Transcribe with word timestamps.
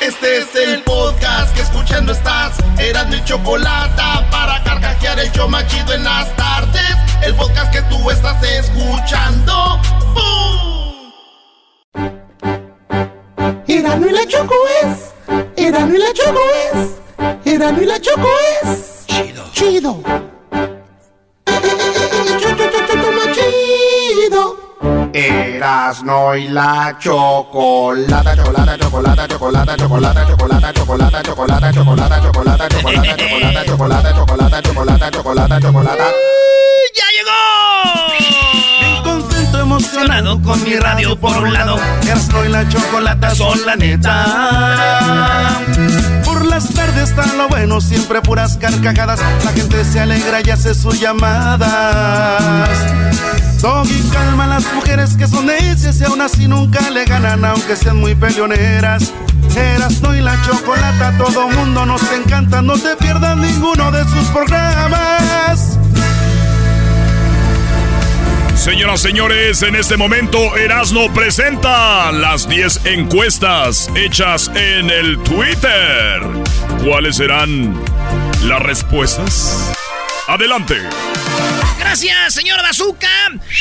Este 0.00 0.38
es 0.38 0.54
el 0.54 0.82
podcast 0.84 1.54
que 1.54 1.62
escuchando 1.62 2.12
estás. 2.12 2.56
Eran 2.78 3.10
mi 3.10 3.22
chocolate 3.24 4.02
para 4.30 4.62
carcajear 4.62 5.18
el 5.18 5.30
yo 5.32 5.48
machido 5.48 5.92
en 5.92 6.04
las 6.04 6.34
tardes. 6.36 6.96
El 7.22 7.34
podcast 7.34 7.72
que 7.72 7.82
tú 7.82 8.10
estás 8.10 8.42
escuchando. 8.42 9.80
¡Bum! 10.14 11.12
Erano 13.66 14.06
y 14.06 14.12
la 14.12 14.26
Choco 14.26 14.54
es. 14.82 15.12
Erano 15.56 15.94
y 15.94 15.98
la 15.98 16.12
Choco 16.12 16.40
es. 16.72 17.52
Erano 17.52 17.82
y 17.82 17.86
la 17.86 18.00
Choco 18.00 18.28
es. 18.62 19.04
Chido. 19.06 19.50
Chido. 19.52 20.37
Erasno 25.12 26.34
y 26.36 26.48
la 26.48 26.96
chocolata, 26.98 28.36
chocolata, 28.36 28.76
chocolata, 28.78 29.26
chocolata, 29.26 29.76
chocolata, 29.76 29.76
chocolata, 29.76 30.72
chocolata, 30.74 31.22
chocolata, 31.22 31.22
chocolata, 31.22 31.72
chocolata, 31.72 32.20
chocolata, 32.20 32.68
chocolata, 32.68 33.64
chocolata, 33.64 34.12
chocolata, 34.14 34.62
chocolata, 34.62 35.10
chocolata, 35.10 35.60
chocolata. 35.60 36.04
¡Ya 36.94 37.04
llegó! 37.16 37.40
Bien 38.80 39.02
contento, 39.02 39.60
emocionado 39.60 40.42
con 40.42 40.62
mi 40.62 40.76
radio 40.76 41.18
por 41.18 41.36
un 41.38 41.52
lado. 41.54 41.78
Erasno 42.02 42.44
y 42.44 42.48
la 42.48 42.68
chocolata 42.68 43.34
son 43.34 43.64
la 43.64 43.76
neta. 43.76 45.58
Las 46.58 46.74
tardes 46.74 47.10
está 47.10 47.24
lo 47.34 47.48
bueno, 47.48 47.80
siempre 47.80 48.20
puras 48.20 48.56
carcajadas. 48.56 49.20
La 49.44 49.52
gente 49.52 49.84
se 49.84 50.00
alegra 50.00 50.40
y 50.44 50.50
hace 50.50 50.74
sus 50.74 50.98
llamadas. 50.98 52.68
Doggy 53.62 54.02
calma 54.12 54.42
a 54.42 54.46
las 54.48 54.74
mujeres 54.74 55.14
que 55.16 55.28
son 55.28 55.46
necias 55.46 56.00
y 56.00 56.04
aún 56.04 56.20
así 56.20 56.48
nunca 56.48 56.80
le 56.90 57.04
ganan, 57.04 57.44
aunque 57.44 57.76
sean 57.76 57.98
muy 57.98 58.16
peleoneras. 58.16 59.12
Erasno 59.54 60.16
y 60.16 60.20
la 60.20 60.36
chocolata, 60.42 61.16
todo 61.16 61.48
mundo 61.48 61.86
nos 61.86 62.02
encanta, 62.10 62.60
no 62.60 62.76
te 62.76 62.96
pierdas 62.96 63.36
ninguno 63.36 63.92
de 63.92 64.02
sus 64.02 64.26
programas. 64.30 65.78
Señoras, 68.58 69.00
señores, 69.00 69.62
en 69.62 69.76
este 69.76 69.96
momento 69.96 70.56
Erasno 70.56 71.14
presenta 71.14 72.10
las 72.10 72.48
10 72.48 72.86
encuestas 72.86 73.88
hechas 73.94 74.48
en 74.48 74.90
el 74.90 75.16
Twitter. 75.22 76.20
¿Cuáles 76.84 77.16
serán 77.18 77.80
las 78.42 78.60
respuestas? 78.60 79.72
Adelante. 80.26 80.74
Gracias, 81.78 82.34
señor 82.34 82.60
Bazooka. 82.60 83.08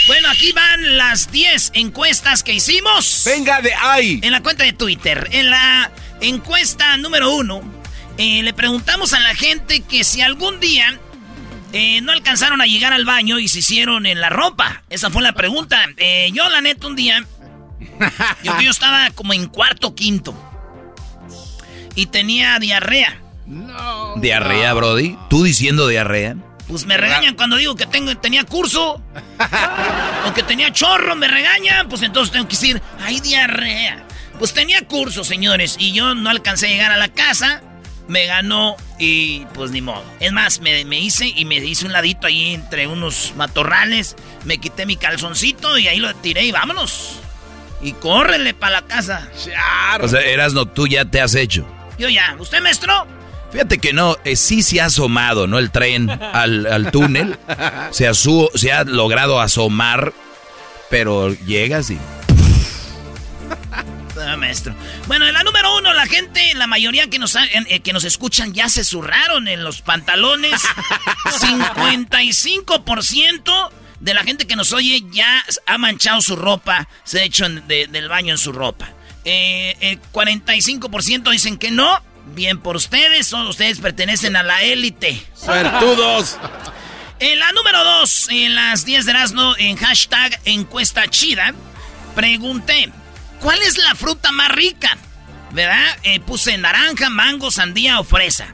Bueno, 0.07 0.29
aquí 0.31 0.51
van 0.51 0.97
las 0.97 1.31
10 1.31 1.73
encuestas 1.75 2.41
que 2.41 2.53
hicimos. 2.53 3.21
Venga 3.23 3.61
de 3.61 3.75
ahí. 3.75 4.19
En 4.23 4.31
la 4.31 4.41
cuenta 4.41 4.63
de 4.63 4.73
Twitter. 4.73 5.29
En 5.31 5.51
la 5.51 5.91
encuesta 6.21 6.97
número 6.97 7.29
uno, 7.29 7.61
eh, 8.17 8.41
le 8.41 8.51
preguntamos 8.51 9.13
a 9.13 9.19
la 9.19 9.35
gente 9.35 9.81
que 9.81 10.03
si 10.03 10.21
algún 10.21 10.59
día 10.59 10.99
eh, 11.73 12.01
no 12.01 12.11
alcanzaron 12.11 12.61
a 12.61 12.65
llegar 12.65 12.93
al 12.93 13.05
baño 13.05 13.39
y 13.39 13.47
se 13.47 13.59
hicieron 13.59 14.05
en 14.05 14.21
la 14.21 14.29
ropa. 14.29 14.83
Esa 14.89 15.09
fue 15.09 15.21
la 15.21 15.33
pregunta. 15.33 15.77
Eh, 15.97 16.31
yo, 16.33 16.47
la 16.49 16.61
neta, 16.61 16.87
un 16.87 16.95
día. 16.95 17.25
Yo, 18.43 18.59
yo 18.59 18.71
estaba 18.71 19.11
como 19.11 19.33
en 19.33 19.47
cuarto 19.47 19.93
quinto. 19.93 20.35
Y 21.95 22.07
tenía 22.07 22.57
diarrea. 22.59 23.21
¿Diarrea, 24.17 24.73
Brody? 24.73 25.17
¿Tú 25.29 25.43
diciendo 25.43 25.87
diarrea? 25.87 26.35
Pues 26.67 26.85
me 26.85 26.97
regañan 26.97 27.35
cuando 27.35 27.55
digo 27.55 27.75
que 27.75 27.85
tengo, 27.85 28.15
tenía 28.17 28.43
curso. 28.43 29.01
o 30.27 30.33
que 30.33 30.43
tenía 30.43 30.71
chorro, 30.73 31.15
me 31.15 31.27
regañan. 31.27 31.87
Pues 31.87 32.01
entonces 32.01 32.31
tengo 32.31 32.47
que 32.47 32.55
decir, 32.55 32.81
hay 32.99 33.19
diarrea. 33.19 34.05
Pues 34.37 34.53
tenía 34.53 34.85
curso, 34.85 35.23
señores. 35.23 35.77
Y 35.79 35.93
yo 35.93 36.13
no 36.13 36.29
alcancé 36.29 36.67
a 36.67 36.69
llegar 36.69 36.91
a 36.91 36.97
la 36.97 37.09
casa. 37.09 37.61
Me 38.07 38.25
ganó 38.25 38.75
y 38.97 39.45
pues 39.53 39.71
ni 39.71 39.81
modo. 39.81 40.03
Es 40.19 40.31
más, 40.31 40.61
me, 40.61 40.85
me 40.85 40.99
hice 40.99 41.27
y 41.27 41.43
me 41.45 41.55
hice 41.57 41.85
un 41.85 41.91
ladito 41.91 42.27
ahí 42.27 42.53
entre 42.53 42.87
unos 42.87 43.33
matorrales. 43.35 44.15
Me 44.45 44.57
quité 44.59 44.85
mi 44.85 44.95
calzoncito 44.95 45.77
y 45.77 45.87
ahí 45.89 45.99
lo 45.99 46.13
tiré 46.15 46.43
y 46.45 46.51
vámonos. 46.51 47.19
Y 47.81 47.91
córrele 47.93 48.53
para 48.53 48.81
la 48.81 48.87
casa. 48.87 49.27
O 50.01 50.07
sea, 50.07 50.21
Erasno, 50.21 50.65
tú 50.67 50.87
ya 50.87 51.05
te 51.05 51.19
has 51.21 51.35
hecho. 51.35 51.67
Yo 51.99 52.07
ya. 52.09 52.35
¿Usted, 52.39 52.61
maestro? 52.61 53.05
Fíjate 53.51 53.77
que 53.77 53.93
no, 53.93 54.17
eh, 54.25 54.35
sí 54.35 54.61
se 54.63 54.81
ha 54.81 54.85
asomado, 54.85 55.47
¿no? 55.47 55.59
El 55.59 55.69
tren 55.71 56.09
al, 56.33 56.65
al 56.65 56.91
túnel. 56.91 57.37
Se 57.91 58.07
ha, 58.07 58.13
su- 58.13 58.49
se 58.55 58.71
ha 58.71 58.83
logrado 58.83 59.39
asomar, 59.41 60.13
pero 60.89 61.33
llegas 61.33 61.89
y... 61.89 61.97
Ah, 64.19 64.35
maestro. 64.37 64.73
Bueno, 65.07 65.27
en 65.27 65.33
la 65.33 65.43
número 65.43 65.75
uno, 65.77 65.93
la 65.93 66.05
gente, 66.07 66.53
la 66.55 66.67
mayoría 66.67 67.09
que 67.09 67.19
nos, 67.19 67.35
eh, 67.35 67.79
que 67.81 67.93
nos 67.93 68.03
escuchan 68.03 68.53
ya 68.53 68.69
se 68.69 68.83
zurraron 68.83 69.47
en 69.47 69.63
los 69.63 69.81
pantalones. 69.81 70.61
55% 71.25 73.69
de 73.99 74.13
la 74.13 74.23
gente 74.23 74.45
que 74.47 74.55
nos 74.55 74.71
oye 74.73 75.03
ya 75.11 75.43
ha 75.65 75.77
manchado 75.77 76.21
su 76.21 76.35
ropa, 76.35 76.87
se 77.03 77.19
ha 77.19 77.23
hecho 77.23 77.45
en- 77.45 77.67
de- 77.67 77.87
del 77.87 78.09
baño 78.09 78.33
en 78.33 78.37
su 78.37 78.51
ropa. 78.51 78.89
Eh, 79.25 79.75
el 79.81 79.99
45% 80.11 81.31
dicen 81.31 81.57
que 81.57 81.71
no. 81.71 82.01
Bien 82.35 82.59
por 82.59 82.75
ustedes, 82.75 83.25
son, 83.25 83.47
ustedes 83.47 83.79
pertenecen 83.79 84.35
a 84.35 84.43
la 84.43 84.61
élite. 84.61 85.25
¡Suertudos! 85.35 86.37
En 87.19 87.39
la 87.39 87.51
número 87.51 87.83
2, 87.83 88.27
en 88.29 88.53
las 88.53 88.85
10 88.85 89.05
de 89.05 89.11
Erasmo, 89.11 89.55
en 89.57 89.75
hashtag 89.75 90.39
encuesta 90.45 91.07
chida, 91.09 91.51
pregunté, 92.13 92.91
¿cuál 93.41 93.61
es 93.61 93.77
la 93.77 93.95
fruta 93.95 94.31
más 94.31 94.49
rica? 94.51 94.97
¿Verdad? 95.51 95.97
Eh, 96.03 96.19
puse 96.19 96.57
naranja, 96.57 97.09
mango, 97.09 97.51
sandía 97.51 97.99
o 97.99 98.03
fresa. 98.03 98.47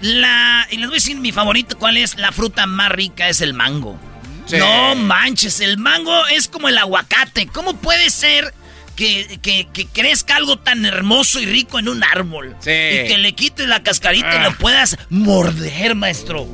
La, 0.00 0.66
y 0.70 0.76
les 0.76 0.86
voy 0.86 0.94
a 0.96 0.98
decir 1.00 1.16
mi 1.16 1.32
favorito, 1.32 1.78
¿cuál 1.78 1.96
es 1.96 2.16
la 2.18 2.32
fruta 2.32 2.66
más 2.66 2.90
rica? 2.90 3.28
Es 3.28 3.40
el 3.40 3.54
mango. 3.54 3.98
Sí. 4.46 4.56
No 4.58 4.94
manches, 4.96 5.60
el 5.60 5.78
mango 5.78 6.26
es 6.28 6.48
como 6.48 6.68
el 6.68 6.76
aguacate. 6.76 7.46
¿Cómo 7.46 7.76
puede 7.76 8.10
ser 8.10 8.52
que, 8.96 9.38
que- 9.42 9.66
que 9.72 9.86
crezca 9.86 10.36
algo 10.36 10.58
tan 10.58 10.84
hermoso 10.84 11.40
y 11.40 11.46
rico 11.46 11.78
en 11.78 11.88
un 11.88 12.02
árbol? 12.04 12.54
Sí. 12.60 12.70
Y 12.70 13.08
que 13.08 13.16
le 13.18 13.32
quites 13.34 13.66
la 13.68 13.82
cascarita 13.82 14.36
y 14.40 14.42
lo 14.44 14.54
puedas 14.58 14.98
morder, 15.08 15.94
maestro. 15.94 16.46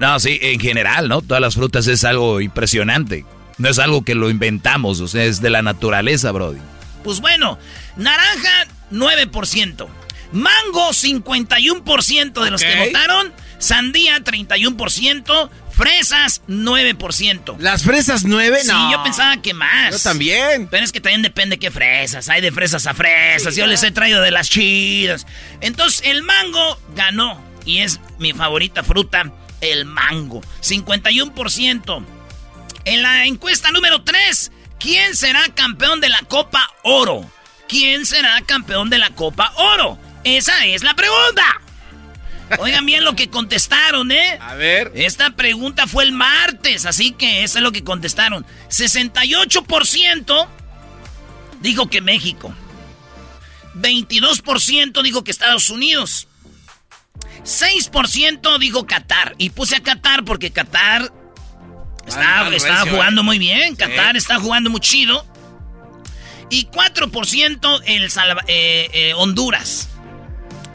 No, 0.00 0.18
sí, 0.18 0.38
en 0.42 0.58
general, 0.60 1.08
¿no? 1.08 1.22
Todas 1.22 1.40
las 1.40 1.54
frutas 1.54 1.86
es 1.86 2.04
algo 2.04 2.40
impresionante. 2.40 3.24
No 3.58 3.68
es 3.68 3.78
algo 3.80 4.04
que 4.04 4.14
lo 4.14 4.30
inventamos, 4.30 5.00
o 5.00 5.08
sea, 5.08 5.24
es 5.24 5.40
de 5.40 5.50
la 5.50 5.62
naturaleza, 5.62 6.30
Brody. 6.32 6.58
Pues 7.08 7.20
bueno, 7.20 7.58
naranja 7.96 8.66
9%, 8.92 9.88
mango 10.32 10.90
51% 10.90 12.44
de 12.44 12.50
los 12.50 12.60
que 12.60 12.84
votaron, 12.84 13.32
sandía 13.58 14.18
31%, 14.18 15.50
fresas 15.72 16.42
9%. 16.48 17.56
¿Las 17.60 17.82
fresas 17.82 18.24
nueve? 18.24 18.58
Sí, 18.60 18.68
no. 18.68 18.92
yo 18.92 19.02
pensaba 19.02 19.40
que 19.40 19.54
más. 19.54 19.92
Yo 19.92 19.98
también. 20.00 20.68
Pero 20.70 20.84
es 20.84 20.92
que 20.92 21.00
también 21.00 21.22
depende 21.22 21.58
qué 21.58 21.70
fresas. 21.70 22.28
Hay 22.28 22.42
de 22.42 22.52
fresas 22.52 22.86
a 22.86 22.92
fresas. 22.92 23.56
Yo 23.56 23.66
les 23.66 23.82
he 23.84 23.90
traído 23.90 24.20
de 24.20 24.30
las 24.30 24.50
chidas. 24.50 25.26
Entonces, 25.62 26.02
el 26.04 26.22
mango 26.22 26.78
ganó. 26.94 27.42
Y 27.64 27.78
es 27.78 28.00
mi 28.18 28.34
favorita 28.34 28.84
fruta, 28.84 29.32
el 29.62 29.86
mango. 29.86 30.42
51%. 30.60 32.04
En 32.84 33.02
la 33.02 33.24
encuesta 33.24 33.70
número 33.70 34.02
3, 34.02 34.52
¿Quién 34.78 35.16
será 35.16 35.48
campeón 35.54 36.00
de 36.00 36.08
la 36.08 36.20
Copa 36.22 36.70
Oro? 36.82 37.28
¿Quién 37.68 38.06
será 38.06 38.40
campeón 38.42 38.90
de 38.90 38.98
la 38.98 39.10
Copa 39.10 39.52
Oro? 39.56 39.98
Esa 40.24 40.66
es 40.66 40.82
la 40.82 40.94
pregunta. 40.94 41.60
Oigan 42.58 42.86
bien 42.86 43.04
lo 43.04 43.14
que 43.14 43.28
contestaron, 43.28 44.10
¿eh? 44.10 44.38
A 44.40 44.54
ver. 44.54 44.92
Esta 44.94 45.30
pregunta 45.30 45.86
fue 45.86 46.04
el 46.04 46.12
martes, 46.12 46.86
así 46.86 47.12
que 47.12 47.42
eso 47.42 47.58
es 47.58 47.64
lo 47.64 47.72
que 47.72 47.84
contestaron. 47.84 48.46
68% 48.70 50.48
dijo 51.60 51.90
que 51.90 52.00
México. 52.00 52.54
22% 53.74 55.02
dijo 55.02 55.24
que 55.24 55.30
Estados 55.30 55.68
Unidos. 55.70 56.28
6% 57.44 58.58
dijo 58.58 58.86
Qatar. 58.86 59.34
Y 59.38 59.50
puse 59.50 59.76
a 59.76 59.82
Qatar 59.82 60.24
porque 60.24 60.50
Qatar 60.50 61.12
estaba, 62.08 62.86
jugando 62.86 63.20
¿eh? 63.20 63.24
muy 63.24 63.38
bien. 63.38 63.76
Qatar 63.76 64.16
está 64.16 64.38
jugando 64.38 64.70
muy 64.70 64.80
chido. 64.80 65.26
Y 66.50 66.66
4% 66.66 67.82
el 67.86 68.04
eh, 68.46 68.88
eh, 68.92 69.14
Honduras. 69.14 69.88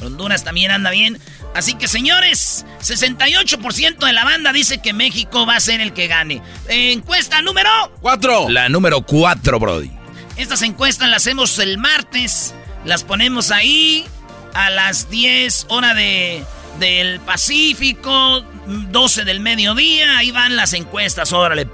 Honduras 0.01 0.43
también 0.43 0.71
anda 0.71 0.91
bien. 0.91 1.19
Así 1.55 1.75
que 1.75 1.87
señores, 1.87 2.65
68% 2.81 4.05
de 4.05 4.13
la 4.13 4.23
banda 4.23 4.51
dice 4.53 4.79
que 4.81 4.93
México 4.93 5.45
va 5.45 5.55
a 5.55 5.59
ser 5.59 5.81
el 5.81 5.93
que 5.93 6.07
gane. 6.07 6.41
Encuesta 6.67 7.41
número 7.41 7.69
4. 8.01 8.49
La 8.49 8.69
número 8.69 9.01
4, 9.01 9.59
Brody. 9.59 9.91
Estas 10.35 10.61
encuestas 10.63 11.09
las 11.09 11.23
hacemos 11.23 11.57
el 11.59 11.77
martes. 11.77 12.53
Las 12.85 13.03
ponemos 13.03 13.51
ahí 13.51 14.05
a 14.53 14.69
las 14.69 15.09
10 15.09 15.67
hora 15.69 15.93
de, 15.93 16.43
del 16.79 17.19
Pacífico, 17.19 18.43
12 18.65 19.25
del 19.25 19.39
mediodía. 19.39 20.17
Ahí 20.17 20.31
van 20.31 20.55
las 20.55 20.73
encuestas, 20.73 21.33
órale, 21.33 21.67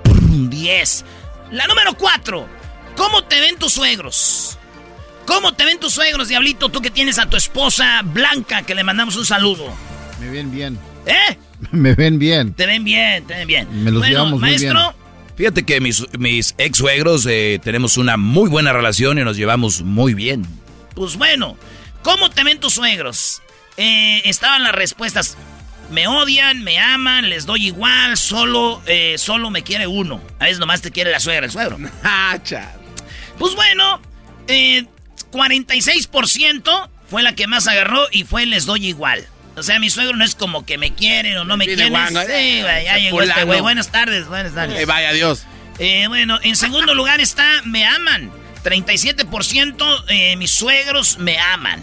10. 0.50 1.06
La 1.51 1.68
número 1.68 1.94
4. 1.96 2.48
¿Cómo 2.96 3.24
te 3.24 3.40
ven 3.40 3.57
tus 3.57 3.74
suegros? 3.74 4.57
¿Cómo 5.25 5.54
te 5.54 5.66
ven 5.66 5.80
tus 5.80 5.94
suegros, 5.94 6.28
Diablito? 6.28 6.69
Tú 6.69 6.81
que 6.81 6.90
tienes 6.90 7.19
a 7.19 7.30
tu 7.30 7.38
esposa 7.38 8.01
Blanca, 8.04 8.63
que 8.63 8.75
le 8.75 8.84
mandamos 8.84 9.16
un 9.16 9.25
saludo. 9.25 9.66
Me 10.19 10.30
ven 10.30 10.51
bien. 10.51 10.80
¿Eh? 11.06 11.38
Me 11.72 11.94
ven 11.94 12.19
bien. 12.19 12.54
Te 12.54 12.66
ven 12.66 12.84
bien, 12.84 13.25
te 13.25 13.36
ven 13.36 13.48
bien. 13.48 13.84
Me 13.84 13.92
los 13.92 14.06
llevamos 14.06 14.40
maestro, 14.40 14.74
muy 14.74 14.81
bien. 14.84 15.00
Fíjate 15.36 15.63
que 15.63 15.80
mis, 15.80 16.06
mis 16.18 16.54
ex 16.57 16.78
suegros 16.78 17.25
eh, 17.25 17.62
tenemos 17.63 17.96
una 17.98 18.18
muy 18.18 18.50
buena 18.50 18.74
relación 18.74 19.19
y 19.19 19.24
nos 19.24 19.38
llevamos 19.38 19.81
muy 19.81 20.13
bien. 20.13 20.46
Pues 20.96 21.16
bueno, 21.16 21.57
¿cómo 22.01 22.30
te 22.30 22.44
ven 22.44 22.60
tus 22.60 22.74
suegros? 22.74 23.42
Eh, 23.80 24.22
estaban 24.26 24.64
las 24.64 24.74
respuestas. 24.74 25.38
Me 25.90 26.08
odian, 26.08 26.64
me 26.64 26.78
aman, 26.78 27.30
les 27.30 27.46
doy 27.46 27.68
igual, 27.68 28.18
solo, 28.18 28.84
eh, 28.86 29.16
solo 29.18 29.50
me 29.50 29.64
quiere 29.64 29.88
uno. 29.88 30.22
A 30.38 30.44
veces 30.44 30.60
nomás 30.60 30.81
te 30.81 30.92
quiere 30.92 31.12
la 31.12 31.20
suegra, 31.20 31.46
el 31.46 31.52
suegro. 31.52 31.78
Ah, 32.04 32.38
pues 33.38 33.56
bueno, 33.56 34.02
eh, 34.48 34.86
46% 35.31 36.90
fue 37.10 37.24
la 37.24 37.34
que 37.34 37.48
más 37.48 37.68
agarró 37.68 38.06
y 38.12 38.26
fue 38.26 38.46
les 38.46 38.66
doy 38.66 38.86
igual. 38.86 39.26
O 39.56 39.64
sea, 39.64 39.80
mi 39.80 39.90
suegro 39.90 40.16
no 40.16 40.25
es 40.25 40.36
como 40.36 40.66
que 40.66 40.78
me 40.78 40.94
quieren 40.94 41.38
o 41.38 41.46
no 41.46 41.58
me 41.58 41.66
quieren. 41.66 41.88
Sí, 41.88 42.62
güey, 42.62 42.84
ya 42.84 42.98
llegó 42.98 43.22
este 43.22 43.44
güey. 43.46 43.62
Buenas 43.62 43.92
tardes, 43.92 44.28
buenas 44.28 44.54
tardes. 44.54 44.80
Eh, 44.80 44.86
vaya 44.86 45.14
Dios. 45.14 45.46
Eh, 45.80 46.08
bueno, 46.08 46.38
en 46.44 46.56
segundo 46.58 46.94
lugar 46.94 47.22
está 47.22 47.62
me 47.64 47.86
aman. 47.86 48.30
37% 48.64 50.04
eh, 50.10 50.36
mis 50.36 50.52
suegros 50.52 51.18
me 51.18 51.40
aman. 51.40 51.82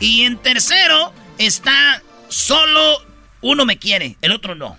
Y 0.00 0.22
en 0.22 0.36
tercero 0.38 1.12
está 1.38 2.02
solo 2.28 3.02
uno 3.40 3.64
me 3.64 3.78
quiere, 3.78 4.16
el 4.22 4.32
otro 4.32 4.54
no. 4.54 4.78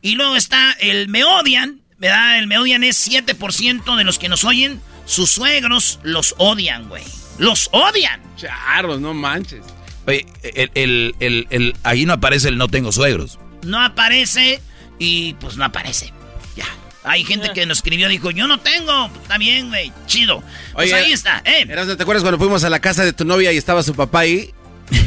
Y 0.00 0.16
luego 0.16 0.36
está 0.36 0.72
el 0.80 1.08
me 1.08 1.24
odian, 1.24 1.80
¿verdad? 1.98 2.38
El 2.38 2.46
me 2.48 2.58
odian 2.58 2.82
es 2.82 3.08
7% 3.08 3.96
de 3.96 4.04
los 4.04 4.18
que 4.18 4.28
nos 4.28 4.44
oyen. 4.44 4.80
Sus 5.06 5.30
suegros 5.30 6.00
los 6.02 6.34
odian, 6.38 6.88
güey. 6.88 7.04
Los 7.38 7.68
odian. 7.72 8.20
Charros, 8.36 9.00
no 9.00 9.14
manches. 9.14 9.64
Oye, 10.06 10.26
el, 10.74 11.14
el, 11.20 11.76
ahí 11.84 12.04
no 12.04 12.14
aparece 12.14 12.48
el 12.48 12.58
no 12.58 12.68
tengo 12.68 12.90
suegros. 12.90 13.38
No 13.62 13.80
aparece 13.80 14.60
y 14.98 15.34
pues 15.34 15.56
no 15.56 15.64
aparece. 15.64 16.12
Ya. 16.56 16.66
Hay 17.04 17.24
gente 17.24 17.52
que 17.52 17.66
nos 17.66 17.78
escribió, 17.78 18.08
dijo, 18.08 18.30
yo 18.32 18.48
no 18.48 18.58
tengo. 18.58 19.06
Está 19.22 19.38
bien, 19.38 19.68
güey, 19.68 19.92
chido. 20.06 20.42
Pues 20.72 20.92
ahí 20.92 21.12
está, 21.12 21.42
¿eh? 21.44 21.66
¿te 21.66 22.02
acuerdas 22.02 22.22
cuando 22.22 22.38
fuimos 22.38 22.64
a 22.64 22.70
la 22.70 22.80
casa 22.80 23.04
de 23.04 23.12
tu 23.12 23.24
novia 23.24 23.52
y 23.52 23.56
estaba 23.56 23.82
su 23.82 23.94
papá 23.94 24.20
ahí? 24.20 24.52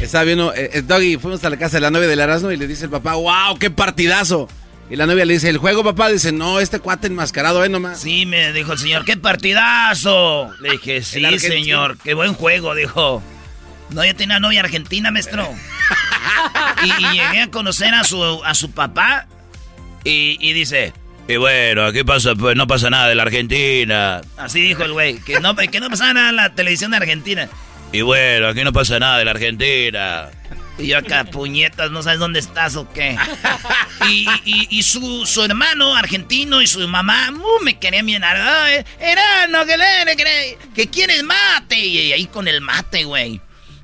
Estaba 0.01 0.24
viendo, 0.24 0.54
eh, 0.54 0.72
eh, 0.74 0.81
Doggy, 0.81 1.18
fuimos 1.18 1.44
a 1.44 1.50
la 1.50 1.57
casa 1.57 1.77
de 1.77 1.81
la 1.81 1.92
novia 1.92 2.07
del 2.07 2.19
Erasmo 2.19 2.51
y 2.51 2.57
le 2.57 2.68
dice 2.68 2.86
el 2.86 2.92
papá, 2.92 3.16
wow, 3.16 3.57
qué 3.60 3.69
partidazo. 3.69 4.48
Y 4.89 4.95
la 4.95 5.07
novia 5.07 5.25
le 5.25 5.33
dice, 5.33 5.50
¿el 5.50 5.57
juego, 5.57 5.83
papá? 5.83 6.10
Dice, 6.10 6.31
no, 6.31 6.60
este 6.60 6.80
cuate 6.80 7.07
enmascarado, 7.07 7.63
¿eh? 7.66 7.69
Nomás. 7.69 8.01
Sí, 8.01 8.25
me 8.25 8.54
dijo 8.54 8.74
el 8.74 8.77
señor, 8.77 9.04
¡qué 9.04 9.18
partidazo! 9.18 10.51
Le 10.62 10.72
dije, 10.74 11.01
sí, 11.04 11.39
señor, 11.39 11.98
qué 12.04 12.13
buen 12.13 12.33
juego, 12.33 12.75
dijo. 12.75 13.22
No, 13.89 14.06
yo 14.06 14.16
tenía 14.16 14.39
novia 14.39 14.62
argentina, 14.62 15.10
maestro. 15.12 15.48
y, 16.83 17.16
llegué 17.16 17.42
a 17.42 17.51
conocer 17.51 17.94
a 17.94 18.04
su, 18.04 18.24
a 18.44 18.54
su 18.54 18.72
papá 18.72 19.27
y, 20.04 20.54
dice, 20.54 20.94
y 21.27 21.38
bueno, 21.38 21.92
¿qué 21.92 22.06
pasa? 22.06 22.36
Pues 22.36 22.56
no 22.56 22.68
pasa 22.68 22.92
nada 22.92 23.07
de 23.07 23.16
la 23.16 23.24
Argentina. 23.24 24.22
Así 24.38 24.62
dijo 24.62 24.83
el 24.83 24.94
güey, 24.94 25.18
que 25.19 25.39
no, 25.39 25.56
que 25.56 25.80
no 25.80 25.89
pasa 25.89 26.13
nada 26.13 26.30
en 26.30 26.36
la 26.36 26.54
televisión 26.54 26.92
de 26.92 26.98
Argentina. 26.98 27.50
Y 27.91 28.01
bueno, 28.01 28.47
aquí 28.47 28.63
no 28.63 28.73
pasa 28.73 28.99
nada 28.99 29.19
de 29.19 29.25
la 29.25 29.31
Argentina. 29.31 30.29
Y 30.77 30.87
yo 30.87 30.97
acá, 30.97 31.23
puñetas, 31.23 31.89
no 31.91 32.03
sabes 32.03 32.19
dónde 32.19 32.39
estás 32.39 32.75
o 32.75 32.91
qué. 32.91 33.17
Y, 34.09 34.83
su, 34.83 35.25
su, 35.25 35.43
hermano 35.43 35.95
argentino 35.95 36.61
y 36.61 36.67
su 36.67 36.85
mamá 36.87 37.31
uh, 37.31 37.63
me 37.63 37.79
querían 37.79 38.05
bien. 38.05 38.23
Era, 38.23 39.47
no, 39.49 39.65
que, 39.65 39.75
que, 40.17 40.57
que 40.75 40.87
quieres 40.89 41.23
mate. 41.23 41.79
Y 41.79 42.11
ahí 42.11 42.25
con 42.27 42.47
el 42.47 42.61
mate, 42.61 43.05
güey. 43.05 43.41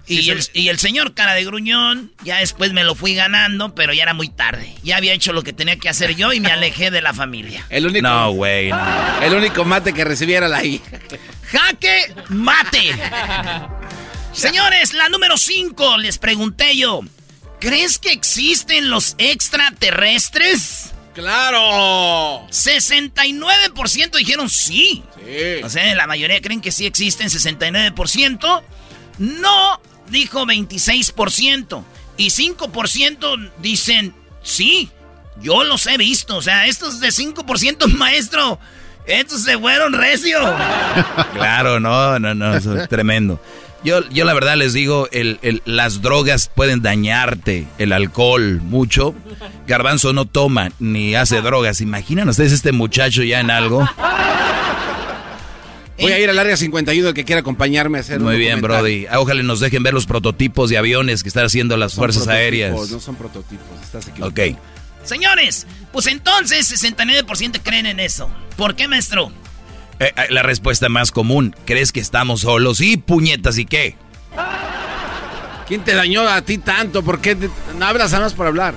Y, 0.08 0.30
el, 0.30 0.44
y, 0.54 0.68
el, 0.68 0.78
señor 0.78 1.14
cara 1.14 1.34
de 1.34 1.46
gruñón, 1.46 2.12
ya 2.24 2.38
después 2.38 2.74
me 2.74 2.84
lo 2.84 2.96
fui 2.96 3.16
ganando, 3.16 3.74
pero 3.74 3.94
ya 3.94 4.04
era 4.04 4.14
muy 4.14 4.28
tarde. 4.28 4.76
Ya 4.84 4.98
había 4.98 5.14
hecho 5.14 5.32
lo 5.32 5.44
que 5.44 5.54
tenía 5.54 5.78
que 5.78 5.88
hacer 5.88 6.16
yo 6.16 6.34
y 6.34 6.40
me 6.40 6.52
alejé 6.52 6.92
de 6.92 7.02
la 7.02 7.14
familia. 7.14 7.66
El 7.70 7.86
único, 7.86 8.08
no, 8.08 8.32
güey. 8.32 8.72
El 9.22 9.34
único 9.34 9.64
mate 9.64 9.94
que 9.94 10.04
recibiera 10.04 10.50
la 10.50 10.64
hija. 10.66 11.00
Jaque 11.52 12.14
mate. 12.30 12.94
Señores, 14.34 14.94
la 14.94 15.10
número 15.10 15.38
5, 15.38 15.98
les 15.98 16.18
pregunté 16.18 16.76
yo. 16.78 17.02
¿Crees 17.60 18.00
que 18.00 18.12
existen 18.12 18.90
los 18.90 19.16
extraterrestres? 19.18 20.94
¡Claro! 21.14 22.48
69% 22.50 24.18
dijeron 24.18 24.50
sí. 24.50 25.04
Sí. 25.16 25.64
O 25.64 25.70
sea, 25.70 25.94
la 25.96 26.08
mayoría 26.08 26.42
creen 26.42 26.62
que 26.62 26.72
sí 26.72 26.86
existen, 26.86 27.28
69%. 27.28 28.64
No, 29.20 29.82
dijo 30.08 30.46
26%. 30.46 31.84
Y 32.18 32.28
5% 32.28 33.52
dicen 33.60 34.16
sí. 34.42 34.90
Yo 35.42 35.64
los 35.64 35.86
he 35.88 35.98
visto. 35.98 36.38
O 36.38 36.42
sea, 36.42 36.68
estos 36.68 37.00
de 37.00 37.10
5%, 37.10 37.88
maestro, 37.98 38.60
estos 39.06 39.44
se 39.44 39.58
fueron 39.58 39.94
recio. 39.94 40.40
claro, 41.34 41.80
no, 41.80 42.18
no, 42.20 42.34
no, 42.34 42.56
eso 42.56 42.78
es 42.78 42.88
tremendo. 42.88 43.42
Yo, 43.84 44.08
yo 44.10 44.26
la 44.26 44.34
verdad 44.34 44.58
les 44.58 44.74
digo, 44.74 45.08
el, 45.12 45.62
las 45.66 46.02
drogas 46.02 46.52
pueden 46.54 46.82
dañarte, 46.82 47.68
el 47.80 47.94
alcohol 47.94 48.62
mucho. 48.62 49.16
Garbanzo 49.68 50.14
no 50.14 50.26
toma 50.26 50.72
ni 50.80 51.16
hace 51.16 51.42
drogas. 51.42 51.82
Imaginan 51.82 52.30
ustedes 52.30 52.52
este 52.52 52.72
muchacho 52.72 53.24
ya 53.24 53.40
en 53.40 53.50
algo. 53.50 53.88
Voy 56.00 56.12
a 56.12 56.20
ir 56.20 56.30
al 56.30 56.40
área 56.40 56.58
51 56.58 57.10
el 57.10 57.14
que 57.14 57.26
quiera 57.26 57.42
acompañarme 57.42 58.00
a 58.00 58.02
hacer 58.02 58.20
Muy 58.20 58.38
bien, 58.38 58.62
Brody. 58.62 59.06
Ojalá 59.16 59.44
nos 59.44 59.60
dejen 59.60 59.84
ver 59.84 59.94
los 59.94 60.06
prototipos 60.06 60.70
de 60.70 60.78
aviones 60.78 61.22
que 61.24 61.30
están 61.30 61.46
haciendo 61.46 61.78
las 61.78 61.94
fuerzas 61.94 62.28
aéreas. 62.28 62.92
No 62.92 63.00
son 63.00 63.16
prototipos, 63.16 63.66
estás 63.84 64.08
equivocado. 64.08 64.52
Ok. 64.52 64.58
Señores, 65.04 65.66
pues 65.92 66.08
entonces 66.08 66.72
69% 66.72 67.60
creen 67.64 67.88
en 67.88 68.00
eso. 68.00 68.30
¿Por 68.58 68.76
qué, 68.76 68.88
maestro? 68.88 69.32
Eh, 70.02 70.12
eh, 70.18 70.28
la 70.32 70.42
respuesta 70.42 70.90
más 70.90 71.12
común, 71.12 71.56
¿crees 71.66 71.92
que 71.92 72.00
estamos 72.00 72.42
solos? 72.42 72.82
Y 72.82 72.98
puñetas, 72.98 73.60
¿y 73.60 73.66
qué? 73.66 73.96
¿Quién 75.68 75.84
te 75.84 75.94
dañó 75.94 76.28
a 76.28 76.42
ti 76.42 76.58
tanto? 76.58 77.04
¿Por 77.04 77.22
qué 77.22 77.38
no 77.78 77.86
hablas 77.86 78.12
nada 78.12 78.24
más 78.24 78.34
por 78.34 78.48
hablar? 78.48 78.74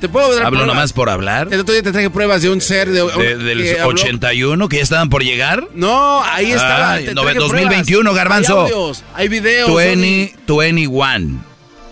¿Te 0.00 0.08
puedo 0.08 0.34
dar 0.34 0.46
¿Hablo 0.46 0.64
nomás 0.64 0.94
por 0.94 1.10
hablar? 1.10 1.48
El 1.52 1.60
otro 1.60 1.74
día 1.74 1.82
te 1.82 1.92
traje 1.92 2.08
pruebas 2.08 2.40
de 2.40 2.48
un 2.48 2.62
ser 2.62 2.88
de, 2.88 3.02
del 3.36 3.76
81 3.84 4.68
que 4.70 4.78
ya 4.78 4.82
estaban 4.82 5.10
por 5.10 5.22
llegar. 5.22 5.68
No, 5.74 6.24
ahí 6.24 6.52
estaba. 6.52 6.98
2021, 6.98 8.14
Garbanzo. 8.14 8.94
Hay, 9.14 9.24
hay 9.24 9.28
videos. 9.28 9.76
20, 9.76 10.36
21 10.46 11.49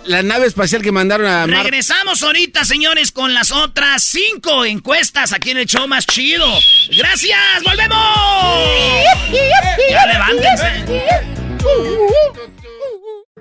la 0.08 0.22
nave 0.22 0.46
espacial 0.46 0.82
que 0.82 0.90
mandaron 0.90 1.26
a 1.26 1.46
Regresamos 1.46 2.22
ahorita, 2.22 2.64
señores, 2.64 3.12
con 3.12 3.34
las 3.34 3.50
otras 3.50 4.02
cinco 4.02 4.64
encuestas 4.64 5.32
aquí 5.32 5.50
en 5.50 5.58
el 5.58 5.66
show 5.66 5.86
más 5.86 6.06
chido. 6.06 6.46
¡Gracias! 6.96 7.38
¡Volvemos! 7.62 7.98
ya 9.90 10.06
levántense. 10.06 10.84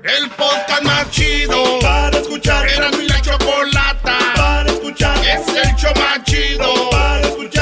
El 0.04 0.30
podcast 0.32 0.84
más 0.84 1.10
chido 1.12 1.80
para 1.80 2.18
escuchar. 2.18 2.68
Era 2.70 2.92
mi 2.92 3.08
la 3.08 3.22
chocolata 3.22 4.18
para 4.36 4.70
escuchar. 4.70 5.18
Es 5.26 5.48
el 5.48 5.76
show 5.76 5.94
más 5.96 6.24
chido 6.26 6.90
para 6.90 7.22
escuchar. 7.22 7.57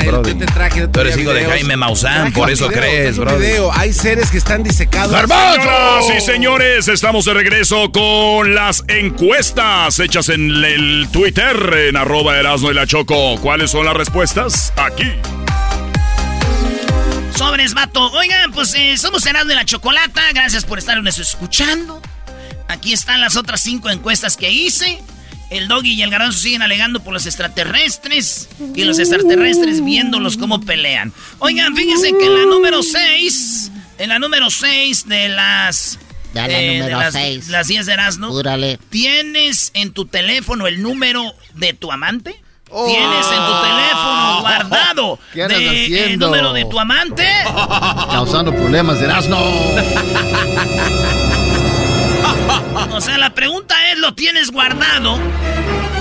Mira, 0.00 0.10
bro. 0.12 0.22
yo 0.28 0.36
te 0.38 0.46
traje 0.46 0.80
de 0.82 0.88
Tú 0.88 1.00
eres 1.00 1.16
hijo 1.16 1.32
de. 1.32 1.44
Jaime 1.44 1.76
Maussan, 1.76 2.32
por 2.32 2.50
eso 2.50 2.68
video, 2.68 2.80
crees, 2.80 3.18
bro. 3.18 3.36
video. 3.38 3.72
Hay 3.72 3.92
seres 3.92 4.30
que 4.30 4.38
están 4.38 4.62
disecados. 4.62 5.12
Señoras 5.12 6.04
y 6.16 6.20
señores, 6.20 6.88
estamos 6.88 7.24
de 7.24 7.34
regreso 7.34 7.90
con 7.92 8.54
las 8.54 8.84
encuestas 8.88 9.98
hechas 10.00 10.28
en 10.28 10.50
el 10.50 11.08
Twitter, 11.12 11.56
en 11.88 11.96
arroba 11.96 12.38
Erasmo 12.38 12.70
y 12.70 12.74
la 12.74 12.86
Choco. 12.86 13.36
¿Cuáles 13.40 13.70
son 13.70 13.84
las 13.86 13.94
respuestas? 13.94 14.72
Aquí. 14.76 15.12
Sobres, 17.36 17.74
vato. 17.74 18.10
Oigan, 18.12 18.52
pues 18.52 18.74
eh, 18.76 18.96
somos 18.96 19.26
Erasmo 19.26 19.48
de 19.48 19.54
la 19.56 19.64
Chocolata. 19.64 20.22
Gracias 20.32 20.64
por 20.64 20.78
estarnos 20.78 21.18
escuchando. 21.18 22.00
Aquí 22.68 22.92
están 22.92 23.20
las 23.20 23.36
otras 23.36 23.60
cinco 23.60 23.90
encuestas 23.90 24.36
que 24.36 24.50
hice. 24.50 25.00
El 25.54 25.68
doggy 25.68 25.92
y 25.94 26.02
el 26.02 26.10
garbanzo 26.10 26.38
siguen 26.38 26.62
alegando 26.62 27.00
por 27.02 27.12
los 27.12 27.26
extraterrestres. 27.26 28.48
Y 28.74 28.84
los 28.84 28.98
extraterrestres 28.98 29.84
viéndolos 29.84 30.36
cómo 30.36 30.60
pelean. 30.60 31.12
Oigan, 31.38 31.76
fíjense 31.76 32.12
que 32.18 32.26
en 32.26 32.34
la 32.34 32.46
número 32.46 32.82
6. 32.82 33.70
En 33.98 34.08
la 34.08 34.18
número 34.18 34.50
6 34.50 35.06
de 35.08 35.28
las. 35.28 35.98
Ya 36.34 36.48
la 36.48 36.60
eh, 36.60 36.78
número 36.80 36.98
de 36.98 37.04
las, 37.38 37.48
las 37.48 37.68
10 37.68 37.86
de 37.86 37.92
Erasmo. 37.92 38.42
¿Tienes 38.90 39.70
en 39.74 39.92
tu 39.92 40.06
teléfono 40.06 40.66
el 40.66 40.82
número 40.82 41.32
de 41.54 41.72
tu 41.74 41.92
amante? 41.92 42.34
¿Tienes 42.66 43.26
en 43.26 43.46
tu 43.46 43.62
teléfono 43.62 44.40
guardado 44.40 45.04
Oh. 45.12 45.18
¿Qué 45.32 45.46
de- 45.46 45.86
el 45.86 45.92
haciendo? 45.94 46.26
número 46.26 46.52
de 46.52 46.64
tu 46.64 46.80
amante? 46.80 47.24
Causando 48.10 48.52
problemas 48.52 48.98
de 48.98 49.04
Erasmo. 49.04 49.38
O 52.92 53.00
sea, 53.00 53.18
la 53.18 53.34
pregunta 53.34 53.90
es, 53.90 53.98
¿lo 53.98 54.14
tienes 54.14 54.50
guardado 54.50 55.18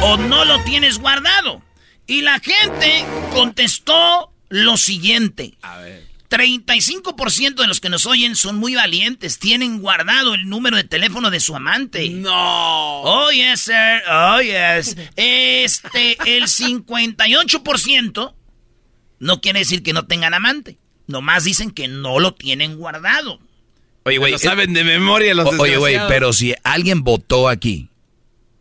o 0.01 0.17
no 0.17 0.45
lo 0.45 0.63
tienes 0.63 0.99
guardado? 0.99 1.61
Y 2.05 2.21
la 2.21 2.39
gente 2.39 3.05
contestó 3.31 4.31
lo 4.49 4.77
siguiente. 4.77 5.57
A 5.61 5.77
ver. 5.77 6.13
35% 6.33 7.55
de 7.55 7.67
los 7.67 7.79
que 7.79 7.89
nos 7.89 8.07
oyen 8.07 8.35
son 8.35 8.57
muy 8.57 8.73
valientes. 8.73 9.37
Tienen 9.37 9.79
guardado 9.79 10.33
el 10.33 10.49
número 10.49 10.77
de 10.77 10.83
teléfono 10.83 11.29
de 11.29 11.39
su 11.39 11.55
amante. 11.55 12.09
No. 12.09 13.01
Oh, 13.01 13.29
yes, 13.31 13.61
sir. 13.61 14.01
Oh, 14.09 14.41
yes. 14.41 14.95
Este, 15.15 16.17
el 16.25 16.45
58% 16.45 18.33
no 19.19 19.41
quiere 19.41 19.59
decir 19.59 19.83
que 19.83 19.93
no 19.93 20.07
tengan 20.07 20.33
amante. 20.33 20.79
Nomás 21.05 21.43
dicen 21.43 21.69
que 21.69 21.87
no 21.87 22.19
lo 22.19 22.33
tienen 22.33 22.77
guardado. 22.77 23.39
Oye, 24.05 24.17
güey. 24.17 24.31
Lo 24.33 24.37
saben 24.39 24.73
de 24.73 24.83
memoria 24.83 25.33
los 25.33 25.47
Oye, 25.59 25.77
güey, 25.77 25.97
pero 26.07 26.33
si 26.33 26.53
alguien 26.63 27.03
votó 27.03 27.47
aquí 27.49 27.89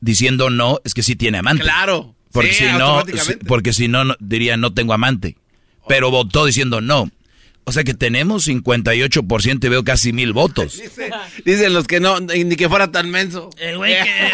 diciendo 0.01 0.51
no, 0.51 0.79
es 0.85 0.95
que 0.95 1.03
sí 1.03 1.17
tiene 1.17 1.39
amante. 1.39 1.63
Claro. 1.65 2.15
Porque 2.33 2.53
Sí, 2.55 2.65
si 2.65 2.73
no, 2.73 3.03
porque 3.47 3.73
si 3.73 3.89
no, 3.89 4.05
no, 4.05 4.17
diría 4.19 4.57
no 4.57 4.73
tengo 4.73 4.95
amante. 4.95 5.37
Pero 5.89 6.11
votó 6.11 6.47
diciendo 6.47 6.81
no. 6.81 7.11
O 7.65 7.71
sea 7.71 7.85
que 7.85 7.95
tenemos 7.95 8.49
58% 8.49 9.65
y 9.65 9.69
veo 9.69 9.85
casi 9.85 10.13
mil 10.13 10.33
votos. 10.33 10.79
Dice- 10.83 11.11
dicen 11.45 11.73
los 11.75 11.87
que 11.87 12.01
no, 12.01 12.19
ni 12.21 12.57
que 12.57 12.69
fuera 12.69 12.91
tan 12.91 13.11
menso. 13.11 13.51
El 13.59 13.77
güey 13.77 13.93
que, 13.95 14.01
el- 14.27 14.33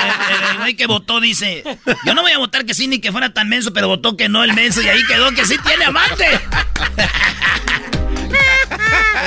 el 0.53 0.59
güey 0.59 0.75
que 0.77 0.87
votó 0.87 1.21
dice, 1.21 1.62
yo 2.07 2.15
no 2.15 2.23
voy 2.23 2.33
a 2.33 2.38
votar 2.38 2.65
que 2.65 2.73
sí 2.73 2.87
ni 2.87 3.00
que 3.00 3.12
fuera 3.12 3.35
tan 3.35 3.49
menso, 3.50 3.73
pero 3.75 3.88
votó 3.88 4.17
que 4.17 4.29
no 4.31 4.45
el 4.45 4.55
menso 4.55 4.81
y 4.81 4.87
ahí 4.88 5.00
quedó 5.07 5.31
que 5.33 5.45
sí 5.45 5.57
tiene 5.67 5.85
amante. 5.85 6.25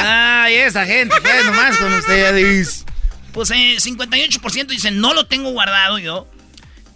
Ay, 0.04 0.56
esa 0.56 0.86
gente, 0.86 1.16
pues 1.22 1.46
nomás 1.46 1.78
con 1.78 1.94
ustedes. 1.94 2.86
Pues 3.34 3.52
eh, 3.52 3.78
58% 3.80 4.68
dicen, 4.68 5.00
no 5.00 5.14
lo 5.14 5.26
tengo 5.26 5.52
guardado 5.52 6.00
yo. 6.00 6.28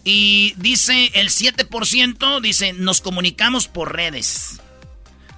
Y 0.03 0.53
dice 0.57 1.09
el 1.15 1.29
7%, 1.29 2.41
dice, 2.41 2.73
nos 2.73 3.01
comunicamos 3.01 3.67
por 3.67 3.95
redes. 3.95 4.59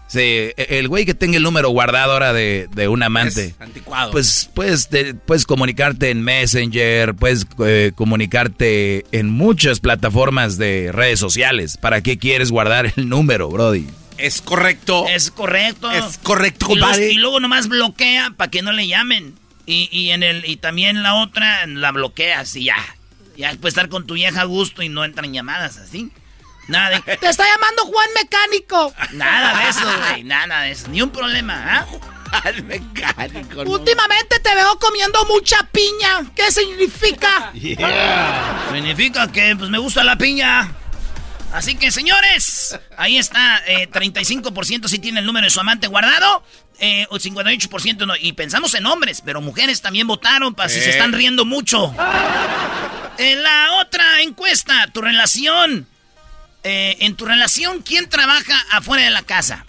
Sí, 0.10 0.20
e- 0.22 0.56
el 0.80 0.88
güey 0.88 1.06
que 1.06 1.14
tenga 1.14 1.38
el 1.38 1.44
número 1.44 1.70
guardado 1.70 2.14
ahora 2.14 2.32
de, 2.34 2.68
de 2.74 2.88
un 2.88 3.04
amante. 3.04 3.48
Es 3.48 3.56
anticuado. 3.62 4.12
Pues 4.12 4.50
puedes, 4.54 4.88
te- 4.90 5.14
puedes 5.14 5.46
comunicarte 5.46 6.10
en 6.10 6.22
Messenger, 6.22 7.14
puedes 7.14 7.46
eh, 7.66 7.92
comunicarte 7.96 9.06
en 9.12 9.30
muchas 9.30 9.80
plataformas 9.82 10.58
de 10.58 10.92
redes 10.94 11.20
sociales. 11.20 11.78
¿Para 11.78 12.02
qué 12.02 12.18
quieres 12.18 12.52
guardar 12.52 12.94
el 12.96 13.08
número, 13.10 13.50
Brody? 13.50 13.86
Es 14.18 14.42
correcto. 14.42 15.06
Es 15.08 15.32
correcto. 15.32 15.90
Es 15.92 16.18
correcto, 16.24 16.68
Y, 16.72 16.76
los- 16.76 16.98
y 17.00 17.14
luego 17.16 17.40
nomás 17.40 17.68
bloquea 17.68 18.32
para 18.36 18.50
que 18.52 18.62
no 18.62 18.72
le 18.72 18.88
llamen. 18.88 19.38
Y, 19.66 19.90
y 19.92 20.12
en 20.12 20.24
el 20.24 20.46
y 20.46 20.56
también 20.58 21.04
la 21.04 21.16
otra 21.16 21.66
la 21.68 21.92
bloqueas 21.92 22.56
y 22.56 22.66
ya. 22.66 22.78
Ya 23.36 23.50
puedes 23.52 23.74
estar 23.74 23.90
con 23.90 24.08
tu 24.08 24.14
vieja 24.16 24.42
a 24.42 24.46
gusto 24.46 24.82
y 24.82 24.90
no 24.90 25.04
entran 25.06 25.34
llamadas 25.34 25.78
así. 25.78 26.12
Nada 26.68 26.90
de. 26.90 27.00
¡Te 27.18 27.28
está 27.30 27.44
llamando 27.46 27.84
Juan 27.84 28.08
Mecánico! 28.16 28.94
Nada 29.14 29.60
de 29.64 29.70
eso, 29.70 29.86
güey. 30.10 30.24
Nada 30.24 30.62
de 30.62 30.72
eso. 30.72 30.88
Ni 30.90 31.02
un 31.02 31.10
problema, 31.12 31.80
¿ah? 31.80 31.86
Al 32.44 32.62
mecánico. 32.64 33.64
no. 33.64 33.72
Últimamente 33.72 34.40
te 34.40 34.54
veo 34.56 34.78
comiendo 34.80 35.24
mucha 35.26 35.58
piña. 35.72 36.30
¿Qué 36.36 36.52
significa? 36.52 37.54
Significa 38.74 39.32
que 39.32 39.56
pues 39.56 39.70
me 39.70 39.78
gusta 39.78 40.04
la 40.04 40.18
piña. 40.18 40.72
Así 41.54 41.76
que, 41.76 41.92
señores, 41.92 42.78
ahí 42.98 43.18
está, 43.18 43.64
eh, 43.68 43.90
35% 43.90 44.88
sí 44.88 45.00
tiene 45.00 45.22
el 45.22 45.26
número 45.26 45.46
de 45.46 45.50
su 45.50 45.60
amante 45.60 45.88
guardado, 45.88 46.44
eh, 46.80 47.08
o 47.10 47.18
58% 47.18 48.06
no. 48.06 48.16
Y 48.16 48.34
pensamos 48.34 48.74
en 48.74 48.86
hombres, 48.86 49.22
pero 49.26 49.42
mujeres 49.42 49.82
también 49.82 50.08
votaron 50.08 50.54
para 50.54 50.70
si 50.70 50.80
se 50.82 50.90
están 50.92 51.14
riendo 51.14 51.46
mucho. 51.46 51.94
En 53.18 53.42
la 53.44 53.74
otra 53.82 54.22
encuesta, 54.22 54.88
tu 54.94 55.02
relación. 55.02 55.88
eh, 56.64 56.98
en 57.00 57.16
tu 57.16 57.26
relación, 57.26 57.82
¿quién 57.82 58.10
trabaja 58.10 58.66
afuera 58.72 59.04
de 59.04 59.10
la 59.10 59.22
casa? 59.22 59.66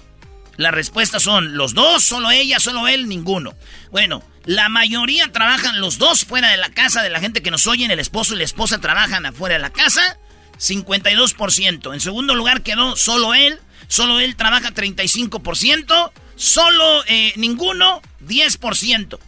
Las 0.56 0.74
respuestas 0.74 1.22
son 1.22 1.56
los 1.56 1.72
dos, 1.72 2.02
solo 2.02 2.32
ella, 2.32 2.58
solo 2.58 2.88
él, 2.88 3.08
ninguno. 3.08 3.54
Bueno, 3.92 4.24
la 4.44 4.68
mayoría 4.68 5.30
trabajan 5.30 5.80
los 5.80 5.98
dos 5.98 6.24
fuera 6.24 6.50
de 6.50 6.56
la 6.56 6.70
casa 6.70 7.02
de 7.02 7.10
la 7.10 7.20
gente 7.20 7.40
que 7.40 7.52
nos 7.52 7.68
oyen, 7.68 7.92
el 7.92 8.00
esposo 8.00 8.34
y 8.34 8.38
la 8.38 8.44
esposa 8.44 8.80
trabajan 8.80 9.24
afuera 9.26 9.54
de 9.54 9.60
la 9.60 9.70
casa, 9.70 10.18
52%. 10.58 11.92
En 11.94 12.00
segundo 12.00 12.34
lugar 12.34 12.62
quedó 12.62 12.96
solo 12.96 13.34
él, 13.34 13.58
solo 13.88 14.20
él 14.20 14.36
trabaja 14.36 14.72
35%, 14.72 16.10
solo 16.36 17.04
eh, 17.06 17.32
ninguno 17.36 18.02
10%. 18.26 19.18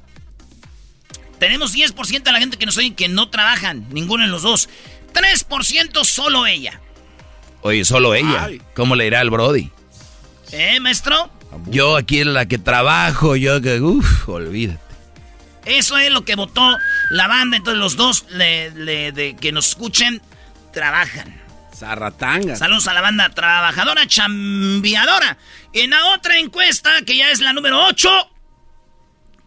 Tenemos 1.38 1.74
10% 1.74 2.22
de 2.22 2.32
la 2.32 2.38
gente 2.38 2.58
que 2.58 2.66
nos 2.66 2.76
oyen 2.76 2.94
que 2.94 3.08
no 3.08 3.30
trabajan, 3.30 3.86
ninguno 3.90 4.24
en 4.24 4.30
los 4.30 4.42
dos. 4.42 4.68
3% 5.14 6.04
solo 6.04 6.46
ella. 6.46 6.80
Oye, 7.62 7.84
solo 7.84 8.14
ella. 8.14 8.44
Ay. 8.44 8.60
¿Cómo 8.74 8.94
le 8.94 9.06
irá 9.06 9.20
al 9.20 9.30
Brody? 9.30 9.70
¿Eh, 10.52 10.80
maestro? 10.80 11.30
Yo 11.66 11.96
aquí 11.96 12.20
en 12.20 12.34
la 12.34 12.46
que 12.46 12.58
trabajo, 12.58 13.36
yo 13.36 13.60
que, 13.60 13.80
uff, 13.80 14.28
olvídate. 14.28 14.80
Eso 15.64 15.98
es 15.98 16.10
lo 16.10 16.24
que 16.24 16.36
votó 16.36 16.76
la 17.10 17.26
banda. 17.28 17.56
Entonces 17.56 17.78
los 17.80 17.96
dos 17.96 18.24
le- 18.30 18.70
le- 18.72 19.12
de 19.12 19.36
que 19.36 19.52
nos 19.52 19.68
escuchen 19.70 20.22
trabajan. 20.72 21.40
Zarratanga. 21.74 22.56
Saludos 22.56 22.88
a 22.88 22.94
la 22.94 23.00
banda 23.00 23.30
trabajadora, 23.30 24.06
chambiadora. 24.06 25.38
En 25.72 25.90
la 25.90 26.06
otra 26.08 26.38
encuesta, 26.38 27.02
que 27.06 27.16
ya 27.16 27.30
es 27.30 27.40
la 27.40 27.52
número 27.52 27.86
8, 27.86 28.10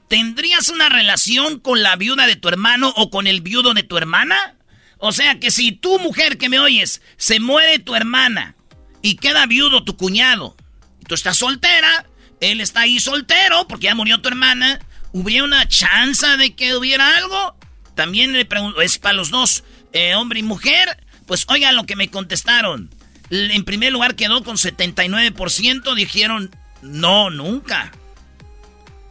¿tendrías 0.07 0.69
una 0.69 0.89
relación 0.89 1.59
con 1.59 1.83
la 1.83 1.95
viuda 1.95 2.25
de 2.25 2.35
tu 2.35 2.49
hermano 2.49 2.91
o 2.95 3.09
con 3.09 3.27
el 3.27 3.41
viudo 3.41 3.73
de 3.73 3.83
tu 3.83 3.97
hermana? 3.97 4.55
O 4.97 5.11
sea 5.11 5.39
que 5.39 5.51
si 5.51 5.73
tu 5.73 5.99
mujer 5.99 6.37
que 6.37 6.49
me 6.49 6.59
oyes, 6.59 7.01
se 7.17 7.39
muere 7.39 7.79
tu 7.79 7.93
hermana 7.93 8.55
y 9.01 9.17
queda 9.17 9.45
viudo 9.45 9.83
tu 9.83 9.97
cuñado, 9.97 10.55
y 11.01 11.05
tú 11.05 11.13
estás 11.13 11.37
soltera, 11.37 12.07
él 12.39 12.61
está 12.61 12.81
ahí 12.81 12.99
soltero 12.99 13.67
porque 13.67 13.85
ya 13.85 13.95
murió 13.95 14.21
tu 14.21 14.29
hermana, 14.29 14.79
¿hubiera 15.11 15.43
una 15.43 15.67
chance 15.67 16.25
de 16.37 16.55
que 16.55 16.75
hubiera 16.75 17.17
algo? 17.17 17.55
También 17.95 18.33
le 18.33 18.45
pregunto, 18.45 18.81
es 18.81 18.97
para 18.97 19.13
los 19.13 19.29
dos, 19.29 19.63
eh, 19.91 20.15
hombre 20.15 20.39
y 20.39 20.43
mujer. 20.43 21.02
Pues 21.25 21.45
oigan 21.47 21.75
lo 21.75 21.85
que 21.85 21.95
me 21.95 22.09
contestaron. 22.09 22.89
En 23.29 23.63
primer 23.63 23.91
lugar 23.91 24.15
quedó 24.15 24.43
con 24.43 24.57
79%, 24.57 25.95
dijeron 25.95 26.51
no, 26.81 27.29
nunca. 27.29 27.91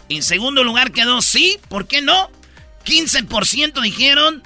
En 0.08 0.22
segundo 0.22 0.62
lugar 0.62 0.92
quedó 0.92 1.22
sí, 1.22 1.58
¿por 1.68 1.86
qué 1.86 2.02
no? 2.02 2.30
15% 2.84 3.80
dijeron 3.82 4.42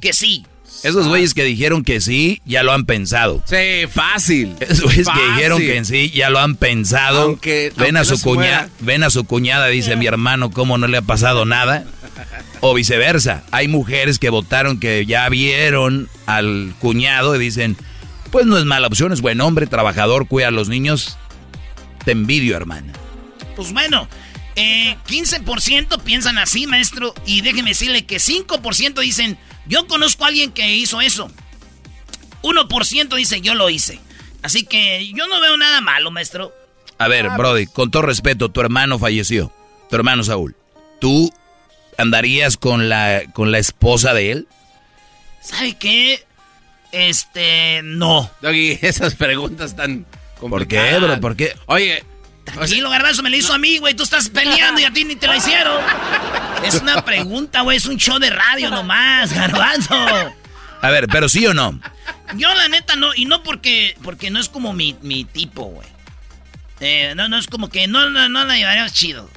que 0.00 0.12
sí. 0.12 0.46
Esos 0.84 1.08
güeyes 1.08 1.34
que 1.34 1.44
dijeron 1.44 1.82
que 1.82 2.00
sí, 2.00 2.40
ya 2.44 2.62
lo 2.62 2.72
han 2.72 2.84
pensado. 2.84 3.42
Sí, 3.46 3.88
fácil. 3.90 4.54
Esos 4.60 4.82
güeyes 4.82 5.08
que 5.08 5.32
dijeron 5.34 5.58
que 5.58 5.84
sí, 5.84 6.10
ya 6.10 6.30
lo 6.30 6.38
han 6.38 6.54
pensado. 6.56 7.22
Aunque- 7.22 7.72
ven 7.76 7.96
aunque 7.96 8.00
a 8.00 8.04
su 8.04 8.16
no 8.16 8.22
cuñada, 8.22 8.68
ven 8.80 9.02
a 9.02 9.10
su 9.10 9.24
cuñada, 9.24 9.66
dice 9.66 9.96
mi 9.96 10.06
hermano, 10.06 10.50
cómo 10.50 10.78
no 10.78 10.86
le 10.86 10.98
ha 10.98 11.02
pasado 11.02 11.44
nada. 11.44 11.84
O 12.60 12.74
viceversa. 12.74 13.44
Hay 13.50 13.68
mujeres 13.68 14.18
que 14.18 14.30
votaron 14.30 14.80
que 14.80 15.06
ya 15.06 15.28
vieron 15.28 16.08
al 16.26 16.74
cuñado 16.80 17.36
y 17.36 17.38
dicen, 17.38 17.76
pues 18.30 18.46
no 18.46 18.58
es 18.58 18.64
mala 18.64 18.86
opción, 18.86 19.12
es 19.12 19.20
buen 19.20 19.40
hombre, 19.40 19.66
trabajador, 19.66 20.26
cuida 20.26 20.48
a 20.48 20.50
los 20.50 20.68
niños. 20.68 21.16
Te 22.04 22.12
envidio, 22.12 22.56
hermana. 22.56 22.92
Pues 23.56 23.72
bueno, 23.72 24.08
eh, 24.56 24.96
15% 25.06 26.02
piensan 26.02 26.38
así, 26.38 26.66
maestro. 26.66 27.14
Y 27.26 27.40
déjeme 27.42 27.70
decirle 27.70 28.06
que 28.06 28.16
5% 28.16 29.00
dicen, 29.00 29.38
yo 29.66 29.86
conozco 29.86 30.24
a 30.24 30.28
alguien 30.28 30.52
que 30.52 30.76
hizo 30.76 31.00
eso. 31.00 31.30
1% 32.42 33.16
dice, 33.16 33.40
yo 33.40 33.54
lo 33.54 33.70
hice. 33.70 34.00
Así 34.42 34.64
que 34.64 35.10
yo 35.12 35.26
no 35.26 35.40
veo 35.40 35.56
nada 35.56 35.80
malo, 35.80 36.10
maestro. 36.10 36.52
A 36.98 37.08
ver, 37.08 37.28
Brody, 37.30 37.66
con 37.66 37.90
todo 37.90 38.02
respeto, 38.02 38.48
tu 38.48 38.60
hermano 38.60 38.98
falleció. 38.98 39.52
Tu 39.88 39.96
hermano 39.96 40.24
Saúl. 40.24 40.56
¿Tú 41.00 41.32
andarías 41.98 42.56
con 42.56 42.88
la, 42.88 43.22
con 43.34 43.52
la 43.52 43.58
esposa 43.58 44.14
de 44.14 44.30
él? 44.32 44.48
¿Sabe 45.42 45.76
qué? 45.76 46.24
Este, 46.92 47.82
no. 47.84 48.30
Doggy, 48.40 48.78
esas 48.82 49.14
preguntas 49.14 49.76
tan 49.76 50.06
¿Por 50.40 50.66
qué, 50.68 50.98
bro? 50.98 51.20
¿Por 51.20 51.36
qué? 51.36 51.56
Oye, 51.66 52.04
Tranquilo, 52.44 52.88
garbanzo, 52.88 53.22
me 53.22 53.28
lo 53.28 53.36
hizo 53.36 53.52
a 53.52 53.58
mí, 53.58 53.78
güey. 53.78 53.94
Tú 53.94 54.04
estás 54.04 54.30
peleando 54.30 54.80
y 54.80 54.84
a 54.84 54.90
ti 54.90 55.04
ni 55.04 55.16
te 55.16 55.26
lo 55.26 55.34
hicieron. 55.34 55.82
Es 56.64 56.80
una 56.80 57.04
pregunta, 57.04 57.60
güey. 57.60 57.76
Es 57.76 57.84
un 57.84 57.98
show 57.98 58.18
de 58.18 58.30
radio 58.30 58.70
nomás, 58.70 59.32
garbanzo. 59.34 59.94
A 60.80 60.90
ver, 60.90 61.08
pero 61.08 61.28
sí 61.28 61.46
o 61.46 61.52
no. 61.52 61.78
Yo, 62.36 62.54
la 62.54 62.68
neta, 62.68 62.96
no. 62.96 63.14
Y 63.14 63.26
no 63.26 63.42
porque, 63.42 63.96
porque 64.02 64.30
no 64.30 64.40
es 64.40 64.48
como 64.48 64.72
mi, 64.72 64.96
mi 65.02 65.24
tipo, 65.24 65.64
güey. 65.64 65.88
Eh, 66.80 67.12
no, 67.16 67.28
no 67.28 67.36
es 67.38 67.48
como 67.48 67.68
que 67.68 67.86
no, 67.86 68.08
no, 68.08 68.28
no 68.28 68.44
la 68.44 68.56
llevaríamos 68.56 68.92
chido. 68.92 69.28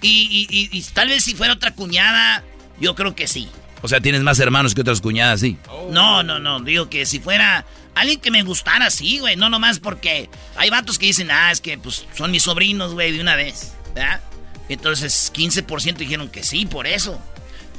Y, 0.00 0.46
y, 0.50 0.68
y, 0.76 0.82
tal 0.92 1.08
vez 1.08 1.24
si 1.24 1.34
fuera 1.34 1.54
otra 1.54 1.74
cuñada, 1.74 2.44
yo 2.80 2.94
creo 2.94 3.14
que 3.14 3.26
sí. 3.26 3.48
O 3.82 3.88
sea, 3.88 4.00
tienes 4.00 4.22
más 4.22 4.38
hermanos 4.38 4.74
que 4.74 4.80
otras 4.80 5.00
cuñadas, 5.00 5.40
sí. 5.40 5.56
No, 5.90 6.22
no, 6.22 6.38
no. 6.38 6.60
Digo 6.60 6.88
que 6.88 7.06
si 7.06 7.20
fuera 7.20 7.64
alguien 7.94 8.20
que 8.20 8.30
me 8.30 8.42
gustara, 8.42 8.90
sí, 8.90 9.18
güey. 9.18 9.36
No 9.36 9.48
nomás 9.48 9.78
porque 9.80 10.28
hay 10.56 10.70
vatos 10.70 10.98
que 10.98 11.06
dicen, 11.06 11.30
ah, 11.30 11.50
es 11.50 11.60
que 11.60 11.78
pues 11.78 12.06
son 12.16 12.30
mis 12.30 12.44
sobrinos, 12.44 12.94
güey, 12.94 13.12
de 13.12 13.20
una 13.20 13.36
vez. 13.36 13.72
¿Verdad? 13.94 14.20
Entonces, 14.68 15.32
15% 15.34 15.96
dijeron 15.96 16.28
que 16.28 16.42
sí, 16.42 16.66
por 16.66 16.86
eso. 16.86 17.20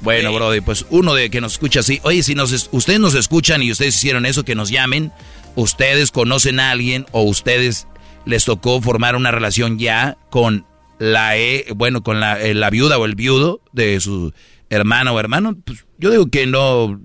Bueno, 0.02 0.34
Brody, 0.34 0.62
pues 0.62 0.86
uno 0.90 1.14
de 1.14 1.30
que 1.30 1.42
nos 1.42 1.54
escucha 1.54 1.82
así. 1.82 2.00
Oye, 2.04 2.24
si 2.24 2.34
nos, 2.36 2.70
ustedes 2.72 3.00
nos 3.00 3.16
escuchan 3.16 3.62
y 3.62 3.72
ustedes 3.72 3.96
hicieron 3.96 4.26
eso, 4.26 4.44
que 4.44 4.56
nos 4.56 4.70
llamen. 4.70 5.12
Ustedes 5.56 6.12
conocen 6.12 6.60
a 6.60 6.72
alguien 6.72 7.06
o 7.12 7.24
ustedes 7.24 7.88
les 8.26 8.46
tocó 8.46 8.82
formar 8.82 9.16
una 9.16 9.32
relación 9.32 9.78
ya 9.78 10.18
con 10.30 10.66
la, 11.00 11.38
e, 11.38 11.66
bueno, 11.76 12.04
con 12.04 12.20
la, 12.20 12.40
eh, 12.40 12.54
la 12.54 12.70
viuda 12.70 12.98
o 12.98 13.06
el 13.06 13.16
viudo 13.16 13.62
de 13.72 14.00
su 14.00 14.34
hermana 14.70 15.12
o 15.12 15.20
hermano. 15.20 15.58
Pues 15.66 15.86
yo 15.98 16.12
digo 16.12 16.30
que 16.30 16.46
no, 16.46 17.00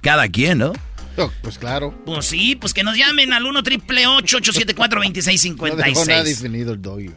cada 0.00 0.28
quien, 0.28 0.58
¿no? 0.58 0.72
Pues 1.42 1.58
claro. 1.58 1.94
Pues 2.06 2.26
sí, 2.26 2.56
pues 2.56 2.72
que 2.72 2.82
nos 2.82 2.96
llamen 2.96 3.32
al 3.32 3.44
1 3.44 3.62
triple 3.62 4.06
874 4.06 5.00
2656 5.00 5.98
No 5.98 6.12
nada 6.12 6.24
definido 6.24 6.72
el 6.72 6.80
doggy, 6.80 7.10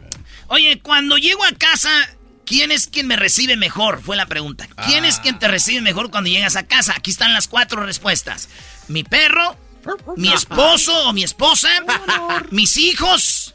Oye, 0.48 0.80
cuando 0.80 1.16
llego 1.16 1.42
a 1.44 1.52
casa, 1.52 1.90
¿quién 2.44 2.70
es 2.70 2.86
quien 2.86 3.06
me 3.06 3.16
recibe 3.16 3.56
mejor? 3.56 4.00
Fue 4.02 4.16
la 4.16 4.26
pregunta. 4.26 4.68
¿Quién 4.86 5.04
es 5.04 5.18
quien 5.18 5.38
te 5.38 5.48
recibe 5.48 5.80
mejor 5.80 6.10
cuando 6.10 6.30
llegas 6.30 6.56
a 6.56 6.66
casa? 6.66 6.94
Aquí 6.96 7.10
están 7.10 7.32
las 7.32 7.48
cuatro 7.48 7.84
respuestas. 7.84 8.48
Mi 8.86 9.02
perro, 9.02 9.56
mi 10.16 10.28
esposo 10.28 11.08
o 11.08 11.12
mi 11.12 11.24
esposa, 11.24 11.68
mis 12.50 12.76
hijos, 12.76 13.45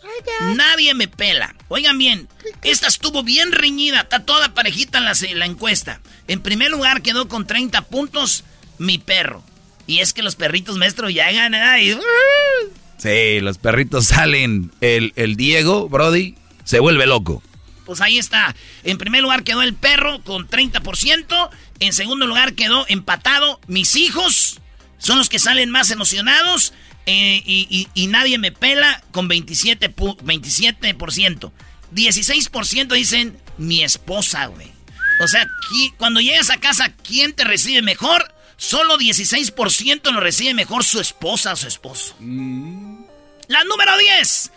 nadie 0.55 0.93
me 0.93 1.07
pela. 1.07 1.55
Oigan 1.67 1.97
bien, 1.97 2.27
esta 2.63 2.87
estuvo 2.87 3.23
bien 3.23 3.51
reñida, 3.51 4.01
está 4.01 4.25
toda 4.25 4.53
parejita 4.53 4.97
en 4.97 5.05
la, 5.05 5.13
la 5.35 5.45
encuesta. 5.45 6.01
En 6.27 6.41
primer 6.41 6.71
lugar 6.71 7.01
quedó 7.01 7.27
con 7.27 7.47
30 7.47 7.81
puntos 7.83 8.43
mi 8.77 8.97
perro. 8.97 9.43
Y 9.87 9.99
es 9.99 10.13
que 10.13 10.23
los 10.23 10.35
perritos, 10.35 10.77
maestro, 10.77 11.09
llegan 11.09 11.53
ahí. 11.53 11.97
Sí, 12.97 13.39
los 13.41 13.57
perritos 13.57 14.05
salen. 14.05 14.71
El, 14.79 15.13
el 15.15 15.35
Diego, 15.35 15.89
Brody, 15.89 16.35
se 16.63 16.79
vuelve 16.79 17.07
loco. 17.07 17.41
Pues 17.85 17.99
ahí 17.99 18.17
está. 18.17 18.55
En 18.83 18.97
primer 18.97 19.21
lugar 19.21 19.43
quedó 19.43 19.61
el 19.63 19.73
perro 19.73 20.23
con 20.23 20.47
30%. 20.47 21.49
En 21.79 21.93
segundo 21.93 22.27
lugar 22.27 22.53
quedó 22.53 22.85
empatado 22.87 23.59
mis 23.67 23.95
hijos. 23.95 24.59
Son 24.97 25.17
los 25.17 25.29
que 25.29 25.39
salen 25.39 25.71
más 25.71 25.89
emocionados. 25.89 26.73
Eh, 27.05 27.41
y, 27.45 28.07
nadie 28.07 28.37
me 28.37 28.51
pela 28.51 29.03
con 29.11 29.29
27%. 29.29 30.17
27%. 30.17 31.51
16% 31.93 32.93
dicen 32.93 33.37
mi 33.57 33.83
esposa, 33.83 34.45
güey. 34.45 34.71
O 35.23 35.27
sea, 35.27 35.47
cuando 35.97 36.19
llegas 36.19 36.49
a 36.49 36.59
casa, 36.59 36.93
¿quién 37.03 37.33
te 37.33 37.43
recibe 37.43 37.81
mejor? 37.81 38.33
Solo 38.57 38.97
16% 38.97 40.11
lo 40.11 40.19
recibe 40.19 40.53
mejor 40.53 40.83
su 40.83 40.99
esposa 40.99 41.53
o 41.53 41.55
su 41.55 41.67
esposo. 41.67 42.15
La 42.19 43.63
número 43.65 43.97
10. 43.97 44.51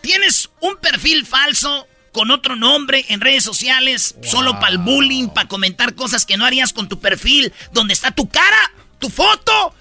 Tienes 0.00 0.50
un 0.60 0.76
perfil 0.78 1.26
falso 1.26 1.86
con 2.12 2.30
otro 2.30 2.56
nombre 2.56 3.06
en 3.08 3.20
redes 3.20 3.44
sociales, 3.44 4.16
solo 4.22 4.58
para 4.60 4.72
el 4.72 4.78
bullying, 4.78 5.28
para 5.28 5.48
comentar 5.48 5.94
cosas 5.94 6.26
que 6.26 6.36
no 6.36 6.44
harías 6.44 6.72
con 6.72 6.88
tu 6.88 7.00
perfil, 7.00 7.52
donde 7.72 7.94
está 7.94 8.10
tu 8.10 8.28
cara, 8.28 8.72
tu 8.98 9.08
foto. 9.08 9.74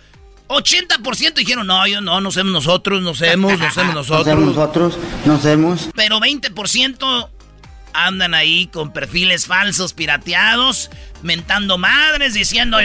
80% 0.51 1.33
dijeron, 1.33 1.67
no, 1.67 1.85
yo 1.87 2.01
no, 2.01 2.21
no 2.21 2.31
somos 2.31 2.51
nosotros, 2.51 3.01
no 3.01 3.13
somos, 3.13 3.59
no 3.59 3.71
somos 3.71 3.95
nosotros. 3.95 4.27
No 4.27 4.33
somos 4.33 4.55
nosotros, 4.55 4.97
no 5.25 5.39
somos. 5.39 5.89
Pero 5.95 6.19
20% 6.19 7.29
andan 7.93 8.33
ahí 8.33 8.67
con 8.67 8.93
perfiles 8.93 9.45
falsos, 9.45 9.93
pirateados, 9.93 10.89
mentando 11.21 11.77
madres, 11.77 12.33
diciendo... 12.33 12.77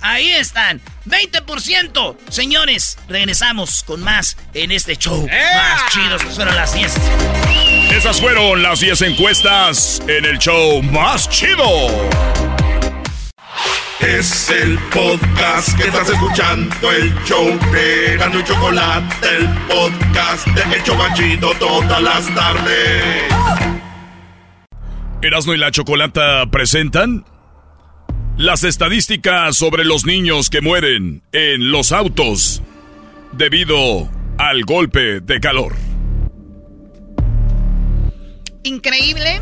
Ahí 0.00 0.30
están, 0.32 0.82
20%. 1.06 2.16
Señores, 2.28 2.98
regresamos 3.08 3.82
con 3.84 4.02
más 4.02 4.36
en 4.52 4.70
este 4.70 4.96
show. 4.96 5.26
Más 5.26 5.90
chidos, 5.90 6.22
fueron 6.34 6.54
las 6.54 6.74
10. 6.74 6.94
Esas 7.90 8.20
fueron 8.20 8.62
las 8.62 8.80
10 8.80 9.00
encuestas 9.00 10.02
en 10.06 10.26
el 10.26 10.38
show 10.38 10.82
más 10.82 11.30
chido. 11.30 11.64
Es 14.06 14.50
el 14.50 14.78
podcast 14.92 15.78
que 15.78 15.84
estás 15.84 16.10
escuchando, 16.10 16.92
el 16.92 17.14
show 17.24 17.46
de 17.72 18.16
Gano 18.18 18.38
y 18.38 18.44
Chocolate, 18.44 19.28
el 19.34 19.48
podcast 19.66 20.46
de 20.48 20.76
Hecho 20.76 20.94
Chido 21.14 21.54
todas 21.54 22.02
las 22.02 22.34
tardes. 22.34 23.02
Erasmo 25.22 25.54
y 25.54 25.56
la 25.56 25.70
Chocolata 25.70 26.44
presentan 26.50 27.24
las 28.36 28.62
estadísticas 28.62 29.56
sobre 29.56 29.86
los 29.86 30.04
niños 30.04 30.50
que 30.50 30.60
mueren 30.60 31.22
en 31.32 31.70
los 31.70 31.90
autos 31.90 32.62
debido 33.32 34.10
al 34.36 34.64
golpe 34.64 35.20
de 35.20 35.40
calor. 35.40 35.74
Increíble. 38.64 39.40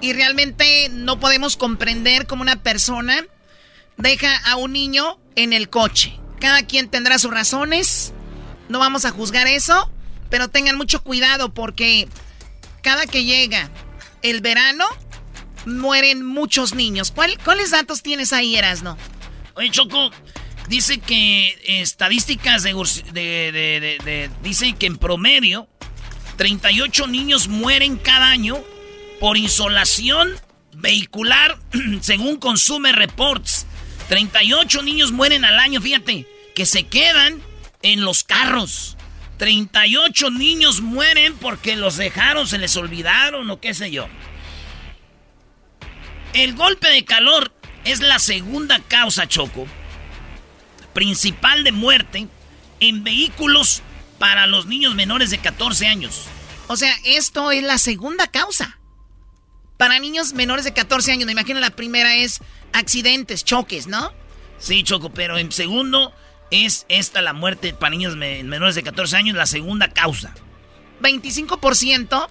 Y 0.00 0.12
realmente 0.12 0.90
no 0.92 1.18
podemos 1.18 1.56
comprender 1.56 2.28
cómo 2.28 2.42
una 2.42 2.62
persona 2.62 3.24
deja 3.98 4.36
a 4.36 4.56
un 4.56 4.72
niño 4.72 5.18
en 5.36 5.52
el 5.52 5.68
coche. 5.68 6.18
Cada 6.40 6.62
quien 6.62 6.88
tendrá 6.88 7.18
sus 7.18 7.30
razones. 7.30 8.12
No 8.68 8.78
vamos 8.78 9.04
a 9.04 9.10
juzgar 9.10 9.46
eso. 9.46 9.90
Pero 10.30 10.48
tengan 10.48 10.76
mucho 10.76 11.02
cuidado 11.02 11.52
porque 11.52 12.08
cada 12.82 13.06
que 13.06 13.24
llega 13.24 13.70
el 14.22 14.40
verano, 14.40 14.84
mueren 15.66 16.24
muchos 16.24 16.74
niños. 16.74 17.12
¿Cuáles 17.12 17.70
datos 17.70 18.02
tienes 18.02 18.32
ahí, 18.32 18.56
Erasno? 18.56 18.96
Oye, 19.54 19.70
Choco, 19.70 20.10
dice 20.68 20.98
que 20.98 21.58
estadísticas 21.80 22.62
de, 22.62 22.72
de, 23.12 24.30
dicen 24.42 24.76
que 24.76 24.86
en 24.86 24.96
promedio 24.96 25.68
38 26.36 27.06
niños 27.08 27.48
mueren 27.48 27.96
cada 27.96 28.28
año 28.28 28.58
por 29.20 29.36
insolación 29.36 30.30
vehicular, 30.74 31.58
según 32.00 32.36
Consume 32.36 32.92
Reports. 32.92 33.66
38 34.08 34.82
niños 34.82 35.12
mueren 35.12 35.44
al 35.44 35.58
año, 35.58 35.80
fíjate, 35.80 36.26
que 36.54 36.66
se 36.66 36.84
quedan 36.84 37.42
en 37.82 38.04
los 38.04 38.24
carros. 38.24 38.96
38 39.36 40.30
niños 40.30 40.80
mueren 40.80 41.36
porque 41.36 41.76
los 41.76 41.96
dejaron, 41.96 42.46
se 42.46 42.58
les 42.58 42.76
olvidaron 42.76 43.48
o 43.50 43.60
qué 43.60 43.74
sé 43.74 43.90
yo. 43.90 44.08
El 46.32 46.54
golpe 46.54 46.88
de 46.88 47.04
calor 47.04 47.52
es 47.84 48.00
la 48.00 48.18
segunda 48.18 48.80
causa, 48.80 49.28
Choco, 49.28 49.66
principal 50.92 51.64
de 51.64 51.72
muerte 51.72 52.26
en 52.80 53.04
vehículos 53.04 53.82
para 54.18 54.46
los 54.46 54.66
niños 54.66 54.94
menores 54.94 55.30
de 55.30 55.38
14 55.38 55.86
años. 55.86 56.24
O 56.66 56.76
sea, 56.76 56.94
esto 57.04 57.50
es 57.50 57.62
la 57.62 57.78
segunda 57.78 58.26
causa. 58.26 58.78
Para 59.76 60.00
niños 60.00 60.32
menores 60.32 60.64
de 60.64 60.72
14 60.72 61.12
años, 61.12 61.26
me 61.26 61.32
imagino 61.32 61.60
la 61.60 61.70
primera 61.70 62.16
es 62.16 62.40
accidentes, 62.72 63.44
choques, 63.44 63.86
¿no? 63.86 64.12
Sí, 64.58 64.82
Choco, 64.82 65.10
pero 65.10 65.38
en 65.38 65.52
segundo 65.52 66.12
es 66.50 66.86
esta 66.88 67.22
la 67.22 67.32
muerte 67.32 67.72
para 67.74 67.90
niños 67.90 68.16
menores 68.16 68.74
de 68.74 68.82
14 68.82 69.16
años, 69.16 69.36
la 69.36 69.46
segunda 69.46 69.88
causa. 69.88 70.34
25% 71.02 72.28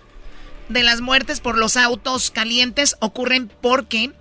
de 0.70 0.84
las 0.84 1.02
muertes 1.02 1.40
por 1.40 1.58
los 1.58 1.78
autos 1.78 2.32
calientes 2.32 2.98
ocurren 3.00 3.52
porque 3.62 4.12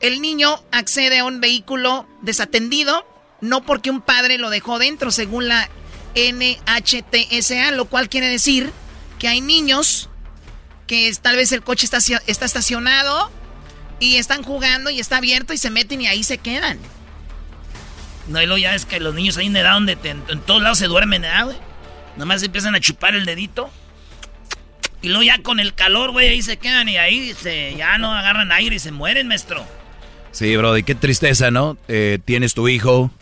el 0.00 0.20
niño 0.20 0.62
accede 0.70 1.18
a 1.18 1.24
un 1.24 1.40
vehículo 1.40 2.06
desatendido, 2.22 3.06
no 3.40 3.64
porque 3.64 3.90
un 3.90 4.00
padre 4.00 4.38
lo 4.38 4.50
dejó 4.50 4.78
dentro, 4.78 5.10
según 5.10 5.48
la 5.48 5.68
NHTSA, 6.14 7.72
lo 7.72 7.86
cual 7.86 8.08
quiere 8.08 8.28
decir 8.28 8.72
que 9.18 9.28
hay 9.28 9.40
niños 9.40 10.10
que 10.86 11.12
tal 11.20 11.36
vez 11.36 11.52
el 11.52 11.62
coche 11.62 11.86
está, 11.86 11.98
está 11.98 12.44
estacionado 12.44 13.30
y 14.02 14.16
están 14.16 14.42
jugando 14.42 14.90
y 14.90 14.98
está 14.98 15.18
abierto 15.18 15.52
y 15.52 15.58
se 15.58 15.70
meten 15.70 16.00
y 16.00 16.08
ahí 16.08 16.24
se 16.24 16.38
quedan. 16.38 16.76
No, 18.26 18.42
y 18.42 18.46
luego 18.46 18.58
ya 18.58 18.74
es 18.74 18.84
que 18.84 18.98
los 18.98 19.14
niños 19.14 19.36
ahí 19.36 19.46
en 19.46 19.56
edad 19.56 19.74
donde 19.74 19.96
en, 20.02 20.40
todos 20.40 20.60
lados 20.60 20.78
se 20.78 20.88
duermen, 20.88 21.24
¿eh, 21.24 21.44
güey? 21.44 21.56
Nomás 22.16 22.42
empiezan 22.42 22.74
a 22.74 22.80
chupar 22.80 23.14
el 23.14 23.24
dedito. 23.24 23.70
Y 25.02 25.08
luego 25.08 25.22
ya 25.22 25.40
con 25.40 25.60
el 25.60 25.74
calor, 25.74 26.10
güey, 26.10 26.28
ahí 26.28 26.42
se 26.42 26.56
quedan 26.56 26.88
y 26.88 26.96
ahí 26.96 27.32
se, 27.32 27.76
ya 27.76 27.96
no 27.98 28.12
agarran 28.12 28.50
aire 28.50 28.74
y 28.74 28.78
se 28.80 28.90
mueren, 28.90 29.28
maestro. 29.28 29.64
Sí, 30.32 30.56
bro, 30.56 30.76
y 30.76 30.82
qué 30.82 30.96
tristeza, 30.96 31.52
¿no? 31.52 31.78
Eh, 31.86 32.18
tienes 32.24 32.54
tu 32.54 32.68
hijo, 32.68 33.12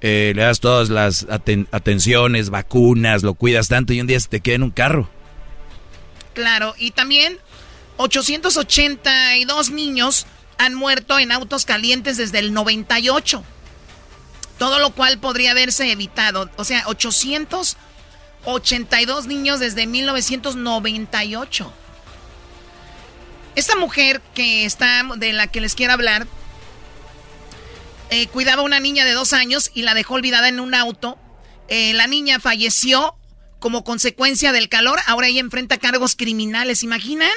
eh, 0.00 0.32
le 0.34 0.42
das 0.42 0.60
todas 0.60 0.88
las 0.88 1.26
atenciones, 1.28 2.48
vacunas, 2.48 3.22
lo 3.22 3.34
cuidas 3.34 3.68
tanto 3.68 3.92
y 3.92 4.00
un 4.00 4.06
día 4.06 4.18
se 4.18 4.28
te 4.28 4.40
queda 4.40 4.56
en 4.56 4.62
un 4.62 4.70
carro. 4.70 5.10
Claro, 6.32 6.74
y 6.78 6.90
también 6.90 7.38
882 7.96 9.70
niños 9.70 10.26
han 10.58 10.74
muerto 10.74 11.18
en 11.18 11.32
autos 11.32 11.64
calientes 11.64 12.16
desde 12.16 12.38
el 12.38 12.52
98. 12.52 13.42
Todo 14.58 14.78
lo 14.78 14.94
cual 14.94 15.18
podría 15.18 15.52
haberse 15.52 15.90
evitado. 15.90 16.50
O 16.56 16.64
sea, 16.64 16.84
882 16.86 19.26
niños 19.26 19.60
desde 19.60 19.86
1998. 19.86 21.72
Esta 23.54 23.76
mujer 23.76 24.20
que 24.34 24.66
está, 24.66 25.02
de 25.16 25.32
la 25.32 25.46
que 25.46 25.60
les 25.60 25.74
quiero 25.74 25.94
hablar, 25.94 26.26
eh, 28.10 28.26
cuidaba 28.28 28.62
a 28.62 28.64
una 28.64 28.80
niña 28.80 29.04
de 29.04 29.12
dos 29.12 29.32
años 29.32 29.70
y 29.74 29.82
la 29.82 29.94
dejó 29.94 30.14
olvidada 30.14 30.48
en 30.48 30.60
un 30.60 30.74
auto. 30.74 31.18
Eh, 31.68 31.94
la 31.94 32.06
niña 32.06 32.38
falleció 32.38 33.16
como 33.58 33.82
consecuencia 33.82 34.52
del 34.52 34.68
calor. 34.68 34.98
Ahora 35.06 35.28
ella 35.28 35.40
enfrenta 35.40 35.78
cargos 35.78 36.16
criminales. 36.16 36.82
¿Imaginan? 36.82 37.30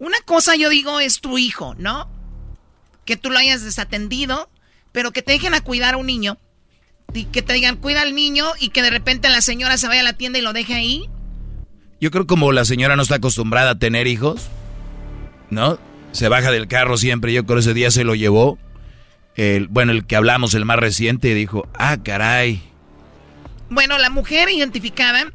Una 0.00 0.16
cosa 0.24 0.56
yo 0.56 0.70
digo 0.70 0.98
es 0.98 1.20
tu 1.20 1.38
hijo, 1.38 1.74
¿no? 1.78 2.10
Que 3.04 3.16
tú 3.16 3.30
lo 3.30 3.38
hayas 3.38 3.62
desatendido, 3.62 4.50
pero 4.92 5.12
que 5.12 5.22
te 5.22 5.32
dejen 5.32 5.54
a 5.54 5.60
cuidar 5.60 5.94
a 5.94 5.98
un 5.98 6.06
niño 6.06 6.38
y 7.12 7.24
que 7.26 7.42
te 7.42 7.52
digan 7.52 7.76
cuida 7.76 8.02
al 8.02 8.14
niño 8.14 8.46
y 8.58 8.70
que 8.70 8.82
de 8.82 8.90
repente 8.90 9.28
la 9.28 9.42
señora 9.42 9.76
se 9.76 9.88
vaya 9.88 10.00
a 10.00 10.04
la 10.04 10.14
tienda 10.14 10.38
y 10.38 10.42
lo 10.42 10.52
deje 10.52 10.74
ahí. 10.74 11.08
Yo 12.00 12.10
creo 12.10 12.26
como 12.26 12.50
la 12.50 12.64
señora 12.64 12.96
no 12.96 13.02
está 13.02 13.16
acostumbrada 13.16 13.72
a 13.72 13.78
tener 13.78 14.06
hijos, 14.06 14.48
¿no? 15.50 15.78
Se 16.12 16.28
baja 16.28 16.50
del 16.50 16.66
carro 16.66 16.96
siempre. 16.96 17.34
Yo 17.34 17.44
creo 17.44 17.58
ese 17.58 17.74
día 17.74 17.90
se 17.90 18.04
lo 18.04 18.14
llevó 18.14 18.58
el, 19.36 19.68
bueno, 19.68 19.92
el 19.92 20.06
que 20.06 20.16
hablamos, 20.16 20.54
el 20.54 20.64
más 20.64 20.78
reciente, 20.78 21.34
dijo, 21.34 21.68
ah, 21.74 21.98
caray. 22.02 22.62
Bueno, 23.68 23.98
la 23.98 24.10
mujer 24.10 24.48
identificada 24.48 25.32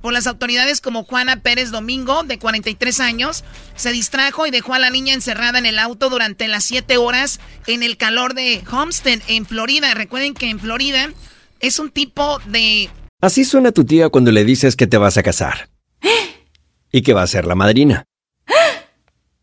por 0.00 0.12
las 0.12 0.26
autoridades 0.26 0.80
como 0.80 1.04
Juana 1.04 1.40
Pérez 1.40 1.70
Domingo, 1.70 2.22
de 2.22 2.38
43 2.38 3.00
años, 3.00 3.44
se 3.74 3.92
distrajo 3.92 4.46
y 4.46 4.50
dejó 4.50 4.74
a 4.74 4.78
la 4.78 4.90
niña 4.90 5.14
encerrada 5.14 5.58
en 5.58 5.66
el 5.66 5.78
auto 5.78 6.08
durante 6.08 6.48
las 6.48 6.64
7 6.64 6.96
horas 6.96 7.40
en 7.66 7.82
el 7.82 7.96
calor 7.96 8.34
de 8.34 8.62
Homestead, 8.70 9.20
en 9.28 9.46
Florida. 9.46 9.94
Recuerden 9.94 10.34
que 10.34 10.50
en 10.50 10.60
Florida 10.60 11.10
es 11.60 11.78
un 11.78 11.90
tipo 11.90 12.38
de... 12.46 12.88
Así 13.20 13.44
suena 13.44 13.72
tu 13.72 13.84
tía 13.84 14.08
cuando 14.08 14.30
le 14.30 14.44
dices 14.44 14.76
que 14.76 14.86
te 14.86 14.98
vas 14.98 15.16
a 15.16 15.22
casar. 15.22 15.68
Y 16.90 17.02
que 17.02 17.12
va 17.12 17.22
a 17.22 17.26
ser 17.26 17.44
la 17.44 17.54
madrina. 17.54 18.06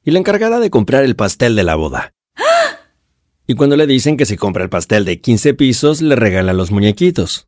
Y 0.03 0.11
la 0.11 0.19
encargada 0.19 0.59
de 0.59 0.71
comprar 0.71 1.03
el 1.03 1.15
pastel 1.15 1.55
de 1.55 1.63
la 1.63 1.75
boda. 1.75 2.13
Y 3.47 3.53
cuando 3.55 3.75
le 3.75 3.85
dicen 3.85 4.17
que 4.17 4.25
si 4.25 4.37
compra 4.37 4.63
el 4.63 4.69
pastel 4.69 5.05
de 5.05 5.21
15 5.21 5.53
pisos, 5.53 6.01
le 6.01 6.15
regalan 6.15 6.57
los 6.57 6.71
muñequitos. 6.71 7.47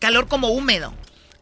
calor 0.00 0.26
como 0.26 0.48
húmedo. 0.48 0.92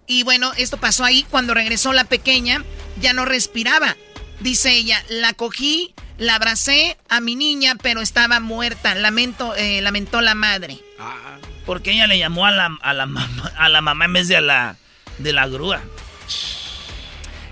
Y 0.07 0.23
bueno, 0.25 0.53
esto 0.57 0.77
pasó 0.79 1.05
ahí 1.05 1.25
cuando 1.31 1.55
regresó 1.55 1.93
la 1.93 2.05
pequeña, 2.05 2.65
ya 3.01 3.15
no 3.15 3.25
respiraba. 3.25 3.97
Dice 4.41 4.73
ella, 4.73 5.03
la 5.09 5.33
cogí, 5.33 5.95
la 6.19 6.35
abracé 6.35 6.99
a 7.09 7.21
mi 7.21 7.35
niña, 7.35 7.77
pero 7.81 8.01
estaba 8.01 8.41
muerta. 8.41 8.95
Lamento, 8.95 9.55
eh, 9.55 9.81
lamentó 9.81 10.21
la 10.21 10.35
madre. 10.35 10.79
Ah, 10.99 11.39
porque 11.65 11.93
ella 11.93 12.07
le 12.07 12.19
llamó 12.19 12.47
a 12.47 12.51
la, 12.51 12.77
a 12.83 12.93
la, 12.95 13.07
mamá, 13.07 13.53
a 13.57 13.69
la 13.69 13.81
mamá 13.81 14.07
en 14.07 14.13
vez 14.13 14.29
de 14.29 14.37
a 14.37 14.41
la, 14.41 14.77
de 15.19 15.33
la 15.33 15.47
grúa. 15.47 15.81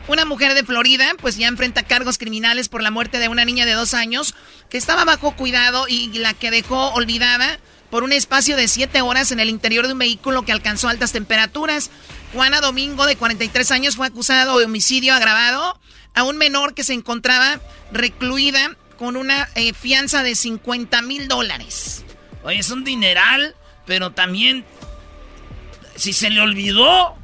Una 0.09 0.25
mujer 0.25 0.55
de 0.55 0.65
Florida, 0.65 1.13
pues 1.21 1.37
ya 1.37 1.49
enfrenta 1.49 1.83
cargos 1.83 2.17
criminales 2.17 2.69
por 2.69 2.83
la 2.83 2.93
muerte 2.93 3.19
de 3.19 3.29
una 3.29 3.45
niña 3.45 3.67
de 3.67 3.73
dos 3.73 3.93
años 3.93 4.35
que 4.71 4.79
estaba 4.79 5.05
bajo 5.05 5.35
cuidado 5.35 5.87
y 5.89 6.17
la 6.19 6.33
que 6.33 6.53
dejó 6.53 6.91
olvidada 6.95 7.59
por 7.91 8.03
un 8.03 8.13
espacio 8.13 8.57
de 8.57 8.69
siete 8.69 9.01
horas 9.01 9.33
en 9.33 9.41
el 9.41 9.49
interior 9.49 9.87
de 9.87 9.93
un 9.93 9.99
vehículo 9.99 10.43
que 10.43 10.53
alcanzó 10.53 10.89
altas 10.89 11.13
temperaturas. 11.13 11.91
Juana 12.33 12.61
Domingo, 12.61 13.07
de 13.07 13.17
43 13.17 13.71
años, 13.71 13.97
fue 13.97 14.07
acusado 14.07 14.59
de 14.59 14.65
homicidio 14.65 15.15
agravado 15.15 15.79
a 16.15 16.23
un 16.25 16.37
menor 16.39 16.75
que 16.75 16.85
se 16.85 16.95
encontraba 16.95 17.61
recluida 17.93 18.77
con 18.99 19.17
una 19.17 19.49
eh, 19.55 19.73
fianza 19.75 20.23
de 20.23 20.35
50 20.35 21.03
mil 21.03 21.29
dólares. 21.29 22.05
Oye, 22.43 22.59
es 22.59 22.71
un 22.71 22.85
dineral, 22.85 23.55
pero 23.87 24.13
también, 24.13 24.65
si 25.95 26.13
se 26.13 26.31
le 26.31 26.41
olvidó... 26.41 27.15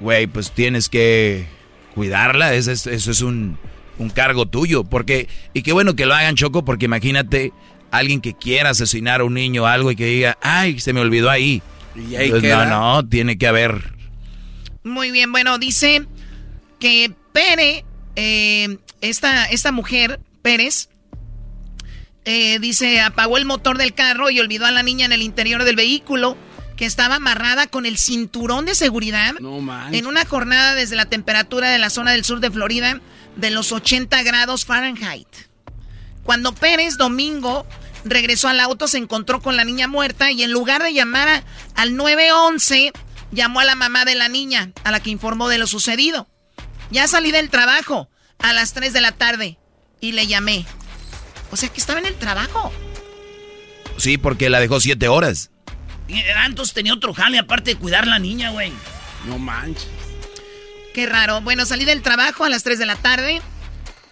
Güey, 0.00 0.26
pues 0.26 0.52
tienes 0.52 0.88
que 0.88 1.46
cuidarla, 1.94 2.54
eso 2.54 2.70
es, 2.70 2.86
eso 2.86 3.10
es 3.10 3.20
un, 3.22 3.58
un 3.98 4.10
cargo 4.10 4.46
tuyo, 4.46 4.84
porque, 4.84 5.28
y 5.52 5.62
qué 5.62 5.72
bueno 5.72 5.96
que 5.96 6.06
lo 6.06 6.14
hagan, 6.14 6.36
Choco, 6.36 6.64
porque 6.64 6.84
imagínate 6.86 7.52
alguien 7.98 8.20
que 8.20 8.34
quiera 8.34 8.70
asesinar 8.70 9.20
a 9.20 9.24
un 9.24 9.34
niño 9.34 9.64
o 9.64 9.66
algo 9.66 9.90
y 9.90 9.96
que 9.96 10.06
diga, 10.06 10.38
ay, 10.40 10.80
se 10.80 10.92
me 10.92 11.00
olvidó 11.00 11.30
ahí. 11.30 11.62
Y 11.94 12.16
ahí 12.16 12.30
no, 12.30 12.66
no, 12.66 13.08
tiene 13.08 13.38
que 13.38 13.46
haber. 13.46 13.94
Muy 14.84 15.10
bien, 15.10 15.32
bueno, 15.32 15.58
dice 15.58 16.06
que 16.78 17.12
Pérez, 17.32 17.84
eh, 18.16 18.78
esta, 19.00 19.46
esta 19.46 19.72
mujer, 19.72 20.20
Pérez, 20.42 20.88
eh, 22.24 22.58
dice, 22.60 23.00
apagó 23.00 23.38
el 23.38 23.44
motor 23.44 23.78
del 23.78 23.94
carro 23.94 24.30
y 24.30 24.40
olvidó 24.40 24.66
a 24.66 24.70
la 24.70 24.82
niña 24.82 25.06
en 25.06 25.12
el 25.12 25.22
interior 25.22 25.64
del 25.64 25.76
vehículo, 25.76 26.36
que 26.76 26.84
estaba 26.84 27.16
amarrada 27.16 27.66
con 27.66 27.86
el 27.86 27.96
cinturón 27.96 28.66
de 28.66 28.74
seguridad 28.74 29.34
en 29.92 30.06
una 30.06 30.24
jornada 30.26 30.74
desde 30.74 30.94
la 30.94 31.06
temperatura 31.06 31.70
de 31.70 31.78
la 31.78 31.88
zona 31.88 32.12
del 32.12 32.24
sur 32.24 32.40
de 32.40 32.50
Florida 32.50 33.00
de 33.36 33.50
los 33.50 33.72
80 33.72 34.22
grados 34.22 34.66
Fahrenheit. 34.66 35.28
Cuando 36.22 36.54
Pérez 36.54 36.96
Domingo 36.96 37.66
regresó 38.06 38.48
al 38.48 38.60
auto, 38.60 38.88
se 38.88 38.98
encontró 38.98 39.40
con 39.40 39.56
la 39.56 39.64
niña 39.64 39.88
muerta 39.88 40.30
y 40.30 40.42
en 40.42 40.52
lugar 40.52 40.82
de 40.82 40.92
llamar 40.92 41.44
al 41.74 41.96
911, 41.96 42.92
llamó 43.32 43.60
a 43.60 43.64
la 43.64 43.74
mamá 43.74 44.04
de 44.04 44.14
la 44.14 44.28
niña, 44.28 44.72
a 44.84 44.90
la 44.90 45.00
que 45.00 45.10
informó 45.10 45.48
de 45.48 45.58
lo 45.58 45.66
sucedido. 45.66 46.28
Ya 46.90 47.08
salí 47.08 47.32
del 47.32 47.50
trabajo 47.50 48.08
a 48.38 48.52
las 48.52 48.72
3 48.72 48.92
de 48.92 49.00
la 49.00 49.12
tarde 49.12 49.58
y 50.00 50.12
le 50.12 50.26
llamé. 50.26 50.64
O 51.50 51.56
sea 51.56 51.68
que 51.68 51.80
estaba 51.80 51.98
en 51.98 52.06
el 52.06 52.14
trabajo. 52.14 52.72
Sí, 53.98 54.18
porque 54.18 54.50
la 54.50 54.60
dejó 54.60 54.80
siete 54.80 55.08
horas. 55.08 55.50
Y 56.08 56.20
Antes 56.22 56.72
tenía 56.72 56.94
otro 56.94 57.14
jale 57.14 57.38
aparte 57.38 57.72
de 57.74 57.76
cuidar 57.76 58.04
a 58.04 58.06
la 58.06 58.18
niña, 58.18 58.50
güey. 58.50 58.72
No 59.26 59.38
manches. 59.38 59.88
Qué 60.94 61.06
raro. 61.06 61.40
Bueno, 61.40 61.66
salí 61.66 61.84
del 61.84 62.02
trabajo 62.02 62.44
a 62.44 62.48
las 62.48 62.62
3 62.62 62.78
de 62.78 62.86
la 62.86 62.96
tarde 62.96 63.42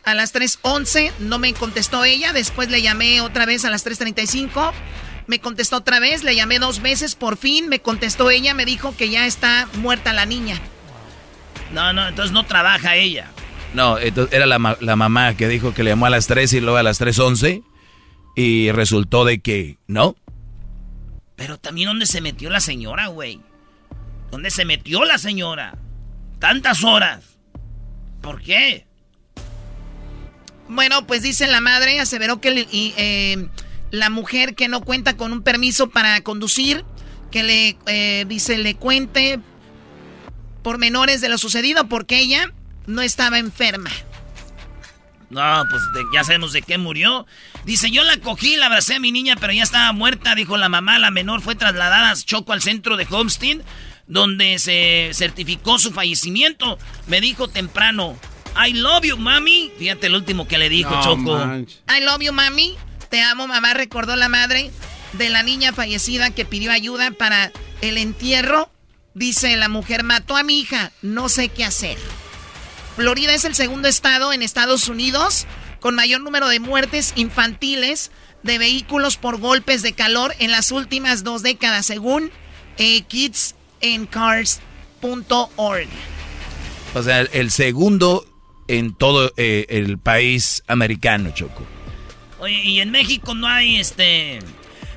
a 0.04 0.14
las 0.14 0.34
3.11, 0.34 1.12
no 1.20 1.38
me 1.38 1.54
contestó 1.54 2.04
ella, 2.04 2.32
después 2.32 2.70
le 2.70 2.82
llamé 2.82 3.20
otra 3.20 3.46
vez 3.46 3.64
a 3.64 3.70
las 3.70 3.86
3.35, 3.86 4.72
me 5.26 5.38
contestó 5.38 5.78
otra 5.78 6.00
vez, 6.00 6.22
le 6.22 6.36
llamé 6.36 6.58
dos 6.58 6.82
veces, 6.82 7.14
por 7.14 7.36
fin 7.36 7.68
me 7.68 7.80
contestó 7.80 8.30
ella, 8.30 8.54
me 8.54 8.64
dijo 8.64 8.94
que 8.96 9.08
ya 9.08 9.26
está 9.26 9.68
muerta 9.74 10.12
la 10.12 10.26
niña. 10.26 10.60
No, 11.72 11.92
no, 11.92 12.08
entonces 12.08 12.32
no 12.32 12.44
trabaja 12.44 12.96
ella. 12.96 13.30
No, 13.72 13.98
era 13.98 14.46
la, 14.46 14.76
la 14.80 14.96
mamá 14.96 15.34
que 15.36 15.48
dijo 15.48 15.74
que 15.74 15.82
le 15.82 15.90
llamó 15.90 16.06
a 16.06 16.10
las 16.10 16.26
3 16.26 16.52
y 16.52 16.60
luego 16.60 16.76
a 16.76 16.82
las 16.82 17.00
3.11 17.00 17.64
y 18.36 18.70
resultó 18.70 19.24
de 19.24 19.40
que 19.40 19.78
no. 19.86 20.16
Pero 21.36 21.58
también 21.58 21.88
dónde 21.88 22.06
se 22.06 22.20
metió 22.20 22.50
la 22.50 22.60
señora, 22.60 23.08
güey. 23.08 23.40
¿Dónde 24.30 24.50
se 24.50 24.64
metió 24.64 25.04
la 25.04 25.18
señora? 25.18 25.76
Tantas 26.38 26.84
horas. 26.84 27.38
¿Por 28.20 28.42
qué? 28.42 28.86
Bueno, 30.68 31.06
pues 31.06 31.22
dice 31.22 31.46
la 31.46 31.60
madre, 31.60 32.00
aseveró 32.00 32.40
que 32.40 32.66
eh, 32.72 33.48
la 33.90 34.10
mujer 34.10 34.54
que 34.54 34.68
no 34.68 34.80
cuenta 34.80 35.16
con 35.16 35.32
un 35.32 35.42
permiso 35.42 35.90
para 35.90 36.20
conducir, 36.22 36.84
que 37.30 37.42
le 37.42 37.76
eh, 37.86 38.24
dice 38.28 38.58
le 38.58 38.74
cuente 38.74 39.40
por 40.62 40.78
menores 40.78 41.20
de 41.20 41.28
lo 41.28 41.38
sucedido 41.38 41.88
porque 41.88 42.18
ella 42.18 42.52
no 42.86 43.02
estaba 43.02 43.38
enferma. 43.38 43.90
No, 45.30 45.64
pues 45.68 45.82
ya 46.12 46.22
sabemos 46.22 46.52
de 46.52 46.62
qué 46.62 46.78
murió. 46.78 47.26
Dice, 47.64 47.90
yo 47.90 48.04
la 48.04 48.18
cogí, 48.18 48.56
la 48.56 48.66
abracé 48.66 48.96
a 48.96 49.00
mi 49.00 49.10
niña, 49.10 49.36
pero 49.40 49.52
ya 49.52 49.64
estaba 49.64 49.92
muerta, 49.92 50.34
dijo 50.34 50.56
la 50.56 50.68
mamá. 50.68 50.98
La 50.98 51.10
menor 51.10 51.40
fue 51.40 51.56
trasladada 51.56 52.10
a 52.10 52.16
Choco 52.16 52.52
al 52.52 52.62
centro 52.62 52.96
de 52.96 53.06
Homestead, 53.10 53.58
donde 54.06 54.58
se 54.58 55.10
certificó 55.12 55.78
su 55.78 55.90
fallecimiento. 55.92 56.78
Me 57.08 57.20
dijo 57.20 57.48
temprano, 57.48 58.16
I 58.56 58.72
love 58.72 59.04
you, 59.04 59.16
mami. 59.16 59.72
Fíjate 59.78 60.06
el 60.06 60.14
último 60.14 60.46
que 60.46 60.58
le 60.58 60.68
dijo 60.68 60.90
Choco. 61.02 61.36
I 61.36 62.00
love 62.00 62.20
you, 62.20 62.32
mami. 62.32 62.76
Te 63.10 63.20
amo, 63.20 63.46
mamá, 63.46 63.74
recordó 63.74 64.16
la 64.16 64.28
madre 64.28 64.70
de 65.12 65.28
la 65.28 65.42
niña 65.42 65.72
fallecida 65.72 66.30
que 66.30 66.44
pidió 66.44 66.72
ayuda 66.72 67.10
para 67.10 67.52
el 67.80 67.98
entierro. 67.98 68.70
Dice 69.14 69.56
la 69.56 69.68
mujer, 69.68 70.02
mató 70.02 70.36
a 70.36 70.42
mi 70.42 70.60
hija, 70.60 70.90
no 71.02 71.28
sé 71.28 71.48
qué 71.48 71.64
hacer. 71.64 71.96
Florida 72.96 73.32
es 73.32 73.44
el 73.44 73.54
segundo 73.54 73.88
estado 73.88 74.32
en 74.32 74.42
Estados 74.42 74.88
Unidos 74.88 75.46
con 75.80 75.94
mayor 75.94 76.22
número 76.22 76.48
de 76.48 76.60
muertes 76.60 77.12
infantiles 77.16 78.10
de 78.42 78.58
vehículos 78.58 79.16
por 79.16 79.38
golpes 79.38 79.82
de 79.82 79.92
calor 79.92 80.34
en 80.38 80.50
las 80.50 80.72
últimas 80.72 81.24
dos 81.24 81.42
décadas, 81.42 81.86
según 81.86 82.30
eh, 82.78 83.02
kidsancars.org. 83.02 85.88
O 86.94 87.02
sea, 87.02 87.20
el 87.20 87.50
segundo 87.50 88.33
en 88.68 88.94
todo 88.94 89.32
eh, 89.36 89.66
el 89.68 89.98
país 89.98 90.62
americano, 90.66 91.30
Choco. 91.34 91.62
Oye, 92.40 92.60
y 92.62 92.80
en 92.80 92.90
México 92.90 93.34
no 93.34 93.46
hay 93.46 93.76
este... 93.76 94.38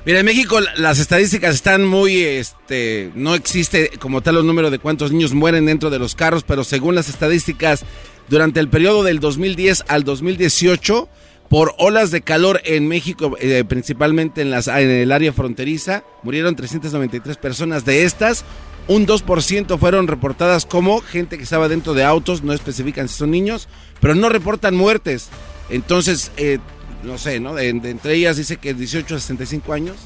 Mira, 0.04 0.20
en 0.20 0.26
México 0.26 0.58
las 0.76 0.98
estadísticas 0.98 1.54
están 1.54 1.84
muy, 1.84 2.22
este, 2.22 3.10
no 3.14 3.34
existe 3.34 3.90
como 3.98 4.22
tal 4.22 4.36
los 4.36 4.44
números 4.44 4.70
de 4.70 4.78
cuántos 4.78 5.12
niños 5.12 5.34
mueren 5.34 5.66
dentro 5.66 5.90
de 5.90 5.98
los 5.98 6.14
carros, 6.14 6.44
pero 6.44 6.64
según 6.64 6.94
las 6.94 7.08
estadísticas, 7.08 7.84
durante 8.28 8.60
el 8.60 8.68
periodo 8.68 9.02
del 9.02 9.20
2010 9.20 9.84
al 9.88 10.04
2018, 10.04 11.08
por 11.48 11.74
olas 11.78 12.10
de 12.10 12.20
calor 12.20 12.60
en 12.64 12.88
México, 12.88 13.36
eh, 13.40 13.64
principalmente 13.66 14.42
en, 14.42 14.50
las, 14.50 14.68
en 14.68 14.90
el 14.90 15.12
área 15.12 15.32
fronteriza, 15.32 16.04
murieron 16.22 16.56
393 16.56 17.36
personas. 17.36 17.84
De 17.84 18.04
estas, 18.04 18.44
un 18.88 19.06
2% 19.06 19.78
fueron 19.78 20.08
reportadas 20.08 20.66
como 20.66 21.00
gente 21.00 21.36
que 21.36 21.44
estaba 21.44 21.68
dentro 21.68 21.94
de 21.94 22.04
autos, 22.04 22.42
no 22.42 22.52
especifican 22.54 23.08
si 23.08 23.16
son 23.16 23.30
niños, 23.30 23.68
pero 24.00 24.14
no 24.14 24.30
reportan 24.30 24.74
muertes. 24.74 25.28
Entonces, 25.68 26.32
eh, 26.38 26.58
no 27.04 27.18
sé, 27.18 27.38
¿no? 27.38 27.58
entre 27.58 28.14
ellas 28.14 28.38
dice 28.38 28.56
que 28.56 28.74
18 28.74 29.16
a 29.16 29.20
65 29.20 29.72
años 29.72 29.96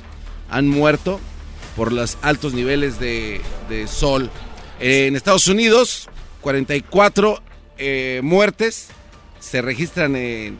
han 0.50 0.68
muerto 0.68 1.20
por 1.76 1.92
los 1.92 2.18
altos 2.22 2.52
niveles 2.52 2.98
de, 2.98 3.40
sol. 3.86 4.30
en 4.80 5.16
Estados 5.16 5.46
Unidos, 5.48 6.08
44 6.42 7.40
eh, 7.78 8.20
muertes 8.22 8.88
se 9.40 9.62
registran 9.62 10.16
en 10.16 10.58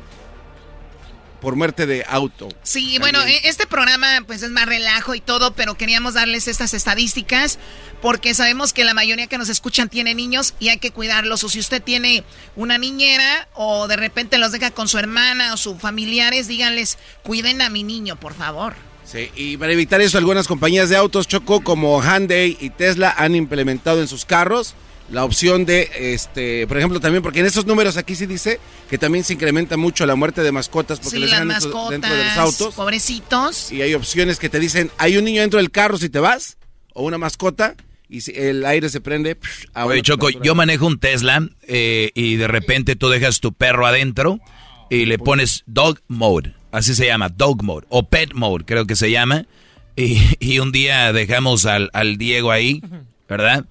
por 1.42 1.56
muerte 1.56 1.86
de 1.86 2.04
auto. 2.08 2.48
Sí, 2.62 2.98
bueno, 3.00 3.20
e, 3.24 3.48
este 3.48 3.66
programa 3.66 4.06
pues 4.28 4.44
es 4.44 4.50
más 4.50 4.64
relajo 4.66 5.16
y 5.16 5.20
todo, 5.20 5.54
pero 5.54 5.74
queríamos 5.74 6.14
darles 6.14 6.46
estas 6.46 6.72
estadísticas 6.72 7.58
porque 8.00 8.32
sabemos 8.32 8.72
que 8.72 8.84
la 8.84 8.94
mayoría 8.94 9.26
que 9.26 9.38
nos 9.38 9.48
escuchan 9.48 9.88
tiene 9.88 10.14
niños 10.14 10.54
y 10.60 10.68
hay 10.68 10.78
que 10.78 10.92
cuidarlos. 10.92 11.42
O 11.42 11.48
si 11.48 11.58
usted 11.58 11.82
tiene 11.82 12.22
una 12.54 12.78
niñera 12.78 13.48
o 13.54 13.88
de 13.88 13.96
repente 13.96 14.38
los 14.38 14.52
deja 14.52 14.70
con 14.70 14.86
su 14.86 14.98
hermana 14.98 15.52
o 15.52 15.56
sus 15.56 15.80
familiares, 15.80 16.46
díganles, 16.46 16.96
cuiden 17.24 17.60
a 17.60 17.68
mi 17.68 17.82
niño, 17.82 18.14
por 18.14 18.34
favor. 18.34 18.74
Sí, 19.04 19.32
y 19.34 19.56
para 19.56 19.72
evitar 19.72 20.00
eso, 20.00 20.18
algunas 20.18 20.46
compañías 20.46 20.90
de 20.90 20.96
autos 20.96 21.26
Choco 21.26 21.64
como 21.64 22.00
Hyundai 22.00 22.56
y 22.60 22.70
Tesla 22.70 23.12
han 23.18 23.34
implementado 23.34 24.00
en 24.00 24.06
sus 24.06 24.24
carros 24.24 24.76
la 25.12 25.24
opción 25.24 25.66
de, 25.66 25.90
este, 25.94 26.66
por 26.66 26.78
ejemplo, 26.78 26.98
también, 26.98 27.22
porque 27.22 27.40
en 27.40 27.46
esos 27.46 27.66
números 27.66 27.98
aquí 27.98 28.16
sí 28.16 28.24
dice 28.24 28.58
que 28.88 28.96
también 28.96 29.24
se 29.24 29.34
incrementa 29.34 29.76
mucho 29.76 30.06
la 30.06 30.16
muerte 30.16 30.42
de 30.42 30.50
mascotas 30.52 31.00
porque 31.00 31.18
les 31.18 31.30
dejan 31.30 31.48
dentro 31.48 31.90
de 31.90 32.24
los 32.24 32.36
autos. 32.38 32.74
Pobrecitos. 32.74 33.70
Y 33.70 33.82
hay 33.82 33.92
opciones 33.92 34.38
que 34.38 34.48
te 34.48 34.58
dicen, 34.58 34.90
hay 34.96 35.18
un 35.18 35.24
niño 35.24 35.42
dentro 35.42 35.58
del 35.58 35.70
carro 35.70 35.98
si 35.98 36.08
te 36.08 36.18
vas, 36.18 36.56
o 36.94 37.04
una 37.04 37.18
mascota, 37.18 37.74
y 38.08 38.22
si 38.22 38.32
el 38.34 38.64
aire 38.64 38.88
se 38.88 39.02
prende. 39.02 39.36
Oye, 39.74 40.00
Choco, 40.00 40.30
yo 40.30 40.54
manejo 40.54 40.86
un 40.86 40.98
Tesla 40.98 41.46
eh, 41.68 42.10
y 42.14 42.36
de 42.36 42.48
repente 42.48 42.96
tú 42.96 43.10
dejas 43.10 43.40
tu 43.40 43.52
perro 43.52 43.86
adentro 43.86 44.40
y 44.88 45.04
le 45.04 45.18
pones 45.18 45.62
dog 45.66 46.00
mode, 46.08 46.54
así 46.70 46.94
se 46.94 47.06
llama, 47.06 47.28
dog 47.28 47.62
mode, 47.62 47.86
o 47.90 48.08
pet 48.08 48.32
mode, 48.32 48.64
creo 48.64 48.86
que 48.86 48.96
se 48.96 49.10
llama. 49.10 49.46
Y, 49.94 50.58
un 50.58 50.72
día 50.72 51.12
dejamos 51.12 51.66
al, 51.66 51.90
al 51.92 52.16
Diego 52.16 52.50
ahí, 52.50 52.82
¿verdad? 53.28 53.66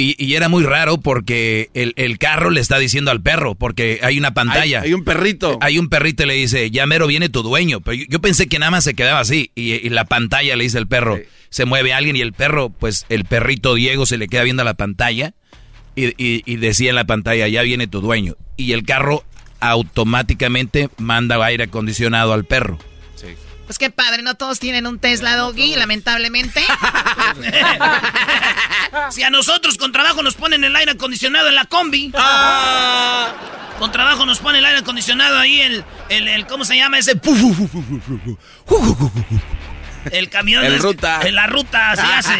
Y, 0.00 0.34
era 0.34 0.48
muy 0.48 0.62
raro 0.62 0.98
porque 0.98 1.70
el, 1.74 2.18
carro 2.18 2.50
le 2.50 2.60
está 2.60 2.78
diciendo 2.78 3.10
al 3.10 3.20
perro, 3.20 3.54
porque 3.54 4.00
hay 4.02 4.18
una 4.18 4.32
pantalla. 4.32 4.82
Hay, 4.82 4.94
un 4.94 5.04
perrito. 5.04 5.58
Hay 5.60 5.78
un 5.78 5.88
perrito 5.88 6.22
y 6.22 6.26
le 6.26 6.34
dice, 6.34 6.70
ya 6.70 6.86
mero 6.86 7.06
viene 7.06 7.28
tu 7.28 7.42
dueño. 7.42 7.80
Pero 7.80 8.04
yo, 8.08 8.20
pensé 8.20 8.46
que 8.46 8.58
nada 8.58 8.70
más 8.70 8.84
se 8.84 8.94
quedaba 8.94 9.20
así. 9.20 9.50
Y, 9.54 9.88
la 9.88 10.04
pantalla 10.04 10.56
le 10.56 10.64
dice 10.64 10.78
al 10.78 10.86
perro, 10.86 11.18
se 11.50 11.64
mueve 11.64 11.92
alguien 11.92 12.16
y 12.16 12.20
el 12.20 12.32
perro, 12.32 12.70
pues 12.70 13.06
el 13.08 13.24
perrito 13.24 13.74
Diego 13.74 14.06
se 14.06 14.18
le 14.18 14.28
queda 14.28 14.44
viendo 14.44 14.62
a 14.62 14.64
la 14.64 14.74
pantalla 14.74 15.34
y, 15.96 16.14
y 16.16 16.56
decía 16.56 16.90
en 16.90 16.96
la 16.96 17.06
pantalla, 17.06 17.48
ya 17.48 17.62
viene 17.62 17.86
tu 17.86 18.00
dueño. 18.00 18.36
Y 18.56 18.72
el 18.72 18.84
carro 18.84 19.24
automáticamente 19.60 20.88
manda 20.98 21.44
aire 21.44 21.64
acondicionado 21.64 22.32
al 22.32 22.44
perro. 22.44 22.78
Pues 23.68 23.78
qué 23.78 23.90
padre, 23.90 24.22
no 24.22 24.34
todos 24.34 24.60
tienen 24.60 24.86
un 24.86 24.98
Tesla 24.98 25.36
Doggy, 25.36 25.76
lamentablemente. 25.76 26.62
si 29.10 29.22
a 29.22 29.28
nosotros 29.28 29.76
con 29.76 29.92
trabajo 29.92 30.22
nos 30.22 30.36
ponen 30.36 30.64
el 30.64 30.74
aire 30.74 30.92
acondicionado 30.92 31.48
en 31.48 31.54
la 31.54 31.66
combi. 31.66 32.10
Ah. 32.14 33.30
Con 33.78 33.92
trabajo 33.92 34.24
nos 34.24 34.38
ponen 34.38 34.60
el 34.60 34.64
aire 34.64 34.78
acondicionado 34.78 35.38
ahí, 35.38 35.60
el, 35.60 35.84
el, 36.08 36.46
¿cómo 36.46 36.64
se 36.64 36.78
llama 36.78 36.98
ese? 36.98 37.20
El 40.12 40.30
camión. 40.30 40.64
En 40.64 40.78
ruta. 40.78 41.20
En 41.26 41.34
la 41.34 41.46
ruta 41.46 41.94
se 41.94 42.02
hace. 42.06 42.38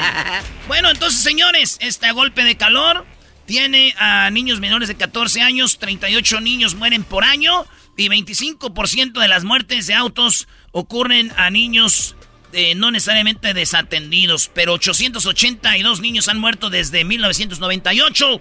Bueno, 0.67 0.89
entonces, 0.89 1.21
señores, 1.21 1.77
este 1.83 2.11
golpe 2.13 2.43
de 2.43 2.57
calor 2.57 3.05
tiene 3.45 3.95
a 3.99 4.31
niños 4.31 4.61
menores 4.61 4.89
de 4.89 4.95
14 4.95 5.43
años, 5.43 5.79
38 5.79 6.41
niños 6.41 6.75
mueren 6.75 7.05
por 7.05 7.25
año 7.25 7.67
y 7.99 8.09
25% 8.09 9.21
de 9.21 9.29
las 9.29 9.45
muertes 9.45 9.89
de 9.89 9.95
autos 9.95 10.49
ocurren 10.73 11.33
a 11.37 11.51
niños 11.51 12.15
eh, 12.53 12.75
no 12.75 12.91
necesariamente 12.91 13.53
desatendidos, 13.53 14.51
pero 14.55 14.73
882 14.75 16.01
niños 16.01 16.29
han 16.29 16.39
muerto 16.39 16.71
desde 16.71 17.05
1998. 17.05 18.41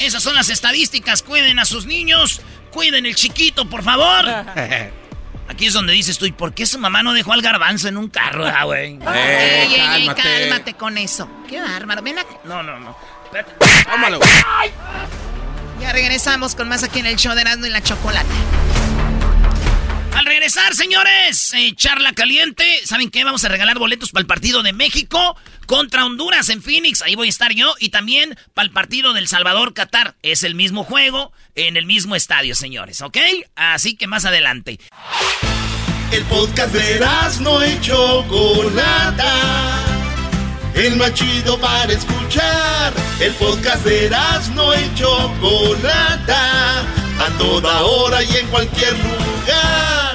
Esas 0.00 0.22
son 0.22 0.34
las 0.34 0.50
estadísticas. 0.50 1.22
Cuiden 1.22 1.58
a 1.58 1.64
sus 1.64 1.86
niños, 1.86 2.42
cuiden 2.70 3.06
el 3.06 3.14
chiquito, 3.14 3.70
por 3.70 3.82
favor. 3.82 4.26
Aquí 5.48 5.66
es 5.66 5.72
donde 5.72 5.92
dices 5.92 6.18
tú, 6.18 6.26
¿y 6.26 6.32
por 6.32 6.52
qué 6.52 6.66
su 6.66 6.78
mamá 6.78 7.04
no 7.04 7.14
dejó 7.14 7.32
al 7.32 7.40
garbanzo 7.40 7.86
en 7.86 7.96
un 7.96 8.08
carro, 8.08 8.44
ah, 8.44 8.64
güey? 8.64 8.98
Eh, 9.06 9.68
cálmate. 9.76 10.22
cálmate 10.22 10.74
con 10.74 10.98
eso. 10.98 11.30
Qué 11.48 11.60
bárbaro. 11.60 12.02
Ven 12.02 12.16
No, 12.44 12.62
no, 12.62 12.78
no. 12.80 12.96
Ya 15.80 15.92
regresamos 15.92 16.54
con 16.56 16.68
más 16.68 16.82
aquí 16.82 16.98
en 16.98 17.06
el 17.06 17.16
show 17.16 17.34
de 17.34 17.42
Erasmo 17.42 17.66
y 17.66 17.70
la 17.70 17.82
Chocolate. 17.82 18.26
Al 20.16 20.24
regresar, 20.24 20.74
señores, 20.74 21.52
eh, 21.52 21.74
charla 21.76 22.14
caliente. 22.14 22.64
¿Saben 22.86 23.10
qué? 23.10 23.22
Vamos 23.22 23.44
a 23.44 23.48
regalar 23.48 23.78
boletos 23.78 24.12
para 24.12 24.22
el 24.22 24.26
partido 24.26 24.62
de 24.62 24.72
México 24.72 25.36
contra 25.66 26.06
Honduras 26.06 26.48
en 26.48 26.62
Phoenix. 26.62 27.02
Ahí 27.02 27.14
voy 27.14 27.26
a 27.26 27.30
estar 27.30 27.52
yo. 27.52 27.74
Y 27.80 27.90
también 27.90 28.34
para 28.54 28.64
el 28.64 28.72
partido 28.72 29.12
del 29.12 29.28
Salvador-Qatar. 29.28 30.14
Es 30.22 30.42
el 30.42 30.54
mismo 30.54 30.84
juego 30.84 31.32
en 31.54 31.76
el 31.76 31.84
mismo 31.84 32.16
estadio, 32.16 32.54
señores. 32.54 33.02
¿Ok? 33.02 33.18
Así 33.56 33.94
que 33.94 34.06
más 34.06 34.24
adelante. 34.24 34.80
El 36.10 36.22
podcast 36.24 36.72
de 36.72 36.98
no 37.42 37.60
hecho 37.60 38.24
Chocolata. 38.26 39.84
El 40.74 40.96
más 40.96 41.12
chido 41.12 41.60
para 41.60 41.92
escuchar. 41.92 42.94
El 43.20 43.34
podcast 43.34 43.84
de 43.84 44.08
no 44.54 44.72
hecho 44.72 45.30
Chocolata 45.42 46.86
a 47.18 47.30
toda 47.38 47.82
hora 47.82 48.22
y 48.22 48.36
en 48.36 48.46
cualquier 48.48 48.92
lugar. 48.92 50.05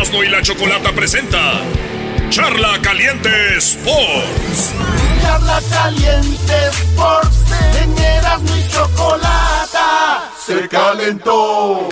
Erasmo 0.00 0.24
y 0.24 0.28
la 0.30 0.40
Chocolata 0.40 0.92
presenta 0.92 1.60
Charla 2.30 2.80
Caliente 2.80 3.28
Sports. 3.58 4.72
Charla 5.20 5.60
Caliente 5.70 6.54
Sports. 6.68 7.36
En 7.82 7.98
Erasmo 7.98 8.56
y 8.56 8.72
Chocolata 8.72 10.32
se 10.46 10.66
calentó. 10.68 11.86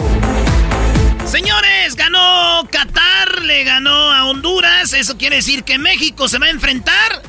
Señores, 1.26 1.96
ganó 1.96 2.66
Qatar, 2.70 3.42
le 3.42 3.64
ganó 3.64 4.10
a 4.10 4.24
Honduras. 4.24 4.94
Eso 4.94 5.18
quiere 5.18 5.36
decir 5.36 5.62
que 5.64 5.76
México 5.76 6.28
se 6.28 6.38
va 6.38 6.46
a 6.46 6.50
enfrentar 6.50 7.22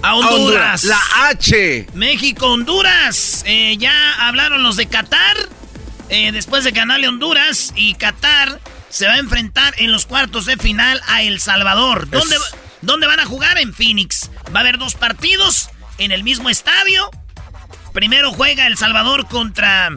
a 0.00 0.14
Honduras. 0.14 0.84
La 0.84 1.00
H. 1.30 1.88
México-Honduras. 1.94 3.42
Eh, 3.46 3.76
ya 3.78 4.28
hablaron 4.28 4.62
los 4.62 4.76
de 4.76 4.86
Qatar. 4.86 5.36
Eh, 6.08 6.30
después 6.30 6.62
de 6.62 6.70
ganarle 6.70 7.06
a 7.06 7.08
Honduras. 7.08 7.72
Y 7.74 7.94
Qatar 7.94 8.60
se 8.90 9.06
va 9.06 9.14
a 9.14 9.18
enfrentar 9.18 9.74
en 9.78 9.92
los 9.92 10.04
cuartos 10.04 10.44
de 10.44 10.56
final 10.56 11.00
a 11.06 11.22
El 11.22 11.40
Salvador. 11.40 12.10
¿Dónde, 12.10 12.36
¿Dónde 12.82 13.06
van 13.06 13.20
a 13.20 13.24
jugar? 13.24 13.56
En 13.58 13.72
Phoenix. 13.72 14.30
Va 14.54 14.60
a 14.60 14.62
haber 14.62 14.78
dos 14.78 14.94
partidos 14.94 15.70
en 15.98 16.12
el 16.12 16.24
mismo 16.24 16.50
estadio. 16.50 17.10
Primero 17.94 18.32
juega 18.32 18.66
El 18.66 18.76
Salvador 18.76 19.28
contra 19.28 19.90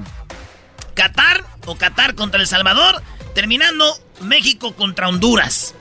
Qatar. 0.93 1.43
O 1.65 1.75
Qatar 1.75 2.15
contra 2.15 2.39
El 2.39 2.47
Salvador. 2.47 3.01
Terminando 3.33 3.99
México 4.21 4.75
contra 4.75 5.09
Honduras. 5.09 5.73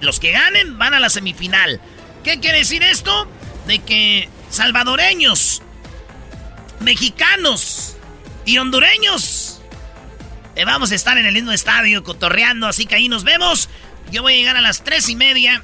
Los 0.00 0.20
que 0.20 0.30
ganen 0.30 0.78
van 0.78 0.94
a 0.94 1.00
la 1.00 1.10
semifinal. 1.10 1.80
¿Qué 2.22 2.38
quiere 2.38 2.58
decir 2.58 2.84
esto? 2.84 3.28
De 3.66 3.80
que 3.80 4.28
salvadoreños, 4.48 5.62
mexicanos 6.80 7.96
y 8.46 8.58
hondureños 8.58 9.57
eh, 10.58 10.64
vamos 10.64 10.90
a 10.90 10.96
estar 10.96 11.16
en 11.16 11.24
el 11.24 11.34
mismo 11.34 11.52
estadio 11.52 12.02
cotorreando, 12.02 12.66
así 12.66 12.84
que 12.84 12.96
ahí 12.96 13.08
nos 13.08 13.22
vemos. 13.22 13.68
Yo 14.10 14.22
voy 14.22 14.32
a 14.32 14.36
llegar 14.36 14.56
a 14.56 14.60
las 14.60 14.82
tres 14.82 15.08
y 15.08 15.14
media. 15.14 15.62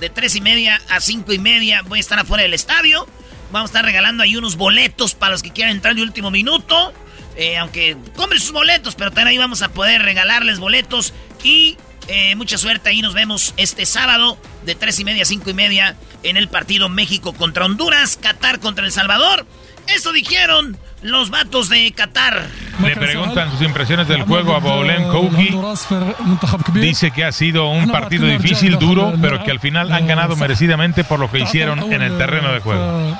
De 0.00 0.10
tres 0.10 0.34
y 0.34 0.40
media 0.40 0.82
a 0.88 1.00
cinco 1.00 1.32
y 1.32 1.38
media 1.38 1.82
voy 1.82 1.98
a 1.98 2.00
estar 2.00 2.18
afuera 2.18 2.42
del 2.42 2.52
estadio. 2.52 3.06
Vamos 3.52 3.68
a 3.68 3.70
estar 3.70 3.84
regalando 3.84 4.24
ahí 4.24 4.34
unos 4.34 4.56
boletos 4.56 5.14
para 5.14 5.30
los 5.30 5.44
que 5.44 5.52
quieran 5.52 5.76
entrar 5.76 5.94
de 5.94 6.02
último 6.02 6.32
minuto. 6.32 6.92
Eh, 7.36 7.56
aunque 7.58 7.96
compren 8.16 8.40
sus 8.40 8.50
boletos, 8.50 8.96
pero 8.96 9.10
también 9.10 9.28
ahí 9.28 9.38
vamos 9.38 9.62
a 9.62 9.68
poder 9.68 10.02
regalarles 10.02 10.58
boletos. 10.58 11.14
Y 11.44 11.76
eh, 12.08 12.34
mucha 12.34 12.58
suerte, 12.58 12.88
ahí 12.88 13.02
nos 13.02 13.14
vemos 13.14 13.54
este 13.56 13.86
sábado 13.86 14.36
de 14.66 14.74
3 14.74 14.98
y 14.98 15.04
media 15.04 15.22
a 15.22 15.26
5 15.26 15.48
y 15.48 15.54
media 15.54 15.96
en 16.24 16.36
el 16.36 16.48
partido 16.48 16.88
México 16.88 17.34
contra 17.34 17.66
Honduras, 17.66 18.18
Qatar 18.20 18.58
contra 18.58 18.84
El 18.84 18.90
Salvador. 18.90 19.46
Eso 19.86 20.12
dijeron 20.12 20.76
los 21.02 21.30
vatos 21.30 21.68
de 21.68 21.92
Qatar. 21.92 22.46
Le 22.82 22.96
preguntan 22.96 23.50
sus 23.50 23.62
impresiones 23.62 24.08
del 24.08 24.22
juego 24.22 24.54
a 24.54 24.58
Bolen 24.58 25.08
Kouki. 25.08 25.54
Dice 26.74 27.10
que 27.10 27.24
ha 27.24 27.32
sido 27.32 27.68
un 27.68 27.90
partido 27.90 28.26
difícil, 28.26 28.78
duro, 28.78 29.12
pero 29.20 29.42
que 29.44 29.50
al 29.50 29.60
final 29.60 29.92
han 29.92 30.06
ganado 30.06 30.36
merecidamente 30.36 31.04
por 31.04 31.18
lo 31.18 31.30
que 31.30 31.40
hicieron 31.40 31.92
en 31.92 32.02
el 32.02 32.16
terreno 32.18 32.52
de 32.52 32.60
juego. 32.60 33.18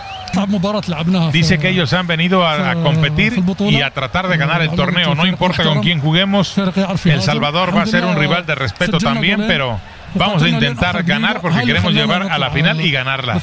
Dice 1.32 1.58
que 1.58 1.68
ellos 1.68 1.92
han 1.92 2.06
venido 2.06 2.46
a, 2.46 2.74
competir 2.74 3.42
y 3.68 3.80
a 3.80 3.90
tratar 3.90 4.28
de 4.28 4.36
ganar 4.36 4.62
el 4.62 4.70
torneo. 4.70 5.14
No 5.14 5.26
importa 5.26 5.62
con 5.62 5.80
quién 5.80 6.00
juguemos, 6.00 6.56
El 7.04 7.22
Salvador 7.22 7.76
va 7.76 7.82
a 7.82 7.86
ser 7.86 8.04
un 8.04 8.16
rival 8.16 8.46
de 8.46 8.54
respeto 8.54 8.98
también, 8.98 9.44
pero 9.46 9.78
vamos 10.14 10.42
a 10.42 10.48
intentar 10.48 11.02
ganar 11.02 11.40
porque 11.40 11.62
queremos 11.62 11.92
llevar 11.92 12.30
a 12.30 12.38
la 12.38 12.50
final 12.50 12.80
y 12.80 12.90
ganarla. 12.90 13.40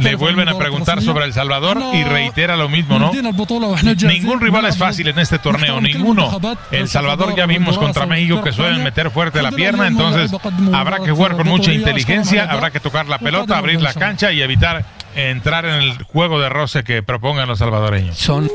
Le 0.00 0.14
vuelven 0.14 0.48
a 0.48 0.56
preguntar 0.56 1.02
sobre 1.02 1.24
El 1.24 1.32
Salvador 1.32 1.80
y 1.92 2.04
reitera 2.04 2.56
lo 2.56 2.68
mismo, 2.68 2.98
¿no? 2.98 3.12
Ningún 3.12 4.40
rival 4.40 4.66
es 4.66 4.76
fácil 4.76 5.08
en 5.08 5.18
este 5.18 5.38
torneo, 5.38 5.80
ninguno. 5.80 6.40
El 6.70 6.88
Salvador 6.88 7.34
ya 7.36 7.46
vimos 7.46 7.78
contra 7.78 8.06
México 8.06 8.42
que 8.42 8.52
suelen 8.52 8.82
meter 8.82 9.10
fuerte 9.10 9.42
la 9.42 9.50
pierna, 9.50 9.86
entonces 9.86 10.30
habrá 10.72 11.00
que 11.00 11.10
jugar 11.10 11.36
con 11.36 11.48
mucha 11.48 11.72
inteligencia, 11.72 12.44
habrá 12.50 12.70
que 12.70 12.80
tocar 12.80 13.06
la 13.06 13.18
pelota, 13.18 13.58
abrir 13.58 13.80
la 13.80 13.94
cancha 13.94 14.32
y 14.32 14.42
evitar 14.42 14.84
entrar 15.14 15.64
en 15.64 15.74
el 15.74 16.02
juego 16.02 16.40
de 16.40 16.48
roce 16.48 16.84
que 16.84 17.02
propongan 17.02 17.48
los 17.48 17.58
salvadoreños. 17.58 18.18
Son. 18.18 18.50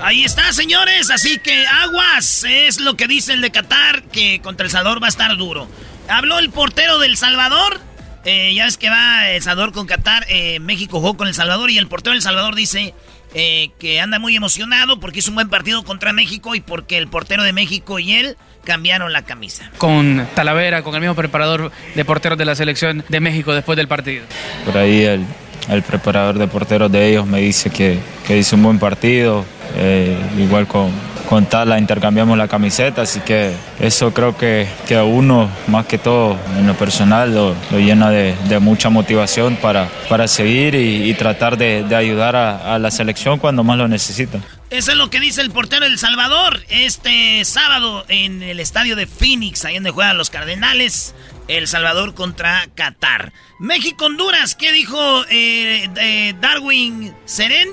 Ahí 0.00 0.24
está, 0.24 0.52
señores. 0.52 1.10
Así 1.10 1.38
que 1.38 1.66
aguas. 1.66 2.44
Es 2.48 2.80
lo 2.80 2.96
que 2.96 3.08
dice 3.08 3.32
el 3.32 3.40
de 3.40 3.50
Qatar, 3.50 4.02
que 4.04 4.40
contra 4.40 4.64
El 4.64 4.70
Salvador 4.70 5.02
va 5.02 5.06
a 5.06 5.10
estar 5.10 5.36
duro. 5.36 5.68
Habló 6.08 6.38
el 6.38 6.50
portero 6.50 6.98
del 6.98 7.16
Salvador. 7.16 7.80
Eh, 8.24 8.52
ya 8.54 8.66
es 8.66 8.76
que 8.76 8.90
va 8.90 9.30
El 9.30 9.42
Salvador 9.42 9.72
con 9.72 9.86
Qatar. 9.86 10.26
Eh, 10.28 10.60
México 10.60 11.00
jugó 11.00 11.16
con 11.16 11.28
El 11.28 11.34
Salvador. 11.34 11.70
Y 11.70 11.78
el 11.78 11.88
portero 11.88 12.14
del 12.14 12.22
Salvador 12.22 12.54
dice 12.54 12.94
eh, 13.34 13.70
que 13.78 14.00
anda 14.00 14.18
muy 14.18 14.36
emocionado 14.36 15.00
porque 15.00 15.18
hizo 15.18 15.30
un 15.30 15.36
buen 15.36 15.48
partido 15.48 15.82
contra 15.84 16.12
México 16.12 16.54
y 16.54 16.60
porque 16.60 16.96
el 16.96 17.08
portero 17.08 17.42
de 17.42 17.52
México 17.52 17.98
y 17.98 18.12
él 18.14 18.36
cambiaron 18.64 19.12
la 19.12 19.22
camisa. 19.22 19.70
Con 19.78 20.26
Talavera, 20.34 20.82
con 20.82 20.94
el 20.94 21.00
mismo 21.00 21.14
preparador 21.14 21.72
de 21.94 22.04
porteros 22.04 22.38
de 22.38 22.44
la 22.44 22.54
selección 22.54 23.04
de 23.08 23.20
México 23.20 23.52
después 23.52 23.76
del 23.76 23.88
partido. 23.88 24.24
Por 24.64 24.78
ahí 24.78 25.02
el 25.02 25.26
el 25.68 25.82
preparador 25.82 26.38
de 26.38 26.48
porteros 26.48 26.90
de 26.90 27.10
ellos 27.10 27.26
me 27.26 27.40
dice 27.40 27.70
que, 27.70 27.98
que 28.26 28.38
hizo 28.38 28.56
un 28.56 28.62
buen 28.62 28.78
partido, 28.78 29.44
eh, 29.76 30.16
igual 30.38 30.66
con, 30.66 30.90
con 31.28 31.44
Tala 31.46 31.78
intercambiamos 31.78 32.38
la 32.38 32.48
camiseta, 32.48 33.02
así 33.02 33.20
que 33.20 33.52
eso 33.80 34.14
creo 34.14 34.36
que, 34.36 34.66
que 34.86 34.96
a 34.96 35.04
uno, 35.04 35.50
más 35.66 35.86
que 35.86 35.98
todo 35.98 36.38
en 36.56 36.66
lo 36.66 36.74
personal, 36.74 37.34
lo, 37.34 37.54
llena 37.78 38.10
de, 38.10 38.58
mucha 38.60 38.88
motivación 38.88 39.56
para, 39.56 39.88
para 40.08 40.26
seguir 40.26 40.74
y, 40.74 41.12
tratar 41.14 41.58
de, 41.58 41.84
ayudar 41.94 42.34
a, 42.34 42.74
a, 42.74 42.78
la 42.78 42.90
selección 42.90 43.38
cuando 43.38 43.62
más 43.62 43.76
lo 43.76 43.88
necesita. 43.88 44.38
Eso 44.70 44.92
es 44.92 44.96
lo 44.96 45.10
que 45.10 45.20
dice 45.20 45.40
el 45.40 45.50
portero 45.50 45.84
del 45.84 45.98
Salvador 45.98 46.60
este 46.68 47.44
sábado 47.44 48.04
en 48.08 48.42
el 48.42 48.60
estadio 48.60 48.96
de 48.96 49.06
Phoenix, 49.06 49.64
ahí 49.64 49.74
donde 49.74 49.90
juegan 49.90 50.16
los 50.16 50.30
Cardenales. 50.30 51.14
El 51.48 51.66
Salvador 51.66 52.14
contra 52.14 52.68
Qatar. 52.74 53.32
México-Honduras, 53.58 54.54
¿qué 54.54 54.70
dijo 54.70 55.24
eh, 55.30 56.34
Darwin 56.40 57.14
Seren, 57.24 57.70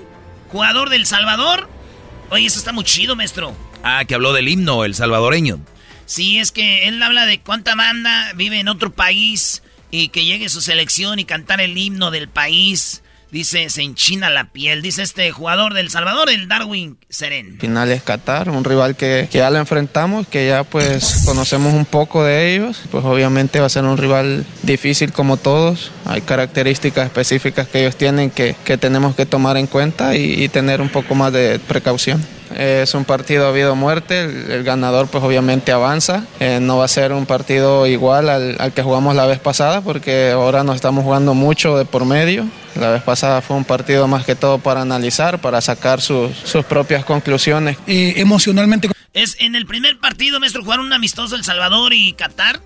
jugador 0.51 0.89
del 0.89 1.05
Salvador? 1.05 1.69
Oye, 2.29 2.45
eso 2.45 2.57
está 2.57 2.71
muy 2.71 2.83
chido, 2.83 3.15
maestro. 3.15 3.55
Ah, 3.83 4.03
que 4.05 4.15
habló 4.15 4.33
del 4.33 4.47
himno, 4.47 4.83
el 4.83 4.95
salvadoreño. 4.95 5.59
Sí, 6.05 6.39
es 6.39 6.51
que 6.51 6.87
él 6.87 7.01
habla 7.01 7.25
de 7.25 7.39
cuánta 7.39 7.75
banda 7.75 8.31
vive 8.33 8.59
en 8.59 8.67
otro 8.67 8.91
país 8.91 9.61
y 9.91 10.09
que 10.09 10.25
llegue 10.25 10.49
su 10.49 10.61
selección 10.61 11.19
y 11.19 11.25
cantar 11.25 11.61
el 11.61 11.77
himno 11.77 12.11
del 12.11 12.27
país. 12.27 13.03
Dice, 13.31 13.69
se 13.69 13.81
enchina 13.81 14.29
la 14.29 14.45
piel. 14.45 14.81
Dice 14.81 15.03
este 15.03 15.31
jugador 15.31 15.73
del 15.73 15.89
Salvador, 15.89 16.29
el 16.29 16.47
Darwin 16.47 16.97
Seren. 17.09 17.59
Final 17.59 17.91
es 17.91 18.01
Qatar, 18.01 18.49
un 18.49 18.63
rival 18.63 18.95
que, 18.95 19.27
ya 19.31 19.49
lo 19.49 19.57
enfrentamos, 19.57 20.27
que 20.27 20.47
ya 20.47 20.63
pues 20.63 21.23
conocemos 21.25 21.73
un 21.73 21.85
poco 21.85 22.23
de 22.23 22.53
ellos. 22.53 22.81
Pues 22.91 23.03
obviamente 23.03 23.59
va 23.59 23.65
a 23.65 23.69
ser 23.69 23.83
un 23.83 23.97
rival 23.97 24.45
difícil 24.63 25.11
como 25.11 25.37
todos. 25.37 25.91
Hay 26.05 26.21
características 26.21 27.07
específicas 27.07 27.67
que 27.67 27.81
ellos 27.81 27.95
tienen 27.95 28.29
que, 28.29 28.55
que 28.63 28.77
tenemos 28.77 29.15
que 29.15 29.25
tomar 29.25 29.57
en 29.57 29.67
cuenta 29.67 30.15
y, 30.15 30.45
tener 30.49 30.79
un 30.79 30.89
poco 30.89 31.15
más 31.15 31.33
de 31.33 31.59
precaución. 31.59 32.23
Es 32.55 32.93
un 32.93 33.05
partido 33.05 33.47
habido 33.47 33.75
muerte, 33.75 34.21
el, 34.21 34.63
ganador 34.63 35.07
pues 35.07 35.23
obviamente 35.23 35.71
avanza. 35.71 36.25
Eh, 36.39 36.59
no 36.61 36.77
va 36.77 36.85
a 36.85 36.87
ser 36.87 37.11
un 37.13 37.25
partido 37.25 37.87
igual 37.87 38.29
al, 38.29 38.55
al, 38.59 38.73
que 38.73 38.83
jugamos 38.83 39.15
la 39.15 39.25
vez 39.25 39.39
pasada 39.39 39.81
porque 39.81 40.31
ahora 40.31 40.63
nos 40.63 40.75
estamos 40.75 41.03
jugando 41.03 41.33
mucho 41.33 41.77
de 41.77 41.85
por 41.85 42.05
medio. 42.05 42.45
La 42.79 42.91
vez 42.91 43.03
pasada 43.03 43.41
fue 43.41 43.55
un 43.55 43.63
partido 43.63 44.07
más 44.07 44.25
que 44.25 44.35
todo 44.35 44.59
para 44.59 44.81
analizar, 44.81 45.39
para 45.39 45.61
sacar 45.61 46.01
sus, 46.01 46.35
sus 46.35 46.65
propias 46.65 47.05
conclusiones. 47.05 47.77
Eh, 47.87 48.15
emocionalmente. 48.17 48.89
Es 49.13 49.37
en 49.39 49.55
el 49.55 49.65
primer 49.65 49.97
partido, 49.99 50.41
maestro, 50.41 50.61
jugaron 50.63 50.87
un 50.87 50.93
amistoso 50.93 51.35
El 51.35 51.45
Salvador 51.45 51.93
y 51.93 52.13
Qatar. 52.13 52.59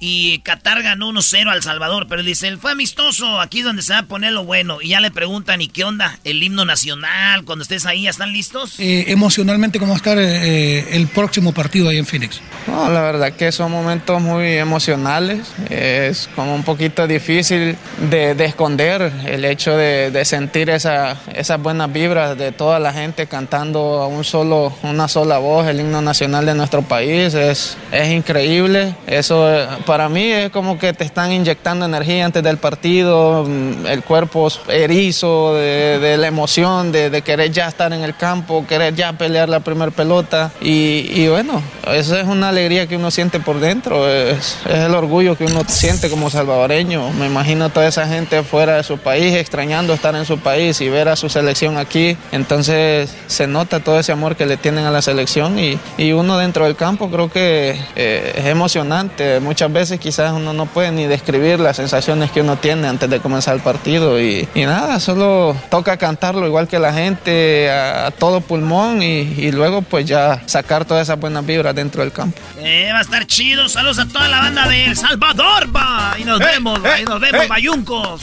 Y 0.00 0.38
Qatar 0.40 0.82
ganó 0.82 1.10
1-0 1.10 1.50
al 1.50 1.62
Salvador, 1.62 2.06
pero 2.08 2.22
dice, 2.22 2.56
fue 2.56 2.72
amistoso, 2.72 3.40
aquí 3.40 3.60
es 3.60 3.64
donde 3.64 3.82
se 3.82 3.92
va 3.92 4.00
a 4.00 4.02
poner 4.04 4.32
lo 4.32 4.44
bueno. 4.44 4.78
Y 4.80 4.90
ya 4.90 5.00
le 5.00 5.10
preguntan, 5.10 5.60
¿y 5.60 5.68
qué 5.68 5.84
onda? 5.84 6.18
¿El 6.24 6.42
himno 6.42 6.64
nacional? 6.64 7.44
Cuando 7.44 7.62
estés 7.62 7.84
ahí, 7.86 8.02
¿ya 8.02 8.10
están 8.10 8.32
listos? 8.32 8.78
Eh, 8.78 9.06
emocionalmente, 9.08 9.78
¿cómo 9.78 9.90
va 9.90 9.96
a 9.96 9.98
estar 9.98 10.18
eh, 10.18 10.94
el 10.96 11.08
próximo 11.08 11.52
partido 11.52 11.88
ahí 11.88 11.98
en 11.98 12.06
Phoenix? 12.06 12.40
No, 12.68 12.90
la 12.90 13.00
verdad 13.02 13.32
que 13.32 13.50
son 13.50 13.72
momentos 13.72 14.20
muy 14.22 14.46
emocionales. 14.56 15.52
Es 15.68 16.28
como 16.34 16.54
un 16.54 16.62
poquito 16.62 17.06
difícil 17.06 17.76
de, 18.10 18.34
de 18.34 18.44
esconder 18.44 19.12
el 19.26 19.44
hecho 19.44 19.76
de, 19.76 20.10
de 20.10 20.24
sentir 20.24 20.70
esa, 20.70 21.16
esas 21.34 21.60
buenas 21.60 21.92
vibras 21.92 22.38
de 22.38 22.52
toda 22.52 22.78
la 22.78 22.92
gente 22.92 23.26
cantando 23.26 24.00
a 24.00 24.06
un 24.06 24.22
solo, 24.24 24.72
una 24.82 25.08
sola 25.08 25.38
voz 25.38 25.66
el 25.66 25.80
himno 25.80 26.02
nacional 26.02 26.46
de 26.46 26.54
nuestro 26.54 26.82
país. 26.82 27.34
Es, 27.34 27.76
es 27.90 28.08
increíble. 28.10 28.94
Eso 29.06 29.48
para 29.88 30.10
mí 30.10 30.22
es 30.22 30.50
como 30.50 30.78
que 30.78 30.92
te 30.92 31.02
están 31.02 31.32
inyectando 31.32 31.86
energía 31.86 32.26
antes 32.26 32.42
del 32.42 32.58
partido, 32.58 33.46
mm, 33.48 33.86
el 33.86 34.02
cuerpo 34.02 34.52
erizo 34.68 35.54
de, 35.54 36.14
la 36.18 36.26
emoción, 36.26 36.92
de, 36.92 37.22
querer 37.22 37.50
ya 37.52 37.68
estar 37.68 37.90
en 37.94 38.02
el 38.02 38.14
campo, 38.14 38.66
querer 38.68 38.94
ya 38.94 39.14
pelear 39.14 39.48
la 39.48 39.60
primera 39.60 39.90
pelota. 39.90 40.50
Y, 40.60 41.26
bueno, 41.28 41.62
eso 41.90 42.18
es 42.18 42.26
una 42.26 42.50
alegría 42.50 42.86
que 42.86 42.96
uno 42.96 43.10
siente 43.10 43.40
por 43.40 43.60
dentro, 43.60 44.06
es, 44.06 44.58
el 44.66 44.94
orgullo 44.94 45.38
que 45.38 45.46
uno 45.46 45.62
siente 45.66 46.10
como 46.10 46.28
salvadoreño. 46.28 47.10
Me 47.12 47.24
imagino 47.24 47.70
toda 47.70 47.88
esa 47.88 48.06
gente 48.06 48.42
fuera 48.42 48.76
de 48.76 48.82
su 48.82 48.98
país, 48.98 49.34
extrañando 49.36 49.94
estar 49.94 50.14
en 50.14 50.26
su 50.26 50.38
país 50.38 50.82
y 50.82 50.90
ver 50.90 51.08
a 51.08 51.16
su 51.16 51.30
selección 51.30 51.78
aquí. 51.78 52.14
Entonces 52.30 53.10
se 53.26 53.46
nota 53.46 53.80
todo 53.80 53.98
ese 53.98 54.12
amor 54.12 54.36
que 54.36 54.44
le 54.44 54.58
tienen 54.58 54.84
a 54.84 54.90
la 54.90 55.00
selección 55.00 55.58
y, 55.58 55.78
uno 56.18 56.36
dentro 56.36 56.64
del 56.64 56.74
campo 56.74 57.10
creo 57.10 57.30
que 57.30 57.78
eh, 57.96 58.34
es 58.36 58.46
emocionante. 58.46 59.40
Muchas 59.40 59.72
quizás 60.00 60.32
uno 60.32 60.52
no 60.52 60.66
puede 60.66 60.90
ni 60.92 61.06
describir 61.06 61.60
las 61.60 61.76
sensaciones 61.76 62.30
que 62.30 62.40
uno 62.40 62.56
tiene 62.56 62.88
antes 62.88 63.08
de 63.08 63.20
comenzar 63.20 63.54
el 63.54 63.60
partido 63.60 64.20
y, 64.20 64.48
y 64.54 64.64
nada, 64.64 64.98
solo 65.00 65.56
toca 65.70 65.96
cantarlo 65.96 66.46
igual 66.46 66.66
que 66.68 66.78
la 66.78 66.92
gente 66.92 67.70
a, 67.70 68.06
a 68.06 68.10
todo 68.10 68.40
pulmón 68.40 69.02
y, 69.02 69.20
y, 69.20 69.52
luego 69.52 69.82
pues 69.82 70.04
ya 70.06 70.42
sacar 70.46 70.84
todas 70.84 71.04
esas 71.04 71.18
buenas 71.20 71.46
vibras 71.46 71.74
dentro 71.74 72.02
del 72.02 72.12
campo. 72.12 72.38
Eh, 72.58 72.90
va 72.92 72.98
a 72.98 73.02
estar 73.02 73.26
chido. 73.26 73.68
Saludos 73.68 73.98
a 74.00 74.06
toda 74.06 74.28
la 74.28 74.38
banda 74.40 74.68
de 74.68 74.86
El 74.86 74.96
Salvador, 74.96 75.74
va. 75.74 76.14
Y 76.18 76.24
nos 76.24 76.40
Eh, 76.40 76.44
vemos, 76.44 76.84
va, 76.84 77.00
y 77.00 77.04
nos 77.04 77.20
vemos, 77.20 77.48
bayuncos. 77.48 78.22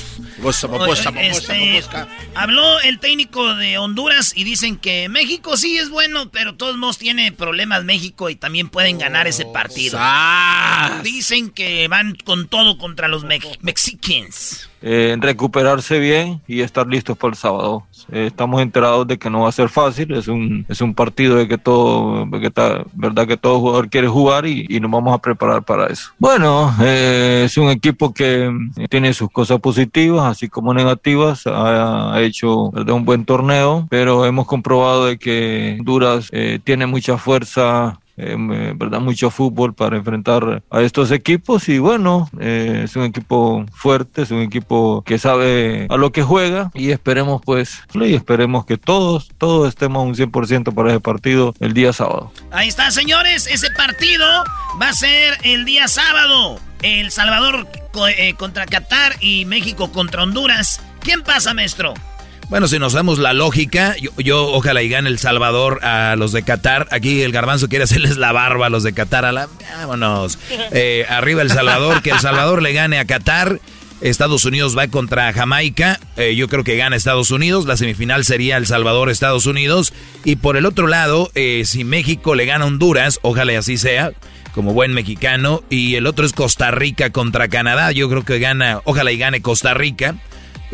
Este. 1.38 1.78
Habló 2.36 2.80
el 2.82 3.00
técnico 3.00 3.56
de 3.56 3.78
Honduras 3.78 4.34
y 4.36 4.44
dicen 4.44 4.78
que 4.78 5.08
México 5.10 5.56
sí 5.58 5.78
es 5.78 5.90
bueno, 5.90 6.30
pero 6.30 6.56
todos 6.56 6.78
modos 6.78 6.98
tiene 6.98 7.32
problemas 7.32 7.84
México 7.84 8.30
y 8.30 8.36
también 8.36 8.70
pueden 8.70 8.98
ganar 8.98 9.28
ese 9.28 9.46
partido. 9.46 9.98
Dicen 11.04 11.50
que 11.52 11.88
van 11.88 12.16
con 12.16 12.48
todo 12.48 12.78
contra 12.78 13.08
los 13.08 13.24
mex- 13.24 13.58
Mexicans. 13.62 14.70
Eh, 14.82 15.16
recuperarse 15.20 16.00
bien 16.00 16.42
y 16.48 16.62
estar 16.62 16.88
listos 16.88 17.18
para 17.18 17.32
el 17.32 17.38
sábado. 17.38 17.84
Eh, 18.12 18.28
estamos 18.28 18.62
enterados 18.62 19.08
de 19.08 19.18
que 19.18 19.30
no 19.30 19.42
va 19.42 19.50
a 19.50 19.52
ser 19.52 19.70
fácil, 19.70 20.14
es 20.14 20.28
un, 20.28 20.66
es 20.70 20.82
un 20.82 20.94
partido 20.94 21.36
de 21.36 21.48
que 21.48 21.58
todo, 21.58 22.30
que 22.32 22.48
está, 22.48 22.84
verdad 22.94 23.28
que 23.28 23.38
todo 23.38 23.60
jugador 23.60 23.90
quiere 23.90 24.08
jugar 24.08 24.46
y, 24.46 24.66
y 24.70 24.80
nos 24.80 24.92
vamos 24.92 25.14
a 25.14 25.18
preparar 25.20 25.64
para 25.64 25.88
eso. 25.88 26.12
Bueno, 26.20 26.74
eh, 26.82 27.44
es 27.46 27.58
un 27.58 27.70
equipo 27.70 28.14
que 28.14 28.52
eh, 28.78 28.88
tiene 28.90 29.14
sus 29.14 29.30
cosas 29.30 29.60
positivas, 29.60 30.26
así 30.26 30.50
como 30.50 30.74
negativas, 30.74 31.44
ha, 31.46 32.20
hecho 32.22 32.70
un 32.70 33.06
buen 33.06 33.26
torneo, 33.26 33.88
pero 33.90 34.26
hemos 34.26 34.48
comprobado 34.48 35.06
de 35.06 35.18
que 35.18 35.76
Honduras 35.80 36.30
eh, 36.32 36.60
tiene 36.64 36.86
mucha 36.86 37.18
fuerza 37.18 38.00
eh, 38.18 38.74
verdad 38.76 39.00
mucho 39.00 39.30
fútbol 39.30 39.74
para 39.74 39.98
enfrentar 39.98 40.64
a 40.70 40.82
estos 40.82 41.12
equipos 41.12 41.68
y 41.70 41.80
bueno 41.80 42.30
eh, 42.40 42.82
es 42.86 42.96
un 42.96 43.04
equipo 43.04 43.66
fuerte 43.72 44.22
es 44.22 44.32
un 44.32 44.42
equipo 44.42 45.04
que 45.06 45.18
sabe 45.18 45.88
a 45.90 45.98
lo 45.98 46.12
que 46.12 46.24
juega 46.24 46.72
y 46.74 46.92
esperemos 46.92 47.42
pues 47.44 47.84
y 47.94 48.14
esperemos 48.14 48.66
que 48.66 48.78
todos 48.78 49.30
todos 49.38 49.68
estemos 49.68 50.06
un 50.06 50.16
100% 50.16 50.74
para 50.74 50.90
ese 50.90 51.00
partido 51.00 51.54
el 51.60 51.74
día 51.74 51.94
sábado 51.94 52.32
Ahí 52.52 52.70
está, 52.70 52.92
señores. 52.92 53.48
Ese 53.48 53.70
partido 53.72 54.26
va 54.82 54.90
a 54.90 54.94
ser 54.94 55.38
el 55.44 55.66
día 55.66 55.88
sábado. 55.88 56.60
El 56.82 57.12
Salvador 57.12 57.68
eh, 58.18 58.34
contra 58.36 58.66
Qatar 58.66 59.16
y 59.20 59.46
México 59.46 59.92
contra 59.92 60.24
Honduras. 60.24 60.82
¿Quién 61.02 61.22
pasa, 61.24 61.54
maestro? 61.54 61.94
Bueno, 62.50 62.68
si 62.68 62.78
nos 62.78 62.94
damos 62.94 63.18
la 63.18 63.34
lógica, 63.34 63.96
yo, 64.00 64.12
yo 64.18 64.48
ojalá 64.48 64.84
y 64.84 64.90
gane 64.90 65.10
El 65.10 65.18
Salvador 65.18 65.84
a 65.84 66.16
los 66.16 66.32
de 66.32 66.44
Qatar. 66.44 66.88
Aquí 66.92 67.24
el 67.24 67.32
garbanzo 67.32 67.68
quiere 67.68 67.84
hacerles 67.84 68.18
la 68.18 68.32
barba 68.32 68.68
a 68.68 68.70
los 68.70 68.84
de 68.84 68.94
Qatar. 68.94 69.26
A 69.26 69.32
la, 69.32 69.50
vámonos. 69.78 70.38
Eh, 70.72 71.06
arriba 71.10 71.42
El 71.42 71.50
Salvador, 71.50 72.02
que 72.02 72.12
El 72.12 72.20
Salvador 72.20 72.62
le 72.62 72.74
gane 72.74 73.00
a 73.00 73.06
Qatar. 73.06 73.60
Estados 74.02 74.46
Unidos 74.46 74.78
va 74.78 74.88
contra 74.88 75.34
Jamaica. 75.34 76.00
Eh, 76.18 76.36
yo 76.36 76.48
creo 76.48 76.64
que 76.64 76.78
gana 76.78 76.96
Estados 76.96 77.32
Unidos. 77.32 77.66
La 77.66 77.78
semifinal 77.78 78.26
sería 78.26 78.58
El 78.58 78.68
Salvador-Estados 78.68 79.48
Unidos. 79.48 79.94
Y 80.24 80.36
por 80.36 80.58
el 80.58 80.66
otro 80.66 80.86
lado, 80.88 81.32
eh, 81.34 81.64
si 81.66 81.84
México 81.84 82.36
le 82.36 82.46
gana 82.46 82.66
a 82.66 82.68
Honduras, 82.68 83.20
ojalá 83.24 83.54
y 83.54 83.56
así 83.56 83.78
sea, 83.78 84.12
como 84.54 84.74
buen 84.74 84.94
mexicano. 84.94 85.64
Y 85.70 85.96
el 85.96 86.06
otro 86.06 86.26
es 86.26 86.34
Costa 86.34 86.70
Rica 86.72 87.10
contra 87.10 87.48
Canadá. 87.48 87.92
Yo 87.92 88.08
creo 88.10 88.24
que 88.24 88.38
gana, 88.38 88.82
ojalá 88.84 89.12
y 89.12 89.18
gane 89.18 89.42
Costa 89.42 89.74
Rica. 89.74 90.16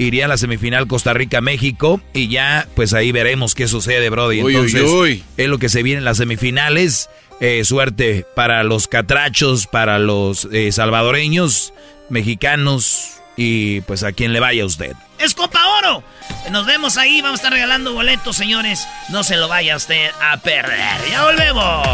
Iría 0.02 0.26
a 0.26 0.28
la 0.28 0.38
semifinal 0.38 0.88
Costa 0.88 1.14
Rica-México 1.14 2.02
y 2.12 2.28
ya 2.28 2.68
pues 2.76 2.94
ahí 2.94 3.12
veremos 3.12 3.54
qué 3.54 3.68
sucede, 3.68 4.10
Brody. 4.10 4.42
Uy, 4.42 4.56
uy, 4.56 4.56
Entonces, 4.56 4.90
uy. 4.90 5.24
es 5.38 5.48
lo 5.48 5.60
que 5.60 5.70
se 5.70 5.84
viene 5.84 6.00
en 6.00 6.06
las 6.06 6.18
semifinales. 6.18 7.08
Eh, 7.40 7.64
suerte 7.66 8.26
para 8.36 8.64
los 8.64 8.88
catrachos, 8.88 9.68
para 9.68 10.00
los 10.00 10.48
eh, 10.52 10.72
salvadoreños, 10.72 11.74
mexicanos 12.10 13.22
y 13.38 13.82
pues 13.82 14.02
a 14.02 14.12
quien 14.12 14.34
le 14.34 14.40
vaya 14.40 14.64
a 14.64 14.66
usted. 14.66 14.94
Es 15.20 15.36
Copa 15.36 15.60
Oro. 15.80 16.04
Nos 16.50 16.66
vemos 16.66 16.98
ahí. 16.98 17.22
Vamos 17.22 17.40
a 17.40 17.44
estar 17.44 17.54
regalando 17.54 17.94
boletos, 17.94 18.36
señores. 18.36 18.88
No 19.10 19.24
se 19.24 19.38
lo 19.38 19.48
vaya 19.48 19.76
usted 19.76 20.10
a 20.20 20.38
perder. 20.38 20.98
Ya 21.12 21.26
volvemos. 21.26 21.88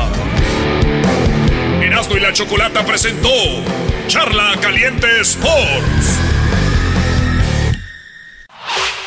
Erasmo 1.81 2.15
y 2.15 2.19
la 2.21 2.31
Chocolata 2.31 2.85
presentó 2.85 3.29
Charla 4.07 4.55
Caliente 4.61 5.07
Sports. 5.21 6.19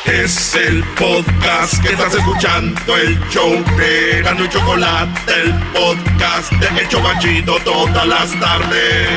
Es 0.05 0.55
el 0.55 0.83
podcast 0.97 1.81
que 1.83 1.93
estás 1.93 2.15
escuchando, 2.15 2.97
el 2.97 3.19
show 3.29 3.51
de 3.77 4.21
Gano 4.23 4.45
y 4.45 4.49
Chocolate, 4.49 5.31
el 5.43 5.53
podcast 5.73 6.51
de 6.53 6.81
El 6.81 6.87
Chocachito 6.89 7.57
todas 7.63 8.07
las 8.07 8.39
tardes. 8.39 9.07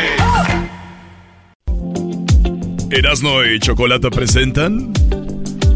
Erasmo 2.91 3.43
y 3.45 3.59
Chocolata 3.61 4.11
presentan 4.11 4.93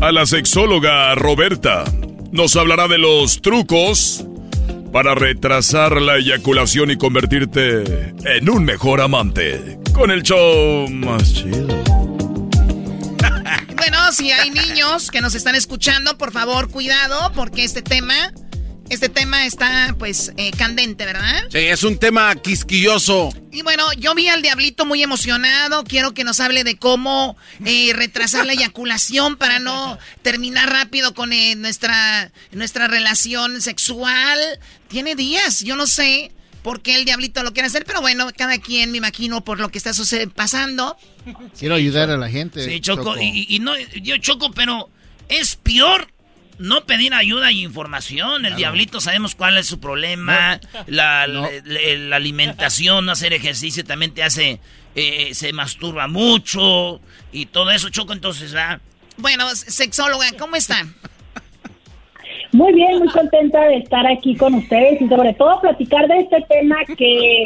a 0.03 0.13
la 0.13 0.27
sexóloga 0.27 1.15
Roberta. 1.15 1.85
Nos 2.31 2.55
hablará 2.57 2.87
de 2.87 2.99
los 2.99 3.41
trucos 3.41 4.27
para 4.93 5.15
retrasar 5.15 6.03
la 6.03 6.19
eyaculación 6.19 6.91
y 6.91 6.97
convertirte 6.97 8.13
en 8.25 8.51
un 8.51 8.65
mejor 8.65 9.01
amante. 9.01 9.79
Con 9.95 10.11
el 10.11 10.23
show 10.23 10.89
más 10.91 11.33
chido. 11.33 11.98
Si 14.13 14.33
hay 14.33 14.51
niños 14.51 15.11
que 15.11 15.21
nos 15.21 15.35
están 15.35 15.55
escuchando, 15.55 16.17
por 16.17 16.33
favor, 16.33 16.71
cuidado, 16.71 17.31
porque 17.35 17.63
este 17.63 17.83
tema, 17.83 18.33
este 18.89 19.11
tema 19.11 19.45
está, 19.45 19.95
pues, 19.99 20.33
eh, 20.39 20.51
candente, 20.53 21.05
¿verdad? 21.05 21.45
Sí, 21.51 21.59
es 21.59 21.83
un 21.83 21.99
tema 21.99 22.35
quisquilloso. 22.37 23.31
Y 23.53 23.61
bueno, 23.61 23.93
yo 23.93 24.15
vi 24.15 24.29
al 24.29 24.41
diablito 24.41 24.87
muy 24.87 25.03
emocionado. 25.03 25.85
Quiero 25.85 26.15
que 26.15 26.25
nos 26.25 26.41
hable 26.41 26.65
de 26.65 26.79
cómo 26.79 27.37
eh, 27.67 27.93
retrasar 27.93 28.47
la 28.47 28.55
eyaculación 28.55 29.37
para 29.37 29.59
no 29.59 29.99
terminar 30.23 30.71
rápido 30.71 31.13
con 31.13 31.35
eh, 31.35 31.55
nuestra, 31.57 32.33
nuestra 32.53 32.89
relación 32.89 33.61
sexual. 33.61 34.39
Tiene 34.89 35.17
días, 35.17 35.61
yo 35.61 35.77
no 35.77 35.87
sé 35.87 36.33
por 36.63 36.83
qué 36.83 36.95
el 36.97 37.05
diablito 37.05 37.43
lo 37.43 37.53
quiere 37.53 37.67
hacer, 37.69 37.85
pero 37.87 38.01
bueno, 38.01 38.29
cada 38.37 38.59
quien 38.59 38.91
me 38.91 38.99
imagino 38.99 39.43
por 39.45 39.61
lo 39.61 39.69
que 39.71 39.79
está 39.79 39.93
pasando. 40.35 40.97
Quiero 41.59 41.75
ayudar 41.77 42.11
a 42.11 42.17
la 42.17 42.29
gente. 42.29 42.65
Sí, 42.65 42.81
Choco, 42.81 43.17
Y, 43.21 43.47
y 43.49 43.59
no, 43.61 43.73
yo 44.03 44.17
Choco, 44.19 44.51
pero 44.53 44.89
es 45.29 45.57
peor 45.57 46.09
no 46.59 46.85
pedir 46.87 47.15
ayuda 47.15 47.53
y 47.53 47.63
información. 47.63 48.45
El 48.45 48.57
diablito 48.57 49.01
sabemos 49.01 49.35
cuál 49.37 49.57
es 49.59 49.67
su 49.67 49.79
problema. 49.79 50.61
La, 50.89 51.27
la- 51.29 51.49
la- 51.65 51.95
la 51.99 52.17
alimentación, 52.17 53.07
no 53.07 53.13
hacer 53.13 53.33
ejercicio 53.33 53.85
también 53.85 54.13
te 54.13 54.25
hace, 54.25 54.61
eh, 54.97 55.31
se 55.35 55.53
masturba 55.53 56.09
mucho 56.09 57.01
y 57.33 57.47
todo 57.47 57.71
eso, 57.71 57.91
Choco, 57.91 58.13
entonces, 58.13 58.53
¿verdad? 58.53 58.81
Bueno, 59.19 59.49
sexóloga, 59.55 60.33
¿cómo 60.39 60.57
están? 60.57 60.95
Muy 62.53 62.73
bien, 62.73 62.99
muy 62.99 63.09
contenta 63.09 63.61
de 63.67 63.77
estar 63.77 64.07
aquí 64.07 64.35
con 64.37 64.55
ustedes 64.55 65.01
y 65.03 65.09
sobre 65.09 65.35
todo 65.35 65.61
platicar 65.61 66.09
de 66.09 66.21
este 66.21 66.41
tema 66.49 66.77
que, 66.97 67.45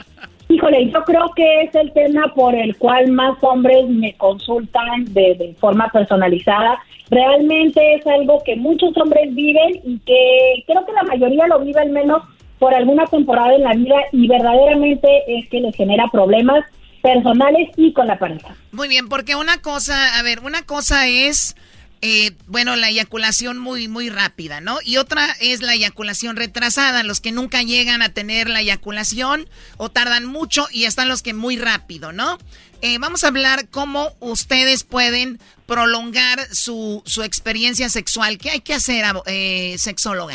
híjole, 0.48 0.90
yo 0.90 1.02
creo 1.04 1.30
que 1.34 1.62
es 1.62 1.74
el 1.74 1.92
tema 1.92 2.32
por 2.34 2.54
el 2.54 2.76
cual 2.76 3.10
más 3.10 3.36
hombres 3.40 3.88
me 3.88 4.14
consultan 4.14 5.12
de, 5.12 5.56
forma 5.58 5.88
personalizada. 5.88 6.78
Realmente 7.10 7.94
es 7.96 8.06
algo 8.06 8.42
que 8.44 8.54
muchos 8.56 8.96
hombres 8.96 9.34
viven 9.34 9.80
y 9.84 9.98
que 10.00 10.64
creo 10.66 10.86
que 10.86 10.92
la 10.92 11.02
mayoría 11.02 11.46
lo 11.48 11.60
vive 11.60 11.80
al 11.80 11.90
menos 11.90 12.22
por 12.60 12.72
alguna 12.72 13.04
temporada 13.06 13.54
en 13.56 13.64
la 13.64 13.74
vida 13.74 13.96
y 14.12 14.28
verdaderamente 14.28 15.08
es 15.26 15.48
que 15.48 15.60
les 15.60 15.74
genera 15.74 16.06
problemas 16.12 16.64
personales 17.02 17.70
y 17.76 17.92
con 17.92 18.06
la 18.06 18.18
pareja. 18.20 18.54
Muy 18.70 18.86
bien, 18.86 19.08
porque 19.08 19.34
una 19.34 19.58
cosa, 19.60 20.16
a 20.16 20.22
ver, 20.22 20.40
una 20.40 20.62
cosa 20.62 21.08
es, 21.08 21.56
eh, 22.04 22.32
bueno, 22.48 22.74
la 22.74 22.88
eyaculación 22.88 23.58
muy, 23.58 23.86
muy 23.86 24.10
rápida, 24.10 24.60
¿no? 24.60 24.78
Y 24.84 24.96
otra 24.96 25.28
es 25.40 25.62
la 25.62 25.74
eyaculación 25.74 26.34
retrasada, 26.34 27.04
los 27.04 27.20
que 27.20 27.30
nunca 27.30 27.62
llegan 27.62 28.02
a 28.02 28.08
tener 28.08 28.50
la 28.50 28.60
eyaculación 28.60 29.48
o 29.76 29.88
tardan 29.88 30.26
mucho 30.26 30.66
y 30.72 30.84
están 30.84 31.08
los 31.08 31.22
que 31.22 31.32
muy 31.32 31.56
rápido, 31.56 32.10
¿no? 32.12 32.38
Eh, 32.82 32.98
vamos 32.98 33.22
a 33.22 33.28
hablar 33.28 33.68
cómo 33.70 34.08
ustedes 34.18 34.82
pueden 34.82 35.38
prolongar 35.66 36.40
su, 36.50 37.02
su 37.06 37.22
experiencia 37.22 37.88
sexual. 37.88 38.36
¿Qué 38.36 38.50
hay 38.50 38.60
que 38.60 38.74
hacer, 38.74 39.04
eh, 39.26 39.76
sexóloga? 39.78 40.34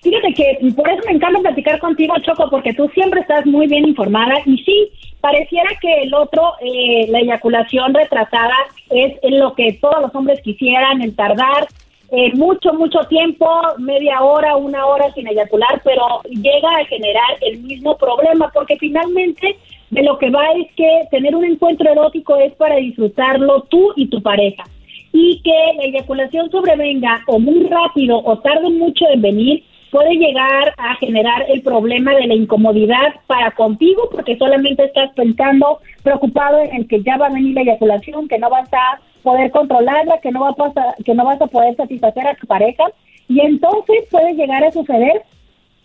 Fíjate 0.00 0.32
que 0.32 0.72
por 0.76 0.88
eso 0.88 1.02
me 1.06 1.12
encanta 1.14 1.40
platicar 1.40 1.80
contigo, 1.80 2.14
Choco, 2.24 2.48
porque 2.50 2.72
tú 2.72 2.88
siempre 2.94 3.20
estás 3.20 3.44
muy 3.46 3.66
bien 3.66 3.88
informada 3.88 4.34
y 4.46 4.58
sí, 4.58 4.92
pareciera 5.20 5.70
que 5.80 6.02
el 6.02 6.14
otro, 6.14 6.54
eh, 6.60 7.06
la 7.08 7.20
eyaculación 7.20 7.94
retrasada, 7.94 8.54
es 8.90 9.16
en 9.22 9.38
lo 9.38 9.54
que 9.54 9.74
todos 9.80 10.00
los 10.00 10.14
hombres 10.14 10.40
quisieran, 10.42 11.02
el 11.02 11.14
tardar 11.14 11.68
eh, 12.10 12.32
mucho, 12.34 12.72
mucho 12.72 13.00
tiempo, 13.08 13.46
media 13.78 14.22
hora, 14.22 14.56
una 14.56 14.86
hora 14.86 15.12
sin 15.12 15.28
eyacular, 15.28 15.82
pero 15.84 16.22
llega 16.30 16.70
a 16.70 16.84
generar 16.86 17.36
el 17.42 17.58
mismo 17.58 17.98
problema, 17.98 18.50
porque 18.54 18.76
finalmente 18.78 19.56
de 19.90 20.02
lo 20.02 20.18
que 20.18 20.30
va 20.30 20.52
es 20.52 20.72
que 20.74 20.88
tener 21.10 21.34
un 21.34 21.44
encuentro 21.44 21.90
erótico 21.90 22.36
es 22.36 22.54
para 22.54 22.76
disfrutarlo 22.76 23.62
tú 23.68 23.92
y 23.96 24.06
tu 24.08 24.22
pareja. 24.22 24.64
Y 25.12 25.40
que 25.42 25.72
la 25.76 25.84
eyaculación 25.84 26.50
sobrevenga 26.50 27.22
o 27.26 27.38
muy 27.38 27.64
rápido 27.64 28.22
o 28.24 28.38
tarde 28.38 28.70
mucho 28.70 29.04
en 29.12 29.22
venir, 29.22 29.64
puede 29.90 30.14
llegar 30.16 30.74
a 30.76 30.94
generar 30.96 31.46
el 31.48 31.62
problema 31.62 32.14
de 32.14 32.26
la 32.26 32.34
incomodidad 32.34 33.14
para 33.26 33.50
contigo 33.52 34.08
porque 34.10 34.36
solamente 34.36 34.84
estás 34.84 35.10
pensando, 35.14 35.80
preocupado 36.02 36.58
en 36.60 36.86
que 36.86 37.02
ya 37.02 37.16
va 37.16 37.26
a 37.26 37.32
venir 37.32 37.54
la 37.54 37.62
eyaculación, 37.62 38.28
que 38.28 38.38
no 38.38 38.50
vas 38.50 38.68
a 38.72 39.00
poder 39.22 39.50
controlarla, 39.50 40.20
que 40.20 40.30
no 40.30 40.40
va 40.40 40.50
a 40.50 40.54
pasar, 40.54 40.94
que 41.04 41.14
no 41.14 41.24
vas 41.24 41.40
a 41.40 41.46
poder 41.46 41.76
satisfacer 41.76 42.26
a 42.26 42.34
tu 42.34 42.46
pareja 42.46 42.84
y 43.28 43.40
entonces 43.40 44.04
puede 44.10 44.34
llegar 44.34 44.64
a 44.64 44.72
suceder 44.72 45.22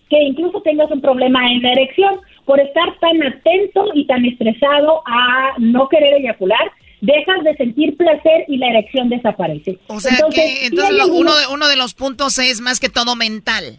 que 0.09 0.21
incluso 0.21 0.61
tengas 0.61 0.91
un 0.91 1.01
problema 1.01 1.51
en 1.51 1.61
la 1.61 1.71
erección 1.71 2.19
por 2.45 2.59
estar 2.59 2.97
tan 2.99 3.23
atento 3.23 3.85
y 3.93 4.05
tan 4.05 4.25
estresado 4.25 5.01
a 5.05 5.53
no 5.57 5.87
querer 5.89 6.15
eyacular 6.15 6.71
dejas 7.03 7.43
de 7.43 7.55
sentir 7.57 7.97
placer 7.97 8.45
y 8.47 8.57
la 8.57 8.69
erección 8.69 9.09
desaparece. 9.09 9.77
O 9.87 9.99
sea 9.99 10.17
que 10.33 10.67
entonces 10.67 11.01
uno, 11.11 11.35
de, 11.35 11.47
uno 11.47 11.67
de 11.67 11.75
los 11.75 11.93
puntos 11.93 12.37
es 12.39 12.61
más 12.61 12.79
que 12.79 12.87
todo 12.87 13.17
mental. 13.17 13.77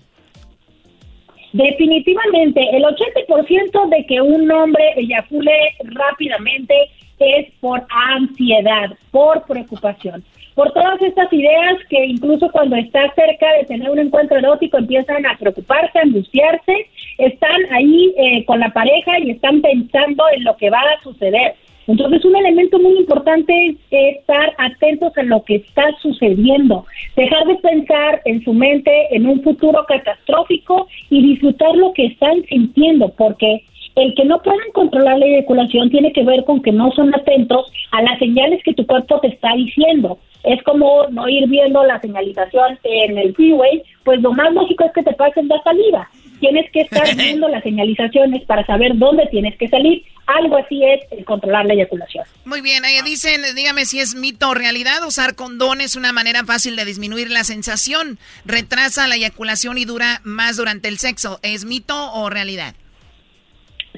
Definitivamente, 1.54 2.60
el 2.76 2.82
80% 2.82 3.88
de 3.88 4.06
que 4.06 4.20
un 4.20 4.50
hombre 4.50 4.92
eyacule 4.96 5.52
rápidamente 5.84 6.74
es 7.20 7.46
por 7.60 7.86
ansiedad, 7.88 8.90
por 9.12 9.44
preocupación, 9.44 10.24
por 10.56 10.72
todas 10.72 11.00
estas 11.00 11.32
ideas 11.32 11.76
que 11.88 12.06
incluso 12.06 12.50
cuando 12.50 12.74
estás 12.74 13.14
cerca 13.14 13.46
de 13.56 13.66
tener 13.66 13.88
un 13.88 14.00
encuentro 14.00 14.36
erótico 14.36 14.78
empiezan 14.78 15.24
a 15.26 15.38
preocuparse, 15.38 15.96
a 15.96 16.02
angustiarse, 16.02 16.88
están 17.18 17.60
ahí 17.70 18.12
eh, 18.18 18.44
con 18.46 18.58
la 18.58 18.70
pareja 18.70 19.20
y 19.20 19.30
están 19.30 19.60
pensando 19.62 20.24
en 20.34 20.42
lo 20.42 20.56
que 20.56 20.70
va 20.70 20.80
a 20.80 21.02
suceder. 21.04 21.54
Entonces, 21.86 22.24
un 22.24 22.36
elemento 22.36 22.78
muy 22.78 22.98
importante 22.98 23.52
es 23.66 23.76
estar 24.18 24.54
atentos 24.58 25.16
a 25.18 25.22
lo 25.22 25.44
que 25.44 25.56
está 25.56 25.84
sucediendo, 26.00 26.86
dejar 27.16 27.46
de 27.46 27.56
pensar 27.56 28.22
en 28.24 28.42
su 28.42 28.54
mente 28.54 28.90
en 29.10 29.26
un 29.26 29.42
futuro 29.42 29.84
catastrófico 29.86 30.88
y 31.10 31.22
disfrutar 31.22 31.74
lo 31.76 31.92
que 31.92 32.06
están 32.06 32.42
sintiendo, 32.44 33.10
porque 33.10 33.64
el 33.96 34.14
que 34.14 34.24
no 34.24 34.40
puedan 34.42 34.70
controlar 34.72 35.18
la 35.18 35.26
eyaculación 35.26 35.90
tiene 35.90 36.12
que 36.12 36.24
ver 36.24 36.44
con 36.44 36.62
que 36.62 36.72
no 36.72 36.90
son 36.92 37.14
atentos 37.14 37.70
a 37.92 38.02
las 38.02 38.18
señales 38.18 38.62
que 38.64 38.74
tu 38.74 38.86
cuerpo 38.86 39.20
te 39.20 39.28
está 39.28 39.54
diciendo. 39.54 40.18
Es 40.42 40.62
como 40.62 41.06
no 41.10 41.28
ir 41.28 41.48
viendo 41.48 41.84
la 41.84 42.00
señalización 42.00 42.78
en 42.82 43.18
el 43.18 43.34
freeway, 43.34 43.82
pues 44.04 44.20
lo 44.20 44.32
más 44.32 44.52
lógico 44.52 44.84
es 44.84 44.92
que 44.92 45.02
te 45.02 45.12
pasen 45.12 45.48
la 45.48 45.62
salida 45.62 46.08
tienes 46.44 46.70
que 46.70 46.82
estar 46.82 47.16
viendo 47.16 47.48
las 47.48 47.62
señalizaciones 47.62 48.42
para 48.44 48.66
saber 48.66 48.96
dónde 48.96 49.26
tienes 49.30 49.56
que 49.56 49.68
salir. 49.68 50.02
Algo 50.26 50.56
así 50.56 50.82
es 50.84 51.00
el 51.12 51.24
controlar 51.24 51.66
la 51.66 51.74
eyaculación. 51.74 52.24
Muy 52.44 52.60
bien, 52.60 52.84
ahí 52.84 52.96
dicen, 53.04 53.42
dígame 53.54 53.84
si 53.84 54.00
es 54.00 54.14
mito 54.14 54.50
o 54.50 54.54
realidad, 54.54 55.06
usar 55.06 55.34
condón 55.34 55.80
es 55.80 55.96
una 55.96 56.12
manera 56.12 56.44
fácil 56.44 56.76
de 56.76 56.84
disminuir 56.84 57.30
la 57.30 57.44
sensación, 57.44 58.18
retrasa 58.44 59.06
la 59.06 59.16
eyaculación 59.16 59.76
y 59.78 59.84
dura 59.84 60.20
más 60.24 60.56
durante 60.56 60.88
el 60.88 60.98
sexo. 60.98 61.40
¿Es 61.42 61.64
mito 61.64 62.12
o 62.14 62.30
realidad? 62.30 62.74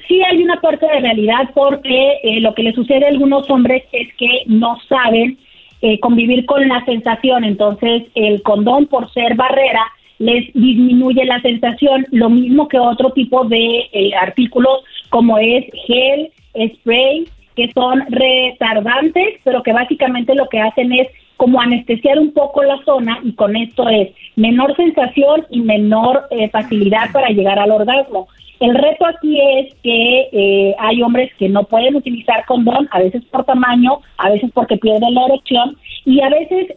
Sí 0.07 0.21
hay 0.23 0.41
una 0.41 0.59
parte 0.61 0.85
de 0.85 0.99
realidad 0.99 1.49
porque 1.53 2.19
eh, 2.23 2.39
lo 2.39 2.53
que 2.53 2.63
le 2.63 2.73
sucede 2.73 3.05
a 3.05 3.09
algunos 3.09 3.49
hombres 3.49 3.83
es 3.91 4.13
que 4.15 4.43
no 4.45 4.77
saben 4.87 5.37
eh, 5.81 5.99
convivir 5.99 6.45
con 6.45 6.67
la 6.67 6.83
sensación, 6.85 7.43
entonces 7.43 8.03
el 8.15 8.41
condón 8.41 8.87
por 8.87 9.11
ser 9.13 9.35
barrera 9.35 9.85
les 10.19 10.51
disminuye 10.53 11.25
la 11.25 11.41
sensación, 11.41 12.05
lo 12.11 12.29
mismo 12.29 12.67
que 12.67 12.79
otro 12.79 13.11
tipo 13.11 13.45
de 13.45 13.89
eh, 13.91 14.11
artículos 14.19 14.83
como 15.09 15.37
es 15.37 15.65
gel, 15.85 16.29
spray, 16.73 17.25
que 17.55 17.71
son 17.73 18.03
retardantes, 18.09 19.39
pero 19.43 19.63
que 19.63 19.73
básicamente 19.73 20.35
lo 20.35 20.47
que 20.49 20.59
hacen 20.59 20.91
es 20.91 21.07
como 21.37 21.61
anestesiar 21.61 22.17
un 22.17 22.33
poco 22.33 22.63
la 22.63 22.83
zona 22.83 23.19
y 23.23 23.33
con 23.33 23.55
esto 23.55 23.87
es 23.89 24.09
menor 24.35 24.75
sensación 24.75 25.45
y 25.51 25.61
menor 25.61 26.25
eh, 26.31 26.49
facilidad 26.49 27.11
para 27.11 27.29
llegar 27.29 27.59
al 27.59 27.71
orgasmo. 27.71 28.27
El 28.59 28.73
reto 28.73 29.05
aquí 29.05 29.39
es 29.39 29.75
que 29.83 30.29
eh, 30.31 30.75
hay 30.79 31.03
hombres 31.03 31.31
que 31.35 31.47
no 31.47 31.63
pueden 31.65 31.95
utilizar 31.95 32.43
condón, 32.47 32.89
a 32.89 32.99
veces 32.99 33.23
por 33.25 33.45
tamaño, 33.45 33.99
a 34.17 34.31
veces 34.31 34.49
porque 34.51 34.77
pierden 34.77 35.13
la 35.13 35.25
erección 35.25 35.77
y 36.05 36.21
a 36.21 36.29
veces 36.29 36.73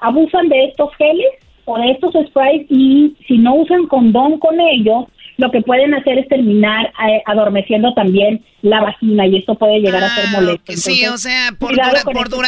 abusan 0.00 0.48
de 0.48 0.66
estos 0.66 0.94
geles 0.94 1.32
o 1.64 1.78
de 1.78 1.90
estos 1.92 2.12
sprays 2.28 2.66
y 2.68 3.16
si 3.26 3.38
no 3.38 3.54
usan 3.54 3.86
condón 3.86 4.38
con 4.38 4.60
ellos, 4.60 5.06
lo 5.36 5.50
que 5.50 5.62
pueden 5.62 5.94
hacer 5.94 6.18
es 6.18 6.28
terminar 6.28 6.86
eh, 6.86 7.22
adormeciendo 7.26 7.92
también 7.94 8.44
la 8.62 8.82
vagina 8.82 9.26
y 9.26 9.36
esto 9.36 9.56
puede 9.56 9.80
llegar 9.80 10.04
a 10.04 10.14
ser 10.14 10.26
ah, 10.28 10.30
molesto. 10.32 10.72
sí, 10.76 11.06
o 11.06 11.18
sea, 11.18 11.52
por, 11.58 11.76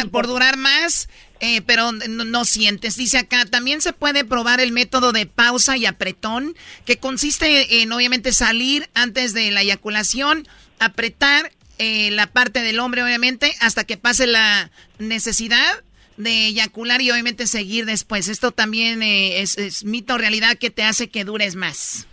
por, 0.09 0.27
durar 0.27 0.57
más, 0.57 1.09
eh, 1.41 1.61
pero 1.65 1.91
no, 1.91 2.45
sientes. 2.45 2.95
Dice 2.95 3.17
acá, 3.17 3.45
también 3.45 3.81
se 3.81 3.93
puede 3.93 4.23
probar 4.23 4.59
el 4.61 4.71
método 4.71 5.11
de 5.11 5.25
pausa 5.25 5.75
y 5.75 5.85
apretón, 5.85 6.55
que 6.85 6.97
consiste 6.97 7.81
en 7.81 7.91
obviamente 7.91 8.31
salir 8.31 8.87
antes 8.93 9.33
de 9.33 9.51
la 9.51 9.61
eyaculación, 9.61 10.47
apretar 10.79 11.51
eh, 11.79 12.09
la 12.11 12.27
parte 12.27 12.61
del 12.61 12.79
hombre 12.79 13.03
obviamente 13.03 13.53
hasta 13.59 13.83
que 13.83 13.97
pase 13.97 14.25
la 14.25 14.71
necesidad 14.97 15.83
de 16.17 16.47
eyacular 16.47 17.01
y 17.01 17.11
obviamente 17.11 17.47
seguir 17.47 17.85
después. 17.85 18.27
Esto 18.27 18.51
también 18.51 19.01
eh, 19.01 19.41
es, 19.41 19.85
mito 19.85 20.15
o 20.15 20.17
realidad 20.17 20.57
que 20.59 20.69
te 20.69 20.83
hace 20.83 21.09
que 21.09 21.23
dures 21.23 21.55
más. 21.55 22.07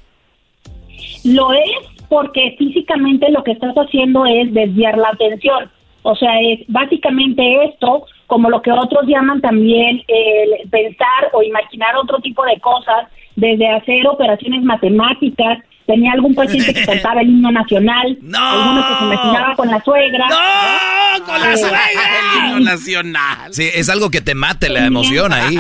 Lo 1.25 1.53
es 1.53 2.05
porque 2.09 2.55
físicamente 2.59 3.31
lo 3.31 3.43
que 3.43 3.53
estás 3.53 3.75
haciendo 3.75 4.25
es 4.27 4.53
desviar 4.53 4.97
la 4.99 5.09
atención. 5.09 5.71
O 6.03 6.15
sea, 6.15 6.39
es 6.43 6.61
básicamente 6.69 7.65
esto, 7.65 8.07
como 8.27 8.51
lo 8.51 8.61
que 8.61 8.71
otros 8.71 9.07
llaman 9.07 9.41
también 9.41 10.03
el 10.07 10.69
pensar 10.69 11.31
o 11.33 11.43
imaginar 11.43 11.97
otro 11.97 12.19
tipo 12.19 12.45
de 12.45 12.61
cosas, 12.61 13.09
desde 13.37 13.67
hacer 13.69 14.07
operaciones 14.07 14.63
matemáticas, 14.63 15.59
tenía 15.87 16.13
algún 16.13 16.35
paciente 16.37 16.75
que 16.75 16.85
cantaba 16.85 17.21
el 17.21 17.29
himno 17.29 17.53
nacional, 17.53 18.19
no. 18.21 18.39
alguno 18.39 18.89
que 18.89 18.95
se 18.95 19.05
imaginaba 19.05 19.55
con 19.57 19.69
la 19.69 19.81
suegra. 19.83 20.29
¡No! 20.29 21.27
¡Con 21.27 21.41
la 21.41 21.53
eh, 21.53 21.57
suegra! 21.57 21.81
el 21.93 22.47
himno 22.47 22.61
nacional. 22.71 23.55
Sí, 23.55 23.69
es 23.75 23.89
algo 23.89 24.11
que 24.11 24.21
te 24.21 24.35
mate 24.35 24.69
la 24.69 24.87
emoción 24.87 25.33
ahí. 25.33 25.59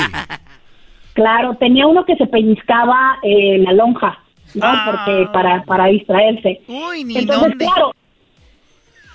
Claro, 1.14 1.55
tenía 1.55 1.87
uno 1.87 2.05
que 2.05 2.16
se 2.16 2.27
pellizcaba 2.27 3.18
eh, 3.22 3.59
la 3.59 3.72
lonja, 3.72 4.18
¿no? 4.55 4.66
Ah. 4.66 4.85
Porque 4.91 5.29
para, 5.33 5.62
para 5.62 5.87
distraerse. 5.87 6.61
Uy, 6.66 7.05
ni 7.05 7.18
Entonces, 7.18 7.55
claro, 7.57 7.93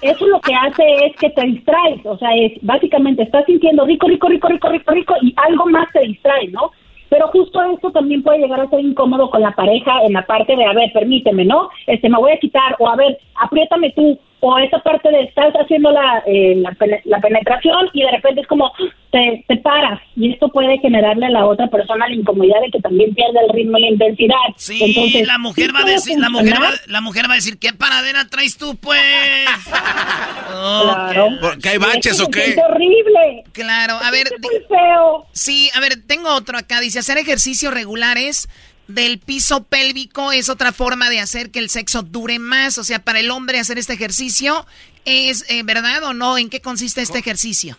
eso 0.01 0.27
lo 0.27 0.39
que 0.39 0.53
hace 0.55 0.83
es 1.05 1.15
que 1.17 1.29
te 1.31 1.43
distraes, 1.43 2.05
o 2.05 2.17
sea, 2.17 2.29
es 2.35 2.53
básicamente 2.61 3.23
estás 3.23 3.45
sintiendo 3.45 3.85
rico, 3.85 4.07
rico, 4.07 4.29
rico, 4.29 4.47
rico, 4.47 4.69
rico, 4.69 4.93
rico 4.93 5.13
y 5.21 5.33
algo 5.35 5.65
más 5.65 5.91
te 5.91 5.99
distrae, 6.01 6.47
¿no? 6.47 6.71
Pero 7.09 7.27
justo 7.29 7.61
esto 7.63 7.91
también 7.91 8.23
puede 8.23 8.39
llegar 8.39 8.61
a 8.61 8.69
ser 8.69 8.79
incómodo 8.79 9.29
con 9.29 9.41
la 9.41 9.51
pareja 9.51 10.03
en 10.03 10.13
la 10.13 10.25
parte 10.25 10.55
de, 10.55 10.65
a 10.65 10.73
ver, 10.73 10.91
permíteme, 10.93 11.45
¿no? 11.45 11.69
Este, 11.87 12.09
me 12.09 12.17
voy 12.17 12.31
a 12.31 12.39
quitar, 12.39 12.75
o 12.79 12.87
a 12.87 12.95
ver, 12.95 13.17
apriétame 13.35 13.91
tú, 13.91 14.19
o 14.41 14.57
esa 14.59 14.79
parte 14.79 15.09
de 15.09 15.23
estar 15.23 15.51
haciendo 15.57 15.91
la, 15.91 16.23
eh, 16.25 16.55
la, 16.55 17.19
penetración 17.19 17.89
y 17.93 18.03
de 18.03 18.11
repente 18.11 18.41
es 18.41 18.47
como 18.47 18.71
te, 19.11 19.43
te, 19.47 19.57
paras 19.57 19.99
y 20.15 20.31
esto 20.31 20.49
puede 20.49 20.77
generarle 20.79 21.25
a 21.25 21.29
la 21.29 21.45
otra 21.45 21.67
persona 21.67 22.07
la 22.07 22.15
incomodidad 22.15 22.61
de 22.61 22.71
que 22.71 22.79
también 22.79 23.13
pierde 23.13 23.39
el 23.47 23.53
ritmo 23.53 23.77
y 23.77 23.81
la 23.81 23.89
intensidad. 23.89 24.35
Sí, 24.55 24.79
Entonces, 24.81 25.27
la 25.27 25.37
mujer 25.37 25.75
va 25.75 25.79
a 25.79 25.85
decir, 25.85 26.17
la 26.19 26.29
mujer 26.29 26.55
va, 26.61 26.69
la 26.87 27.01
mujer 27.01 27.25
va 27.27 27.33
a 27.33 27.35
decir, 27.35 27.59
¿qué 27.59 27.73
paradera 27.73 28.27
traes 28.29 28.57
tú 28.57 28.77
pues? 28.77 29.01
claro. 30.47 31.29
¿Que 31.61 31.69
hay 31.69 31.77
baches 31.77 32.21
o 32.21 32.27
qué? 32.27 32.51
Es 32.51 32.57
horrible. 32.57 33.43
Claro, 33.51 33.95
a 34.01 34.11
ver. 34.11 34.27
Es 34.27 34.39
muy 34.39 34.59
feo. 34.67 35.25
Sí, 35.33 35.69
a 35.75 35.79
ver, 35.81 36.05
tengo 36.07 36.33
otro 36.33 36.57
acá, 36.57 36.79
dice 36.79 36.99
hacer 36.99 37.17
ejercicios 37.17 37.73
regulares 37.73 38.47
del 38.89 39.19
piso 39.19 39.63
pélvico 39.63 40.31
es 40.31 40.49
otra 40.49 40.71
forma 40.71 41.09
de 41.09 41.19
hacer 41.19 41.51
que 41.51 41.59
el 41.59 41.69
sexo 41.69 42.01
dure 42.01 42.39
más. 42.39 42.77
O 42.77 42.83
sea, 42.83 42.99
para 42.99 43.19
el 43.19 43.29
hombre 43.29 43.59
hacer 43.59 43.77
este 43.77 43.93
ejercicio, 43.93 44.65
¿es 45.05 45.49
eh, 45.49 45.61
verdad 45.63 46.03
o 46.03 46.13
no? 46.13 46.37
¿En 46.37 46.49
qué 46.49 46.59
consiste 46.59 47.01
este 47.01 47.19
ejercicio? 47.19 47.75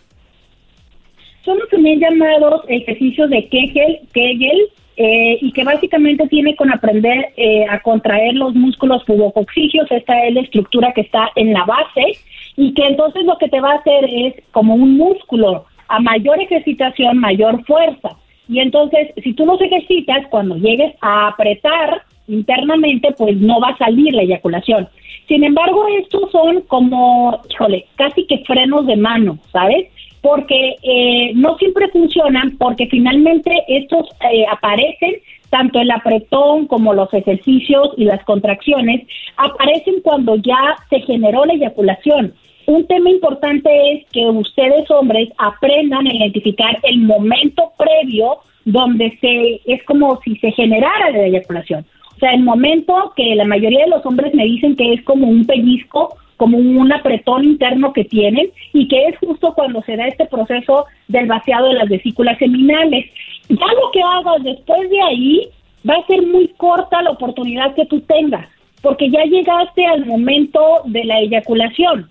Son 1.43 1.59
los 1.59 1.69
también 1.69 1.99
llamados 1.99 2.61
ejercicios 2.67 3.29
de 3.29 3.47
Kegel, 3.49 3.99
Kegel 4.13 4.69
eh, 4.95 5.37
y 5.41 5.51
que 5.51 5.63
básicamente 5.63 6.27
tiene 6.27 6.55
con 6.55 6.71
aprender 6.71 7.33
eh, 7.35 7.65
a 7.69 7.81
contraer 7.81 8.35
los 8.35 8.53
músculos 8.55 9.03
pubocoxígeos. 9.03 9.91
Esta 9.91 10.25
es 10.25 10.33
la 10.33 10.41
estructura 10.41 10.93
que 10.93 11.01
está 11.01 11.29
en 11.35 11.51
la 11.51 11.65
base 11.65 12.19
y 12.55 12.73
que 12.73 12.87
entonces 12.87 13.23
lo 13.25 13.37
que 13.37 13.49
te 13.49 13.59
va 13.59 13.73
a 13.73 13.77
hacer 13.77 14.05
es 14.05 14.35
como 14.51 14.75
un 14.75 14.95
músculo. 14.95 15.65
A 15.89 15.99
mayor 15.99 16.39
ejercitación, 16.39 17.17
mayor 17.17 17.65
fuerza. 17.65 18.15
Y 18.51 18.59
entonces, 18.59 19.13
si 19.23 19.31
tú 19.31 19.45
los 19.45 19.61
ejercitas, 19.61 20.27
cuando 20.29 20.57
llegues 20.57 20.93
a 20.99 21.29
apretar, 21.29 22.01
internamente, 22.27 23.13
pues 23.17 23.37
no 23.37 23.61
va 23.61 23.69
a 23.69 23.77
salir 23.77 24.13
la 24.13 24.23
eyaculación. 24.23 24.89
Sin 25.29 25.45
embargo, 25.45 25.85
estos 26.01 26.29
son 26.31 26.59
como, 26.63 27.39
híjole, 27.49 27.85
casi 27.95 28.25
que 28.27 28.39
frenos 28.39 28.85
de 28.87 28.97
mano, 28.97 29.37
¿sabes? 29.53 29.87
Porque 30.21 30.75
eh, 30.83 31.31
no 31.33 31.57
siempre 31.59 31.87
funcionan, 31.87 32.57
porque 32.57 32.87
finalmente 32.87 33.63
estos 33.69 34.09
eh, 34.29 34.43
aparecen, 34.51 35.15
tanto 35.49 35.79
el 35.79 35.89
apretón 35.89 36.67
como 36.67 36.93
los 36.93 37.13
ejercicios 37.13 37.91
y 37.95 38.03
las 38.03 38.21
contracciones, 38.25 39.07
aparecen 39.37 40.01
cuando 40.03 40.35
ya 40.35 40.75
se 40.89 40.99
generó 40.99 41.45
la 41.45 41.53
eyaculación. 41.53 42.33
Un 42.67 42.85
tema 42.87 43.09
importante 43.09 43.69
es 43.91 44.05
que 44.11 44.25
ustedes 44.29 44.89
hombres 44.91 45.29
aprendan 45.37 46.07
a 46.07 46.13
identificar 46.13 46.77
el 46.83 46.99
momento 46.99 47.71
previo 47.77 48.37
donde 48.65 49.17
se 49.19 49.61
es 49.65 49.83
como 49.83 50.19
si 50.23 50.35
se 50.37 50.51
generara 50.51 51.09
la 51.11 51.25
eyaculación. 51.25 51.85
O 52.15 52.19
sea, 52.19 52.33
el 52.33 52.43
momento 52.43 53.13
que 53.15 53.35
la 53.35 53.45
mayoría 53.45 53.85
de 53.85 53.89
los 53.89 54.05
hombres 54.05 54.33
me 54.33 54.45
dicen 54.45 54.75
que 54.75 54.93
es 54.93 55.03
como 55.03 55.27
un 55.27 55.45
pellizco, 55.45 56.15
como 56.37 56.57
un 56.57 56.91
apretón 56.91 57.43
interno 57.43 57.93
que 57.93 58.03
tienen 58.03 58.49
y 58.73 58.87
que 58.87 59.07
es 59.07 59.17
justo 59.17 59.53
cuando 59.53 59.81
se 59.83 59.95
da 59.95 60.07
este 60.07 60.25
proceso 60.25 60.85
del 61.07 61.27
vaciado 61.27 61.67
de 61.69 61.75
las 61.75 61.89
vesículas 61.89 62.37
seminales. 62.37 63.05
Ya 63.49 63.55
lo 63.55 63.91
que 63.91 64.01
hagas 64.01 64.43
después 64.43 64.89
de 64.89 65.01
ahí 65.01 65.49
va 65.87 65.95
a 65.95 66.07
ser 66.07 66.21
muy 66.21 66.47
corta 66.57 67.01
la 67.01 67.11
oportunidad 67.11 67.73
que 67.75 67.85
tú 67.85 68.01
tengas, 68.01 68.47
porque 68.81 69.09
ya 69.09 69.23
llegaste 69.23 69.85
al 69.85 70.05
momento 70.05 70.59
de 70.85 71.03
la 71.05 71.19
eyaculación. 71.19 72.07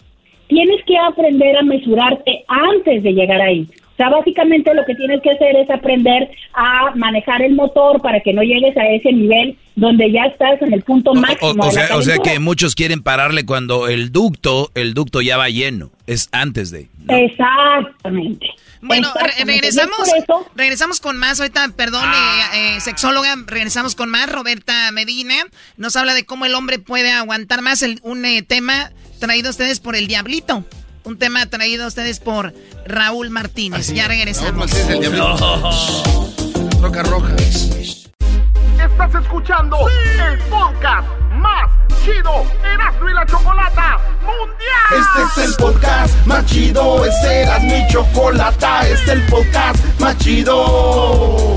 Tienes 0.51 0.85
que 0.85 0.99
aprender 0.99 1.57
a 1.57 1.63
mesurarte 1.63 2.45
antes 2.49 3.03
de 3.03 3.13
llegar 3.13 3.41
ahí 3.41 3.67
sea, 4.01 4.09
básicamente 4.09 4.73
lo 4.75 4.85
que 4.87 4.95
tienes 4.95 5.21
que 5.21 5.31
hacer 5.31 5.57
es 5.57 5.69
aprender 5.69 6.31
a 6.55 6.95
manejar 6.95 7.43
el 7.43 7.55
motor 7.55 8.01
para 8.01 8.21
que 8.21 8.33
no 8.33 8.43
llegues 8.43 8.75
a 8.79 8.87
ese 8.89 9.13
nivel 9.13 9.59
donde 9.77 10.11
ya 10.11 10.25
estás 10.25 10.61
en 10.63 10.73
el 10.73 10.83
punto 10.83 11.13
máximo. 11.13 11.67
O, 11.67 11.71
sea, 11.71 11.97
o 11.97 12.03
sea 12.03 12.19
que 12.19 12.39
muchos 12.39 12.75
quieren 12.75 13.03
pararle 13.03 13.45
cuando 13.45 13.89
el 13.89 14.11
ducto, 14.11 14.71
el 14.75 14.95
ducto 14.95 15.21
ya 15.21 15.37
va 15.37 15.51
lleno, 15.51 15.91
es 16.07 16.31
antes 16.33 16.71
de. 16.71 16.89
Exactamente. 17.09 18.47
Bueno, 18.81 19.13
regresamos, 19.45 20.11
regresamos 20.57 21.01
con 21.01 21.19
más. 21.19 21.39
Ahorita, 21.39 21.69
perdón, 21.77 22.05
eh, 22.05 22.77
eh, 22.77 22.81
sexóloga, 22.81 23.37
regresamos 23.47 23.95
con 23.95 24.09
más. 24.09 24.33
Roberta 24.33 24.91
Medina 24.93 25.35
nos 25.77 25.97
habla 25.97 26.15
de 26.15 26.25
cómo 26.25 26.47
el 26.47 26.55
hombre 26.55 26.79
puede 26.79 27.13
aguantar 27.13 27.61
más 27.61 27.83
el, 27.83 28.01
un 28.03 28.25
eh, 28.25 28.43
tema 28.43 28.91
traído 29.21 29.49
a 29.49 29.51
ustedes 29.51 29.79
por 29.79 29.95
el 29.95 30.09
diablito. 30.09 30.65
Un 31.05 31.19
tema 31.19 31.47
traído 31.47 31.85
a 31.85 31.87
ustedes 31.87 32.19
por 32.19 32.53
Raúl 32.87 33.31
Martínez. 33.31 33.93
Ya 33.93 34.09
regresamos. 34.09 34.73
el 34.73 35.05
Roca 36.83 37.03
roja. 37.05 37.37
Estás 37.37 39.15
escuchando 39.23 39.77
el 39.89 40.39
podcast 40.41 41.09
más 41.35 41.71
chido 42.05 42.45
Erasmo 42.65 43.09
y 43.09 43.15
la 43.15 43.27
Chocolata 43.27 43.99
Mundial. 44.23 44.91
Este 44.91 45.43
es 45.43 45.49
el 45.49 45.55
podcast 45.57 46.27
más 46.27 46.47
chido, 46.47 47.05
es 47.05 47.15
Erasmo 47.25 47.77
y 47.77 47.93
Chocolata, 47.93 48.89
este 48.89 49.05
es 49.05 49.09
el 49.09 49.23
podcast 49.27 50.01
más 50.01 50.17
chido 50.19 51.57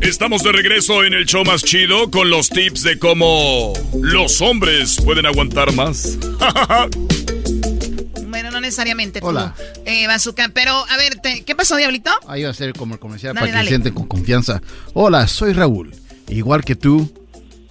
Estamos 0.00 0.42
de 0.42 0.52
regreso 0.52 1.04
en 1.04 1.14
el 1.14 1.26
show 1.26 1.44
más 1.44 1.62
chido 1.62 2.10
con 2.10 2.30
los 2.30 2.50
tips 2.50 2.82
de 2.82 2.98
cómo 2.98 3.72
los 4.00 4.40
hombres 4.40 4.98
pueden 5.04 5.26
aguantar 5.26 5.72
más. 5.72 6.18
bueno, 8.28 8.50
no 8.50 8.60
necesariamente 8.60 9.20
tú, 9.20 9.26
Hola. 9.26 9.54
Eh, 9.84 10.06
Bazooka. 10.06 10.50
Pero, 10.52 10.72
a 10.72 10.96
ver, 10.96 11.20
¿qué 11.44 11.54
pasó, 11.54 11.76
Diablito? 11.76 12.10
Ahí 12.28 12.42
va 12.42 12.50
a 12.50 12.54
ser 12.54 12.72
como 12.74 12.94
el 12.94 13.00
comercial 13.00 13.34
para 13.34 13.46
que 13.46 13.58
se 13.58 13.68
sienten 13.68 13.94
con 13.94 14.06
confianza. 14.06 14.60
Hola, 14.92 15.26
soy 15.26 15.52
Raúl. 15.52 15.94
Igual 16.28 16.64
que 16.64 16.74
tú, 16.74 17.12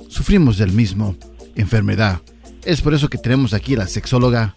sufrimos 0.10 0.58
del 0.58 0.72
mismo 0.72 1.16
enfermedad. 1.56 2.22
Es 2.66 2.82
por 2.82 2.94
eso 2.94 3.10
que 3.10 3.18
tenemos 3.18 3.54
aquí 3.54 3.76
a 3.76 3.80
la 3.80 3.88
sexóloga 3.88 4.54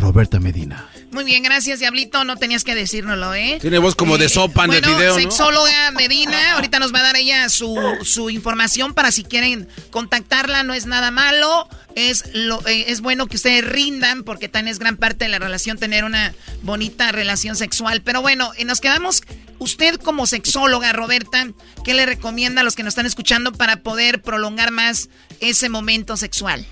Roberta 0.00 0.40
Medina. 0.40 0.88
Muy 1.10 1.24
bien, 1.24 1.42
gracias, 1.42 1.80
Diablito. 1.80 2.24
No 2.24 2.36
tenías 2.36 2.62
que 2.62 2.74
decírnoslo, 2.74 3.34
¿eh? 3.34 3.58
Tiene 3.60 3.78
voz 3.78 3.96
como 3.96 4.16
de 4.16 4.26
eh, 4.26 4.28
sopa 4.28 4.64
en 4.64 4.74
el 4.74 4.80
video, 4.80 5.14
¿no? 5.14 5.20
sexóloga 5.20 5.90
Medina. 5.90 6.54
Ahorita 6.54 6.78
nos 6.78 6.94
va 6.94 7.00
a 7.00 7.02
dar 7.02 7.16
ella 7.16 7.48
su, 7.48 7.76
su 8.02 8.30
información 8.30 8.94
para 8.94 9.10
si 9.10 9.24
quieren 9.24 9.68
contactarla. 9.90 10.62
No 10.62 10.72
es 10.72 10.86
nada 10.86 11.10
malo. 11.10 11.68
Es, 11.96 12.24
lo, 12.32 12.64
eh, 12.66 12.84
es 12.88 13.00
bueno 13.00 13.26
que 13.26 13.36
ustedes 13.36 13.64
rindan 13.64 14.22
porque 14.22 14.48
también 14.48 14.72
es 14.72 14.78
gran 14.78 14.96
parte 14.96 15.24
de 15.24 15.30
la 15.30 15.40
relación 15.40 15.78
tener 15.78 16.04
una 16.04 16.32
bonita 16.62 17.10
relación 17.10 17.56
sexual. 17.56 18.02
Pero 18.02 18.22
bueno, 18.22 18.52
eh, 18.56 18.64
nos 18.64 18.80
quedamos... 18.80 19.22
Usted 19.62 19.96
como 19.96 20.26
sexóloga, 20.26 20.90
Roberta, 20.94 21.46
¿qué 21.84 21.92
le 21.92 22.06
recomienda 22.06 22.62
a 22.62 22.64
los 22.64 22.76
que 22.76 22.82
nos 22.82 22.92
están 22.92 23.04
escuchando 23.04 23.52
para 23.52 23.82
poder 23.82 24.22
prolongar 24.22 24.70
más 24.70 25.10
ese 25.40 25.68
momento 25.68 26.16
sexual? 26.16 26.66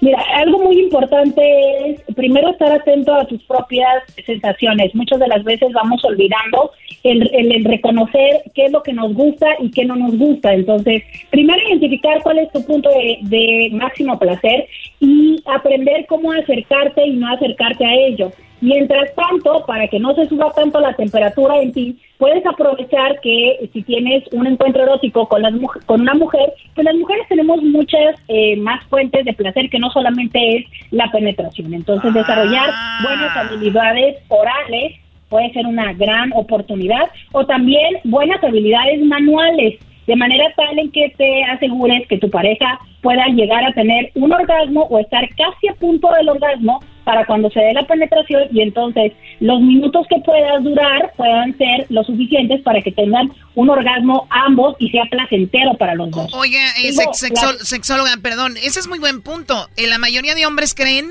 Mira, 0.00 0.22
algo 0.36 0.58
muy 0.58 0.78
importante 0.80 1.42
es 1.90 2.02
primero 2.14 2.50
estar 2.50 2.72
atento 2.72 3.14
a 3.14 3.24
tus 3.26 3.42
propias 3.44 4.02
sensaciones. 4.24 4.94
Muchas 4.94 5.18
de 5.18 5.28
las 5.28 5.44
veces 5.44 5.72
vamos 5.72 6.04
olvidando 6.04 6.70
el, 7.02 7.30
el, 7.32 7.64
reconocer 7.64 8.42
qué 8.54 8.66
es 8.66 8.72
lo 8.72 8.82
que 8.82 8.92
nos 8.92 9.12
gusta 9.14 9.46
y 9.58 9.70
qué 9.70 9.84
no 9.84 9.96
nos 9.96 10.16
gusta. 10.16 10.54
Entonces, 10.54 11.02
primero 11.30 11.60
identificar 11.68 12.22
cuál 12.22 12.38
es 12.38 12.52
tu 12.52 12.64
punto 12.64 12.88
de, 12.90 13.18
de 13.22 13.70
máximo 13.72 14.18
placer 14.18 14.66
y 15.00 15.42
aprender 15.46 16.06
cómo 16.06 16.32
acercarte 16.32 17.06
y 17.06 17.16
no 17.16 17.32
acercarte 17.32 17.84
a 17.84 17.94
ello. 17.94 18.32
Mientras 18.62 19.12
tanto, 19.16 19.64
para 19.66 19.88
que 19.88 19.98
no 19.98 20.14
se 20.14 20.28
suba 20.28 20.52
tanto 20.52 20.78
la 20.78 20.94
temperatura 20.94 21.60
en 21.60 21.72
ti, 21.72 21.98
puedes 22.16 22.46
aprovechar 22.46 23.20
que 23.20 23.68
si 23.72 23.82
tienes 23.82 24.22
un 24.30 24.46
encuentro 24.46 24.84
erótico 24.84 25.26
con, 25.26 25.42
las, 25.42 25.52
con 25.84 26.02
una 26.02 26.14
mujer, 26.14 26.52
pues 26.76 26.84
las 26.84 26.94
mujeres 26.94 27.26
tenemos 27.28 27.60
muchas 27.60 28.14
eh, 28.28 28.54
más 28.58 28.84
fuentes 28.84 29.24
de 29.24 29.32
placer 29.32 29.68
que 29.68 29.80
no 29.80 29.90
solamente 29.90 30.58
es 30.58 30.66
la 30.92 31.10
penetración. 31.10 31.74
Entonces, 31.74 32.14
desarrollar 32.14 32.70
ah. 32.72 33.00
buenas 33.02 33.36
habilidades 33.36 34.18
orales 34.28 35.01
puede 35.32 35.50
ser 35.54 35.66
una 35.66 35.94
gran 35.94 36.30
oportunidad 36.34 37.08
o 37.32 37.46
también 37.46 37.96
buenas 38.04 38.44
habilidades 38.44 39.00
manuales 39.00 39.80
de 40.06 40.14
manera 40.14 40.44
tal 40.56 40.78
en 40.78 40.92
que 40.92 41.14
te 41.16 41.44
asegures 41.44 42.06
que 42.06 42.18
tu 42.18 42.28
pareja 42.28 42.78
pueda 43.00 43.24
llegar 43.28 43.64
a 43.64 43.72
tener 43.72 44.10
un 44.14 44.30
orgasmo 44.30 44.82
o 44.82 44.98
estar 44.98 45.26
casi 45.30 45.68
a 45.68 45.74
punto 45.74 46.10
del 46.12 46.28
orgasmo 46.28 46.80
para 47.04 47.24
cuando 47.24 47.50
se 47.50 47.60
dé 47.60 47.72
la 47.72 47.86
penetración 47.86 48.42
y 48.52 48.60
entonces 48.60 49.12
los 49.40 49.60
minutos 49.62 50.06
que 50.10 50.20
puedas 50.20 50.62
durar 50.62 51.14
puedan 51.16 51.56
ser 51.56 51.86
lo 51.88 52.04
suficientes 52.04 52.60
para 52.60 52.82
que 52.82 52.92
tengan 52.92 53.32
un 53.54 53.70
orgasmo 53.70 54.26
ambos 54.28 54.76
y 54.80 54.90
sea 54.90 55.04
placentero 55.06 55.74
para 55.78 55.94
los 55.94 56.10
dos. 56.10 56.30
Oiga, 56.34 56.60
eh, 56.84 56.92
sexóloga, 56.92 58.10
perdón, 58.22 58.58
ese 58.58 58.80
es 58.80 58.86
muy 58.86 58.98
buen 58.98 59.22
punto. 59.22 59.70
Eh, 59.76 59.86
la 59.86 59.96
mayoría 59.96 60.34
de 60.34 60.44
hombres 60.44 60.74
creen 60.74 61.06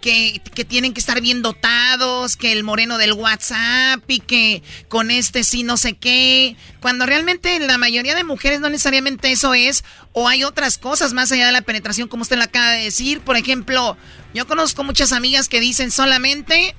que, 0.00 0.40
tienen 0.68 0.92
que 0.94 1.00
estar 1.00 1.20
bien 1.20 1.42
dotados, 1.42 2.36
que 2.36 2.52
el 2.52 2.64
moreno 2.64 2.98
del 2.98 3.12
WhatsApp 3.12 4.02
y 4.08 4.20
que 4.20 4.62
con 4.88 5.10
este 5.10 5.44
sí 5.44 5.62
no 5.62 5.76
sé 5.76 5.94
qué, 5.94 6.56
cuando 6.80 7.06
realmente 7.06 7.58
la 7.60 7.78
mayoría 7.78 8.14
de 8.14 8.24
mujeres 8.24 8.60
no 8.60 8.70
necesariamente 8.70 9.30
eso 9.30 9.54
es, 9.54 9.84
o 10.12 10.28
hay 10.28 10.44
otras 10.44 10.78
cosas 10.78 11.12
más 11.12 11.30
allá 11.32 11.46
de 11.46 11.52
la 11.52 11.62
penetración, 11.62 12.08
como 12.08 12.22
usted 12.22 12.36
lo 12.36 12.44
acaba 12.44 12.72
de 12.72 12.84
decir. 12.84 13.20
Por 13.20 13.36
ejemplo, 13.36 13.96
yo 14.34 14.46
conozco 14.46 14.84
muchas 14.84 15.12
amigas 15.12 15.48
que 15.48 15.60
dicen 15.60 15.90
solamente 15.90 16.74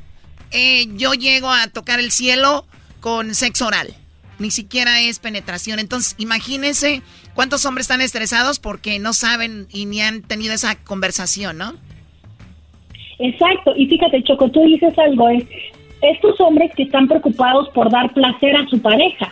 eh, 0.51 0.87
yo 0.95 1.13
llego 1.13 1.51
a 1.51 1.67
tocar 1.67 1.99
el 1.99 2.11
cielo 2.11 2.67
con 2.99 3.33
sexo 3.35 3.67
oral. 3.67 3.95
Ni 4.39 4.51
siquiera 4.51 5.01
es 5.01 5.19
penetración. 5.19 5.79
Entonces, 5.79 6.15
imagínense 6.17 7.03
cuántos 7.33 7.65
hombres 7.65 7.85
están 7.85 8.01
estresados 8.01 8.59
porque 8.59 8.99
no 8.99 9.13
saben 9.13 9.67
y 9.69 9.85
ni 9.85 10.01
han 10.01 10.23
tenido 10.23 10.53
esa 10.53 10.75
conversación, 10.75 11.57
¿no? 11.57 11.77
Exacto, 13.21 13.73
y 13.75 13.85
fíjate, 13.85 14.23
Choco, 14.23 14.49
tú 14.49 14.61
dices 14.63 14.97
algo, 14.97 15.29
es 15.29 15.45
estos 16.01 16.41
hombres 16.41 16.71
que 16.75 16.83
están 16.83 17.07
preocupados 17.07 17.69
por 17.69 17.91
dar 17.91 18.11
placer 18.13 18.55
a 18.55 18.67
su 18.67 18.81
pareja, 18.81 19.31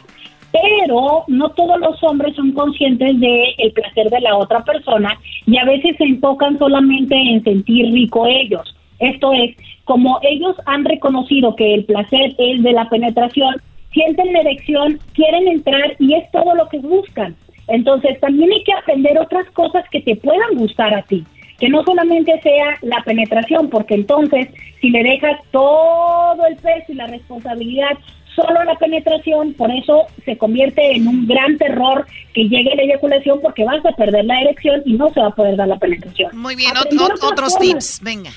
pero 0.51 1.23
no 1.27 1.49
todos 1.49 1.79
los 1.79 2.01
hombres 2.03 2.35
son 2.35 2.51
conscientes 2.51 3.19
de 3.19 3.55
el 3.57 3.71
placer 3.71 4.09
de 4.11 4.21
la 4.21 4.37
otra 4.37 4.63
persona 4.63 5.17
y 5.47 5.57
a 5.57 5.65
veces 5.65 5.95
se 5.97 6.03
enfocan 6.03 6.59
solamente 6.59 7.15
en 7.15 7.43
sentir 7.43 7.91
rico 7.91 8.27
ellos. 8.27 8.75
Esto 8.99 9.33
es, 9.33 9.55
como 9.85 10.19
ellos 10.21 10.55
han 10.67 10.85
reconocido 10.85 11.55
que 11.55 11.73
el 11.73 11.85
placer 11.85 12.35
es 12.37 12.61
de 12.61 12.71
la 12.73 12.87
penetración, 12.89 13.55
sienten 13.91 14.35
erección, 14.35 14.99
quieren 15.13 15.47
entrar 15.47 15.95
y 15.97 16.13
es 16.13 16.29
todo 16.31 16.53
lo 16.53 16.67
que 16.69 16.77
buscan. 16.77 17.35
Entonces 17.67 18.19
también 18.19 18.51
hay 18.51 18.63
que 18.63 18.73
aprender 18.73 19.17
otras 19.17 19.49
cosas 19.51 19.83
que 19.89 20.01
te 20.01 20.15
puedan 20.15 20.55
gustar 20.55 20.93
a 20.93 21.01
ti, 21.03 21.23
que 21.59 21.69
no 21.69 21.83
solamente 21.83 22.39
sea 22.41 22.77
la 22.81 23.01
penetración, 23.03 23.69
porque 23.69 23.95
entonces 23.95 24.47
si 24.81 24.89
le 24.89 25.03
dejas 25.03 25.39
todo 25.51 26.45
el 26.47 26.55
peso 26.55 26.91
y 26.91 26.95
la 26.95 27.07
responsabilidad 27.07 27.97
solo 28.35 28.59
a 28.59 28.65
la 28.65 28.75
penetración, 28.75 29.53
por 29.53 29.71
eso 29.71 30.05
se 30.23 30.37
convierte 30.37 30.95
en 30.95 31.07
un 31.07 31.27
gran 31.27 31.57
terror 31.57 32.05
que 32.33 32.43
llegue 32.43 32.75
la 32.75 32.83
eyaculación 32.83 33.39
porque 33.41 33.65
vas 33.65 33.85
a 33.85 33.91
perder 33.91 34.25
la 34.25 34.41
erección 34.41 34.81
y 34.85 34.93
no 34.93 35.09
se 35.09 35.19
va 35.19 35.27
a 35.27 35.35
poder 35.35 35.55
dar 35.55 35.67
la 35.67 35.77
penetración. 35.77 36.37
Muy 36.37 36.55
bien, 36.55 36.71
otros 37.21 37.57
tips, 37.57 37.99
venga. 38.01 38.31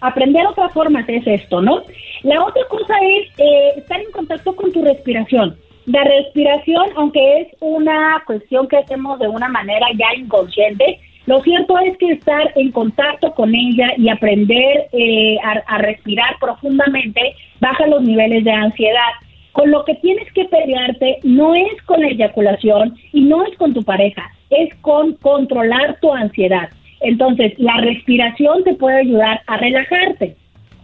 Aprender 0.00 0.46
otras 0.46 0.72
formas 0.72 1.08
es 1.08 1.26
esto, 1.26 1.60
¿no? 1.60 1.82
La 2.22 2.44
otra 2.44 2.62
cosa 2.68 2.94
es 3.02 3.28
eh, 3.38 3.72
estar 3.78 4.00
en 4.00 4.10
contacto 4.12 4.54
con 4.54 4.72
tu 4.72 4.82
respiración. 4.84 5.56
La 5.86 6.04
respiración, 6.04 6.84
aunque 6.96 7.40
es 7.40 7.48
una 7.60 8.22
cuestión 8.26 8.68
que 8.68 8.76
hacemos 8.76 9.18
de 9.18 9.26
una 9.26 9.48
manera 9.48 9.86
ya 9.96 10.14
inconsciente, 10.16 11.00
lo 11.28 11.42
cierto 11.42 11.78
es 11.80 11.94
que 11.98 12.12
estar 12.12 12.52
en 12.56 12.72
contacto 12.72 13.34
con 13.34 13.54
ella 13.54 13.92
y 13.98 14.08
aprender 14.08 14.88
eh, 14.92 15.36
a, 15.44 15.76
respirar 15.76 16.36
profundamente 16.40 17.20
baja 17.60 17.86
los 17.86 18.02
niveles 18.02 18.44
de 18.44 18.50
ansiedad. 18.50 19.12
Con 19.52 19.70
lo 19.70 19.84
que 19.84 19.96
tienes 19.96 20.32
que 20.32 20.46
pelearte 20.46 21.18
no 21.24 21.54
es 21.54 21.82
con 21.84 22.00
la 22.00 22.08
eyaculación 22.08 22.96
y 23.12 23.20
no 23.20 23.44
es 23.44 23.54
con 23.58 23.74
tu 23.74 23.82
pareja, 23.82 24.22
es 24.48 24.74
con 24.76 25.16
controlar 25.16 25.98
tu 26.00 26.10
ansiedad. 26.14 26.70
Entonces, 27.02 27.52
la 27.58 27.76
respiración 27.76 28.64
te 28.64 28.72
puede 28.72 29.00
ayudar 29.00 29.42
a 29.48 29.58
relajarte. 29.58 30.34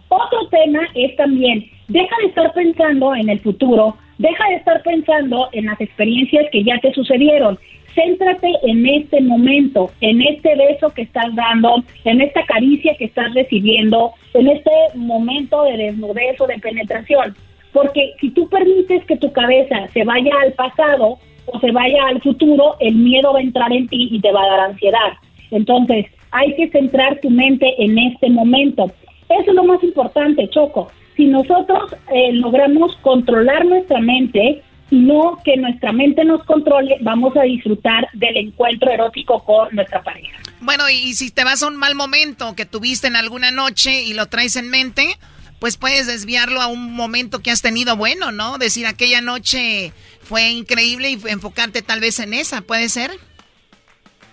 Otro 0.09 0.47
tema 0.49 0.81
es 0.93 1.15
también, 1.15 1.65
deja 1.87 2.15
de 2.21 2.27
estar 2.27 2.53
pensando 2.53 3.15
en 3.15 3.29
el 3.29 3.39
futuro, 3.39 3.97
deja 4.19 4.47
de 4.49 4.55
estar 4.57 4.83
pensando 4.83 5.49
en 5.53 5.65
las 5.65 5.81
experiencias 5.81 6.45
que 6.51 6.63
ya 6.63 6.77
te 6.81 6.93
sucedieron. 6.93 7.57
Céntrate 7.95 8.51
en 8.63 8.85
este 8.85 9.21
momento, 9.21 9.89
en 10.01 10.21
este 10.21 10.55
beso 10.55 10.89
que 10.89 11.03
estás 11.03 11.33
dando, 11.33 11.83
en 12.03 12.21
esta 12.21 12.45
caricia 12.45 12.95
que 12.97 13.05
estás 13.05 13.33
recibiendo, 13.33 14.11
en 14.33 14.47
este 14.47 14.71
momento 14.95 15.63
de 15.63 15.77
desnudez 15.77 16.39
o 16.39 16.47
de 16.47 16.59
penetración. 16.59 17.35
Porque 17.71 18.13
si 18.19 18.29
tú 18.31 18.47
permites 18.49 19.03
que 19.05 19.17
tu 19.17 19.31
cabeza 19.31 19.87
se 19.93 20.03
vaya 20.03 20.31
al 20.43 20.53
pasado 20.53 21.19
o 21.45 21.59
se 21.59 21.71
vaya 21.71 22.07
al 22.07 22.21
futuro, 22.21 22.75
el 22.79 22.95
miedo 22.95 23.33
va 23.33 23.39
a 23.39 23.43
entrar 23.43 23.71
en 23.71 23.87
ti 23.87 24.09
y 24.11 24.19
te 24.19 24.31
va 24.31 24.43
a 24.43 24.47
dar 24.47 24.59
ansiedad. 24.71 25.13
Entonces, 25.51 26.05
hay 26.31 26.53
que 26.55 26.69
centrar 26.69 27.19
tu 27.21 27.29
mente 27.29 27.73
en 27.77 27.97
este 27.97 28.29
momento. 28.29 28.91
Eso 29.29 29.51
es 29.51 29.55
lo 29.55 29.63
más 29.63 29.81
importante, 29.83 30.49
Choco. 30.49 30.91
Si 31.15 31.27
nosotros 31.27 31.95
eh, 32.13 32.33
logramos 32.33 32.95
controlar 32.97 33.65
nuestra 33.65 33.99
mente 34.01 34.61
no 34.91 35.39
que 35.43 35.57
nuestra 35.57 35.91
mente 35.91 36.23
nos 36.23 36.43
controle, 36.45 36.97
vamos 37.01 37.35
a 37.37 37.41
disfrutar 37.43 38.07
del 38.13 38.37
encuentro 38.37 38.91
erótico 38.91 39.43
con 39.43 39.73
nuestra 39.75 40.03
pareja. 40.03 40.37
Bueno, 40.61 40.89
y 40.89 41.13
si 41.13 41.31
te 41.31 41.43
vas 41.43 41.63
a 41.63 41.67
un 41.67 41.75
mal 41.75 41.95
momento 41.95 42.55
que 42.55 42.65
tuviste 42.65 43.07
en 43.07 43.15
alguna 43.15 43.51
noche 43.51 44.03
y 44.03 44.13
lo 44.13 44.27
traes 44.27 44.55
en 44.55 44.69
mente, 44.69 45.17
pues 45.59 45.77
puedes 45.77 46.07
desviarlo 46.07 46.61
a 46.61 46.67
un 46.67 46.93
momento 46.93 47.41
que 47.41 47.51
has 47.51 47.61
tenido 47.61 47.95
bueno, 47.95 48.31
¿no? 48.31 48.57
Decir, 48.57 48.85
aquella 48.85 49.21
noche 49.21 49.91
fue 50.21 50.49
increíble 50.51 51.11
y 51.11 51.19
enfocarte 51.29 51.81
tal 51.81 51.99
vez 51.99 52.19
en 52.19 52.33
esa, 52.33 52.61
¿puede 52.61 52.89
ser? 52.89 53.11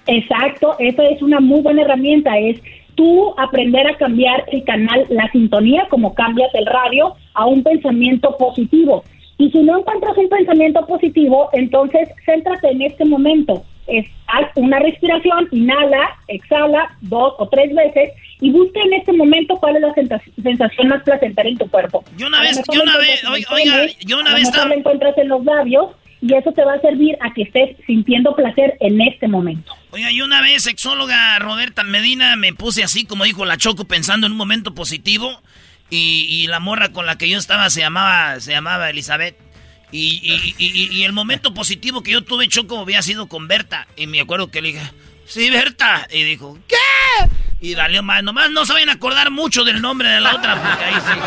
Exacto, 0.06 0.76
eso 0.78 1.02
es 1.02 1.22
una 1.22 1.40
muy 1.40 1.60
buena 1.60 1.82
herramienta, 1.82 2.36
es 2.38 2.60
tú 2.94 3.34
aprender 3.38 3.86
a 3.86 3.96
cambiar 3.96 4.44
el 4.52 4.64
canal, 4.64 5.06
la 5.10 5.30
sintonía, 5.30 5.86
como 5.88 6.14
cambias 6.14 6.50
el 6.54 6.66
radio, 6.66 7.14
a 7.34 7.46
un 7.46 7.62
pensamiento 7.62 8.36
positivo. 8.36 9.04
Y 9.42 9.50
si 9.50 9.58
no 9.58 9.76
encuentras 9.76 10.16
un 10.16 10.28
pensamiento 10.28 10.86
positivo, 10.86 11.50
entonces 11.52 12.08
céntrate 12.24 12.68
en 12.70 12.82
este 12.82 13.04
momento. 13.04 13.64
Es, 13.88 14.06
haz 14.28 14.46
una 14.54 14.78
respiración, 14.78 15.48
inhala, 15.50 16.16
exhala 16.28 16.96
dos 17.00 17.34
o 17.38 17.48
tres 17.48 17.74
veces 17.74 18.10
y 18.40 18.52
busca 18.52 18.78
en 18.84 18.92
este 18.92 19.12
momento 19.12 19.56
cuál 19.56 19.74
es 19.74 19.82
la 19.82 19.92
sensación 19.94 20.86
más 20.86 21.02
placentera 21.02 21.48
en 21.48 21.58
tu 21.58 21.68
cuerpo. 21.68 22.04
Yo 22.16 22.28
una 22.28 22.40
vez, 22.40 22.62
yo 22.72 22.84
una 22.84 22.96
vez, 22.98 23.24
oiga, 23.50 23.86
yo 24.06 24.20
una 24.20 24.32
vez... 24.32 24.44
Estaba... 24.44 24.72
encuentras 24.74 25.18
en 25.18 25.28
los 25.28 25.44
labios 25.44 25.86
y 26.20 26.32
eso 26.34 26.52
te 26.52 26.62
va 26.62 26.74
a 26.74 26.80
servir 26.80 27.18
a 27.20 27.34
que 27.34 27.42
estés 27.42 27.76
sintiendo 27.84 28.36
placer 28.36 28.76
en 28.78 29.00
este 29.00 29.26
momento. 29.26 29.74
Oiga, 29.90 30.12
y 30.12 30.22
una 30.22 30.40
vez, 30.40 30.62
sexóloga 30.62 31.36
Roberta 31.40 31.82
Medina, 31.82 32.36
me 32.36 32.52
puse 32.52 32.84
así, 32.84 33.04
como 33.06 33.24
dijo 33.24 33.44
la 33.44 33.56
Choco, 33.56 33.86
pensando 33.86 34.28
en 34.28 34.34
un 34.34 34.38
momento 34.38 34.72
positivo. 34.72 35.42
Y, 35.94 36.46
la 36.46 36.58
morra 36.58 36.90
con 36.90 37.04
la 37.04 37.18
que 37.18 37.28
yo 37.28 37.36
estaba 37.36 37.68
se 37.68 37.80
llamaba, 37.80 38.40
se 38.40 38.52
llamaba 38.52 38.88
Elizabeth. 38.88 39.36
Y, 39.90 40.54
y, 40.58 41.02
el 41.04 41.12
momento 41.12 41.52
positivo 41.54 42.02
que 42.02 42.12
yo 42.12 42.22
tuve, 42.24 42.48
Choco, 42.48 42.78
había 42.78 43.02
sido 43.02 43.26
con 43.26 43.46
Berta. 43.46 43.86
Y 43.96 44.06
me 44.06 44.20
acuerdo 44.20 44.50
que 44.50 44.62
le 44.62 44.72
dije, 44.72 44.90
sí, 45.26 45.50
Berta. 45.50 46.08
Y 46.10 46.22
dijo, 46.22 46.58
¿qué? 46.66 47.28
Y 47.60 47.74
valió 47.74 48.02
más. 48.02 48.22
Nomás 48.22 48.50
no 48.50 48.64
saben 48.64 48.88
acordar 48.88 49.30
mucho 49.30 49.64
del 49.64 49.82
nombre 49.82 50.08
de 50.08 50.20
la 50.20 50.34
otra, 50.34 50.54
porque 50.62 50.84
ahí 50.84 50.94
sí. 50.94 51.20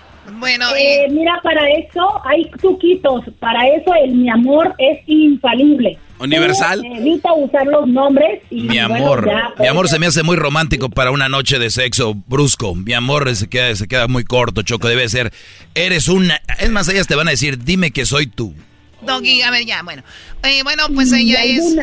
Bueno, 0.38 0.66
eh, 0.76 1.06
mira, 1.10 1.40
para 1.42 1.68
eso 1.70 2.20
hay 2.24 2.50
truquitos. 2.60 3.24
Para 3.38 3.68
eso 3.68 3.94
el 3.94 4.12
mi 4.12 4.28
amor 4.28 4.74
es 4.78 4.98
infalible. 5.06 5.98
Universal. 6.18 6.82
evita 6.84 7.32
usar 7.34 7.66
los 7.66 7.86
nombres. 7.88 8.42
Y, 8.50 8.62
mi 8.62 8.78
amor, 8.78 9.28
mi 9.58 9.66
amor 9.66 9.88
se 9.88 9.98
me 9.98 10.06
hace 10.06 10.22
muy 10.22 10.36
romántico 10.36 10.88
para 10.88 11.10
una 11.10 11.28
noche 11.28 11.58
de 11.58 11.70
sexo 11.70 12.14
brusco. 12.14 12.74
Mi 12.74 12.94
amor 12.94 13.34
se 13.36 13.48
queda, 13.48 13.74
se 13.74 13.86
queda 13.86 14.08
muy 14.08 14.24
corto, 14.24 14.62
Choco. 14.62 14.88
Debe 14.88 15.08
ser, 15.08 15.32
eres 15.74 16.08
una... 16.08 16.40
Es 16.58 16.70
más, 16.70 16.88
ellas 16.88 17.06
te 17.06 17.14
van 17.14 17.28
a 17.28 17.32
decir, 17.32 17.62
dime 17.62 17.90
que 17.90 18.06
soy 18.06 18.26
tú. 18.26 18.54
Doggy, 19.02 19.42
a 19.42 19.50
ver, 19.50 19.66
ya, 19.66 19.82
bueno. 19.82 20.02
Eh, 20.42 20.62
bueno, 20.62 20.84
pues 20.94 21.12
ella 21.12 21.44
es... 21.44 21.76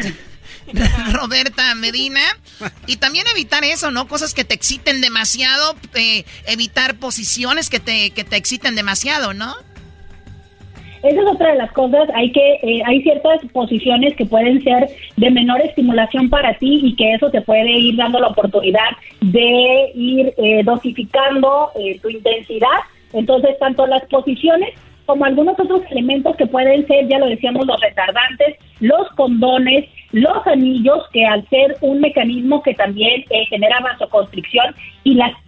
Roberta 1.13 1.75
Medina. 1.75 2.21
Y 2.88 2.97
también 2.97 3.25
evitar 3.31 3.63
eso, 3.63 3.91
¿no? 3.91 4.07
Cosas 4.07 4.34
que 4.34 4.43
te 4.43 4.53
exciten 4.53 5.01
demasiado, 5.01 5.75
eh, 5.93 6.25
evitar 6.45 6.95
posiciones 6.95 7.69
que 7.69 7.79
te, 7.79 8.11
que 8.11 8.23
te 8.23 8.38
exciten 8.38 8.75
demasiado, 8.75 9.34
¿no? 9.34 9.55
Esa 11.04 11.22
es 11.22 11.28
otra 11.28 11.51
de 11.51 11.58
las 11.58 11.72
cosas. 11.74 12.10
Hay 12.16 12.32
que 12.32 12.54
eh, 12.64 12.82
hay 12.86 13.01
ciertas 13.04 13.39
posiciones 13.51 14.16
que 14.16 14.26
pueden 14.26 14.64
ser 14.64 14.88
de 15.18 15.32
menor 15.32 15.62
estimulación 15.62 16.30
para 16.30 16.54
ti 16.56 16.80
y 16.82 16.95
que 16.95 17.14
eso 17.14 17.30
te 17.30 17.41
puede 17.41 17.72
ir 17.72 17.97
dando 17.97 18.20
la 18.20 18.28
oportunidad 18.28 18.89
de 19.22 19.91
ir 19.93 20.34
eh, 20.38 20.64
dosificando 20.64 21.72
tu 22.01 22.10
intensidad. 22.10 22.80
Entonces, 23.12 23.60
tanto 23.60 23.86
las 23.86 24.04
posiciones 24.06 24.74
como 25.06 25.26
algunos 25.26 25.60
otros 25.60 25.82
elementos 25.91 26.36
que 26.38 26.47
pueden 26.47 26.88
ser, 26.88 27.08
ya 27.08 27.20
lo 27.20 27.28
decíamos, 27.28 27.66
los 27.68 27.80
retardantes, 27.82 28.56
los 28.80 29.08
condones, 29.16 29.89
los 30.12 30.45
anillos, 30.47 31.04
que 31.12 31.26
al 31.26 31.47
ser 31.49 31.78
un 31.82 31.99
mecanismo 31.99 32.64
que 32.64 32.74
también 32.74 33.24
eh, 33.30 33.45
genera 33.49 33.80
vasoconstricción 33.82 34.74
y 35.04 35.16
lastima 35.16 35.43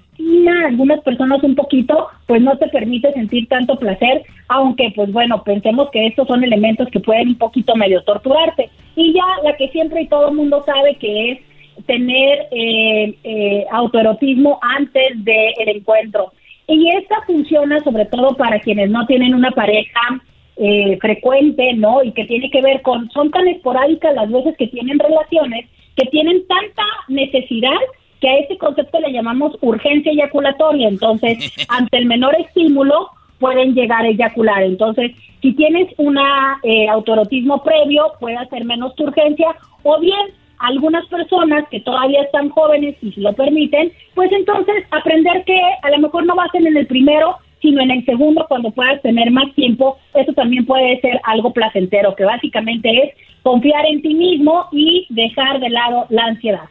algunas 0.66 1.02
personas 1.02 1.44
un 1.44 1.56
poquito, 1.56 2.08
pues 2.28 2.42
no 2.42 2.58
te 2.58 2.68
permite 2.68 3.12
sentir 3.14 3.48
tanto 3.48 3.76
placer, 3.76 4.24
aunque 4.48 4.92
pues 4.96 5.12
bueno, 5.12 5.44
pensemos 5.44 5.90
que 5.92 6.08
estos 6.08 6.28
son 6.28 6.44
elementos 6.44 6.88
que 6.90 7.00
pueden 7.00 7.30
un 7.30 7.38
poquito 7.38 7.76
medio 7.76 8.04
torturarte. 8.04 8.70
Y 8.96 9.14
ya 9.14 9.26
la 9.44 9.56
que 9.56 9.70
siempre 9.70 10.02
y 10.02 10.08
todo 10.08 10.30
el 10.30 10.36
mundo 10.36 10.64
sabe 10.66 10.96
que 10.96 11.32
es 11.32 11.40
tener 11.86 12.48
eh, 12.52 13.16
eh, 13.24 13.66
autoerotismo 13.72 14.60
antes 14.62 15.24
del 15.24 15.70
encuentro. 15.70 16.32
Y 16.68 16.90
esta 16.96 17.22
funciona 17.28 17.84
sobre 17.84 18.06
todo 18.06 18.36
para 18.36 18.60
quienes 18.60 18.90
no 18.90 19.06
tienen 19.06 19.36
una 19.36 19.52
pareja 19.52 20.22
eh, 20.58 20.98
frecuente, 21.02 21.74
¿no? 21.74 22.04
Y 22.04 22.12
que 22.14 22.26
tiene 22.26 22.50
que 22.50 22.62
ver 22.62 22.82
con, 22.82 23.10
son 23.12 23.30
tan 23.30 23.48
esporádicas 23.48 24.16
las 24.16 24.32
veces 24.32 24.56
que 24.58 24.68
tienen 24.68 24.98
relaciones, 24.98 25.68
que 25.96 26.06
tienen 26.06 26.48
tanta 26.48 26.84
necesidad 27.08 27.78
que 28.22 28.30
a 28.30 28.38
este 28.38 28.58
concepto 28.58 29.00
le 29.00 29.12
llamamos 29.12 29.58
urgencia 29.62 30.12
eyaculatoria. 30.12 30.88
Entonces, 30.88 31.54
ante 31.70 31.98
el 31.98 32.06
menor 32.06 32.36
estímulo, 32.40 33.10
pueden 33.40 33.74
llegar 33.74 34.06
a 34.06 34.10
eyacular. 34.10 34.64
Entonces, 34.64 35.12
si 35.42 35.54
tienes 35.54 35.94
un 35.98 36.18
eh, 36.64 36.88
autoerotismo 36.90 37.62
previo, 37.64 38.14
puede 38.20 38.38
hacer 38.38 38.66
menos 38.66 38.96
tu 38.96 39.04
urgencia, 39.04 39.56
o 39.84 40.00
bien 40.00 40.28
algunas 40.60 41.06
personas 41.08 41.68
que 41.70 41.82
todavía 41.82 42.22
están 42.24 42.50
jóvenes 42.50 42.96
y 43.02 43.12
si 43.12 43.22
lo 43.22 43.34
permiten, 43.34 43.92
pues 44.14 44.32
entonces 44.32 44.86
aprender 44.92 45.44
que 45.46 45.60
a 45.82 45.90
lo 45.92 46.00
mejor 46.00 46.26
no 46.26 46.36
ser 46.52 46.66
en 46.66 46.78
el 46.78 46.88
primero, 46.88 47.38
sino 47.62 47.82
en 47.82 47.92
el 47.92 48.06
segundo 48.06 48.46
cuando 48.48 48.72
puedas 48.72 49.02
tener 49.02 49.32
más 49.32 49.54
tiempo, 49.54 49.98
eso 50.14 50.34
también 50.34 50.66
puede 50.66 51.00
ser 51.02 51.20
algo 51.24 51.52
placentero, 51.52 52.16
que 52.16 52.24
básicamente 52.24 52.90
es 52.90 53.14
confiar 53.44 53.86
en 53.86 54.02
ti 54.02 54.14
mismo 54.14 54.68
y 54.72 55.06
dejar 55.10 55.60
de 55.60 55.70
lado 55.70 56.06
la 56.10 56.26
ansiedad. 56.26 56.66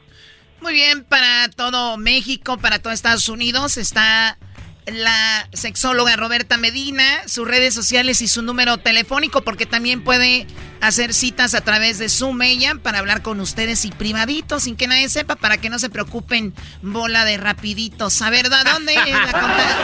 Muy 0.64 0.72
bien, 0.72 1.04
para 1.04 1.50
todo 1.54 1.98
México, 1.98 2.56
para 2.56 2.78
todo 2.78 2.94
Estados 2.94 3.28
Unidos 3.28 3.76
está 3.76 4.38
la 4.86 5.46
sexóloga 5.52 6.16
Roberta 6.16 6.56
Medina, 6.56 7.04
sus 7.26 7.46
redes 7.46 7.74
sociales 7.74 8.22
y 8.22 8.28
su 8.28 8.40
número 8.40 8.78
telefónico, 8.78 9.42
porque 9.42 9.66
también 9.66 10.02
puede 10.02 10.46
hacer 10.80 11.12
citas 11.12 11.54
a 11.54 11.60
través 11.60 11.98
de 11.98 12.08
Zoom 12.08 12.40
ella 12.40 12.76
para 12.82 13.00
hablar 13.00 13.20
con 13.20 13.40
ustedes 13.40 13.84
y 13.84 13.90
privadito, 13.90 14.58
sin 14.58 14.74
que 14.74 14.86
nadie 14.86 15.10
sepa, 15.10 15.36
para 15.36 15.58
que 15.58 15.68
no 15.68 15.78
se 15.78 15.90
preocupen, 15.90 16.54
bola 16.80 17.26
de 17.26 17.36
rapiditos. 17.36 18.22
A 18.22 18.30
ver, 18.30 18.48
¿dónde 18.48 18.94
la 18.94 19.32
contactan? 19.32 19.78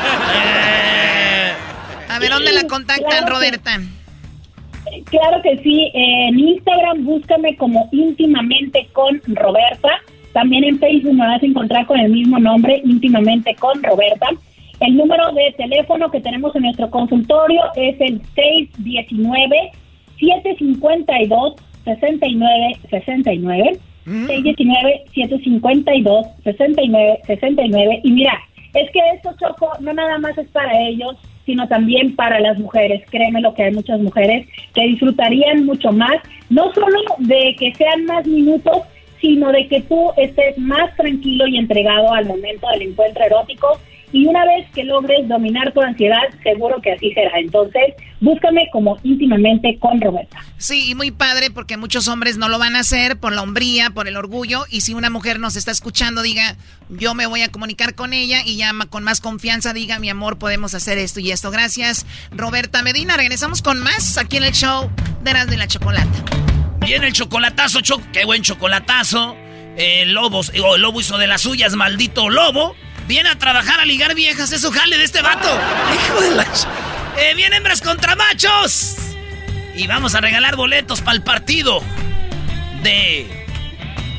A 2.09 2.18
ver, 2.18 2.31
¿dónde 2.31 2.53
la 2.55 2.66
contactan, 2.66 3.26
Roberta? 3.26 3.83
Claro 5.11 5.43
que 5.43 5.59
sí, 5.62 5.91
en 5.93 6.39
Instagram 6.39 7.05
búscame 7.05 7.55
como 7.59 7.87
íntimamente 7.93 8.89
con 8.95 9.20
Roberta. 9.26 9.91
También 10.33 10.64
en 10.64 10.78
Facebook 10.78 11.14
me 11.14 11.26
vas 11.26 11.43
a 11.43 11.47
encontrar 11.47 11.87
con 11.87 11.99
el 11.99 12.11
mismo 12.11 12.39
nombre, 12.39 12.81
íntimamente 12.85 13.55
con 13.57 13.83
Roberta. 13.83 14.28
El 14.81 14.97
número 14.97 15.33
de 15.33 15.53
teléfono 15.57 16.11
que 16.11 16.20
tenemos 16.20 16.55
en 16.57 16.62
nuestro 16.62 16.91
consultorio 16.91 17.62
es 17.74 18.01
el 18.01 18.20
619 18.35 19.72
752 20.18 21.55
6969 21.85 22.78
619 22.91 23.81
752 25.14 26.26
6969 26.45 28.01
y 28.05 28.12
mira, 28.12 28.33
es 28.74 28.91
que 28.91 29.01
esto 29.14 29.35
Choco 29.39 29.70
no 29.81 29.93
nada 29.93 30.18
más 30.18 30.39
es 30.39 30.49
para 30.49 30.81
ellos, 30.81 31.16
sino 31.45 31.66
también 31.68 32.14
para 32.14 32.41
las 32.41 32.59
mujeres. 32.59 33.03
Créeme 33.11 33.41
lo 33.41 33.55
que 33.55 33.64
hay 33.64 33.72
muchas 33.72 34.01
mujeres 34.01 34.47
que 34.74 34.87
disfrutarían 34.87 35.66
mucho 35.66 35.93
más, 35.93 36.16
no 36.49 36.72
solo 36.72 36.99
de 37.18 37.57
que 37.59 37.74
sean 37.74 38.05
más 38.05 38.26
minutos, 38.26 38.83
sino 39.21 39.53
de 39.53 39.68
que 39.68 39.83
tú 39.83 40.11
estés 40.16 40.57
más 40.59 40.95
tranquilo 40.97 41.47
y 41.47 41.59
entregado 41.59 42.12
al 42.12 42.27
momento 42.27 42.68
del 42.73 42.83
encuentro 42.83 43.25
erótico 43.25 43.79
y 44.12 44.27
una 44.27 44.45
vez 44.45 44.68
que 44.75 44.85
logres 44.85 45.29
dominar 45.29 45.73
tu 45.73 45.81
ansiedad, 45.81 46.23
seguro 46.43 46.81
que 46.83 46.93
así 46.93 47.12
será. 47.12 47.39
Entonces, 47.39 47.95
búscame 48.21 48.68
como 48.73 48.99
íntimamente 49.05 49.79
con 49.79 50.01
Roberta. 50.01 50.39
Sí, 50.59 50.91
y 50.91 50.95
muy 50.95 51.11
padre 51.11 51.51
porque 51.51 51.77
muchos 51.77 52.09
hombres 52.09 52.37
no 52.37 52.49
lo 52.49 52.59
van 52.59 52.75
a 52.75 52.81
hacer 52.81 53.18
por 53.18 53.33
la 53.33 53.43
hombría, 53.43 53.91
por 53.91 54.09
el 54.09 54.16
orgullo. 54.16 54.64
Y 54.68 54.81
si 54.81 54.95
una 54.95 55.11
mujer 55.11 55.39
nos 55.39 55.57
está 55.57 55.71
escuchando, 55.71 56.23
diga, 56.23 56.57
yo 56.89 57.14
me 57.14 57.27
voy 57.27 57.43
a 57.43 57.53
comunicar 57.53 57.95
con 57.95 58.12
ella 58.12 58.41
y 58.45 58.57
ya 58.57 58.73
con 58.89 59.05
más 59.05 59.21
confianza 59.21 59.73
diga, 59.73 59.99
mi 60.01 60.09
amor, 60.09 60.39
podemos 60.39 60.75
hacer 60.75 60.99
esto 60.99 61.21
y 61.21 61.31
esto. 61.31 61.51
Gracias, 61.51 62.05
Roberta 62.33 62.83
Medina. 62.83 63.16
Regresamos 63.16 63.62
con 63.62 63.81
más 63.81 64.18
aquí 64.18 64.39
en 64.39 64.45
el 64.45 64.53
show 64.53 64.91
de 65.23 65.33
las 65.33 65.47
de 65.49 65.57
la 65.57 65.68
Chocolata. 65.68 66.60
Viene 66.91 67.07
el 67.07 67.12
chocolatazo, 67.12 67.82
cho 67.82 68.01
qué 68.12 68.24
buen 68.24 68.43
chocolatazo. 68.43 69.36
El 69.76 70.11
lobo, 70.11 70.41
el 70.53 70.82
lobo 70.82 71.01
hizo 71.01 71.18
de 71.18 71.28
las 71.28 71.43
suyas, 71.43 71.76
maldito 71.76 72.28
lobo. 72.28 72.74
Viene 73.07 73.28
a 73.28 73.38
trabajar 73.38 73.78
a 73.78 73.84
ligar 73.84 74.16
viejas, 74.16 74.51
eso 74.51 74.72
jale 74.72 74.99
de 74.99 75.05
este 75.05 75.22
vato. 75.22 75.49
Hijo 75.95 76.20
de 76.20 76.34
la... 76.34 76.43
Eh, 77.16 77.34
vienen 77.36 77.59
hembras 77.59 77.80
contra 77.80 78.16
machos. 78.16 78.97
Y 79.76 79.86
vamos 79.86 80.16
a 80.16 80.20
regalar 80.20 80.57
boletos 80.57 81.01
para 81.01 81.12
el 81.12 81.22
partido 81.22 81.80
de 82.82 83.47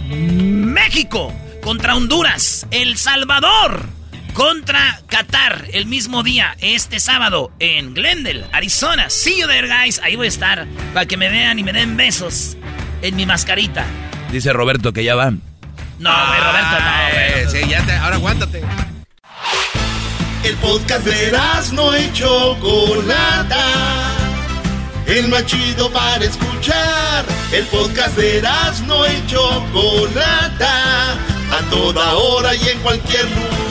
México 0.08 1.34
contra 1.62 1.98
Honduras. 1.98 2.68
El 2.72 2.98
Salvador 2.98 3.86
contra 4.34 5.02
Qatar 5.08 5.66
el 5.74 5.86
mismo 5.86 6.24
día, 6.24 6.56
este 6.60 7.00
sábado, 7.00 7.52
en 7.60 7.94
Glendale, 7.94 8.46
Arizona. 8.52 9.10
See 9.10 9.40
you 9.40 9.48
there, 9.48 9.68
guys. 9.68 10.00
Ahí 10.04 10.16
voy 10.16 10.28
a 10.28 10.30
estar 10.30 10.68
para 10.94 11.06
que 11.06 11.18
me 11.18 11.30
vean 11.30 11.60
y 11.60 11.64
me 11.64 11.74
den 11.74 11.98
besos 11.98 12.58
en 13.02 13.16
mi 13.16 13.26
mascarita. 13.26 13.86
Dice 14.32 14.54
Roberto 14.54 14.94
que 14.94 15.04
ya 15.04 15.16
van. 15.16 15.42
No, 16.00 16.10
güey, 16.10 16.40
Roberto, 16.40 16.80
no, 16.80 16.92
güey. 17.12 17.64
Sí, 17.64 17.70
ya 17.70 17.86
te, 17.86 17.94
ahora 17.94 18.16
aguántate. 18.16 18.62
El 20.44 20.56
podcast 20.56 21.06
de 21.06 21.38
no 21.74 21.98
y 21.98 22.12
Chocolata. 22.14 23.66
El 25.06 25.28
más 25.28 25.46
chido 25.46 25.92
para 25.92 26.24
escuchar. 26.24 27.26
El 27.52 27.66
podcast 27.66 28.18
de 28.18 28.42
no 28.88 29.06
y 29.06 29.28
Chocolata. 29.28 31.14
A 31.14 31.70
toda 31.70 32.14
hora 32.14 32.56
y 32.56 32.70
en 32.70 32.80
cualquier 32.80 33.26
lugar. 33.26 33.71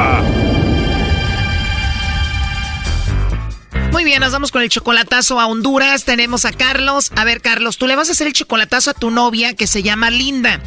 Muy 4.01 4.09
bien, 4.09 4.21
nos 4.21 4.31
vamos 4.31 4.49
con 4.49 4.63
el 4.63 4.69
chocolatazo 4.69 5.39
a 5.39 5.45
Honduras. 5.45 6.05
Tenemos 6.05 6.45
a 6.45 6.51
Carlos. 6.51 7.11
A 7.15 7.23
ver, 7.23 7.39
Carlos, 7.39 7.77
tú 7.77 7.85
le 7.85 7.95
vas 7.95 8.09
a 8.09 8.13
hacer 8.13 8.25
el 8.25 8.33
chocolatazo 8.33 8.89
a 8.89 8.93
tu 8.95 9.11
novia 9.11 9.53
que 9.53 9.67
se 9.67 9.83
llama 9.83 10.09
Linda. 10.09 10.59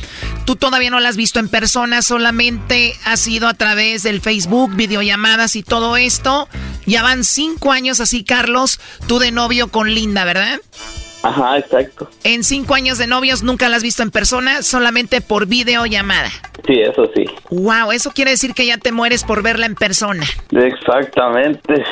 Tú 0.45 0.55
todavía 0.55 0.89
no 0.89 1.01
la 1.01 1.09
has 1.09 1.17
visto 1.17 1.41
en 1.41 1.49
persona, 1.49 2.01
solamente 2.01 2.97
ha 3.05 3.17
sido 3.17 3.49
a 3.49 3.55
través 3.55 4.05
del 4.05 4.21
Facebook, 4.21 4.77
videollamadas 4.77 5.57
y 5.57 5.65
todo 5.65 5.97
esto. 5.97 6.49
Ya 6.87 7.03
van 7.03 7.25
cinco 7.25 7.73
años 7.73 7.99
así, 7.99 8.23
Carlos, 8.23 8.79
tú 9.09 9.19
de 9.19 9.33
novio 9.33 9.67
con 9.67 9.93
Linda, 9.93 10.25
¿verdad? 10.25 10.61
Ajá, 11.25 11.57
exacto. 11.57 12.11
En 12.23 12.45
cinco 12.45 12.75
años 12.75 12.99
de 12.99 13.07
novios 13.07 13.43
nunca 13.43 13.69
la 13.71 13.77
has 13.77 13.83
visto 13.83 14.03
en 14.03 14.11
persona, 14.11 14.63
solamente 14.63 15.23
por 15.23 15.47
videollamada. 15.47 16.31
Sí, 16.67 16.81
eso 16.81 17.11
sí. 17.15 17.25
Wow, 17.51 17.93
eso 17.93 18.13
quiere 18.13 18.33
decir 18.33 18.53
que 18.53 18.67
ya 18.67 18.77
te 18.77 18.93
mueres 18.93 19.25
por 19.25 19.43
verla 19.43 19.65
en 19.65 19.75
persona. 19.75 20.27
Exactamente. 20.51 21.83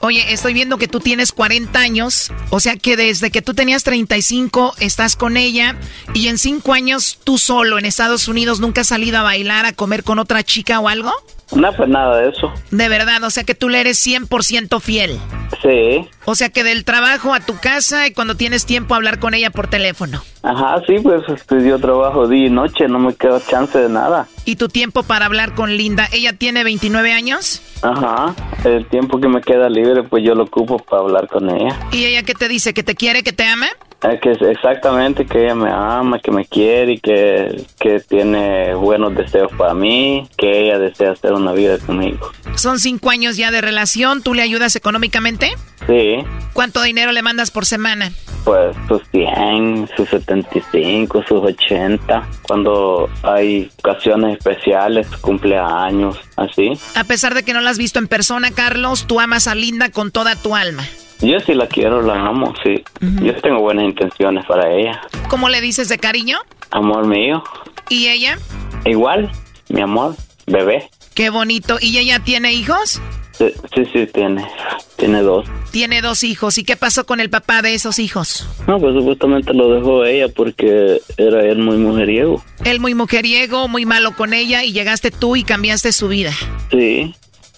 Oye, 0.00 0.32
estoy 0.32 0.52
viendo 0.52 0.76
que 0.76 0.88
tú 0.88 1.00
tienes 1.00 1.32
40 1.32 1.78
años, 1.78 2.32
o 2.50 2.60
sea 2.60 2.76
que 2.76 2.96
desde 2.96 3.30
que 3.30 3.40
tú 3.40 3.54
tenías 3.54 3.82
35 3.84 4.74
estás 4.80 5.16
con 5.16 5.36
ella 5.38 5.76
y 6.12 6.28
en 6.28 6.38
5 6.38 6.72
años 6.74 7.18
tú 7.24 7.38
solo 7.38 7.78
en 7.78 7.86
Estados 7.86 8.28
Unidos 8.28 8.60
nunca 8.60 8.82
has 8.82 8.88
salido 8.88 9.18
a 9.18 9.22
bailar, 9.22 9.64
a 9.64 9.72
comer 9.72 10.02
con 10.04 10.18
otra 10.18 10.42
chica 10.42 10.80
o 10.80 10.88
algo? 10.88 11.12
No, 11.54 11.72
pues 11.72 11.88
nada 11.88 12.18
de 12.18 12.30
eso. 12.30 12.52
De 12.70 12.88
verdad, 12.88 13.22
o 13.24 13.30
sea 13.30 13.44
que 13.44 13.54
tú 13.54 13.68
le 13.68 13.80
eres 13.80 14.04
100% 14.06 14.80
fiel. 14.80 15.18
Sí. 15.62 16.08
O 16.24 16.34
sea 16.34 16.48
que 16.48 16.64
del 16.64 16.84
trabajo 16.84 17.34
a 17.34 17.40
tu 17.40 17.56
casa 17.58 18.06
y 18.06 18.12
cuando 18.12 18.36
tienes 18.36 18.64
tiempo 18.66 18.94
hablar 18.94 19.18
con 19.18 19.34
ella 19.34 19.50
por 19.50 19.68
teléfono. 19.68 20.22
Ajá, 20.42 20.82
sí, 20.86 20.96
pues 21.00 21.22
este, 21.28 21.66
yo 21.66 21.78
trabajo 21.78 22.26
día 22.26 22.46
y 22.46 22.50
noche, 22.50 22.88
no 22.88 22.98
me 22.98 23.14
queda 23.14 23.40
chance 23.44 23.78
de 23.78 23.88
nada. 23.88 24.26
¿Y 24.44 24.56
tu 24.56 24.68
tiempo 24.68 25.02
para 25.02 25.26
hablar 25.26 25.54
con 25.54 25.76
Linda? 25.76 26.08
¿Ella 26.12 26.32
tiene 26.32 26.64
29 26.64 27.12
años? 27.12 27.62
Ajá, 27.82 28.34
el 28.64 28.86
tiempo 28.86 29.20
que 29.20 29.28
me 29.28 29.40
queda 29.40 29.68
libre 29.68 30.02
pues 30.02 30.24
yo 30.24 30.34
lo 30.34 30.44
ocupo 30.44 30.78
para 30.78 31.02
hablar 31.02 31.28
con 31.28 31.50
ella. 31.50 31.78
¿Y 31.92 32.04
ella 32.04 32.22
qué 32.22 32.34
te 32.34 32.48
dice? 32.48 32.74
¿Que 32.74 32.82
te 32.82 32.94
quiere, 32.94 33.22
que 33.22 33.32
te 33.32 33.44
ama? 33.44 33.68
Que 34.20 34.32
exactamente 34.50 35.26
que 35.26 35.44
ella 35.44 35.54
me 35.54 35.70
ama, 35.70 36.18
que 36.18 36.32
me 36.32 36.44
quiere 36.44 36.92
y 36.92 36.98
que, 36.98 37.64
que 37.78 38.00
tiene 38.00 38.74
buenos 38.74 39.14
deseos 39.14 39.52
para 39.56 39.74
mí, 39.74 40.28
que 40.36 40.64
ella 40.64 40.78
desea 40.78 41.12
hacer 41.12 41.32
una 41.32 41.52
vida 41.52 41.78
conmigo. 41.78 42.30
Son 42.56 42.78
cinco 42.78 43.10
años 43.10 43.36
ya 43.36 43.50
de 43.50 43.60
relación, 43.60 44.22
¿tú 44.22 44.34
le 44.34 44.42
ayudas 44.42 44.74
económicamente? 44.76 45.52
Sí. 45.86 46.18
¿Cuánto 46.52 46.82
dinero 46.82 47.12
le 47.12 47.22
mandas 47.22 47.50
por 47.50 47.64
semana? 47.64 48.12
Pues 48.44 48.76
sus 48.88 49.02
100, 49.12 49.88
sus 49.96 50.08
75, 50.08 51.22
sus 51.28 51.40
80, 51.40 52.28
cuando 52.42 53.08
hay 53.22 53.70
ocasiones 53.78 54.38
especiales, 54.38 55.06
cumpleaños, 55.20 56.18
así. 56.36 56.72
A 56.96 57.04
pesar 57.04 57.34
de 57.34 57.44
que 57.44 57.52
no 57.52 57.60
la 57.60 57.70
has 57.70 57.78
visto 57.78 58.00
en 58.00 58.08
persona, 58.08 58.50
Carlos, 58.50 59.06
tú 59.06 59.20
amas 59.20 59.46
a 59.46 59.54
Linda 59.54 59.90
con 59.90 60.10
toda 60.10 60.34
tu 60.34 60.56
alma. 60.56 60.84
Yo 61.22 61.38
sí 61.40 61.54
la 61.54 61.68
quiero, 61.68 62.02
la 62.02 62.14
amo, 62.14 62.52
sí. 62.64 62.82
Yo 63.22 63.34
tengo 63.40 63.60
buenas 63.60 63.84
intenciones 63.84 64.44
para 64.44 64.72
ella. 64.72 65.00
¿Cómo 65.28 65.48
le 65.48 65.60
dices 65.60 65.88
de 65.88 65.98
cariño? 65.98 66.38
Amor 66.70 67.06
mío. 67.06 67.44
¿Y 67.88 68.08
ella? 68.08 68.38
Igual, 68.84 69.30
mi 69.68 69.80
amor, 69.80 70.16
bebé. 70.46 70.90
Qué 71.14 71.30
bonito. 71.30 71.78
¿Y 71.80 71.96
ella 71.98 72.18
tiene 72.18 72.52
hijos? 72.52 73.00
Sí, 73.38 73.52
sí, 73.92 74.06
tiene. 74.12 74.46
Tiene 74.96 75.22
dos. 75.22 75.46
Tiene 75.70 76.02
dos 76.02 76.24
hijos. 76.24 76.58
¿Y 76.58 76.64
qué 76.64 76.76
pasó 76.76 77.06
con 77.06 77.20
el 77.20 77.30
papá 77.30 77.62
de 77.62 77.74
esos 77.74 77.98
hijos? 77.98 78.48
No, 78.66 78.78
pues 78.78 78.94
supuestamente 78.94 79.54
lo 79.54 79.72
dejó 79.74 80.04
ella 80.04 80.28
porque 80.28 81.00
era 81.16 81.44
él 81.44 81.58
muy 81.58 81.76
mujeriego. 81.76 82.42
Él 82.64 82.80
muy 82.80 82.94
mujeriego, 82.94 83.68
muy 83.68 83.86
malo 83.86 84.14
con 84.16 84.34
ella 84.34 84.64
y 84.64 84.72
llegaste 84.72 85.10
tú 85.10 85.36
y 85.36 85.44
cambiaste 85.44 85.92
su 85.92 86.08
vida. 86.08 86.32
Sí. 86.70 87.14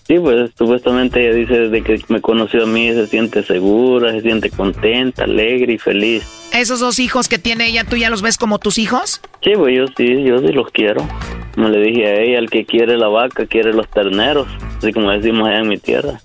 Sí, 0.06 0.18
pues 0.18 0.50
supuestamente 0.56 1.24
ella 1.24 1.34
dice 1.34 1.68
desde 1.68 1.82
que 1.82 1.98
me 2.08 2.20
conoció 2.20 2.64
a 2.64 2.66
mí 2.66 2.92
se 2.92 3.06
siente 3.06 3.42
segura, 3.42 4.12
se 4.12 4.20
siente 4.20 4.50
contenta, 4.50 5.24
alegre 5.24 5.72
y 5.72 5.78
feliz. 5.78 6.50
¿Esos 6.52 6.80
dos 6.80 6.98
hijos 6.98 7.28
que 7.28 7.38
tiene 7.38 7.66
ella, 7.68 7.84
tú 7.84 7.96
ya 7.96 8.10
los 8.10 8.20
ves 8.20 8.36
como 8.36 8.58
tus 8.58 8.76
hijos? 8.78 9.22
Sí, 9.42 9.52
pues 9.56 9.74
yo 9.74 9.86
sí, 9.96 10.22
yo 10.22 10.38
sí 10.40 10.48
los 10.48 10.70
quiero. 10.70 11.06
Como 11.54 11.68
le 11.68 11.80
dije 11.80 12.06
a 12.06 12.20
ella, 12.20 12.38
el 12.38 12.50
que 12.50 12.66
quiere 12.66 12.98
la 12.98 13.08
vaca 13.08 13.46
quiere 13.46 13.72
los 13.72 13.88
terneros, 13.88 14.46
así 14.78 14.92
como 14.92 15.10
decimos 15.10 15.48
allá 15.48 15.60
en 15.60 15.68
mi 15.68 15.78
tierra. 15.78 16.20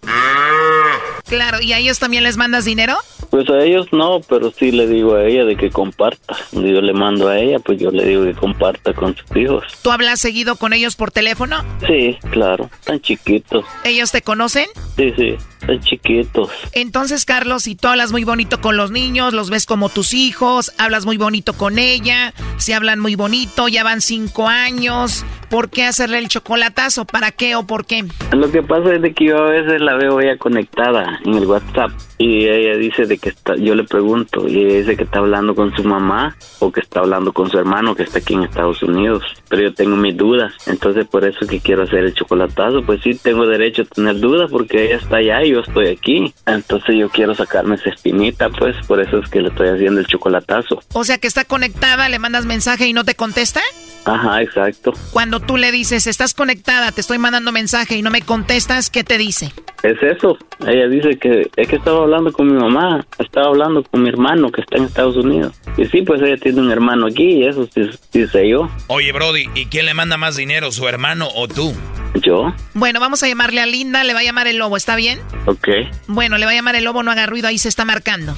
Claro, 1.27 1.61
¿y 1.61 1.73
a 1.73 1.77
ellos 1.77 1.99
también 1.99 2.23
les 2.23 2.37
mandas 2.37 2.65
dinero? 2.65 2.97
Pues 3.29 3.47
a 3.49 3.59
ellos 3.59 3.87
no, 3.91 4.21
pero 4.27 4.51
sí 4.51 4.71
le 4.71 4.87
digo 4.87 5.15
a 5.15 5.23
ella 5.23 5.45
de 5.45 5.55
que 5.55 5.69
comparta. 5.69 6.35
Yo 6.51 6.81
le 6.81 6.93
mando 6.93 7.29
a 7.29 7.37
ella, 7.37 7.59
pues 7.59 7.79
yo 7.79 7.91
le 7.91 8.05
digo 8.05 8.23
que 8.23 8.33
comparta 8.33 8.93
con 8.93 9.15
sus 9.15 9.37
hijos. 9.37 9.63
¿Tú 9.83 9.91
hablas 9.91 10.19
seguido 10.19 10.55
con 10.55 10.73
ellos 10.73 10.95
por 10.95 11.11
teléfono? 11.11 11.63
Sí, 11.85 12.17
claro, 12.31 12.69
tan 12.83 12.99
chiquitos. 12.99 13.65
¿Ellos 13.83 14.11
te 14.11 14.21
conocen? 14.21 14.65
Sí, 14.97 15.13
sí. 15.15 15.35
están 15.61 15.79
chiquitos. 15.81 16.49
Entonces, 16.71 17.25
Carlos, 17.25 17.63
si 17.63 17.75
tú 17.75 17.87
hablas 17.87 18.11
muy 18.11 18.23
bonito 18.23 18.61
con 18.61 18.77
los 18.77 18.91
niños, 18.91 19.33
los 19.33 19.49
ves 19.49 19.65
como 19.65 19.89
tus 19.89 20.13
hijos, 20.13 20.73
hablas 20.77 21.05
muy 21.05 21.17
bonito 21.17 21.53
con 21.53 21.77
ella, 21.77 22.33
se 22.57 22.73
hablan 22.73 22.99
muy 22.99 23.15
bonito, 23.15 23.67
ya 23.67 23.83
van 23.83 24.01
cinco 24.01 24.47
años, 24.47 25.23
¿por 25.49 25.69
qué 25.69 25.85
hacerle 25.85 26.17
el 26.17 26.29
chocolatazo? 26.29 27.05
¿Para 27.05 27.31
qué 27.31 27.55
o 27.55 27.67
por 27.67 27.85
qué? 27.85 28.05
Lo 28.31 28.51
que 28.51 28.63
pasa 28.63 28.95
es 28.95 29.01
de 29.01 29.13
que 29.13 29.25
yo 29.25 29.37
a 29.37 29.49
veces 29.51 29.81
la 29.81 29.95
veo 29.95 30.19
ella 30.19 30.37
conectada 30.37 31.08
en 31.25 31.33
el 31.35 31.45
WhatsApp 31.45 31.91
y 32.17 32.47
ella 32.47 32.77
dice 32.77 33.05
de 33.05 33.17
que 33.17 33.29
está, 33.29 33.55
yo 33.55 33.75
le 33.75 33.83
pregunto 33.83 34.47
y 34.47 34.63
ella 34.63 34.79
dice 34.79 34.97
que 34.97 35.03
está 35.03 35.19
hablando 35.19 35.55
con 35.55 35.75
su 35.75 35.83
mamá 35.83 36.35
o 36.59 36.71
que 36.71 36.81
está 36.81 36.99
hablando 36.99 37.31
con 37.31 37.49
su 37.49 37.57
hermano 37.57 37.95
que 37.95 38.03
está 38.03 38.19
aquí 38.19 38.33
en 38.33 38.43
Estados 38.43 38.83
Unidos, 38.83 39.23
pero 39.49 39.63
yo 39.63 39.73
tengo 39.73 39.95
mis 39.95 40.17
dudas, 40.17 40.53
entonces 40.67 41.07
por 41.07 41.25
eso 41.25 41.47
que 41.47 41.59
quiero 41.59 41.83
hacer 41.83 41.99
el 41.99 42.13
chocolatazo, 42.13 42.83
pues 42.85 43.01
sí 43.03 43.15
tengo 43.15 43.47
derecho 43.47 43.83
a 43.83 43.85
tener 43.85 44.19
dudas 44.19 44.51
porque 44.51 44.85
ella 44.85 44.97
está 44.97 45.17
allá 45.17 45.43
y 45.43 45.51
yo 45.51 45.59
estoy 45.61 45.87
aquí, 45.87 46.33
entonces 46.45 46.95
yo 46.97 47.09
quiero 47.09 47.33
sacarme 47.33 47.75
esa 47.75 47.89
espinita, 47.89 48.49
pues 48.49 48.75
por 48.85 48.99
eso 48.99 49.19
es 49.19 49.29
que 49.29 49.41
le 49.41 49.49
estoy 49.49 49.69
haciendo 49.69 49.99
el 49.99 50.07
chocolatazo. 50.07 50.81
O 50.93 51.03
sea 51.03 51.17
que 51.17 51.27
está 51.27 51.45
conectada, 51.45 52.09
le 52.09 52.19
mandas 52.19 52.45
mensaje 52.45 52.87
y 52.87 52.93
no 52.93 53.05
te 53.05 53.15
contesta? 53.15 53.61
Ajá, 54.05 54.41
exacto. 54.41 54.93
Cuando 55.11 55.39
tú 55.39 55.57
le 55.57 55.71
dices, 55.71 56.07
estás 56.07 56.33
conectada, 56.33 56.91
te 56.91 57.01
estoy 57.01 57.17
mandando 57.17 57.51
mensaje 57.51 57.95
y 57.95 58.01
no 58.01 58.09
me 58.09 58.21
contestas, 58.21 58.89
¿qué 58.89 59.03
te 59.03 59.17
dice? 59.17 59.51
Es 59.83 60.01
eso. 60.01 60.37
Ella 60.67 60.87
dice 60.87 60.98
que 61.19 61.49
es 61.55 61.67
que 61.67 61.75
estaba 61.75 62.03
hablando 62.03 62.31
con 62.31 62.47
mi 62.47 62.59
mamá, 62.59 63.05
estaba 63.17 63.47
hablando 63.47 63.83
con 63.83 64.03
mi 64.03 64.09
hermano 64.09 64.51
que 64.51 64.61
está 64.61 64.77
en 64.77 64.85
Estados 64.85 65.17
Unidos. 65.17 65.59
Y 65.77 65.85
sí, 65.85 66.01
pues 66.01 66.21
ella 66.21 66.37
tiene 66.37 66.61
un 66.61 66.71
hermano 66.71 67.07
aquí 67.07 67.23
y 67.23 67.45
eso 67.47 67.67
sí, 67.73 67.89
sí 68.11 68.27
sé 68.27 68.49
yo. 68.49 68.69
Oye, 68.87 69.11
Brody, 69.11 69.45
¿y 69.55 69.65
quién 69.65 69.85
le 69.85 69.93
manda 69.93 70.17
más 70.17 70.35
dinero, 70.35 70.71
su 70.71 70.87
hermano 70.87 71.27
o 71.35 71.47
tú? 71.47 71.73
¿Yo? 72.21 72.53
Bueno, 72.73 72.99
vamos 72.99 73.21
a 73.23 73.27
llamarle 73.27 73.61
a 73.61 73.65
Linda, 73.65 74.03
le 74.03 74.13
va 74.13 74.21
a 74.21 74.23
llamar 74.23 74.47
el 74.47 74.57
lobo, 74.57 74.77
¿está 74.77 74.95
bien? 74.95 75.19
Ok. 75.45 75.67
Bueno, 76.07 76.37
le 76.37 76.45
va 76.45 76.51
a 76.51 76.55
llamar 76.55 76.75
el 76.75 76.83
lobo, 76.83 77.03
no 77.03 77.11
haga 77.11 77.25
ruido, 77.25 77.47
ahí 77.47 77.57
se 77.57 77.69
está 77.69 77.85
marcando. 77.85 78.35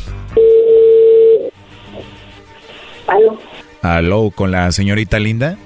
¿Aló? 3.07 3.39
¿Aló, 3.81 4.31
con 4.33 4.51
la 4.51 4.71
señorita 4.71 5.19
Linda? 5.19 5.57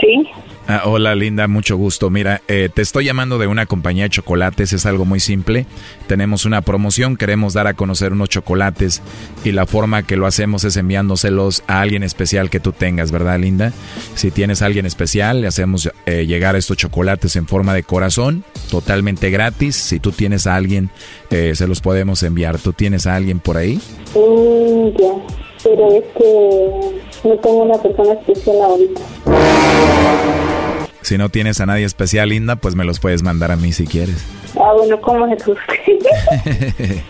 Sí. 0.00 0.28
Ah, 0.68 0.82
hola 0.84 1.14
Linda, 1.14 1.48
mucho 1.48 1.76
gusto. 1.76 2.10
Mira, 2.10 2.42
eh, 2.46 2.68
te 2.72 2.82
estoy 2.82 3.04
llamando 3.04 3.38
de 3.38 3.48
una 3.48 3.66
compañía 3.66 4.04
de 4.04 4.10
chocolates, 4.10 4.72
es 4.72 4.86
algo 4.86 5.04
muy 5.04 5.18
simple. 5.18 5.66
Tenemos 6.06 6.44
una 6.44 6.60
promoción, 6.60 7.16
queremos 7.16 7.54
dar 7.54 7.66
a 7.66 7.74
conocer 7.74 8.12
unos 8.12 8.28
chocolates 8.28 9.02
y 9.42 9.52
la 9.52 9.66
forma 9.66 10.04
que 10.04 10.16
lo 10.16 10.26
hacemos 10.26 10.62
es 10.64 10.76
enviándoselos 10.76 11.64
a 11.66 11.80
alguien 11.80 12.02
especial 12.04 12.50
que 12.50 12.60
tú 12.60 12.72
tengas, 12.72 13.10
¿verdad 13.10 13.40
Linda? 13.40 13.72
Si 14.14 14.30
tienes 14.30 14.62
a 14.62 14.66
alguien 14.66 14.86
especial, 14.86 15.40
le 15.40 15.48
hacemos 15.48 15.90
eh, 16.06 16.26
llegar 16.26 16.54
estos 16.54 16.76
chocolates 16.76 17.34
en 17.34 17.48
forma 17.48 17.74
de 17.74 17.82
corazón, 17.82 18.44
totalmente 18.70 19.30
gratis. 19.30 19.74
Si 19.74 19.98
tú 19.98 20.12
tienes 20.12 20.46
a 20.46 20.54
alguien, 20.54 20.90
eh, 21.30 21.52
se 21.56 21.66
los 21.66 21.80
podemos 21.80 22.22
enviar. 22.22 22.58
¿Tú 22.58 22.72
tienes 22.72 23.06
a 23.06 23.16
alguien 23.16 23.40
por 23.40 23.56
ahí? 23.56 23.80
Mm, 24.14 25.49
pero 25.62 25.92
es 25.92 26.04
que 26.16 27.28
no 27.28 27.36
tengo 27.38 27.62
una 27.62 27.78
persona 27.78 28.12
especial 28.14 28.60
ahorita. 28.62 29.00
Si 31.02 31.18
no 31.18 31.28
tienes 31.28 31.60
a 31.60 31.66
nadie 31.66 31.84
especial, 31.84 32.28
Linda, 32.28 32.56
pues 32.56 32.74
me 32.76 32.84
los 32.84 33.00
puedes 33.00 33.22
mandar 33.22 33.50
a 33.52 33.56
mí 33.56 33.72
si 33.72 33.86
quieres. 33.86 34.24
Ah, 34.56 34.72
bueno, 34.76 35.00
¿cómo 35.00 35.26
es 35.26 35.46
usted? 35.46 37.02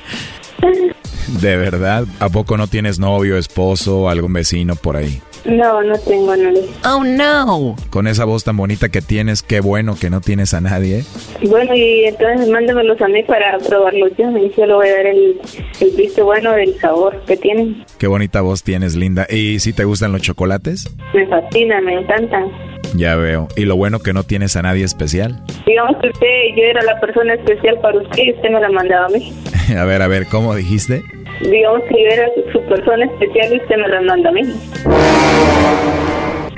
¿De 1.41 1.57
verdad? 1.57 2.05
¿A 2.19 2.29
poco 2.29 2.57
no 2.57 2.67
tienes 2.67 2.99
novio, 2.99 3.37
esposo, 3.37 4.09
algún 4.09 4.33
vecino 4.33 4.77
por 4.77 4.97
ahí? 4.97 5.21
No, 5.45 5.83
no 5.83 5.99
tengo 5.99 6.33
a 6.33 6.37
nadie. 6.37 6.65
Oh, 6.85 7.03
no. 7.05 7.77
Con 7.91 8.07
esa 8.07 8.25
voz 8.25 8.45
tan 8.45 8.57
bonita 8.57 8.89
que 8.89 9.01
tienes, 9.01 9.43
qué 9.43 9.61
bueno 9.61 9.97
que 9.99 10.11
no 10.11 10.21
tienes 10.21 10.55
a 10.55 10.61
nadie. 10.61 11.05
Bueno, 11.49 11.75
y 11.75 12.05
entonces 12.05 12.49
mándamelos 12.49 13.01
a 13.01 13.09
mí 13.09 13.23
para 13.23 13.59
probarlos 13.59 14.11
yo. 14.19 14.31
Y 14.37 14.53
yo 14.57 14.67
le 14.67 14.75
voy 14.75 14.89
a 14.89 14.95
dar 14.97 15.07
el, 15.07 15.41
el 15.81 15.91
visto 15.97 16.25
bueno 16.25 16.53
del 16.53 16.79
sabor 16.79 17.21
que 17.27 17.37
tienen. 17.37 17.85
Qué 17.99 18.07
bonita 18.07 18.41
voz 18.41 18.63
tienes, 18.63 18.97
Linda. 18.97 19.27
¿Y 19.29 19.59
si 19.61 19.73
te 19.73 19.85
gustan 19.85 20.13
los 20.13 20.23
chocolates? 20.23 20.89
Me 21.15 21.27
fascinan, 21.27 21.85
me 21.85 21.95
encantan. 21.95 22.51
Ya 22.97 23.17
veo. 23.17 23.49
¿Y 23.57 23.65
lo 23.65 23.77
bueno 23.77 24.01
que 24.01 24.13
no 24.13 24.25
tienes 24.25 24.57
a 24.57 24.63
nadie 24.63 24.85
especial? 24.85 25.43
Digamos 25.67 25.97
que 26.01 26.09
usted, 26.09 26.27
yo 26.57 26.63
era 26.65 26.83
la 26.83 26.99
persona 27.01 27.35
especial 27.35 27.79
para 27.81 27.99
usted 27.99 28.23
y 28.25 28.33
usted 28.33 28.51
me 28.51 28.61
la 28.61 28.71
mandaba 28.71 29.07
a 29.07 29.09
mí. 29.11 29.33
a 29.77 29.85
ver, 29.85 30.03
a 30.03 30.09
ver, 30.09 30.27
¿cómo 30.27 30.55
dijiste? 30.55 31.03
Digamos 31.41 31.83
que 31.89 31.95
yo 32.03 32.09
era 32.11 32.29
su 32.53 32.61
persona 32.69 33.07
especial 33.07 33.55
y 33.55 33.57
usted 33.57 33.77
me 33.77 33.89
la 33.89 34.01
manda 34.03 34.29
a 34.29 34.33
mí. 34.33 34.43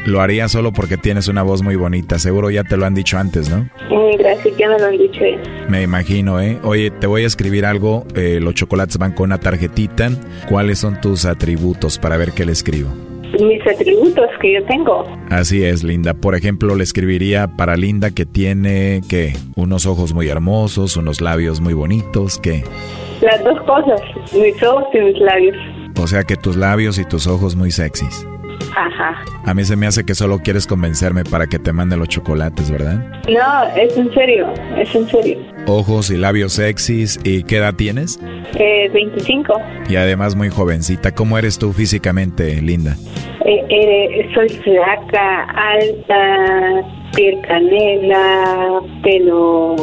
Lo 0.04 0.20
haría 0.20 0.48
solo 0.48 0.72
porque 0.72 0.96
tienes 0.96 1.28
una 1.28 1.42
voz 1.44 1.62
muy 1.62 1.76
bonita. 1.76 2.18
Seguro 2.18 2.50
ya 2.50 2.64
te 2.64 2.76
lo 2.76 2.86
han 2.86 2.94
dicho 2.94 3.18
antes, 3.18 3.48
¿no? 3.48 3.68
Mm, 3.88 4.16
Gracias, 4.18 4.56
ya 4.56 4.68
me 4.68 4.78
lo 4.78 4.86
han 4.86 4.98
dicho. 4.98 5.20
Me 5.68 5.82
imagino, 5.82 6.40
¿eh? 6.40 6.58
Oye, 6.64 6.90
te 6.90 7.06
voy 7.06 7.22
a 7.22 7.26
escribir 7.26 7.64
algo. 7.64 8.04
Eh, 8.16 8.40
los 8.42 8.54
chocolates 8.54 8.98
van 8.98 9.12
con 9.12 9.26
una 9.26 9.38
tarjetita. 9.38 10.10
¿Cuáles 10.48 10.80
son 10.80 11.00
tus 11.00 11.24
atributos 11.24 11.98
para 11.98 12.16
ver 12.16 12.32
qué 12.32 12.44
le 12.44 12.52
escribo? 12.52 12.90
Mis 13.40 13.66
atributos 13.66 14.28
que 14.40 14.54
yo 14.54 14.64
tengo. 14.66 15.04
Así 15.30 15.64
es, 15.64 15.82
Linda. 15.82 16.14
Por 16.14 16.34
ejemplo, 16.34 16.74
le 16.74 16.84
escribiría 16.84 17.48
para 17.56 17.76
Linda 17.76 18.10
que 18.10 18.26
tiene, 18.26 19.00
¿qué? 19.08 19.34
Unos 19.56 19.86
ojos 19.86 20.12
muy 20.12 20.28
hermosos, 20.28 20.96
unos 20.96 21.20
labios 21.20 21.60
muy 21.60 21.74
bonitos, 21.74 22.38
¿qué? 22.38 22.64
Las 23.20 23.42
dos 23.44 23.60
cosas, 23.62 24.00
mis 24.34 24.62
ojos 24.62 24.84
y 24.94 24.98
mis 24.98 25.18
labios. 25.18 25.56
O 26.00 26.06
sea 26.06 26.24
que 26.24 26.36
tus 26.36 26.56
labios 26.56 26.98
y 26.98 27.04
tus 27.04 27.26
ojos 27.26 27.56
muy 27.56 27.70
sexys. 27.70 28.26
Ajá. 28.76 29.22
A 29.44 29.54
mí 29.54 29.64
se 29.64 29.76
me 29.76 29.86
hace 29.86 30.04
que 30.04 30.14
solo 30.14 30.38
quieres 30.38 30.66
convencerme 30.66 31.24
para 31.24 31.46
que 31.46 31.58
te 31.58 31.72
mande 31.72 31.96
los 31.96 32.08
chocolates, 32.08 32.70
¿verdad? 32.70 32.98
No, 33.28 33.64
es 33.76 33.96
en 33.96 34.12
serio, 34.14 34.52
es 34.76 34.94
en 34.94 35.08
serio. 35.08 35.38
Ojos 35.66 36.10
y 36.10 36.16
labios 36.16 36.54
sexys. 36.54 37.18
¿Y 37.24 37.44
qué 37.44 37.58
edad 37.58 37.74
tienes? 37.74 38.18
Eh, 38.54 38.88
25. 38.92 39.54
Y 39.88 39.96
además 39.96 40.34
muy 40.34 40.48
jovencita. 40.50 41.12
¿Cómo 41.12 41.38
eres 41.38 41.58
tú 41.58 41.72
físicamente, 41.72 42.60
Linda? 42.60 42.96
Eh, 43.44 43.64
eh, 43.70 44.30
soy 44.34 44.48
flaca, 44.48 45.44
alta, 45.50 46.86
piel 47.14 47.40
canela, 47.46 48.80
pelo 49.02 49.74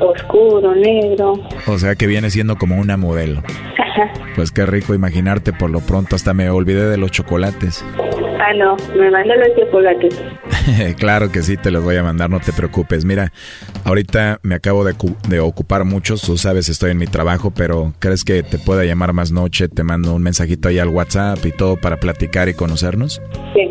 oscuro, 0.00 0.74
negro. 0.74 1.34
O 1.66 1.78
sea 1.78 1.94
que 1.94 2.06
viene 2.06 2.30
siendo 2.30 2.56
como 2.56 2.76
una 2.76 2.96
modelo. 2.96 3.42
Ajá. 3.78 4.12
Pues 4.34 4.50
qué 4.50 4.66
rico 4.66 4.94
imaginarte 4.94 5.52
por 5.52 5.70
lo 5.70 5.80
pronto. 5.80 6.14
Hasta 6.16 6.34
me 6.34 6.50
olvidé 6.50 6.88
de 6.88 6.98
los 6.98 7.10
chocolates. 7.10 7.84
Ah, 8.38 8.52
no, 8.54 8.76
me 8.96 9.10
manda 9.10 9.34
los 9.36 9.48
chocolates. 9.56 10.22
claro 10.98 11.30
que 11.30 11.42
sí, 11.42 11.56
te 11.56 11.70
los 11.70 11.82
voy 11.82 11.96
a 11.96 12.02
mandar, 12.02 12.28
no 12.28 12.40
te 12.40 12.52
preocupes. 12.52 13.04
Mira, 13.04 13.32
ahorita 13.84 14.40
me 14.42 14.54
acabo 14.54 14.84
de, 14.84 14.94
de 15.28 15.40
ocupar 15.40 15.84
mucho, 15.84 16.16
tú 16.16 16.36
sabes, 16.36 16.68
estoy 16.68 16.90
en 16.90 16.98
mi 16.98 17.06
trabajo, 17.06 17.50
pero 17.50 17.94
¿crees 17.98 18.24
que 18.24 18.42
te 18.42 18.58
pueda 18.58 18.84
llamar 18.84 19.12
más 19.12 19.32
noche? 19.32 19.68
Te 19.68 19.82
mando 19.82 20.14
un 20.14 20.22
mensajito 20.22 20.68
ahí 20.68 20.78
al 20.78 20.88
WhatsApp 20.88 21.44
y 21.44 21.52
todo 21.52 21.76
para 21.76 21.96
platicar 21.96 22.48
y 22.48 22.54
conocernos. 22.54 23.05
Sí. 23.08 23.70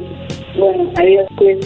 Bueno, 0.57 0.91
adiós, 0.97 1.25
pues. 1.37 1.57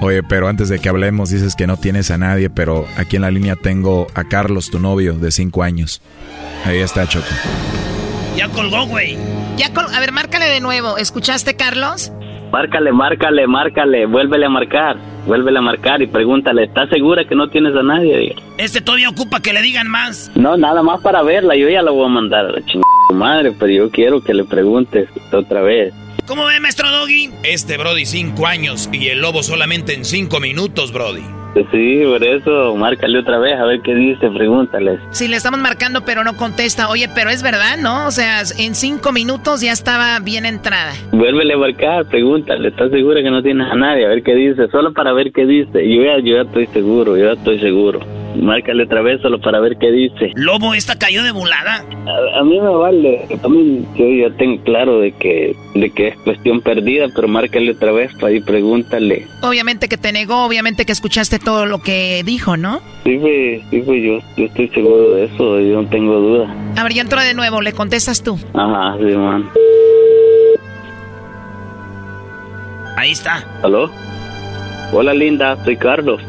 Oye, 0.00 0.22
pero 0.22 0.48
antes 0.48 0.68
de 0.68 0.78
que 0.78 0.88
hablemos, 0.88 1.30
dices 1.30 1.56
que 1.56 1.66
no 1.66 1.76
tienes 1.76 2.10
a 2.10 2.18
nadie, 2.18 2.50
pero 2.50 2.86
aquí 2.96 3.16
en 3.16 3.22
la 3.22 3.30
línea 3.30 3.56
tengo 3.56 4.06
a 4.14 4.24
Carlos, 4.24 4.70
tu 4.70 4.78
novio, 4.78 5.14
de 5.14 5.30
cinco 5.32 5.62
años. 5.62 6.00
Ahí 6.64 6.78
está, 6.78 7.06
Choco. 7.08 7.26
Ya 8.36 8.48
colgó, 8.48 8.86
güey. 8.86 9.16
Ya 9.56 9.72
col- 9.74 9.92
a 9.92 9.98
ver, 10.00 10.12
márcale 10.12 10.46
de 10.46 10.60
nuevo. 10.60 10.96
¿Escuchaste, 10.98 11.56
Carlos? 11.56 12.12
Márcale, 12.52 12.92
márcale, 12.92 13.46
márcale, 13.46 14.06
vuélvele 14.06 14.46
a 14.46 14.48
marcar, 14.48 14.96
vuélvele 15.26 15.58
a 15.58 15.62
marcar 15.62 16.00
y 16.00 16.06
pregúntale, 16.06 16.64
¿estás 16.64 16.88
segura 16.88 17.24
que 17.28 17.34
no 17.34 17.50
tienes 17.50 17.74
a 17.76 17.82
nadie? 17.82 18.34
Este 18.56 18.80
todavía 18.80 19.10
ocupa 19.10 19.40
que 19.40 19.52
le 19.52 19.60
digan 19.60 19.86
más. 19.88 20.30
No, 20.34 20.56
nada 20.56 20.82
más 20.82 21.00
para 21.02 21.22
verla, 21.22 21.56
yo 21.56 21.68
ya 21.68 21.82
la 21.82 21.90
voy 21.90 22.06
a 22.06 22.08
mandar 22.08 22.46
a 22.46 22.52
la 22.52 22.60
chingada 22.64 22.84
madre, 23.12 23.52
pero 23.58 23.70
yo 23.72 23.90
quiero 23.90 24.22
que 24.22 24.32
le 24.32 24.44
preguntes 24.44 25.08
otra 25.30 25.60
vez. 25.60 25.92
¿Cómo 26.26 26.44
ve, 26.44 26.60
maestro 26.60 26.90
Doggy? 26.90 27.30
Este 27.42 27.76
Brody 27.76 28.04
cinco 28.04 28.46
años 28.46 28.88
y 28.92 29.08
el 29.08 29.20
lobo 29.20 29.42
solamente 29.42 29.94
en 29.94 30.04
cinco 30.04 30.40
minutos, 30.40 30.92
Brody. 30.92 31.24
Pues 31.58 31.66
Sí, 31.72 32.02
por 32.04 32.24
eso, 32.24 32.76
márcale 32.76 33.18
otra 33.18 33.38
vez, 33.38 33.58
a 33.58 33.64
ver 33.64 33.80
qué 33.82 33.92
dice, 33.92 34.30
pregúntale. 34.30 35.00
Sí, 35.10 35.26
le 35.26 35.36
estamos 35.36 35.58
marcando, 35.58 36.04
pero 36.04 36.22
no 36.22 36.36
contesta. 36.36 36.88
Oye, 36.88 37.08
pero 37.12 37.30
es 37.30 37.42
verdad, 37.42 37.76
¿no? 37.78 38.06
O 38.06 38.10
sea, 38.12 38.42
en 38.58 38.76
cinco 38.76 39.10
minutos 39.10 39.60
ya 39.60 39.72
estaba 39.72 40.20
bien 40.20 40.46
entrada. 40.46 40.92
Vuélvele 41.10 41.54
a 41.54 41.58
marcar, 41.58 42.06
pregúntale, 42.06 42.68
¿estás 42.68 42.92
segura 42.92 43.22
que 43.22 43.30
no 43.30 43.42
tienes 43.42 43.66
a 43.70 43.74
nadie? 43.74 44.06
A 44.06 44.08
ver 44.08 44.22
qué 44.22 44.36
dice, 44.36 44.68
solo 44.70 44.92
para 44.92 45.12
ver 45.12 45.32
qué 45.32 45.46
dice. 45.46 45.88
Yo 45.88 46.04
ya, 46.04 46.18
yo 46.20 46.36
ya 46.36 46.42
estoy 46.42 46.68
seguro, 46.68 47.16
yo 47.16 47.24
ya 47.26 47.32
estoy 47.32 47.58
seguro. 47.58 48.00
Márcale 48.36 48.84
otra 48.84 49.02
vez 49.02 49.20
solo 49.20 49.40
para 49.40 49.58
ver 49.58 49.78
qué 49.78 49.90
dice. 49.90 50.30
Lobo, 50.36 50.74
esta 50.74 50.96
cayó 50.96 51.24
de 51.24 51.32
volada. 51.32 51.84
A, 52.06 52.40
a 52.40 52.44
mí 52.44 52.60
me 52.60 52.68
vale, 52.68 53.26
a 53.42 53.48
mí 53.48 53.84
yo 53.96 54.28
ya 54.28 54.34
tengo 54.36 54.62
claro 54.62 55.00
de 55.00 55.12
que, 55.12 55.56
de 55.74 55.90
que 55.90 56.08
es 56.08 56.16
cuestión 56.18 56.60
perdida, 56.60 57.06
pero 57.14 57.26
márcale 57.26 57.72
otra 57.72 57.90
vez 57.90 58.12
para 58.20 58.32
y 58.32 58.40
pregúntale. 58.40 59.26
Obviamente 59.42 59.88
que 59.88 59.96
te 59.96 60.12
negó, 60.12 60.44
obviamente 60.44 60.84
que 60.84 60.92
escuchaste 60.92 61.38
todo 61.48 61.64
lo 61.64 61.78
que 61.78 62.22
dijo, 62.26 62.58
¿no? 62.58 62.82
Sí, 63.04 63.16
pues, 63.16 63.62
sí, 63.70 63.80
pues 63.80 64.02
yo, 64.04 64.18
yo 64.36 64.44
estoy 64.44 64.68
seguro 64.68 65.14
de 65.14 65.24
eso, 65.24 65.58
yo 65.60 65.80
no 65.80 65.88
tengo 65.88 66.20
duda. 66.20 66.54
A 66.76 66.82
ver, 66.82 66.92
ya 66.92 67.00
entró 67.00 67.22
de 67.22 67.32
nuevo, 67.32 67.62
le 67.62 67.72
contestas 67.72 68.22
tú. 68.22 68.38
Ajá, 68.52 68.98
sí, 68.98 69.16
man. 69.16 69.48
Ahí 72.98 73.12
está. 73.12 73.42
¿Aló? 73.62 73.90
Hola, 74.92 75.14
linda, 75.14 75.56
soy 75.64 75.78
Carlos. 75.78 76.20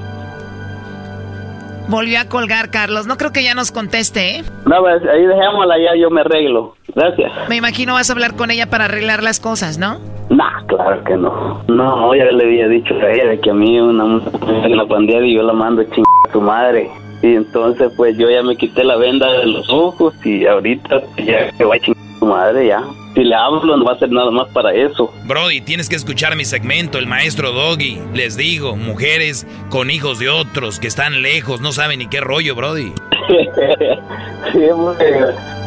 Volvió 1.89 2.19
a 2.19 2.25
colgar, 2.25 2.69
Carlos. 2.69 3.07
No 3.07 3.17
creo 3.17 3.31
que 3.31 3.43
ya 3.43 3.55
nos 3.55 3.71
conteste, 3.71 4.37
¿eh? 4.37 4.43
No, 4.67 4.79
pues 4.79 5.01
ahí 5.11 5.25
dejémosla, 5.25 5.75
ya 5.79 5.99
yo 5.99 6.11
me 6.11 6.21
arreglo. 6.21 6.75
Gracias. 6.93 7.31
Me 7.49 7.55
imagino 7.55 7.95
vas 7.95 8.11
a 8.11 8.13
hablar 8.13 8.35
con 8.35 8.51
ella 8.51 8.67
para 8.67 8.85
arreglar 8.85 9.23
las 9.23 9.39
cosas, 9.39 9.79
¿no? 9.79 9.99
Nah, 10.29 10.63
claro 10.67 11.03
que 11.03 11.17
no. 11.17 11.63
No, 11.67 12.13
ya 12.13 12.25
le 12.25 12.43
había 12.43 12.67
dicho 12.67 12.93
a 12.93 13.11
ella 13.11 13.29
de 13.29 13.39
que 13.39 13.49
a 13.49 13.55
mí 13.55 13.79
una 13.79 14.05
mujer 14.05 14.65
en 14.65 14.77
la 14.77 14.85
pandilla 14.85 15.21
y 15.21 15.33
yo 15.33 15.41
la 15.41 15.53
mando 15.53 15.81
a 15.81 15.85
chingar 15.85 16.05
a 16.27 16.31
su 16.31 16.41
madre. 16.41 16.91
Y 17.23 17.33
entonces 17.33 17.91
pues 17.97 18.15
yo 18.19 18.29
ya 18.29 18.43
me 18.43 18.55
quité 18.55 18.83
la 18.83 18.95
venda 18.95 19.27
de 19.31 19.47
los 19.47 19.67
ojos 19.71 20.13
y 20.23 20.45
ahorita 20.45 21.01
ya 21.17 21.51
se 21.57 21.65
va 21.65 21.73
a 21.73 21.79
chingar 21.79 22.03
a 22.03 22.19
su 22.19 22.25
madre 22.27 22.67
ya. 22.67 22.83
Si 23.19 23.25
le 23.25 23.35
hablo 23.35 23.75
no 23.75 23.83
va 23.83 23.91
a 23.91 23.99
ser 23.99 24.09
nada 24.11 24.31
más 24.31 24.47
para 24.53 24.73
eso. 24.73 25.13
Brody, 25.25 25.59
tienes 25.59 25.89
que 25.89 25.97
escuchar 25.97 26.37
mi 26.37 26.45
segmento, 26.45 26.97
el 26.97 27.05
maestro 27.05 27.51
Doggy. 27.51 27.99
Les 28.13 28.37
digo, 28.37 28.77
mujeres 28.77 29.45
con 29.69 29.91
hijos 29.91 30.19
de 30.19 30.29
otros 30.29 30.79
que 30.79 30.87
están 30.87 31.21
lejos, 31.21 31.59
no 31.59 31.73
saben 31.73 31.99
ni 31.99 32.07
qué 32.07 32.21
rollo, 32.21 32.55
Brody. 32.55 32.93
sí, 34.53 34.59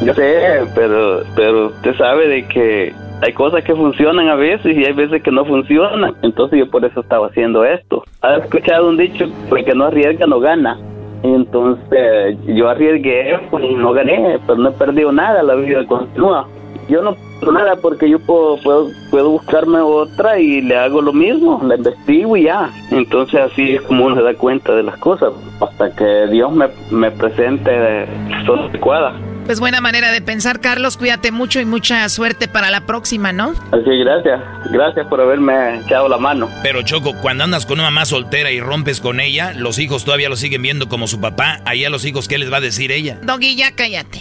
yo 0.03 0.15
sé, 0.15 0.63
pero, 0.75 1.25
pero 1.37 1.67
usted 1.67 1.95
sabe 1.99 2.27
de 2.27 2.49
que 2.49 2.95
hay 3.21 3.35
cosas 3.35 3.63
que 3.65 3.75
funcionan 3.75 4.31
a 4.31 4.35
veces 4.35 4.75
y 4.75 4.87
hay 4.87 4.95
veces 4.95 5.23
que 5.23 5.31
no 5.31 5.45
funcionan. 5.45 6.15
Entonces 6.23 6.59
yo 6.59 6.71
por 6.71 6.83
eso 6.87 7.01
estaba 7.01 7.27
haciendo 7.27 7.67
esto. 7.67 8.03
¿Has 8.23 8.45
escuchado 8.45 8.89
un 8.89 8.97
dicho? 8.97 9.27
Pues 9.51 9.67
que 9.67 9.75
no 9.75 9.85
arriesga, 9.85 10.27
no 10.27 10.41
gana. 10.41 10.79
Entonces 11.23 12.39
yo 12.47 12.71
arriesgué, 12.71 13.39
pues 13.51 13.63
no 13.77 13.93
gané, 13.93 14.39
pero 14.47 14.57
no 14.59 14.71
he 14.71 14.73
perdido 14.73 15.13
nada, 15.13 15.43
la 15.43 15.55
vida 15.57 15.87
continúa. 15.87 16.49
Yo 16.89 17.03
no 17.03 17.15
nada 17.51 17.77
porque 17.77 18.09
yo 18.09 18.21
puedo, 18.21 18.59
puedo, 18.59 18.91
puedo 19.11 19.31
buscarme 19.31 19.81
otra 19.81 20.39
y 20.39 20.61
le 20.61 20.77
hago 20.77 21.03
lo 21.03 21.13
mismo, 21.13 21.61
la 21.65 21.77
investigo 21.77 22.37
y 22.37 22.45
ya. 22.45 22.71
Entonces 22.91 23.41
así 23.41 23.73
es 23.73 23.83
como 23.83 24.07
uno 24.07 24.17
se 24.17 24.23
da 24.23 24.35
cuenta 24.35 24.75
de 24.75 24.83
las 24.83 24.99
cosas, 24.99 25.33
hasta 25.61 25.95
que 25.97 26.27
Dios 26.31 26.53
me, 26.53 26.69
me 26.91 27.11
presente 27.11 27.71
de 27.71 28.07
persona 28.29 28.67
adecuada. 28.67 29.15
Pues 29.47 29.59
buena 29.59 29.81
manera 29.81 30.13
de 30.13 30.21
pensar, 30.21 30.61
Carlos. 30.61 30.97
Cuídate 30.97 31.33
mucho 31.33 31.61
y 31.61 31.65
mucha 31.65 32.09
suerte 32.09 32.47
para 32.47 32.71
la 32.71 32.87
próxima, 32.87 33.33
¿no? 33.33 33.51
Así, 33.73 33.99
gracias. 33.99 34.41
Gracias 34.71 35.07
por 35.09 35.21
haberme 35.21 35.81
echado 35.81 36.09
la 36.09 36.17
mano. 36.17 36.49
Pero 36.63 36.83
Choco, 36.83 37.13
cuando 37.21 37.45
andas 37.45 37.67
con 37.67 37.81
una 37.81 37.91
mamá 37.91 38.05
soltera 38.05 38.53
y 38.53 38.61
rompes 38.61 39.01
con 39.01 39.19
ella, 39.19 39.53
los 39.55 39.79
hijos 39.79 40.05
todavía 40.05 40.29
lo 40.29 40.37
siguen 40.37 40.63
viendo 40.63 40.89
como 40.89 41.09
su 41.09 41.21
papá. 41.21 41.61
Ahí 41.65 41.85
a 41.85 41.91
los 41.91 42.05
hijos, 42.05 42.29
¿qué 42.29 42.39
les 42.39 42.53
va 42.53 42.59
a 42.59 42.61
decir 42.61 42.93
ella? 42.93 43.19
Doggy, 43.23 43.57
ya 43.57 43.73
cállate. 43.73 44.21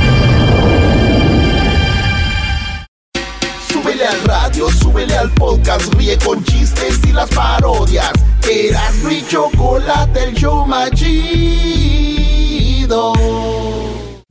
Súbele 4.01 4.17
al 4.17 4.23
radio, 4.23 4.67
súbele 4.71 5.15
al 5.15 5.29
podcast, 5.33 5.93
ríe 5.93 6.17
con 6.17 6.43
chistes 6.43 6.99
y 7.07 7.11
las 7.11 7.29
parodias. 7.29 8.11
Eras 8.49 8.95
mi 9.03 9.23
chocolate, 9.27 10.23
el 10.23 10.33
show 10.33 10.65
más 10.65 10.89
chido. 10.89 11.13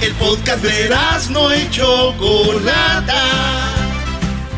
El 0.00 0.12
podcast 0.14 0.62
de 0.62 0.90
no 1.30 1.54
y 1.54 1.70
Chocolata. 1.70 3.22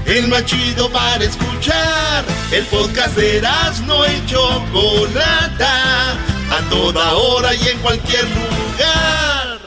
El 0.06 0.28
más 0.28 0.44
chido 0.46 0.90
para 0.90 1.22
escuchar. 1.22 2.24
El 2.50 2.64
podcast 2.66 3.16
de 3.16 3.42
no 3.86 4.06
y 4.06 4.26
Chocolata. 4.26 6.12
A 6.50 6.60
toda 6.70 7.12
hora 7.12 7.54
y 7.54 7.68
en 7.68 7.78
cualquier 7.78 8.24
lugar. 8.24 9.58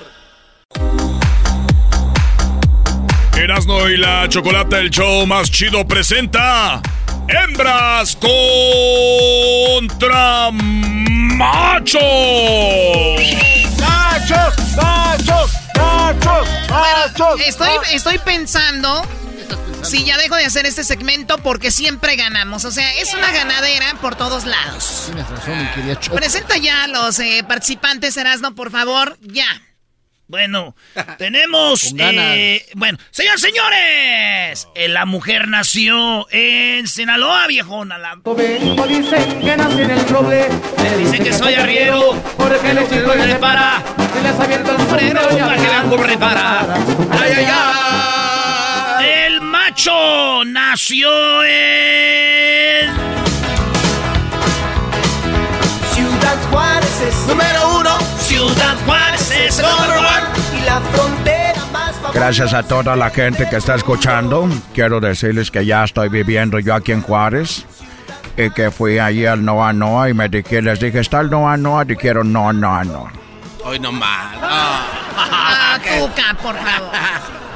Erasno 3.38 3.88
y 3.90 3.98
la 3.98 4.28
Chocolata, 4.28 4.80
el 4.80 4.90
show 4.90 5.28
más 5.28 5.52
chido, 5.52 5.88
presenta 5.88 6.82
Hembras 7.28 8.18
contra 9.76 10.50
Machos. 10.52 12.02
¡Machos! 14.30 14.76
¡Machos! 14.76 15.52
¡Machos! 15.76 16.48
¡Machos! 16.70 17.42
Estoy, 17.46 17.70
estoy 17.94 18.18
pensando 18.20 19.02
si 19.84 20.04
ya 20.04 20.18
dejo 20.18 20.36
de 20.36 20.46
hacer 20.46 20.66
este 20.66 20.84
segmento 20.84 21.38
porque 21.38 21.72
siempre 21.72 22.18
ganamos. 22.18 22.66
O 22.66 22.72
sea, 22.72 22.94
es 22.96 23.14
una 23.14 23.32
ganadera 23.32 23.96
por 24.02 24.16
todos 24.16 24.46
lados. 24.46 25.04
Tienes 25.06 25.30
razón, 25.30 25.58
mi 25.58 25.68
querida 25.72 26.00
Choco. 26.00 26.18
Presenta 26.18 26.58
ya 26.58 26.84
a 26.84 26.88
los 26.88 27.20
eh, 27.20 27.46
participantes, 27.48 28.18
Erasno, 28.18 28.54
por 28.54 28.70
favor. 28.70 29.18
Ya. 29.22 29.46
Bueno, 30.28 30.76
tenemos. 31.18 31.94
Eh, 31.98 32.66
bueno, 32.76 32.98
señores, 33.12 33.42
señores. 33.42 34.68
eh, 34.76 34.88
la 34.90 35.06
mujer 35.06 35.48
nació 35.48 36.28
en 36.32 36.88
Sinaloa, 36.88 37.48
viejona. 37.48 37.98
La... 37.98 38.18
Dicen 38.88 39.40
que 39.42 39.58
nací 39.58 39.82
en 39.82 39.92
el 39.92 40.08
roble. 40.10 40.48
Dicen 40.98 41.24
que 41.24 41.32
soy 41.34 41.54
arriero. 41.54 42.14
Porque 42.38 42.74
los 42.74 42.90
chicos 42.90 43.16
le 43.16 43.36
para. 43.36 43.82
Se 44.14 44.22
les 44.24 44.40
abierto 44.40 44.72
el 44.72 44.78
sombrero. 44.78 45.22
para 45.22 45.56
que 45.56 45.68
la 45.68 45.84
hombre 45.84 46.18
para. 46.18 46.62
Ay, 47.12 47.32
ay, 47.38 47.48
ay. 47.50 49.06
El 49.28 49.42
macho 49.42 50.44
nació 50.46 51.10
en. 51.46 52.90
Ciudad 55.94 56.38
Juárez 56.52 57.02
es 57.02 57.16
número 57.28 57.78
uno. 57.80 57.98
Ciudad 58.20 58.76
Juárez 58.86 59.07
es 59.48 59.60
number 59.60 59.98
one. 59.98 60.58
Y 60.58 60.66
la 60.66 60.82
frontera 60.82 61.66
más 61.72 61.96
famosa. 61.96 62.12
Gracias 62.14 62.54
a 62.54 62.64
toda 62.64 62.96
la 62.96 63.10
gente 63.10 63.48
que 63.50 63.58
está 63.58 63.76
escuchando. 63.76 64.48
Quiero 64.74 65.00
decirles 65.00 65.52
que 65.52 65.66
ya 65.66 65.84
estoy 65.84 66.10
viviendo 66.10 66.60
yo 66.60 66.76
aquí 66.76 66.92
en 66.92 67.02
Juárez. 67.02 67.66
Y 68.36 68.52
que 68.52 68.70
fui 68.70 69.00
allí 69.00 69.26
al 69.26 69.44
Noa 69.44 69.74
Noa 69.74 70.10
y 70.10 70.14
me 70.14 70.30
dije, 70.30 70.62
les 70.62 70.80
dije, 70.80 71.00
¿está 71.00 71.22
el 71.22 71.30
Noa 71.30 71.58
Noa? 71.58 71.86
Dijeron, 71.86 72.32
no, 72.32 72.54
no, 72.54 72.84
no. 72.84 73.12
Hoy 73.64 73.80
nomás. 73.80 74.36
Ah, 75.20 75.80
Cuca, 75.84 76.36
por 76.44 76.56
favor. 76.56 76.92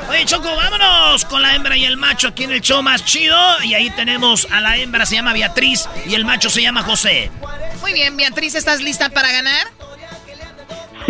Oye, 0.10 0.26
Choco, 0.26 0.50
vámonos 0.56 1.24
con 1.26 1.44
la 1.44 1.56
hembra 1.56 1.78
y 1.78 1.86
el 1.86 1.96
macho 1.96 2.30
aquí 2.30 2.44
en 2.44 2.52
el 2.52 2.62
show 2.62 2.82
más 2.82 3.06
chido. 3.06 3.38
Y 3.64 3.76
ahí 3.76 3.92
tenemos 3.92 4.48
a 4.52 4.60
la 4.62 4.78
hembra, 4.78 5.06
se 5.06 5.16
llama 5.16 5.32
Beatriz, 5.32 5.88
y 6.08 6.16
el 6.16 6.26
macho 6.26 6.50
se 6.50 6.64
llama 6.64 6.82
José. 6.82 7.30
Muy 7.82 7.94
bien, 7.94 8.18
Beatriz, 8.18 8.56
¿estás 8.56 8.82
lista 8.82 9.10
para 9.10 9.32
ganar? 9.32 9.68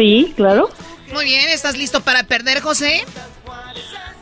Sí, 0.01 0.33
claro. 0.35 0.67
Muy 1.13 1.25
bien, 1.25 1.47
¿estás 1.49 1.77
listo 1.77 2.01
para 2.01 2.23
perder, 2.23 2.59
José? 2.61 3.05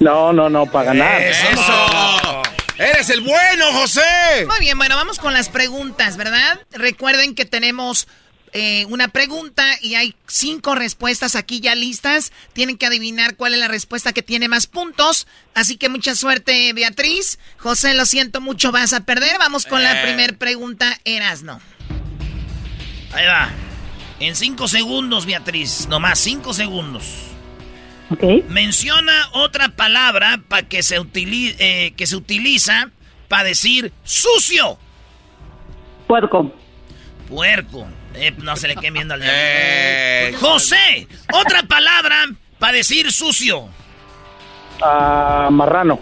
No, 0.02 0.34
no, 0.34 0.50
no, 0.50 0.66
para 0.66 0.88
ganar. 0.88 1.22
¡Eso! 1.22 2.42
¡Eres 2.78 3.10
el 3.10 3.22
bueno, 3.22 3.72
José! 3.72 4.02
Muy 4.46 4.60
bien, 4.60 4.78
bueno, 4.78 4.98
vamos 4.98 5.20
con 5.20 5.32
las 5.32 5.48
preguntas, 5.48 6.18
¿verdad? 6.18 6.60
Recuerden 6.74 7.34
que 7.34 7.46
tenemos 7.46 8.10
eh, 8.52 8.86
una 8.90 9.08
pregunta 9.08 9.66
y 9.82 9.96
hay 9.96 10.16
cinco 10.28 10.76
respuestas 10.76 11.38
aquí 11.38 11.62
ya 11.62 11.76
listas. 11.76 12.34
Tienen 12.52 12.78
que 12.78 12.86
adivinar 12.86 13.38
cuál 13.38 13.54
es 13.54 13.60
la 13.62 13.70
respuesta 13.70 14.12
que 14.12 14.22
tiene 14.22 14.50
más 14.50 14.68
puntos. 14.68 15.28
Así 15.56 15.78
que 15.78 15.88
mucha 15.88 16.14
suerte, 16.14 16.74
Beatriz. 16.74 17.40
José, 17.58 17.94
lo 17.94 18.06
siento 18.06 18.42
mucho, 18.42 18.74
vas 18.74 18.92
a 18.92 19.00
perder. 19.06 19.38
Vamos 19.40 19.66
con 19.66 19.82
la 19.82 20.02
Eh. 20.02 20.04
primera 20.06 20.34
pregunta, 20.38 21.00
Erasno. 21.06 21.62
Ahí 23.14 23.26
va. 23.26 23.50
En 24.20 24.36
cinco 24.36 24.68
segundos, 24.68 25.26
Beatriz. 25.26 25.88
Nomás 25.88 26.20
cinco 26.20 26.54
segundos. 26.54 27.04
Menciona 28.50 29.14
otra 29.34 29.70
palabra 29.70 30.40
para 30.48 30.64
que 30.68 30.82
se 30.84 31.00
utili- 31.00 31.56
eh, 31.60 31.94
que 31.96 32.08
se 32.08 32.16
utiliza 32.16 32.90
para 33.28 33.44
decir 33.44 33.94
sucio. 34.04 34.78
Puerco. 36.08 36.52
Puerco. 37.28 37.88
Eh, 38.16 38.34
no 38.40 38.56
se 38.56 38.68
le 38.68 38.76
quede 38.76 38.92
viendo 38.92 39.14
al 39.14 39.22
Eh. 39.24 40.36
José, 40.40 41.08
otra 41.32 41.62
palabra 41.64 42.26
para 42.58 42.74
decir 42.74 43.12
sucio. 43.12 43.70
Ah, 44.82 45.50
marrano. 45.52 46.00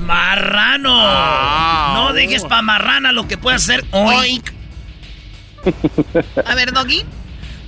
Marrano. 0.00 1.94
no 1.94 2.12
dejes 2.14 2.44
pa' 2.44 2.62
marrana 2.62 3.12
lo 3.12 3.28
que 3.28 3.36
puede 3.36 3.56
hacer 3.56 3.84
oink. 3.92 4.50
A 6.46 6.54
ver, 6.54 6.72
Doggy. 6.72 7.04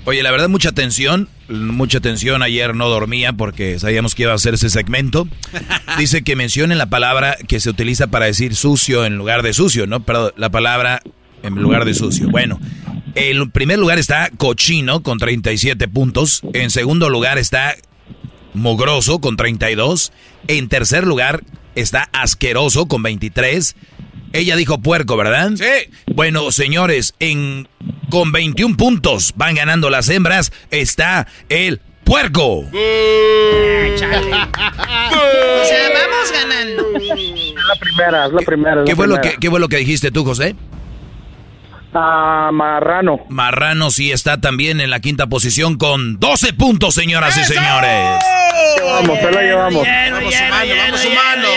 Oye, 0.06 0.22
la 0.22 0.30
verdad, 0.30 0.48
mucha 0.48 0.72
tensión. 0.72 1.28
Mucha 1.48 2.00
tensión. 2.00 2.42
Ayer 2.42 2.74
no 2.74 2.88
dormía 2.88 3.32
porque 3.32 3.78
sabíamos 3.78 4.14
que 4.14 4.24
iba 4.24 4.32
a 4.32 4.34
hacer 4.34 4.54
ese 4.54 4.68
segmento. 4.68 5.26
Dice 5.98 6.22
que 6.22 6.36
mencione 6.36 6.74
la 6.74 6.86
palabra 6.86 7.36
que 7.48 7.60
se 7.60 7.70
utiliza 7.70 8.08
para 8.08 8.26
decir 8.26 8.54
sucio 8.54 9.06
en 9.06 9.16
lugar 9.16 9.42
de 9.42 9.54
sucio, 9.54 9.86
¿no? 9.86 10.00
Perdón, 10.00 10.32
la 10.36 10.50
palabra 10.50 11.02
en 11.42 11.54
lugar 11.54 11.84
de 11.84 11.94
sucio. 11.94 12.28
Bueno, 12.28 12.60
en 13.14 13.50
primer 13.50 13.78
lugar 13.78 13.98
está 13.98 14.30
cochino 14.36 15.02
con 15.02 15.18
37 15.18 15.88
puntos. 15.88 16.42
En 16.52 16.70
segundo 16.70 17.08
lugar 17.08 17.38
está 17.38 17.74
mogroso 18.52 19.20
con 19.20 19.36
32. 19.36 20.12
En 20.48 20.68
tercer 20.68 21.06
lugar 21.06 21.44
está 21.74 22.08
asqueroso 22.12 22.86
con 22.86 23.02
23. 23.02 23.74
Ella 24.34 24.56
dijo 24.56 24.78
puerco, 24.78 25.16
¿verdad? 25.16 25.52
Sí. 25.54 25.64
Bueno, 26.12 26.50
señores, 26.50 27.14
en 27.20 27.68
con 28.10 28.32
21 28.32 28.76
puntos 28.76 29.32
van 29.36 29.54
ganando 29.54 29.90
las 29.90 30.08
hembras. 30.08 30.52
Está 30.72 31.28
el 31.48 31.80
puerco. 32.02 32.58
O 32.58 32.70
sea, 33.94 34.08
vamos 35.94 36.32
ganando. 36.32 36.98
Es 36.98 37.54
la 37.54 37.76
primera, 37.78 38.26
es 38.26 38.32
la 38.32 38.40
primera. 38.40 38.80
es 38.80 38.86
¿Qué 38.86 38.92
la 38.92 38.96
fue, 38.96 39.06
lo 39.06 39.14
que, 39.14 39.20
primera. 39.20 39.40
¿Qué 39.40 39.50
fue 39.50 39.60
lo 39.60 39.68
que 39.68 39.76
dijiste 39.76 40.10
tú, 40.10 40.24
José? 40.24 40.56
Ah, 41.94 42.50
marrano. 42.52 43.20
Marrano 43.28 43.92
sí 43.92 44.10
está 44.10 44.40
también 44.40 44.80
en 44.80 44.90
la 44.90 44.98
quinta 44.98 45.28
posición 45.28 45.76
con 45.76 46.18
12 46.18 46.54
puntos, 46.54 46.92
señoras 46.96 47.38
y 47.38 47.44
señores. 47.44 48.18
Vamos, 48.84 49.16
se 49.16 49.30
la 49.30 49.42
llevamos. 49.42 49.86
Vamos 50.10 50.34
sumando, 50.34 50.74
vamos 50.76 51.00
sumando. 51.00 51.48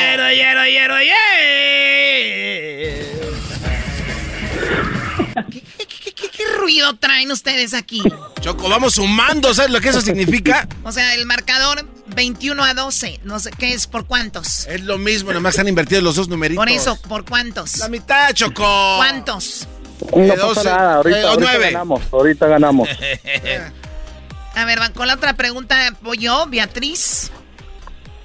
Ruido 6.58 6.96
traen 6.98 7.32
ustedes 7.32 7.74
aquí? 7.74 8.02
Choco, 8.42 8.68
vamos 8.70 8.96
sumando, 8.96 9.54
¿sabes 9.54 9.72
lo 9.72 9.80
que 9.82 9.90
eso 9.90 10.02
significa? 10.02 10.68
O 10.84 10.92
sea, 10.92 11.14
el 11.16 11.26
marcador 11.26 11.88
21 12.16 12.64
a 12.64 12.74
12. 12.74 13.22
No 13.24 13.40
sé 13.40 13.52
qué 13.52 13.74
es, 13.74 13.88
¿por 13.88 14.06
cuántos? 14.06 14.66
Es 14.68 14.82
lo 14.82 14.98
mismo, 14.98 15.32
nomás 15.34 15.58
han 15.60 15.68
invertido 15.68 16.02
los 16.02 16.16
dos 16.16 16.28
numeritos. 16.30 16.64
Por 16.64 16.70
eso, 16.74 17.00
¿por 17.08 17.26
cuántos? 17.26 17.78
La 17.78 17.90
mitad, 17.90 18.32
Choco. 18.34 18.96
¿Cuántos? 18.98 19.68
No 20.16 20.24
Eh, 20.24 20.28
pasa 20.30 20.46
12, 20.48 20.64
nada, 20.66 20.96
ahorita, 20.96 21.20
eh, 21.20 21.24
ahorita 21.24 21.42
nueve. 21.50 21.66
ganamos, 21.72 22.02
ahorita 22.12 22.48
ganamos. 22.48 22.90
A 24.56 24.66
ver, 24.66 24.80
van 24.80 24.94
con 24.94 25.08
la 25.08 25.14
otra 25.16 25.34
pregunta. 25.34 25.76
Voy 26.02 26.18
yo, 26.18 26.48
Beatriz. 26.48 27.32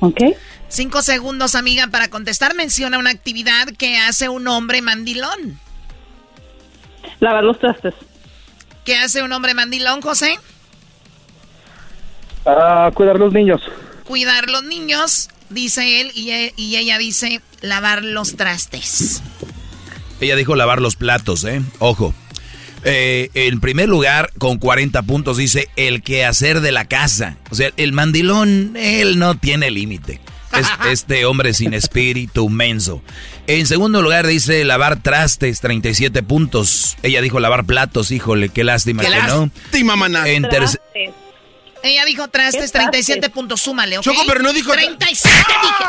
Ok. 0.00 0.20
Cinco 0.68 1.02
segundos, 1.02 1.54
amiga, 1.54 1.88
para 1.88 2.08
contestar. 2.08 2.54
Menciona 2.54 2.98
una 2.98 3.10
actividad 3.10 3.66
que 3.78 3.98
hace 3.98 4.28
un 4.30 4.48
hombre 4.48 4.80
mandilón. 4.80 5.58
Lavar 7.20 7.44
los 7.44 7.58
trastes. 7.58 7.94
¿Qué 8.84 8.96
hace 8.96 9.22
un 9.22 9.32
hombre 9.32 9.54
mandilón, 9.54 10.00
José? 10.00 10.38
Ah, 12.44 12.90
cuidar 12.94 13.18
los 13.18 13.32
niños. 13.32 13.60
Cuidar 14.04 14.50
los 14.50 14.64
niños, 14.64 15.28
dice 15.50 16.00
él, 16.00 16.10
y, 16.14 16.30
e- 16.30 16.54
y 16.56 16.76
ella 16.76 16.98
dice 16.98 17.40
lavar 17.60 18.02
los 18.02 18.36
trastes. 18.36 19.22
Ella 20.20 20.36
dijo 20.36 20.56
lavar 20.56 20.80
los 20.80 20.96
platos, 20.96 21.44
¿eh? 21.44 21.62
Ojo. 21.78 22.14
Eh, 22.84 23.30
en 23.34 23.60
primer 23.60 23.88
lugar, 23.88 24.32
con 24.38 24.58
40 24.58 25.02
puntos, 25.02 25.36
dice 25.36 25.68
el 25.76 26.02
quehacer 26.02 26.60
de 26.60 26.72
la 26.72 26.86
casa. 26.86 27.36
O 27.50 27.54
sea, 27.54 27.70
el 27.76 27.92
mandilón, 27.92 28.72
él 28.76 29.20
no 29.20 29.36
tiene 29.36 29.70
límite. 29.70 30.20
Es- 30.58 30.70
este 30.90 31.24
hombre 31.26 31.54
sin 31.54 31.74
espíritu 31.74 32.48
menso. 32.48 33.02
En 33.46 33.66
segundo 33.66 34.02
lugar, 34.02 34.26
dice 34.26 34.64
lavar 34.64 35.02
trastes, 35.02 35.60
37 35.60 36.22
puntos. 36.22 36.96
Ella 37.02 37.20
dijo 37.22 37.40
lavar 37.40 37.64
platos, 37.64 38.10
híjole, 38.10 38.48
qué 38.50 38.64
lástima 38.64 39.02
Qué 39.02 39.08
que 39.08 39.22
no. 39.22 39.46
lástima, 39.46 39.96
maná. 39.96 40.28
En 40.28 40.46
Ella 41.84 42.04
dijo 42.04 42.28
trastes, 42.28 42.70
37 42.70 43.28
puntos, 43.30 43.60
súmale, 43.60 43.98
¿ok? 43.98 44.04
Choco, 44.04 44.22
pero 44.26 44.40
no 44.42 44.52
dijo- 44.52 44.72
37 44.72 45.36
dije. 45.62 45.84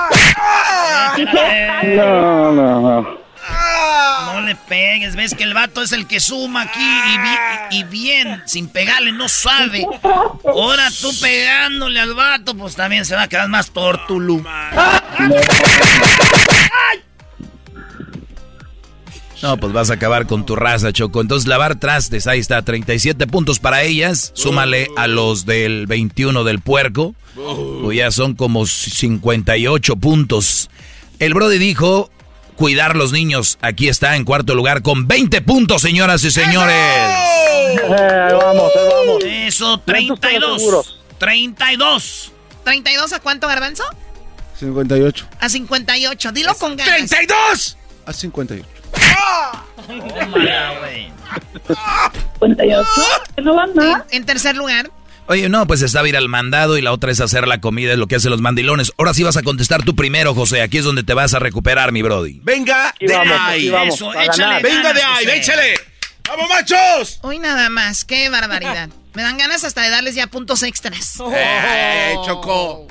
No, 1.96 2.52
no, 2.52 2.82
no. 2.82 3.23
No 4.34 4.42
le 4.42 4.56
pegues, 4.56 5.16
ves 5.16 5.36
que 5.36 5.44
el 5.44 5.54
vato 5.54 5.82
es 5.82 5.92
el 5.92 6.08
que 6.08 6.20
suma 6.20 6.62
aquí 6.64 6.80
y, 7.72 7.78
y 7.78 7.84
bien, 7.84 8.42
sin 8.46 8.68
pegarle, 8.68 9.12
no 9.12 9.28
sabe. 9.30 9.86
Ahora 10.46 10.90
tú 11.02 11.12
pegándole 11.20 12.00
al 12.00 12.14
vato, 12.14 12.56
pues 12.56 12.76
también 12.76 13.06
se 13.06 13.16
va 13.16 13.24
a 13.24 13.28
quedar 13.28 13.50
más 13.50 13.72
tortulú. 13.72 14.44
No, 19.44 19.58
pues 19.58 19.74
vas 19.74 19.90
a 19.90 19.96
acabar 19.96 20.26
con 20.26 20.46
tu 20.46 20.56
raza, 20.56 20.94
Choco. 20.94 21.20
Entonces, 21.20 21.50
lavar 21.50 21.76
trastes, 21.76 22.28
ahí 22.28 22.40
está, 22.40 22.62
37 22.62 23.28
puntos 23.28 23.60
para 23.60 23.84
ellas. 23.84 24.32
Súmale 24.36 24.88
a 24.96 25.08
los 25.08 25.46
del 25.46 25.86
21 25.86 26.46
del 26.46 26.62
puerco. 26.62 27.14
Pues 27.36 27.98
ya 27.98 28.10
son 28.12 28.36
como 28.36 28.66
58 28.66 29.96
puntos. 29.98 30.70
El 31.20 31.34
Brody 31.34 31.58
dijo 31.58 32.10
cuidar 32.64 32.96
los 32.96 33.12
niños. 33.12 33.58
Aquí 33.62 33.90
está 33.90 34.16
en 34.16 34.24
cuarto 34.24 34.56
lugar 34.56 34.84
con 34.84 35.06
20 35.06 35.42
puntos, 35.42 35.82
señoras 35.82 36.24
y 36.24 36.32
señores. 36.32 36.74
Eh, 36.74 37.78
ahí 37.90 38.34
vamos, 38.34 38.72
ahí 38.74 38.90
vamos. 38.90 39.24
Eso, 39.26 39.82
Lentos 39.86 40.18
pero 40.22 40.40
32. 40.40 40.62
seguros. 40.62 41.00
32. 41.18 42.32
¿32 42.64 43.12
a 43.12 43.20
cuánto, 43.20 43.50
Garbanzo? 43.50 43.84
58. 44.58 45.28
A 45.42 45.50
58. 45.50 46.32
Dilo 46.32 46.56
con 46.56 46.78
ganas. 46.78 47.12
¡32! 47.12 47.76
A 48.06 48.14
58. 48.14 48.66
Tómala, 49.86 50.80
güey. 50.80 51.12
58. 52.40 52.90
No 53.44 53.56
van 53.56 53.76
nada. 53.76 54.06
En 54.12 54.26
tercer 54.26 54.56
lugar, 54.56 54.90
Oye, 55.28 55.48
no, 55.48 55.66
pues 55.68 55.82
está 55.82 56.06
ir 56.08 56.18
al 56.18 56.28
mandado 56.28 56.78
y 56.78 56.82
la 56.82 56.92
otra 56.92 57.12
es 57.12 57.22
hacer 57.22 57.48
la 57.48 57.62
comida, 57.62 57.94
es 57.94 57.98
lo 57.98 58.08
que 58.08 58.16
hacen 58.16 58.30
los 58.32 58.42
mandilones. 58.42 58.92
Ahora 58.98 59.14
sí 59.14 59.24
vas 59.24 59.38
a 59.38 59.42
contestar 59.44 59.84
tú 59.84 59.96
primero, 59.96 60.34
José. 60.36 60.62
Aquí 60.62 60.80
es 60.80 60.84
donde 60.84 61.04
te 61.04 61.14
vas 61.14 61.34
a 61.34 61.40
recuperar, 61.40 61.94
mi 61.94 62.02
Brody. 62.02 62.42
Venga 62.44 62.94
de 63.00 63.14
vamos, 63.14 63.38
ahí. 63.40 63.74
Eso, 63.88 64.12
a 64.12 64.26
échale. 64.26 64.62
Venga 64.62 64.92
de 64.94 65.02
ahí, 65.02 65.26
José. 65.26 65.38
échale. 65.38 65.74
¡Vamos, 66.28 66.50
machos! 66.50 67.20
hoy 67.22 67.40
nada 67.40 67.70
más. 67.70 68.04
Qué 68.06 68.30
barbaridad. 68.30 68.90
Me 69.14 69.22
dan 69.22 69.38
ganas 69.38 69.64
hasta 69.64 69.82
de 69.82 69.90
darles 69.90 70.16
ya 70.16 70.28
puntos 70.28 70.64
extras. 70.64 71.20
¡Eh, 71.34 72.16
Choco! 72.26 72.88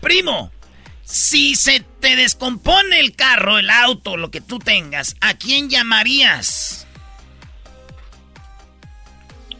Primo, 0.00 0.50
si 1.02 1.54
se 1.54 1.84
te 2.00 2.16
descompone 2.16 2.98
el 3.00 3.14
carro, 3.14 3.58
el 3.58 3.70
auto, 3.70 4.16
lo 4.16 4.30
que 4.30 4.40
tú 4.40 4.58
tengas, 4.58 5.14
¿a 5.20 5.34
quién 5.34 5.70
llamarías? 5.70 6.86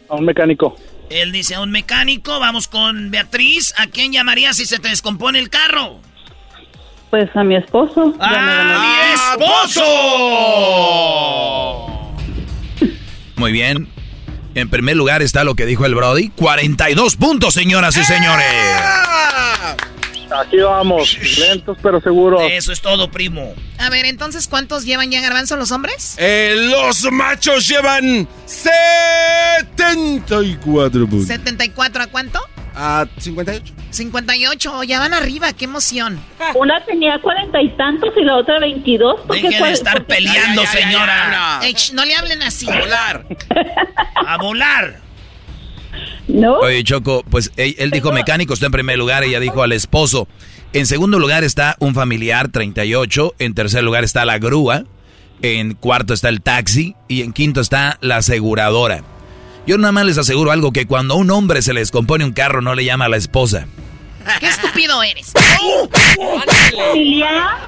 A 0.09 0.15
un 0.15 0.25
mecánico. 0.25 0.75
Él 1.13 1.31
dice 1.31 1.53
a 1.53 1.61
un 1.61 1.69
mecánico, 1.69 2.39
vamos 2.39 2.67
con 2.67 3.11
Beatriz, 3.11 3.71
¿a 3.77 3.85
quién 3.85 4.11
llamarías 4.11 4.57
si 4.57 4.65
se 4.65 4.79
te 4.79 4.89
descompone 4.89 5.37
el 5.37 5.51
carro? 5.51 5.99
Pues 7.11 7.29
a 7.35 7.43
mi 7.43 7.55
esposo. 7.55 8.13
Ganó. 8.13 8.19
¡A 8.19 9.37
mi 9.37 9.45
esposo! 9.45 9.83
Muy 13.35 13.51
bien. 13.51 13.87
En 14.55 14.69
primer 14.71 14.95
lugar 14.95 15.21
está 15.21 15.43
lo 15.43 15.53
que 15.53 15.67
dijo 15.67 15.85
el 15.85 15.93
Brody. 15.93 16.29
42 16.29 17.15
puntos, 17.17 17.53
señoras 17.53 17.95
y 17.95 18.03
señores. 18.03 18.47
Aquí 20.35 20.57
vamos, 20.57 21.15
lentos 21.37 21.77
pero 21.81 22.01
seguros. 22.01 22.41
Eso 22.51 22.71
es 22.71 22.81
todo, 22.81 23.11
primo. 23.11 23.53
A 23.77 23.89
ver, 23.89 24.05
entonces, 24.05 24.47
¿cuántos 24.47 24.85
llevan 24.85 25.11
ya 25.11 25.19
Garbanzo 25.21 25.55
los 25.57 25.71
hombres? 25.71 26.15
Eh, 26.17 26.55
los 26.57 27.03
machos 27.11 27.67
llevan 27.67 28.27
74 28.45 31.07
puntos. 31.07 31.29
¿74 31.29 32.01
a 32.01 32.07
cuánto? 32.07 32.39
A 32.75 33.05
58. 33.19 33.71
58, 33.91 34.83
ya 34.83 34.99
van 34.99 35.13
arriba, 35.13 35.53
qué 35.53 35.65
emoción. 35.65 36.19
Una 36.55 36.83
tenía 36.83 37.19
cuarenta 37.21 37.61
y 37.61 37.69
tantos 37.77 38.09
y 38.17 38.23
la 38.23 38.37
otra 38.37 38.57
veintidós. 38.59 39.21
¿Por 39.21 39.35
qué 39.35 39.49
Deje 39.49 39.63
de 39.63 39.71
estar 39.71 40.03
peleando, 40.05 40.65
señora. 40.65 41.59
Ey, 41.61 41.75
sh, 41.75 41.93
no 41.93 42.03
le 42.03 42.15
hablen 42.15 42.41
así. 42.41 42.67
A 42.67 42.79
volar. 42.79 43.25
A 44.25 44.37
volar. 44.37 45.02
No. 46.27 46.59
Oye, 46.59 46.83
Choco, 46.83 47.23
pues 47.29 47.51
él, 47.57 47.75
él 47.77 47.91
dijo 47.91 48.11
mecánico, 48.11 48.53
está 48.53 48.67
en 48.67 48.71
primer 48.71 48.97
lugar, 48.97 49.23
ella 49.23 49.39
dijo 49.39 49.63
al 49.63 49.71
esposo. 49.71 50.27
En 50.73 50.87
segundo 50.87 51.19
lugar 51.19 51.43
está 51.43 51.75
un 51.79 51.93
familiar, 51.93 52.49
38. 52.49 53.35
En 53.37 53.53
tercer 53.53 53.83
lugar 53.83 54.03
está 54.03 54.25
la 54.25 54.39
grúa. 54.39 54.85
En 55.43 55.75
cuarto 55.75 56.13
está 56.15 56.29
el 56.29 56.41
taxi. 56.41 56.95
Y 57.07 57.21
en 57.21 57.31
quinto 57.31 57.61
está 57.61 57.97
la 58.01 58.17
aseguradora. 58.17 59.03
Yo 59.67 59.77
nada 59.77 59.91
más 59.91 60.05
les 60.05 60.17
aseguro 60.17 60.51
algo, 60.51 60.71
que 60.71 60.87
cuando 60.87 61.13
a 61.13 61.17
un 61.17 61.29
hombre 61.29 61.61
se 61.61 61.73
le 61.73 61.79
descompone 61.79 62.25
un 62.25 62.33
carro 62.33 62.61
no 62.61 62.73
le 62.75 62.83
llama 62.85 63.05
a 63.05 63.09
la 63.09 63.17
esposa. 63.17 63.67
Qué 64.39 64.47
estúpido 64.47 65.03
eres. 65.03 65.31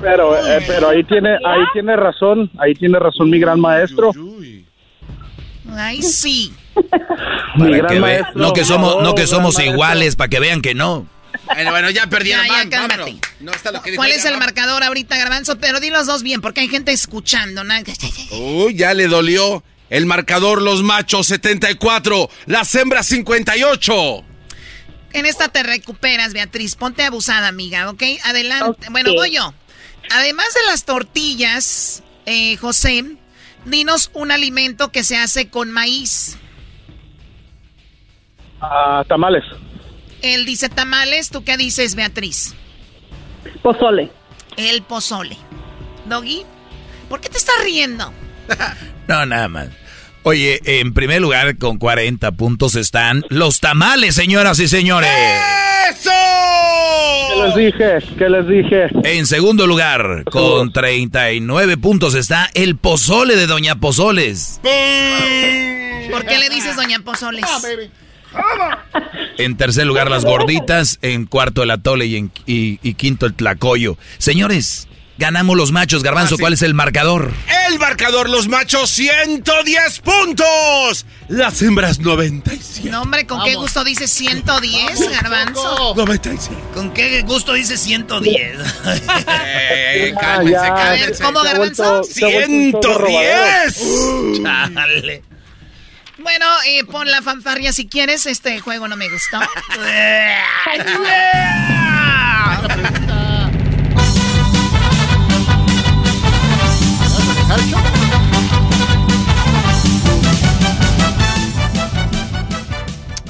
Pero, 0.01 0.47
eh, 0.47 0.63
pero 0.65 0.89
ahí 0.89 1.03
tiene, 1.03 1.35
ahí 1.45 1.61
tiene 1.73 1.95
razón, 1.95 2.49
ahí 2.57 2.73
tiene 2.73 2.97
razón 2.97 3.29
mi 3.29 3.39
gran 3.39 3.59
maestro. 3.59 4.11
Ay, 5.71 6.01
sí. 6.01 6.53
Para 7.57 7.87
que 7.87 7.93
ve- 7.93 7.99
maestro. 7.99 8.31
no 8.35 8.53
que 8.53 8.65
somos, 8.65 9.01
no 9.01 9.15
que 9.15 9.27
somos 9.27 9.59
iguales, 9.59 10.15
para 10.15 10.29
que 10.29 10.39
vean 10.39 10.61
que 10.61 10.75
no. 10.75 11.07
Bueno, 11.45 11.71
bueno, 11.71 11.89
ya 11.89 12.07
perdieron. 12.07 12.45
Ya, 12.47 12.63
ya. 12.63 12.87
No 13.39 13.51
está 13.51 13.71
lo 13.71 13.81
que 13.81 13.91
dijo 13.91 13.99
¿Cuál 14.01 14.11
es 14.11 14.25
el 14.25 14.37
marcador 14.37 14.83
ahorita, 14.83 15.17
Garbanzo? 15.17 15.57
Pero 15.59 15.79
di 15.79 15.89
los 15.89 16.07
dos 16.07 16.23
bien, 16.23 16.41
porque 16.41 16.61
hay 16.61 16.67
gente 16.67 16.91
escuchando. 16.91 17.63
¿no? 17.63 17.73
Uy, 18.31 18.75
ya 18.75 18.93
le 18.93 19.07
dolió. 19.07 19.63
El 19.89 20.07
marcador, 20.07 20.61
los 20.61 20.81
machos 20.81 21.27
74, 21.27 22.29
las 22.47 22.73
hembras 22.73 23.05
58. 23.05 24.23
En 25.13 25.25
esta 25.25 25.47
te 25.49 25.61
recuperas, 25.63 26.33
Beatriz. 26.33 26.75
Ponte 26.75 27.03
abusada, 27.03 27.47
amiga, 27.47 27.89
¿ok? 27.89 28.03
Adelante. 28.23 28.87
Bueno, 28.89 29.13
voy 29.13 29.31
yo. 29.31 29.53
Además 30.11 30.47
de 30.53 30.63
las 30.71 30.85
tortillas, 30.85 32.03
eh, 32.25 32.57
José, 32.57 33.05
dinos 33.65 34.09
un 34.13 34.31
alimento 34.31 34.91
que 34.91 35.03
se 35.03 35.17
hace 35.17 35.49
con 35.49 35.71
maíz. 35.71 36.37
Ah, 38.71 39.03
tamales. 39.07 39.43
Él 40.21 40.45
dice 40.45 40.69
tamales, 40.69 41.29
¿tú 41.29 41.43
qué 41.43 41.57
dices, 41.57 41.95
Beatriz? 41.95 42.55
Pozole. 43.61 44.09
El 44.57 44.81
pozole. 44.81 45.37
Doggy, 46.05 46.43
¿por 47.09 47.21
qué 47.21 47.29
te 47.29 47.37
estás 47.37 47.55
riendo? 47.63 48.11
No, 49.07 49.23
nada 49.27 49.47
más. 49.47 49.67
Oye, 50.23 50.59
en 50.65 50.95
primer 50.95 51.21
lugar, 51.21 51.59
con 51.59 51.77
40 51.77 52.31
puntos 52.31 52.75
están 52.75 53.23
los 53.29 53.59
tamales, 53.59 54.15
señoras 54.15 54.57
y 54.57 54.67
señores. 54.67 55.11
¡Eso! 55.91 56.09
¿Qué 57.29 57.43
les 57.43 57.55
dije? 57.55 58.15
¿Qué 58.17 58.29
les 58.29 58.47
dije? 58.47 58.87
En 59.03 59.27
segundo 59.27 59.67
lugar, 59.67 60.23
con 60.31 60.73
39 60.73 61.77
puntos 61.77 62.15
está 62.15 62.49
el 62.55 62.77
pozole 62.77 63.35
de 63.35 63.45
Doña 63.45 63.75
Pozoles. 63.75 64.59
¿Por 66.09 66.25
qué 66.25 66.39
le 66.39 66.49
dices 66.49 66.75
Doña 66.75 66.97
Pozoles? 67.01 67.45
En 69.37 69.57
tercer 69.57 69.85
lugar, 69.85 70.09
las 70.09 70.23
gorditas. 70.25 70.97
En 71.01 71.25
cuarto, 71.25 71.63
el 71.63 71.71
atole. 71.71 72.05
Y, 72.05 72.15
en- 72.17 72.31
y- 72.45 72.79
y 72.81 72.93
quinto, 72.93 73.25
el 73.25 73.33
tlacoyo. 73.33 73.97
Señores, 74.17 74.87
ganamos 75.17 75.57
los 75.57 75.71
machos. 75.71 76.03
Garbanzo, 76.03 76.35
Ah, 76.35 76.37
sí. 76.37 76.41
¿cuál 76.41 76.53
es 76.53 76.61
el 76.61 76.73
marcador? 76.73 77.31
El 77.69 77.79
marcador, 77.79 78.29
los 78.29 78.47
machos 78.47 78.89
110 78.91 79.99
puntos. 79.99 81.05
Las 81.27 81.61
hembras 81.61 81.99
97. 81.99 82.89
No, 82.89 83.01
hombre, 83.01 83.25
¿con 83.25 83.43
qué 83.43 83.55
gusto 83.55 83.83
dices 83.83 84.09
110, 84.11 85.09
Garbanzo? 85.11 85.93
95. 85.95 86.55
¿Con 86.73 86.93
qué 86.93 87.21
gusto 87.23 87.53
dice 87.53 87.77
110? 87.77 88.57
Eh, 89.37 90.13
cálmense, 90.19 90.51
ya. 90.53 90.61
A 90.61 90.89
ver, 90.91 90.99
cálmense. 90.99 91.23
¿cómo, 91.23 91.41
Garbanzo? 91.43 91.83
vuelto- 91.83 92.03
se 92.13 92.25
ha 92.25 92.29
vuelto 92.29 92.51
un 92.51 92.71
show 92.71 92.81
de 92.81 92.97
robadero. 92.97 93.71
110. 93.71 94.43
Chale. 94.43 95.23
Bueno, 96.25 96.47
eh, 96.67 96.83
pon 96.85 97.05
la 97.11 97.21
fanfarria 97.21 97.71
si 97.71 97.87
quieres. 97.87 98.25
Este 98.25 98.59
juego 98.59 98.87
no 98.87 98.97
me 98.97 99.07
gustó. 99.07 99.37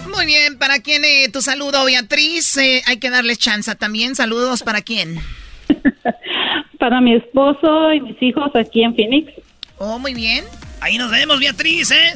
Muy 0.07 0.26
bien, 0.26 0.57
¿para 0.57 0.80
quién 0.80 1.03
eh, 1.03 1.27
tu 1.34 1.41
saludo, 1.41 1.84
Beatriz? 1.84 2.55
Eh, 2.55 2.81
hay 2.85 2.95
que 2.99 3.09
darle 3.09 3.35
chance 3.35 3.76
también. 3.76 4.15
Saludos 4.15 4.63
para 4.63 4.81
quién. 4.81 5.19
Para 6.80 7.01
mi 7.01 7.15
esposo 7.15 7.91
y 7.91 7.99
mis 7.99 8.22
hijos 8.22 8.55
aquí 8.55 8.84
en 8.84 8.95
Phoenix. 8.95 9.34
Oh, 9.80 9.99
muy 9.99 10.13
bien. 10.13 10.45
Ahí 10.80 10.97
nos 10.97 11.11
vemos, 11.11 11.39
Beatriz, 11.39 11.91
¿eh? 11.91 12.13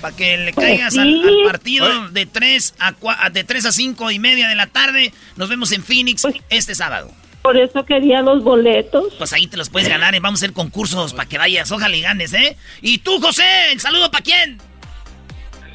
Para 0.00 0.14
que 0.16 0.36
le 0.38 0.52
Pues 0.52 0.66
caigas 0.66 0.92
sí. 0.94 0.98
al, 1.00 1.28
al 1.28 1.36
partido 1.44 2.08
de 2.10 2.26
3 2.26 2.74
a, 2.78 2.92
cua- 2.94 3.30
de 3.32 3.44
3 3.44 3.66
a 3.66 3.72
5 3.72 4.10
y 4.10 4.18
media 4.18 4.48
de 4.48 4.54
la 4.54 4.66
tarde. 4.68 5.12
Nos 5.36 5.48
vemos 5.48 5.72
en 5.72 5.82
Phoenix 5.82 6.26
este 6.50 6.74
sábado. 6.74 7.10
Por 7.42 7.56
eso 7.56 7.84
quería 7.86 8.20
los 8.20 8.42
boletos. 8.44 9.14
Pues 9.16 9.32
ahí 9.32 9.46
te 9.46 9.56
los 9.56 9.70
puedes 9.70 9.88
ganar 9.88 10.14
y 10.14 10.18
vamos 10.18 10.40
a 10.40 10.44
hacer 10.44 10.52
concursos 10.52 11.14
para 11.14 11.28
que 11.28 11.38
vayas. 11.38 11.70
Ojalá 11.72 11.96
y 11.96 12.02
ganes, 12.02 12.32
¿eh? 12.34 12.56
Y 12.82 12.98
tú, 12.98 13.20
José, 13.20 13.44
el 13.72 13.80
saludo 13.80 14.10
para 14.10 14.22
quién? 14.24 14.58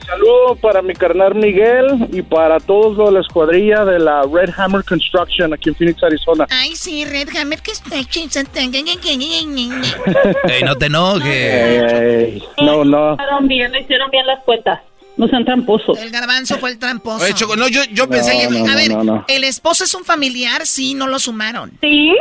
Saludo 0.06 0.56
para 0.56 0.82
mi 0.82 0.94
carnal 0.94 1.36
Miguel 1.36 2.08
y 2.12 2.22
para 2.22 2.60
todos 2.60 2.98
los 2.98 3.08
de 3.08 3.14
la 3.14 3.20
escuadrilla 3.22 3.86
de 3.86 4.00
la 4.00 4.24
Red 4.24 4.50
Hammer 4.58 4.84
Construction 4.84 5.54
aquí 5.54 5.70
en 5.70 5.76
Phoenix, 5.76 6.04
Arizona. 6.04 6.46
Ay, 6.50 6.76
sí, 6.76 7.06
Red 7.06 7.30
Hammer 7.36 7.62
que 7.62 7.72
está 7.72 7.96
Ey, 10.50 10.64
no 10.64 10.76
te 10.76 10.88
enojes. 10.88 11.94
Ey, 11.94 12.44
no, 12.62 12.84
no. 12.84 13.14
Hicieron 13.14 13.48
bien, 13.48 13.72
no 13.72 13.80
hicieron 13.80 14.12
bien 14.12 14.28
las 14.28 14.44
cuentas. 14.44 14.82
No 15.16 15.28
sean 15.28 15.46
tramposos. 15.46 15.98
El 16.00 16.10
garbanzo 16.10 16.58
fue 16.58 16.72
el 16.72 16.80
tramposo. 16.80 17.24
Oye, 17.24 17.34
Choco, 17.36 17.56
no, 17.56 17.68
yo, 17.68 17.82
yo 17.92 18.10
pensé 18.10 18.32
que... 18.32 18.50
no, 18.50 18.72
a 18.72 18.76
ver, 18.76 18.90
no, 18.90 19.04
no. 19.04 19.26
el 19.28 19.44
esposo 19.44 19.84
es 19.84 19.94
un 19.94 20.04
familiar, 20.04 20.66
sí, 20.66 20.96
no 20.96 21.08
lo 21.08 21.20
sumaron. 21.20 21.72
¿Sí? 21.82 22.16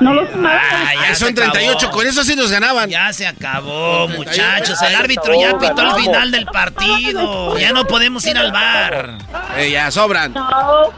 No 0.00 0.14
los. 0.14 0.28
Ah, 0.44 1.14
son 1.14 1.34
38, 1.34 1.76
acabó. 1.76 1.92
con 1.92 2.06
eso 2.06 2.24
sí 2.24 2.34
nos 2.36 2.50
ganaban. 2.50 2.88
Ya 2.90 3.12
se 3.12 3.26
acabó, 3.26 4.08
muchachos. 4.08 4.80
El 4.82 4.94
árbitro 4.94 5.34
ya 5.40 5.58
pitó 5.58 5.82
el 5.96 6.02
final 6.02 6.30
del 6.30 6.46
partido. 6.46 7.58
Ya 7.58 7.72
no 7.72 7.86
podemos 7.86 8.24
ir 8.26 8.36
al 8.38 8.52
bar. 8.52 9.18
Eh, 9.56 9.70
ya, 9.70 9.90
sobran. 9.90 10.32
No. 10.32 10.92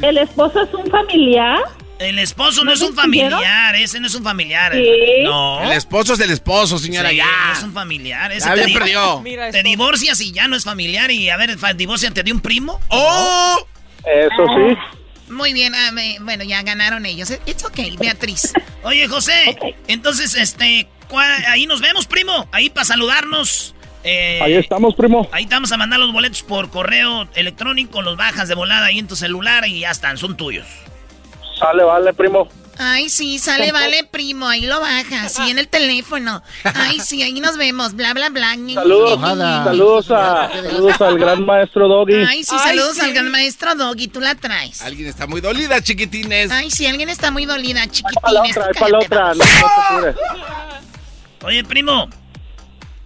¿El 0.00 0.18
esposo 0.18 0.62
es 0.62 0.74
un 0.74 0.90
familiar? 0.90 1.58
El 1.98 2.18
esposo 2.18 2.64
no, 2.64 2.70
¿No 2.70 2.72
es 2.72 2.80
un 2.82 2.96
familiar, 2.96 3.76
ese 3.76 4.00
no 4.00 4.08
es 4.08 4.14
un 4.16 4.24
familiar. 4.24 4.72
Sí. 4.72 5.22
No. 5.22 5.62
El 5.62 5.70
esposo 5.72 6.14
es 6.14 6.20
el 6.20 6.32
esposo, 6.32 6.76
señora, 6.78 7.10
Sí, 7.10 7.16
ya. 7.16 7.26
no 7.46 7.52
es 7.52 7.62
un 7.62 7.72
familiar. 7.72 8.32
Ese 8.32 8.48
Ya 8.48 8.54
te 8.66 8.72
perdió. 8.72 9.22
Te 9.52 9.62
divorcias 9.62 10.20
y 10.20 10.32
ya 10.32 10.48
no 10.48 10.56
es 10.56 10.64
familiar. 10.64 11.12
Y 11.12 11.30
a 11.30 11.36
ver, 11.36 11.56
fa- 11.58 11.74
divorcian, 11.74 12.12
te 12.12 12.24
dio 12.24 12.34
un 12.34 12.40
primo. 12.40 12.80
¡Oh! 12.88 13.56
Eso 14.04 14.44
sí. 14.56 14.76
Muy 15.32 15.52
bien, 15.52 15.74
ah, 15.74 15.90
me- 15.92 16.18
bueno, 16.20 16.44
ya 16.44 16.62
ganaron 16.62 17.06
ellos. 17.06 17.30
It's 17.46 17.64
okay, 17.64 17.96
Beatriz. 17.96 18.52
Oye, 18.84 19.08
José, 19.08 19.58
entonces, 19.88 20.34
este, 20.34 20.86
¿cuál- 21.08 21.44
ahí 21.46 21.66
nos 21.66 21.80
vemos, 21.80 22.06
primo. 22.06 22.46
Ahí 22.52 22.70
para 22.70 22.84
saludarnos. 22.84 23.74
Eh, 24.04 24.40
Ahí 24.42 24.54
estamos, 24.54 24.94
primo. 24.96 25.28
Ahí 25.32 25.46
te 25.46 25.54
vamos 25.54 25.70
a 25.72 25.76
mandar 25.76 26.00
los 26.00 26.12
boletos 26.12 26.42
por 26.42 26.70
correo 26.70 27.28
electrónico, 27.34 28.02
los 28.02 28.16
bajas 28.16 28.48
de 28.48 28.54
volada 28.56 28.86
ahí 28.86 28.98
en 28.98 29.06
tu 29.06 29.14
celular 29.16 29.66
y 29.66 29.80
ya 29.80 29.90
están, 29.92 30.18
son 30.18 30.36
tuyos. 30.36 30.66
Sale, 31.58 31.84
vale, 31.84 32.12
primo. 32.12 32.48
Ay, 32.78 33.08
sí, 33.10 33.38
sale, 33.38 33.70
vale, 33.70 34.04
primo, 34.04 34.46
ahí 34.48 34.62
lo 34.66 34.80
baja, 34.80 35.28
sí, 35.28 35.50
en 35.50 35.58
el 35.58 35.68
teléfono. 35.68 36.42
Ay, 36.64 37.00
sí, 37.00 37.22
ahí 37.22 37.38
nos 37.40 37.56
vemos, 37.56 37.94
bla, 37.94 38.14
bla, 38.14 38.30
bla. 38.30 38.54
Saludos, 38.74 39.20
saludos, 39.20 40.10
a, 40.10 40.50
saludos 40.50 41.00
al 41.00 41.18
gran 41.18 41.44
maestro 41.44 41.86
Doggy. 41.88 42.24
Ay, 42.28 42.44
sí, 42.44 42.56
saludos 42.58 42.98
al 43.00 43.12
gran 43.12 43.30
maestro 43.30 43.74
Doggy, 43.74 44.08
tú 44.08 44.20
la 44.20 44.34
traes. 44.34 44.82
Alguien 44.82 45.08
está 45.08 45.26
muy 45.26 45.40
dolida, 45.40 45.80
chiquitines. 45.82 46.50
Ay, 46.50 46.70
sí, 46.70 46.86
alguien 46.86 47.08
está 47.08 47.30
muy 47.30 47.44
dolida, 47.44 47.84
Para 48.20 48.32
la 48.32 48.42
chiquitines. 48.42 48.56
otra, 48.56 48.72
para 48.80 48.90
la 48.90 48.98
otra. 48.98 49.34
No. 49.34 49.44
Oye, 51.46 51.64
primo, 51.64 52.08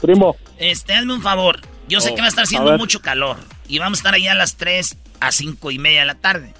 Primo, 0.00 0.36
este, 0.58 0.94
hazme 0.94 1.14
un 1.14 1.22
favor. 1.22 1.60
Yo 1.88 2.00
sé 2.00 2.10
Oh, 2.10 2.14
que 2.14 2.20
va 2.20 2.26
a 2.26 2.28
estar 2.28 2.44
haciendo 2.44 2.76
mucho 2.78 3.00
calor 3.00 3.38
y 3.68 3.78
vamos 3.78 3.98
a 3.98 4.00
estar 4.00 4.14
allá 4.14 4.32
a 4.32 4.34
las 4.34 4.56
3 4.56 4.96
a 5.20 5.32
5 5.32 5.70
y 5.70 5.78
media 5.78 6.00
de 6.00 6.06
la 6.06 6.14
tarde. 6.16 6.52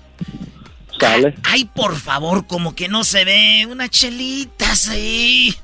Ay, 1.44 1.64
por 1.66 1.96
favor, 1.96 2.46
como 2.46 2.74
que 2.74 2.88
no 2.88 3.04
se 3.04 3.24
ve 3.24 3.66
unas 3.70 3.90
chelitas 3.90 4.88
ahí. 4.88 5.54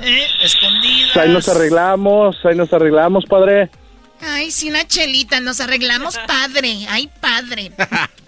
¿Eh? 0.00 0.26
Escondidas. 0.42 1.16
Ahí 1.16 1.30
nos 1.30 1.48
arreglamos, 1.48 2.36
ahí 2.44 2.54
nos 2.56 2.72
arreglamos, 2.72 3.24
padre. 3.26 3.70
Ay, 4.20 4.50
sí, 4.50 4.70
una 4.70 4.86
chelita, 4.86 5.40
nos 5.40 5.60
arreglamos 5.60 6.16
padre. 6.26 6.86
Ay, 6.88 7.10
padre. 7.20 7.70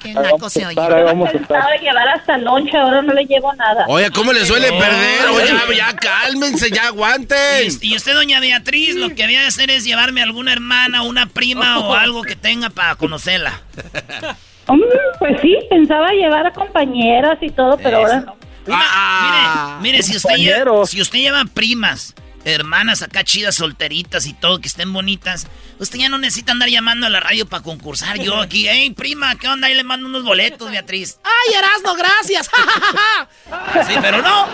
Qué 0.00 0.12
naco 0.12 0.36
vamos 0.38 0.44
a 0.56 0.60
se 0.60 0.66
oye. 0.66 0.74
vamos 0.76 1.28
a 1.28 1.32
estar. 1.32 1.48
Pensaba 1.48 1.76
llevar 1.76 2.08
hasta 2.08 2.38
lonche, 2.38 2.76
ahora 2.76 3.02
no 3.02 3.12
le 3.14 3.24
llevo 3.24 3.52
nada. 3.54 3.84
Oye, 3.88 4.10
¿cómo 4.10 4.32
le 4.32 4.44
suele 4.44 4.68
Oh. 4.70 4.78
perder? 4.78 5.28
Oye, 5.30 5.46
ya, 5.76 5.92
ya 5.92 5.96
cálmense, 5.96 6.70
ya 6.70 6.86
aguanten. 6.88 7.68
Y, 7.80 7.88
y 7.92 7.96
usted, 7.96 8.14
doña 8.14 8.38
Beatriz, 8.38 8.94
lo 8.96 9.14
que 9.14 9.24
había 9.24 9.40
de 9.40 9.46
hacer 9.46 9.70
es 9.70 9.84
llevarme 9.84 10.20
a 10.20 10.24
alguna 10.24 10.52
hermana 10.52 11.02
una 11.02 11.26
prima 11.26 11.78
o 11.78 11.94
algo 11.94 12.22
que 12.22 12.36
tenga 12.36 12.70
para 12.70 12.94
conocerla. 12.96 13.60
Mm, 14.68 14.82
pues 15.18 15.40
sí, 15.40 15.56
pensaba 15.70 16.10
llevar 16.10 16.46
a 16.46 16.52
compañeras 16.52 17.38
y 17.40 17.50
todo, 17.50 17.76
pero 17.78 17.98
ahora 17.98 18.20
no. 18.20 18.36
mire, 18.66 19.80
mire, 19.80 20.02
si 20.02 20.16
usted, 20.16 20.36
lleva, 20.36 20.86
si 20.86 21.00
usted 21.00 21.18
lleva 21.18 21.44
primas, 21.46 22.14
hermanas 22.44 23.02
acá 23.02 23.24
chidas, 23.24 23.56
solteritas 23.56 24.26
y 24.26 24.32
todo, 24.32 24.60
que 24.60 24.68
estén 24.68 24.92
bonitas, 24.92 25.46
usted 25.78 25.98
ya 25.98 26.08
no 26.08 26.18
necesita 26.18 26.52
andar 26.52 26.68
llamando 26.68 27.06
a 27.06 27.10
la 27.10 27.20
radio 27.20 27.46
para 27.46 27.62
concursar. 27.62 28.18
Yo 28.18 28.36
aquí, 28.40 28.66
hey, 28.68 28.90
prima, 28.90 29.36
¿qué 29.36 29.48
onda? 29.48 29.68
Ahí 29.68 29.74
le 29.74 29.84
mando 29.84 30.08
unos 30.08 30.24
boletos, 30.24 30.70
Beatriz. 30.70 31.18
¡Ay, 31.24 31.54
Erasmo, 31.54 31.94
gracias! 31.94 32.46
sí, 33.86 33.94
pero 34.00 34.22
no. 34.22 34.46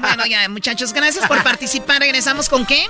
Bueno, 0.00 0.26
ya, 0.26 0.48
muchachos, 0.48 0.92
gracias 0.92 1.26
por 1.26 1.42
participar. 1.42 2.00
¿Regresamos 2.00 2.48
con 2.48 2.64
qué? 2.64 2.86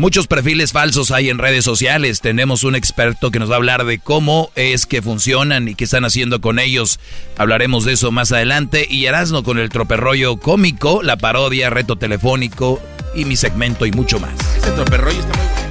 Muchos 0.00 0.26
perfiles 0.26 0.72
falsos 0.72 1.10
hay 1.10 1.28
en 1.28 1.36
redes 1.36 1.62
sociales. 1.62 2.22
Tenemos 2.22 2.64
un 2.64 2.74
experto 2.74 3.30
que 3.30 3.38
nos 3.38 3.50
va 3.50 3.56
a 3.56 3.56
hablar 3.58 3.84
de 3.84 3.98
cómo 3.98 4.50
es 4.54 4.86
que 4.86 5.02
funcionan 5.02 5.68
y 5.68 5.74
qué 5.74 5.84
están 5.84 6.06
haciendo 6.06 6.40
con 6.40 6.58
ellos. 6.58 6.98
Hablaremos 7.36 7.84
de 7.84 7.92
eso 7.92 8.10
más 8.10 8.32
adelante. 8.32 8.86
Y 8.88 9.04
Erasmo 9.04 9.42
con 9.42 9.58
el 9.58 9.68
troperrollo 9.68 10.38
cómico, 10.38 11.02
la 11.02 11.18
parodia, 11.18 11.68
reto 11.68 11.96
telefónico 11.96 12.80
y 13.14 13.26
mi 13.26 13.36
segmento 13.36 13.84
y 13.84 13.92
mucho 13.92 14.18
más. 14.18 14.32
Ese 14.56 14.70
troperrollo 14.70 15.20
está 15.20 15.36
muy 15.36 15.46
bueno. 15.48 15.68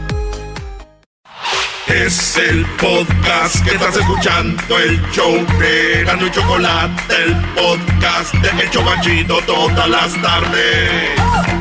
Es 1.87 2.37
el 2.37 2.67
podcast 2.79 3.65
que 3.65 3.71
estás 3.71 3.97
escuchando, 3.97 4.77
el 4.77 5.01
show 5.11 5.43
de 5.59 6.03
Gano 6.03 6.27
y 6.27 6.31
Chocolate, 6.31 7.15
el 7.25 7.35
podcast 7.55 8.35
de 8.35 8.61
El 8.61 8.69
Chobachito 8.69 9.39
todas 9.47 9.89
las 9.89 10.21
tardes. 10.21 11.58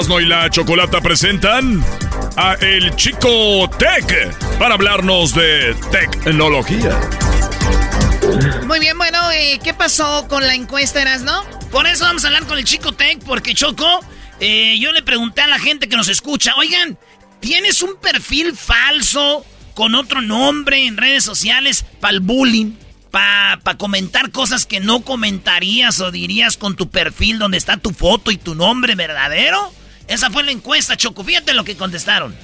Erasmo 0.00 0.18
y 0.18 0.24
la 0.24 0.48
Chocolata 0.48 1.02
presentan 1.02 1.84
a 2.34 2.54
El 2.54 2.96
Chico 2.96 3.68
Tech 3.78 4.34
para 4.58 4.72
hablarnos 4.72 5.34
de 5.34 5.76
tecnología. 5.90 6.98
Muy 8.66 8.80
bien, 8.80 8.96
bueno, 8.96 9.30
eh, 9.30 9.60
¿qué 9.62 9.74
pasó 9.74 10.26
con 10.26 10.46
la 10.46 10.54
encuesta, 10.54 11.02
Erasmo? 11.02 11.44
Por 11.70 11.86
eso 11.86 12.04
vamos 12.04 12.24
a 12.24 12.28
hablar 12.28 12.46
con 12.46 12.56
el 12.56 12.64
Chico 12.64 12.92
Tech, 12.92 13.18
porque 13.26 13.52
Choco, 13.52 14.00
eh, 14.40 14.78
yo 14.80 14.90
le 14.92 15.02
pregunté 15.02 15.42
a 15.42 15.48
la 15.48 15.58
gente 15.58 15.86
que 15.86 15.96
nos 15.96 16.08
escucha, 16.08 16.54
oigan, 16.56 16.96
¿tienes 17.40 17.82
un 17.82 17.96
perfil 17.96 18.56
falso 18.56 19.44
con 19.74 19.94
otro 19.94 20.22
nombre 20.22 20.86
en 20.86 20.96
redes 20.96 21.24
sociales 21.24 21.84
para 22.00 22.14
el 22.14 22.20
bullying? 22.20 22.72
Para 23.10 23.58
pa 23.58 23.76
comentar 23.76 24.30
cosas 24.30 24.64
que 24.64 24.80
no 24.80 25.02
comentarías 25.02 26.00
o 26.00 26.10
dirías 26.10 26.56
con 26.56 26.74
tu 26.74 26.88
perfil 26.88 27.38
donde 27.38 27.58
está 27.58 27.76
tu 27.76 27.90
foto 27.90 28.30
y 28.30 28.38
tu 28.38 28.54
nombre 28.54 28.94
verdadero. 28.94 29.74
Esa 30.10 30.28
fue 30.28 30.42
la 30.42 30.50
encuesta, 30.50 30.96
Choco. 30.96 31.22
Fíjate 31.22 31.54
lo 31.54 31.62
que 31.62 31.76
contestaron. 31.76 32.34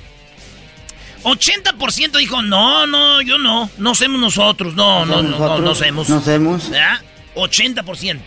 80% 1.24 2.16
dijo, 2.18 2.40
no, 2.40 2.86
no, 2.86 3.20
yo 3.22 3.38
no. 3.38 3.68
No 3.76 3.96
somos 3.96 4.20
nosotros. 4.20 4.74
No, 4.74 5.04
no, 5.04 5.20
no, 5.20 5.36
no, 5.36 5.58
no, 5.58 5.70
hacemos. 5.72 6.08
No 6.08 6.18
hacemos. 6.18 6.70
¿Ya? 6.70 7.02
80%. 7.34 8.20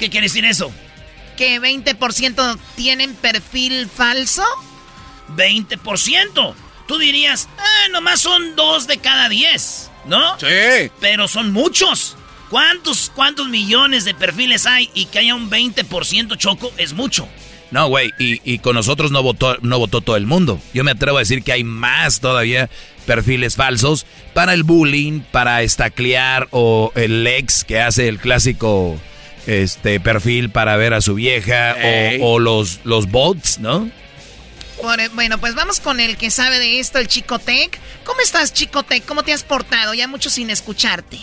¿Qué 0.00 0.10
quiere 0.10 0.26
decir 0.26 0.44
eso? 0.44 0.72
¿Que 1.36 1.60
20% 1.60 2.58
tienen 2.74 3.14
perfil 3.14 3.88
falso? 3.88 4.42
20%. 5.36 6.54
Tú 6.88 6.98
dirías, 6.98 7.48
ah, 7.56 7.88
nomás 7.92 8.20
son 8.22 8.56
dos 8.56 8.88
de 8.88 8.98
cada 8.98 9.28
10, 9.28 9.90
¿no? 10.06 10.36
Sí. 10.40 10.90
Pero 10.98 11.28
son 11.28 11.52
muchos. 11.52 12.16
¿Cuántos, 12.50 13.12
cuántos 13.14 13.48
millones 13.48 14.04
de 14.04 14.14
perfiles 14.14 14.66
hay 14.66 14.90
y 14.94 15.06
que 15.06 15.20
haya 15.20 15.36
un 15.36 15.48
20% 15.48 16.36
choco? 16.36 16.72
Es 16.76 16.92
mucho. 16.92 17.28
No, 17.70 17.88
güey, 17.88 18.12
y, 18.18 18.40
y, 18.44 18.58
con 18.60 18.76
nosotros 18.76 19.10
no 19.10 19.22
votó, 19.22 19.56
no 19.62 19.78
votó 19.78 20.00
todo 20.00 20.16
el 20.16 20.26
mundo. 20.26 20.60
Yo 20.72 20.84
me 20.84 20.92
atrevo 20.92 21.16
a 21.18 21.20
decir 21.20 21.42
que 21.42 21.52
hay 21.52 21.64
más 21.64 22.20
todavía 22.20 22.70
perfiles 23.06 23.56
falsos 23.56 24.06
para 24.34 24.54
el 24.54 24.62
bullying, 24.62 25.20
para 25.20 25.62
estaclear 25.62 26.48
o 26.50 26.92
el 26.94 27.26
ex 27.26 27.64
que 27.64 27.80
hace 27.80 28.08
el 28.08 28.18
clásico 28.18 29.00
este 29.46 30.00
perfil 30.00 30.50
para 30.50 30.76
ver 30.76 30.92
a 30.92 31.00
su 31.00 31.14
vieja 31.14 31.76
o, 32.20 32.32
o, 32.32 32.38
los, 32.38 32.80
los 32.84 33.10
bots, 33.10 33.58
¿no? 33.58 33.90
Bueno, 35.14 35.38
pues 35.38 35.54
vamos 35.54 35.80
con 35.80 36.00
el 36.00 36.16
que 36.16 36.30
sabe 36.30 36.58
de 36.58 36.78
esto, 36.80 36.98
el 36.98 37.08
Chico 37.08 37.38
Tech. 37.38 37.78
¿Cómo 38.04 38.20
estás, 38.20 38.52
Chico 38.52 38.82
Tech? 38.82 39.04
¿Cómo 39.06 39.22
te 39.22 39.32
has 39.32 39.42
portado? 39.42 39.94
Ya 39.94 40.06
mucho 40.06 40.30
sin 40.30 40.50
escucharte. 40.50 41.18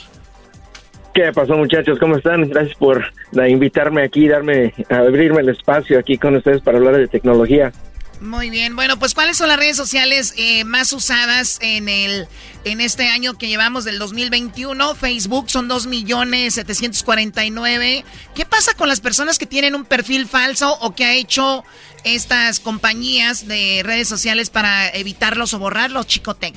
¿Qué 1.13 1.31
pasó, 1.31 1.55
muchachos? 1.55 1.99
¿Cómo 1.99 2.17
están? 2.17 2.49
Gracias 2.49 2.75
por 2.75 3.03
invitarme 3.47 4.03
aquí, 4.03 4.27
darme, 4.27 4.73
abrirme 4.89 5.41
el 5.41 5.49
espacio 5.49 5.99
aquí 5.99 6.17
con 6.17 6.35
ustedes 6.35 6.61
para 6.61 6.79
hablar 6.79 6.97
de 6.97 7.07
tecnología. 7.07 7.71
Muy 8.19 8.49
bien, 8.49 8.75
bueno, 8.75 8.97
pues 8.97 9.13
¿cuáles 9.13 9.37
son 9.37 9.49
las 9.49 9.57
redes 9.57 9.75
sociales 9.75 10.33
eh, 10.37 10.63
más 10.63 10.93
usadas 10.93 11.59
en 11.61 11.89
el 11.89 12.27
en 12.63 12.79
este 12.79 13.09
año 13.09 13.37
que 13.37 13.47
llevamos 13.47 13.83
del 13.83 13.99
2021? 13.99 14.95
Facebook 14.95 15.49
son 15.49 15.67
2 15.67 15.87
millones 15.87 16.55
749. 16.55 18.05
¿Qué 18.33 18.45
pasa 18.45 18.73
con 18.75 18.87
las 18.87 19.01
personas 19.01 19.37
que 19.37 19.45
tienen 19.45 19.75
un 19.75 19.83
perfil 19.83 20.25
falso 20.25 20.77
o 20.79 20.95
que 20.95 21.03
ha 21.05 21.13
hecho 21.13 21.65
estas 22.05 22.59
compañías 22.59 23.47
de 23.47 23.81
redes 23.83 24.07
sociales 24.07 24.49
para 24.49 24.89
evitarlos 24.89 25.53
o 25.53 25.59
borrarlos, 25.59 26.07
Chicotec? 26.07 26.55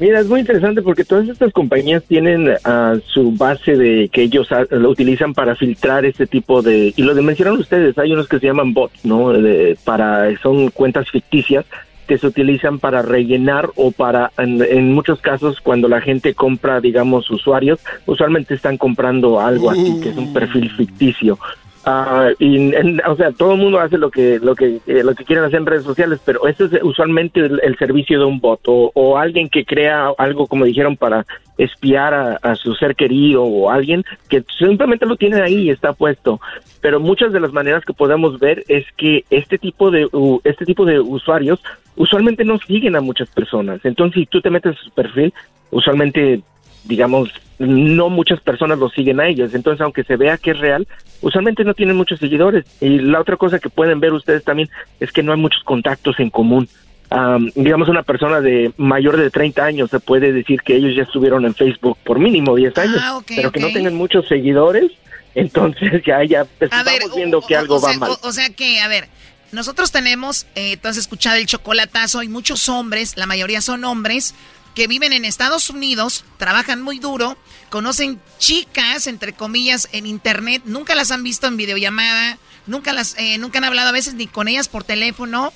Mira, 0.00 0.20
es 0.20 0.26
muy 0.26 0.40
interesante 0.40 0.82
porque 0.82 1.04
todas 1.04 1.28
estas 1.28 1.52
compañías 1.52 2.02
tienen 2.04 2.48
uh, 2.48 2.98
su 3.06 3.30
base 3.32 3.76
de 3.76 4.08
que 4.08 4.22
ellos 4.22 4.48
lo 4.70 4.90
utilizan 4.90 5.34
para 5.34 5.54
filtrar 5.54 6.04
este 6.04 6.26
tipo 6.26 6.62
de 6.62 6.92
y 6.96 7.02
lo 7.02 7.14
mencionaron 7.22 7.60
ustedes, 7.60 7.96
hay 7.96 8.12
unos 8.12 8.28
que 8.28 8.40
se 8.40 8.46
llaman 8.46 8.74
bots, 8.74 9.04
¿no? 9.04 9.32
De, 9.32 9.78
para 9.84 10.36
son 10.38 10.70
cuentas 10.70 11.08
ficticias 11.10 11.64
que 12.08 12.18
se 12.18 12.26
utilizan 12.26 12.80
para 12.80 13.02
rellenar 13.02 13.70
o 13.76 13.90
para 13.92 14.30
en, 14.36 14.92
muchos 14.92 15.20
casos 15.20 15.60
cuando 15.60 15.88
la 15.88 16.00
gente 16.00 16.34
compra, 16.34 16.80
digamos, 16.80 17.30
usuarios, 17.30 17.80
usualmente 18.06 18.54
están 18.54 18.76
comprando 18.76 19.40
algo 19.40 19.70
así 19.70 20.00
que 20.02 20.10
es 20.10 20.16
un 20.16 20.32
perfil 20.32 20.70
ficticio. 20.70 21.38
Uh, 21.86 22.32
y, 22.38 22.74
en, 22.74 23.02
o 23.06 23.14
sea, 23.14 23.30
todo 23.32 23.52
el 23.52 23.60
mundo 23.60 23.78
hace 23.78 23.98
lo 23.98 24.10
que 24.10 24.38
lo 24.38 24.54
que 24.54 24.80
eh, 24.86 25.02
lo 25.04 25.14
que 25.14 25.24
quieren 25.24 25.44
hacer 25.44 25.58
en 25.58 25.66
redes 25.66 25.84
sociales, 25.84 26.18
pero 26.24 26.46
eso 26.46 26.64
es 26.64 26.82
usualmente 26.82 27.40
el, 27.40 27.76
servicio 27.78 28.18
de 28.18 28.24
un 28.24 28.40
bot 28.40 28.60
o, 28.68 28.90
o, 28.94 29.18
alguien 29.18 29.50
que 29.50 29.66
crea 29.66 30.10
algo, 30.16 30.46
como 30.46 30.64
dijeron, 30.64 30.96
para 30.96 31.26
espiar 31.58 32.14
a, 32.14 32.36
a, 32.36 32.54
su 32.54 32.74
ser 32.74 32.96
querido 32.96 33.44
o 33.44 33.70
alguien 33.70 34.02
que 34.30 34.42
simplemente 34.58 35.04
lo 35.04 35.16
tiene 35.16 35.42
ahí 35.42 35.64
y 35.64 35.70
está 35.70 35.92
puesto. 35.92 36.40
Pero 36.80 37.00
muchas 37.00 37.34
de 37.34 37.40
las 37.40 37.52
maneras 37.52 37.84
que 37.84 37.92
podemos 37.92 38.38
ver 38.40 38.64
es 38.68 38.86
que 38.96 39.24
este 39.28 39.58
tipo 39.58 39.90
de 39.90 40.06
uh, 40.10 40.40
este 40.42 40.64
tipo 40.64 40.86
de 40.86 41.00
usuarios 41.00 41.62
usualmente 41.96 42.44
no 42.44 42.58
siguen 42.60 42.96
a 42.96 43.02
muchas 43.02 43.28
personas. 43.28 43.84
Entonces, 43.84 44.20
si 44.20 44.26
tú 44.26 44.40
te 44.40 44.48
metes 44.48 44.74
a 44.74 44.82
su 44.82 44.90
perfil, 44.90 45.34
usualmente 45.70 46.40
digamos, 46.84 47.30
no 47.58 48.10
muchas 48.10 48.40
personas 48.40 48.78
lo 48.78 48.88
siguen 48.90 49.20
a 49.20 49.28
ellos. 49.28 49.54
Entonces, 49.54 49.80
aunque 49.80 50.04
se 50.04 50.16
vea 50.16 50.38
que 50.38 50.52
es 50.52 50.58
real, 50.58 50.86
usualmente 51.20 51.64
no 51.64 51.74
tienen 51.74 51.96
muchos 51.96 52.18
seguidores. 52.18 52.64
Y 52.80 52.98
la 52.98 53.20
otra 53.20 53.36
cosa 53.36 53.58
que 53.58 53.70
pueden 53.70 54.00
ver 54.00 54.12
ustedes 54.12 54.44
también 54.44 54.68
es 55.00 55.12
que 55.12 55.22
no 55.22 55.32
hay 55.32 55.38
muchos 55.38 55.62
contactos 55.64 56.18
en 56.20 56.30
común. 56.30 56.68
Um, 57.10 57.50
digamos, 57.54 57.88
una 57.88 58.02
persona 58.02 58.40
de 58.40 58.72
mayor 58.76 59.16
de 59.16 59.30
30 59.30 59.64
años 59.64 59.90
se 59.90 60.00
puede 60.00 60.32
decir 60.32 60.62
que 60.62 60.76
ellos 60.76 60.96
ya 60.96 61.02
estuvieron 61.02 61.44
en 61.44 61.54
Facebook 61.54 61.98
por 62.02 62.18
mínimo 62.18 62.56
10 62.56 62.78
años, 62.78 62.96
ah, 63.00 63.18
okay, 63.18 63.36
pero 63.36 63.52
que 63.52 63.60
no 63.60 63.68
tengan 63.72 63.94
muchos 63.94 64.26
seguidores. 64.26 64.90
Entonces, 65.34 66.02
ya, 66.06 66.24
ya 66.24 66.46
estamos 66.60 66.84
ver, 66.84 67.02
viendo 67.14 67.38
o, 67.38 67.46
que 67.46 67.56
o, 67.56 67.58
algo 67.58 67.76
o 67.76 67.80
va 67.80 67.92
mal. 67.94 68.12
O, 68.22 68.32
sea 68.32 68.50
que, 68.50 68.80
a 68.80 68.88
ver, 68.88 69.08
nosotros 69.52 69.90
tenemos, 69.90 70.46
eh, 70.54 70.76
tú 70.76 70.88
has 70.88 70.96
escuchado 70.96 71.36
el 71.36 71.46
chocolatazo, 71.46 72.20
hay 72.20 72.28
muchos 72.28 72.68
hombres, 72.68 73.16
la 73.16 73.26
mayoría 73.26 73.60
son 73.60 73.84
hombres, 73.84 74.34
que 74.74 74.86
viven 74.86 75.12
en 75.12 75.24
Estados 75.24 75.70
Unidos, 75.70 76.24
trabajan 76.38 76.82
muy 76.82 76.98
duro, 76.98 77.36
conocen 77.70 78.20
chicas, 78.38 79.06
entre 79.06 79.32
comillas, 79.32 79.88
en 79.92 80.06
internet, 80.06 80.62
nunca 80.64 80.94
las 80.94 81.10
han 81.10 81.22
visto 81.22 81.46
en 81.46 81.56
videollamada, 81.56 82.38
nunca 82.66 82.92
las, 82.92 83.14
eh, 83.18 83.38
nunca 83.38 83.58
han 83.58 83.64
hablado 83.64 83.88
a 83.88 83.92
veces 83.92 84.14
ni 84.14 84.26
con 84.26 84.48
ellas 84.48 84.68
por 84.68 84.84
teléfono, 84.84 85.52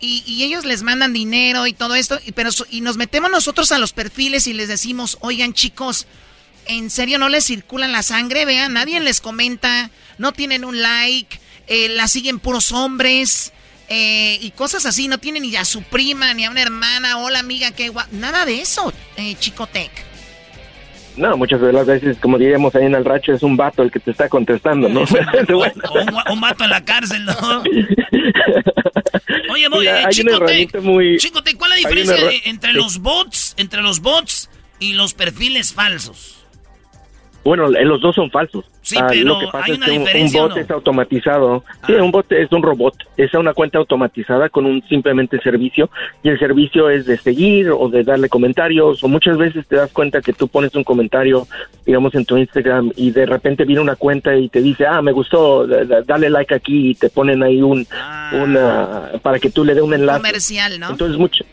y, 0.00 0.24
y 0.26 0.42
ellos 0.42 0.64
les 0.64 0.82
mandan 0.82 1.12
dinero 1.12 1.66
y 1.66 1.72
todo 1.72 1.94
esto, 1.94 2.18
y, 2.24 2.32
pero, 2.32 2.50
y 2.70 2.80
nos 2.80 2.96
metemos 2.96 3.30
nosotros 3.30 3.70
a 3.72 3.78
los 3.78 3.92
perfiles 3.92 4.46
y 4.46 4.52
les 4.52 4.68
decimos, 4.68 5.18
oigan 5.20 5.54
chicos, 5.54 6.06
¿en 6.66 6.90
serio 6.90 7.18
no 7.18 7.28
les 7.28 7.44
circula 7.44 7.88
la 7.88 8.02
sangre? 8.02 8.44
Vean, 8.44 8.72
nadie 8.72 9.00
les 9.00 9.20
comenta, 9.20 9.90
no 10.18 10.32
tienen 10.32 10.64
un 10.64 10.80
like, 10.82 11.40
eh, 11.66 11.88
la 11.88 12.08
siguen 12.08 12.38
puros 12.38 12.72
hombres. 12.72 13.52
Eh, 13.88 14.38
y 14.40 14.50
cosas 14.52 14.86
así, 14.86 15.08
no 15.08 15.18
tiene 15.18 15.40
ni 15.40 15.54
a 15.56 15.64
su 15.64 15.82
prima, 15.82 16.32
ni 16.34 16.44
a 16.44 16.50
una 16.50 16.62
hermana, 16.62 17.18
hola 17.18 17.40
amiga, 17.40 17.72
qué 17.72 17.88
guay. 17.88 18.06
Nada 18.12 18.46
de 18.46 18.60
eso, 18.60 18.92
eh, 19.16 19.34
Chicotec. 19.38 19.90
No, 21.16 21.36
muchas 21.36 21.60
de 21.60 21.72
las 21.72 21.86
veces, 21.86 22.16
como 22.18 22.38
diríamos 22.38 22.74
ahí 22.74 22.86
en 22.86 22.94
el 22.94 23.04
racho, 23.04 23.34
es 23.34 23.42
un 23.42 23.56
vato 23.56 23.82
el 23.82 23.90
que 23.90 24.00
te 24.00 24.12
está 24.12 24.28
contestando, 24.28 24.88
¿no? 24.88 25.00
o, 25.52 26.32
un, 26.32 26.40
vato 26.40 26.64
en 26.64 26.70
la 26.70 26.82
cárcel, 26.84 27.24
¿no? 27.24 27.34
Oye, 29.52 29.68
muy, 29.68 29.80
Mira, 29.80 30.02
eh, 30.02 30.06
Chicotec, 30.10 30.80
muy... 30.80 31.18
Chicotec, 31.18 31.58
¿cuál 31.58 31.72
es 31.72 31.82
la 31.82 31.88
diferencia 31.88 32.16
entre 32.44 32.72
los 32.72 32.98
bots, 32.98 33.54
entre 33.58 33.82
los 33.82 34.00
bots 34.00 34.48
y 34.78 34.94
los 34.94 35.12
perfiles 35.12 35.74
falsos? 35.74 36.41
Bueno, 37.44 37.68
los 37.68 38.00
dos 38.00 38.14
son 38.14 38.30
falsos. 38.30 38.64
Sí, 38.82 38.96
ah, 39.00 39.06
pero 39.08 39.24
lo 39.24 39.38
que 39.40 39.46
pasa 39.46 39.64
hay 39.66 39.72
es 39.72 39.78
que 39.80 39.90
un- 39.90 39.96
un, 39.98 40.02
diferencia, 40.04 40.40
¿o 40.40 40.44
bot 40.44 40.54
no? 40.56 40.62
es 40.62 40.70
automatizado. 40.70 41.64
Sí, 41.86 41.92
un 41.94 42.10
bot 42.12 42.30
es 42.32 42.52
un 42.52 42.62
robot. 42.62 42.94
Es 43.16 43.34
una 43.34 43.52
cuenta 43.52 43.78
automatizada 43.78 44.48
con 44.48 44.64
un 44.66 44.82
simplemente 44.88 45.40
servicio 45.40 45.90
y 46.22 46.28
el 46.28 46.38
servicio 46.38 46.88
es 46.88 47.06
de 47.06 47.18
seguir 47.18 47.70
o 47.70 47.88
de 47.88 48.04
darle 48.04 48.28
comentarios 48.28 49.02
o 49.02 49.08
muchas 49.08 49.36
veces 49.38 49.66
te 49.66 49.76
das 49.76 49.90
cuenta 49.92 50.20
que 50.20 50.32
tú 50.32 50.46
pones 50.48 50.74
un 50.76 50.84
comentario, 50.84 51.46
digamos, 51.84 52.14
en 52.14 52.24
tu 52.24 52.36
Instagram 52.36 52.92
y 52.96 53.10
de 53.10 53.26
repente 53.26 53.64
viene 53.64 53.82
una 53.82 53.96
cuenta 53.96 54.36
y 54.36 54.48
te 54.48 54.60
dice, 54.62 54.86
ah, 54.86 55.02
me 55.02 55.10
gustó, 55.12 55.66
da- 55.66 55.84
da- 55.84 56.02
dale 56.02 56.30
like 56.30 56.54
aquí 56.54 56.90
y 56.90 56.94
te 56.94 57.08
ponen 57.10 57.42
ahí 57.42 57.60
un, 57.60 57.86
una, 58.32 59.10
para 59.22 59.38
que 59.38 59.50
tú 59.50 59.64
le 59.64 59.74
dé 59.74 59.82
un 59.82 59.94
enlace. 59.94 60.20
Comercial, 60.20 60.78
¿no? 60.80 60.90
Entonces, 60.90 61.18
mucho. 61.18 61.44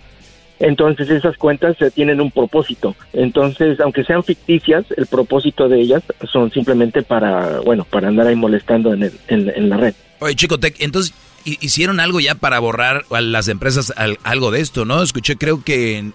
Entonces 0.60 1.10
esas 1.10 1.38
cuentas 1.38 1.78
tienen 1.94 2.20
un 2.22 2.32
propósito. 2.32 2.96
Entonces, 3.14 3.80
aunque 3.80 4.04
sean 4.04 4.24
ficticias, 4.24 4.86
el 4.98 5.08
propósito 5.08 5.70
de 5.70 5.80
ellas 5.82 6.04
son 6.32 6.52
simplemente 6.52 7.02
para, 7.02 7.60
bueno, 7.62 7.86
para 7.86 8.10
andar 8.10 8.28
ahí 8.28 8.36
molestando 8.36 8.94
en, 8.94 9.04
el- 9.04 9.20
en- 9.28 9.70
la 9.70 9.78
red. 9.78 9.94
Oye, 10.20 10.36
Chicotec, 10.36 10.76
entonces 10.82 11.14
hi- 11.46 11.58
hicieron 11.62 12.00
algo 12.00 12.20
ya 12.20 12.36
para 12.36 12.60
borrar 12.60 13.06
a 13.12 13.22
las 13.22 13.48
empresas 13.48 13.94
al- 13.96 14.18
algo 14.24 14.52
de 14.52 14.60
esto, 14.62 14.84
¿no? 14.86 15.02
Escuché, 15.02 15.38
creo 15.38 15.64
que 15.64 16.12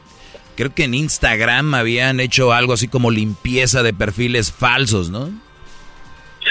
creo 0.57 0.73
que 0.75 0.85
en 0.85 0.95
Instagram 0.95 1.75
habían 1.75 2.21
hecho 2.21 2.53
algo 2.53 2.75
así 2.75 2.87
como 2.87 3.11
limpieza 3.11 3.83
de 3.83 3.93
perfiles 3.95 4.53
falsos, 4.53 5.11
¿no? 5.11 5.31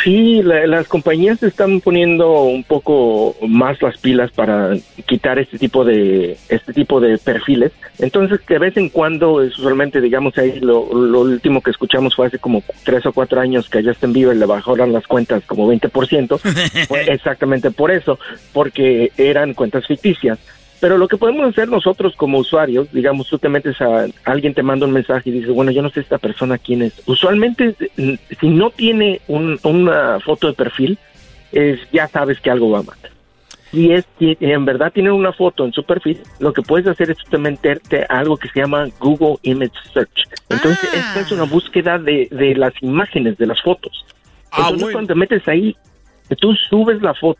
Sí, 0.02 0.41
la- 0.41 0.65
las 0.65 0.88
compañías 0.88 1.40
se 1.40 1.48
están 1.48 1.80
poniendo 1.80 2.41
un 2.44 2.64
poco 2.64 3.36
más 3.48 3.82
las 3.82 3.98
pilas 3.99 4.32
para 4.32 4.72
quitar 5.06 5.38
este 5.38 5.57
tipo 5.60 5.86
de 5.86 6.36
este 6.49 6.74
tipo 6.74 6.99
de 6.99 7.18
perfiles. 7.18 7.72
Entonces, 7.99 8.40
de 8.48 8.57
vez 8.57 8.76
en 8.78 8.90
cuando, 8.90 9.34
usualmente, 9.34 10.02
digamos, 10.02 10.36
ahí 10.38 10.60
lo, 10.60 10.91
lo 10.94 11.22
último 11.22 11.61
que 11.61 11.72
escuchamos 11.72 12.15
fue 12.15 12.28
hace 12.28 12.40
como 12.40 12.64
tres 12.84 13.06
o 13.06 13.14
cuatro 13.14 13.40
años 13.40 13.70
que 13.70 13.80
a 13.80 13.84
Justin 13.84 14.14
Bieber 14.14 14.36
le 14.36 14.45
bajaron 14.45 14.91
las 14.94 15.06
cuentas 15.06 15.44
como 15.45 15.72
20%. 15.72 16.40
fue 16.88 17.02
exactamente 17.14 17.70
por 17.70 17.91
eso, 17.91 18.18
porque 18.52 19.11
eran 19.18 19.53
cuentas 19.53 19.86
ficticias. 19.86 20.40
Pero 20.84 20.97
lo 20.97 21.07
que 21.07 21.15
podemos 21.15 21.47
hacer 21.47 21.69
nosotros 21.69 22.14
como 22.18 22.39
usuarios, 22.39 22.91
digamos, 22.91 23.30
tú 23.30 23.39
te 23.39 23.47
metes 23.47 23.80
a 23.80 24.05
alguien 24.26 24.53
te 24.53 24.64
manda 24.64 24.85
un 24.85 24.91
mensaje 24.91 25.30
y 25.30 25.31
dices, 25.31 25.49
bueno, 25.51 25.72
yo 25.72 25.81
no 25.81 25.89
sé 25.89 26.01
esta 26.01 26.18
persona 26.18 26.57
quién 26.57 26.81
es. 26.81 27.01
Usualmente, 27.05 27.73
mm, 27.95 28.14
si 28.41 28.49
no 28.49 28.69
tiene 28.69 29.22
un- 29.30 29.57
una 29.64 30.19
foto 30.19 30.47
de 30.47 30.53
perfil, 30.53 30.97
es, 31.53 31.80
ya 31.93 32.10
sabes 32.10 32.38
que 32.41 32.51
algo 32.51 32.69
va 32.72 32.84
mal. 32.84 32.97
Si 33.72 33.93
es 33.93 34.03
si 34.19 34.35
en 34.41 34.65
verdad 34.65 34.91
tiene 34.91 35.10
una 35.10 35.31
foto 35.31 35.64
en 35.64 35.72
su 35.72 35.85
perfil, 35.85 36.19
lo 36.39 36.51
que 36.51 36.61
puedes 36.61 36.85
hacer 36.85 37.11
es 37.11 37.18
meterte 37.39 38.05
a 38.10 38.19
algo 38.19 38.35
que 38.35 38.49
se 38.49 38.60
llama 38.60 38.88
Google 38.99 39.38
Image 39.43 39.72
Search. 39.93 40.27
Entonces, 40.49 40.89
esta 40.93 41.22
es 41.22 41.31
una 41.31 41.43
búsqueda 41.43 41.97
de, 41.97 42.27
de 42.30 42.55
las 42.55 42.73
imágenes, 42.81 43.38
de 43.38 43.45
las 43.47 43.61
fotos. 43.61 44.05
Entonces, 44.51 44.81
cuando 44.91 45.14
te 45.14 45.15
metes 45.18 45.47
ahí, 45.47 45.77
tú 46.41 46.53
subes 46.69 47.01
la 47.01 47.14
foto. 47.14 47.39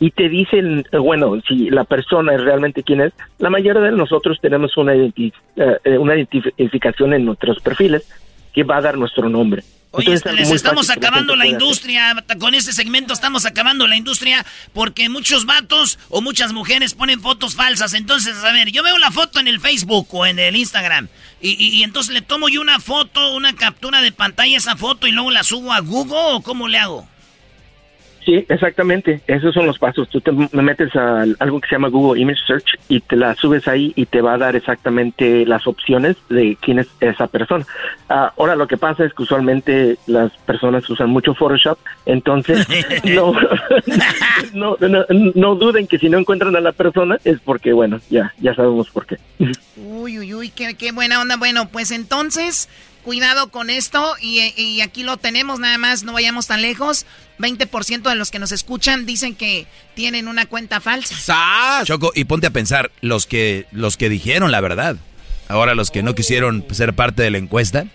Y 0.00 0.10
te 0.12 0.28
dicen, 0.28 0.84
eh, 0.92 0.98
bueno, 0.98 1.40
si 1.48 1.70
la 1.70 1.84
persona 1.84 2.34
es 2.34 2.40
realmente 2.40 2.82
quién 2.82 3.00
es, 3.00 3.12
la 3.38 3.50
mayoría 3.50 3.82
de 3.82 3.92
nosotros 3.92 4.38
tenemos 4.40 4.76
una, 4.76 4.94
identi- 4.94 5.32
eh, 5.56 5.76
eh, 5.84 5.98
una 5.98 6.14
identificación 6.16 7.14
en 7.14 7.24
nuestros 7.24 7.60
perfiles 7.60 8.04
que 8.52 8.62
va 8.64 8.76
a 8.76 8.80
dar 8.80 8.96
nuestro 8.96 9.28
nombre. 9.28 9.62
Oye, 9.90 10.12
Entonces, 10.12 10.32
es 10.32 10.38
les 10.50 10.50
estamos 10.50 10.90
acabando 10.90 11.34
la 11.34 11.44
hacer. 11.44 11.52
industria. 11.54 12.24
Con 12.38 12.54
este 12.54 12.72
segmento 12.74 13.14
estamos 13.14 13.46
acabando 13.46 13.86
la 13.86 13.96
industria 13.96 14.44
porque 14.74 15.08
muchos 15.08 15.46
vatos 15.46 15.98
o 16.10 16.20
muchas 16.20 16.52
mujeres 16.52 16.92
ponen 16.94 17.20
fotos 17.22 17.54
falsas. 17.54 17.94
Entonces, 17.94 18.36
a 18.44 18.52
ver, 18.52 18.70
yo 18.70 18.82
veo 18.82 18.98
la 18.98 19.10
foto 19.10 19.40
en 19.40 19.48
el 19.48 19.60
Facebook 19.60 20.06
o 20.12 20.26
en 20.26 20.38
el 20.38 20.56
Instagram 20.56 21.08
y, 21.40 21.50
y- 21.52 21.78
y 21.78 21.82
entonces 21.84 22.12
le 22.12 22.20
tomo 22.20 22.50
yo 22.50 22.60
una 22.60 22.80
foto, 22.80 23.34
una 23.34 23.54
captura 23.56 24.02
de 24.02 24.12
pantalla 24.12 24.54
a 24.56 24.58
esa 24.58 24.76
foto 24.76 25.06
y 25.06 25.12
luego 25.12 25.30
la 25.30 25.42
subo 25.42 25.72
a 25.72 25.80
Google 25.80 26.34
o 26.34 26.40
cómo 26.42 26.68
le 26.68 26.78
hago. 26.78 27.08
Sí, 28.28 28.44
exactamente. 28.46 29.22
Esos 29.26 29.54
son 29.54 29.64
los 29.64 29.78
pasos. 29.78 30.06
Tú 30.10 30.20
te 30.20 30.30
metes 30.32 30.94
a 30.94 31.22
algo 31.38 31.62
que 31.62 31.66
se 31.66 31.76
llama 31.76 31.88
Google 31.88 32.20
Image 32.20 32.42
Search 32.46 32.78
y 32.86 33.00
te 33.00 33.16
la 33.16 33.34
subes 33.34 33.66
ahí 33.66 33.94
y 33.96 34.04
te 34.04 34.20
va 34.20 34.34
a 34.34 34.36
dar 34.36 34.54
exactamente 34.54 35.46
las 35.46 35.66
opciones 35.66 36.14
de 36.28 36.58
quién 36.60 36.78
es 36.78 36.88
esa 37.00 37.26
persona. 37.28 37.64
Ah, 38.10 38.30
ahora, 38.36 38.54
lo 38.54 38.68
que 38.68 38.76
pasa 38.76 39.06
es 39.06 39.14
que 39.14 39.22
usualmente 39.22 39.96
las 40.06 40.30
personas 40.44 40.90
usan 40.90 41.08
mucho 41.08 41.32
Photoshop, 41.32 41.78
entonces 42.04 42.66
no, 43.04 43.32
no, 44.52 44.76
no, 44.78 45.06
no 45.34 45.54
duden 45.54 45.86
que 45.86 45.98
si 45.98 46.10
no 46.10 46.18
encuentran 46.18 46.54
a 46.54 46.60
la 46.60 46.72
persona 46.72 47.16
es 47.24 47.40
porque, 47.40 47.72
bueno, 47.72 47.98
ya, 48.10 48.34
ya 48.42 48.54
sabemos 48.54 48.90
por 48.90 49.06
qué. 49.06 49.16
Uy, 49.78 50.18
uy, 50.18 50.34
uy, 50.34 50.50
qué, 50.50 50.74
qué 50.74 50.92
buena 50.92 51.22
onda. 51.22 51.38
Bueno, 51.38 51.70
pues 51.70 51.92
entonces, 51.92 52.68
cuidado 53.02 53.50
con 53.50 53.70
esto 53.70 54.14
y, 54.20 54.40
y 54.60 54.80
aquí 54.80 55.02
lo 55.02 55.16
tenemos 55.16 55.60
nada 55.60 55.78
más, 55.78 56.02
no 56.02 56.12
vayamos 56.12 56.46
tan 56.46 56.62
lejos. 56.62 57.06
20% 57.38 58.02
de 58.02 58.14
los 58.16 58.30
que 58.30 58.38
nos 58.38 58.52
escuchan 58.52 59.06
dicen 59.06 59.34
que 59.34 59.66
tienen 59.94 60.28
una 60.28 60.46
cuenta 60.46 60.80
falsa. 60.80 61.14
Choco, 61.84 62.12
y 62.14 62.24
ponte 62.24 62.48
a 62.48 62.50
pensar, 62.50 62.90
los 63.00 63.26
que, 63.26 63.66
los 63.70 63.96
que 63.96 64.08
dijeron 64.08 64.50
la 64.50 64.60
verdad, 64.60 64.96
ahora 65.48 65.74
los 65.74 65.90
que 65.90 66.02
no 66.02 66.14
quisieron 66.14 66.66
ser 66.72 66.94
parte 66.94 67.22
de 67.22 67.30
la 67.30 67.38
encuesta, 67.38 67.86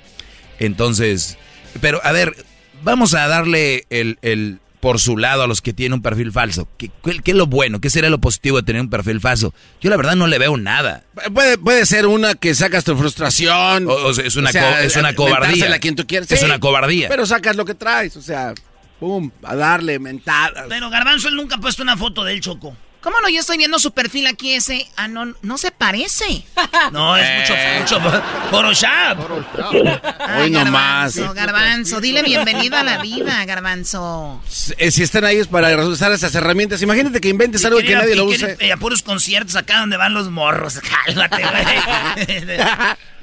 entonces, 0.59 1.37
pero 1.81 1.99
a 2.03 2.11
ver, 2.11 2.45
vamos 2.83 3.13
a 3.13 3.27
darle 3.27 3.85
el, 3.89 4.17
el 4.21 4.59
por 4.83 4.99
su 4.99 5.15
lado 5.17 5.43
a 5.43 5.47
los 5.47 5.61
que 5.61 5.71
tienen 5.71 5.93
un 5.93 6.01
perfil 6.01 6.33
falso. 6.33 6.67
¿Qué, 6.77 6.91
qué- 7.05 7.21
qué 7.23 7.31
es 7.31 7.37
lo 7.37 7.47
bueno? 7.47 7.79
¿Qué 7.79 7.89
sería 7.89 8.09
lo 8.09 8.19
positivo 8.19 8.57
de 8.57 8.63
tener 8.63 8.81
un 8.81 8.89
perfil 8.89 9.21
falso? 9.21 9.53
Yo 9.79 9.89
la 9.89 9.95
verdad 9.95 10.17
no 10.17 10.27
le 10.27 10.37
veo 10.37 10.57
nada. 10.57 11.03
Puede, 11.33 11.57
puede 11.57 11.85
ser 11.85 12.05
una 12.05 12.35
que 12.35 12.53
sacas 12.53 12.83
tu 12.83 12.97
frustración. 12.97 13.87
O- 13.87 13.93
o 13.93 14.13
sea, 14.13 14.25
es 14.25 14.35
una 14.35 14.51
co- 14.51 14.59
es 14.59 14.97
una 14.97 15.15
cobardía. 15.15 15.73
a 15.73 15.79
quien 15.79 15.95
tú 15.95 16.05
quieres. 16.05 16.29
Es 16.29 16.39
Sí, 16.41 16.45
una 16.45 16.59
cobardía. 16.59 17.07
Pero 17.07 17.25
sacas 17.25 17.55
lo 17.55 17.63
que 17.63 17.75
traes, 17.75 18.17
o 18.17 18.21
sea, 18.21 18.53
pum, 18.99 19.31
a 19.43 19.55
darle 19.55 19.99
mentadas. 19.99 20.65
Pero 20.67 20.89
Garbanzo 20.89 21.29
él 21.29 21.35
nunca 21.37 21.55
ha 21.55 21.59
puesto 21.61 21.81
una 21.81 21.95
foto 21.95 22.25
de 22.25 22.33
él, 22.33 22.41
Choco. 22.41 22.75
¿Cómo 23.03 23.19
no? 23.21 23.27
Yo 23.29 23.41
estoy 23.41 23.57
viendo 23.57 23.77
su 23.79 23.91
perfil 23.91 24.27
aquí 24.27 24.53
ese. 24.53 24.87
Ah, 24.95 25.07
no, 25.09 25.33
no 25.41 25.57
se 25.57 25.71
parece. 25.71 26.43
No, 26.91 27.15
es 27.17 27.49
mucho, 27.49 27.99
mucho 27.99 28.21
Photoshop. 28.51 29.19
Hoy 30.39 30.49
nomás. 30.49 31.15
Garbanzo, 31.15 31.33
Garbanzo, 31.33 32.01
dile 32.01 32.21
bienvenido 32.23 32.75
a 32.77 32.83
la 32.83 32.97
vida, 33.01 33.43
Garbanzo. 33.45 34.41
Eh, 34.77 34.91
Si 34.91 35.01
están 35.03 35.23
ahí 35.25 35.37
es 35.37 35.47
para 35.47 35.75
usar 35.85 36.11
esas 36.11 36.33
herramientas. 36.35 36.81
Imagínate 36.81 37.19
que 37.21 37.29
inventes 37.29 37.63
algo 37.65 37.79
y 37.79 37.85
que 37.85 37.95
nadie 37.95 38.15
lo 38.15 38.25
use. 38.25 38.57
eh, 38.59 38.71
a 38.71 38.77
puros 38.77 39.01
conciertos 39.01 39.55
acá 39.55 39.79
donde 39.79 39.97
van 39.97 40.13
los 40.13 40.29
morros. 40.29 40.79
Cálmate, 41.05 41.41
güey. 41.43 42.57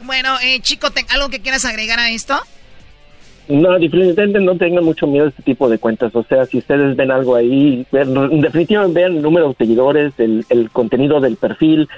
Bueno, 0.02 0.39
eh, 0.40 0.61
chico, 0.62 0.90
¿te- 0.90 1.07
¿algo 1.11 1.28
que 1.28 1.40
quieras 1.40 1.65
agregar 1.65 1.98
a 1.98 2.11
esto? 2.11 2.43
No, 3.51 3.72
definitivamente 3.78 4.40
no 4.40 4.56
tengan 4.56 4.85
mucho 4.85 5.06
miedo 5.06 5.27
a 5.27 5.28
este 5.31 5.43
tipo 5.43 5.68
de 5.68 5.78
cuentas. 5.78 6.14
O 6.14 6.22
sea, 6.22 6.47
si 6.47 6.59
ustedes 6.59 6.97
ven 6.97 7.10
algo 7.10 7.35
ahí, 7.35 7.85
vean- 7.90 8.40
definitivamente 8.40 9.01
vean 9.01 9.16
el 9.16 9.22
número 9.22 9.48
de 9.48 9.55
seguidores, 9.56 10.12
el, 10.18 10.44
el 10.48 10.70
contenido 10.70 11.20
del 11.20 11.36
perfil. 11.36 11.89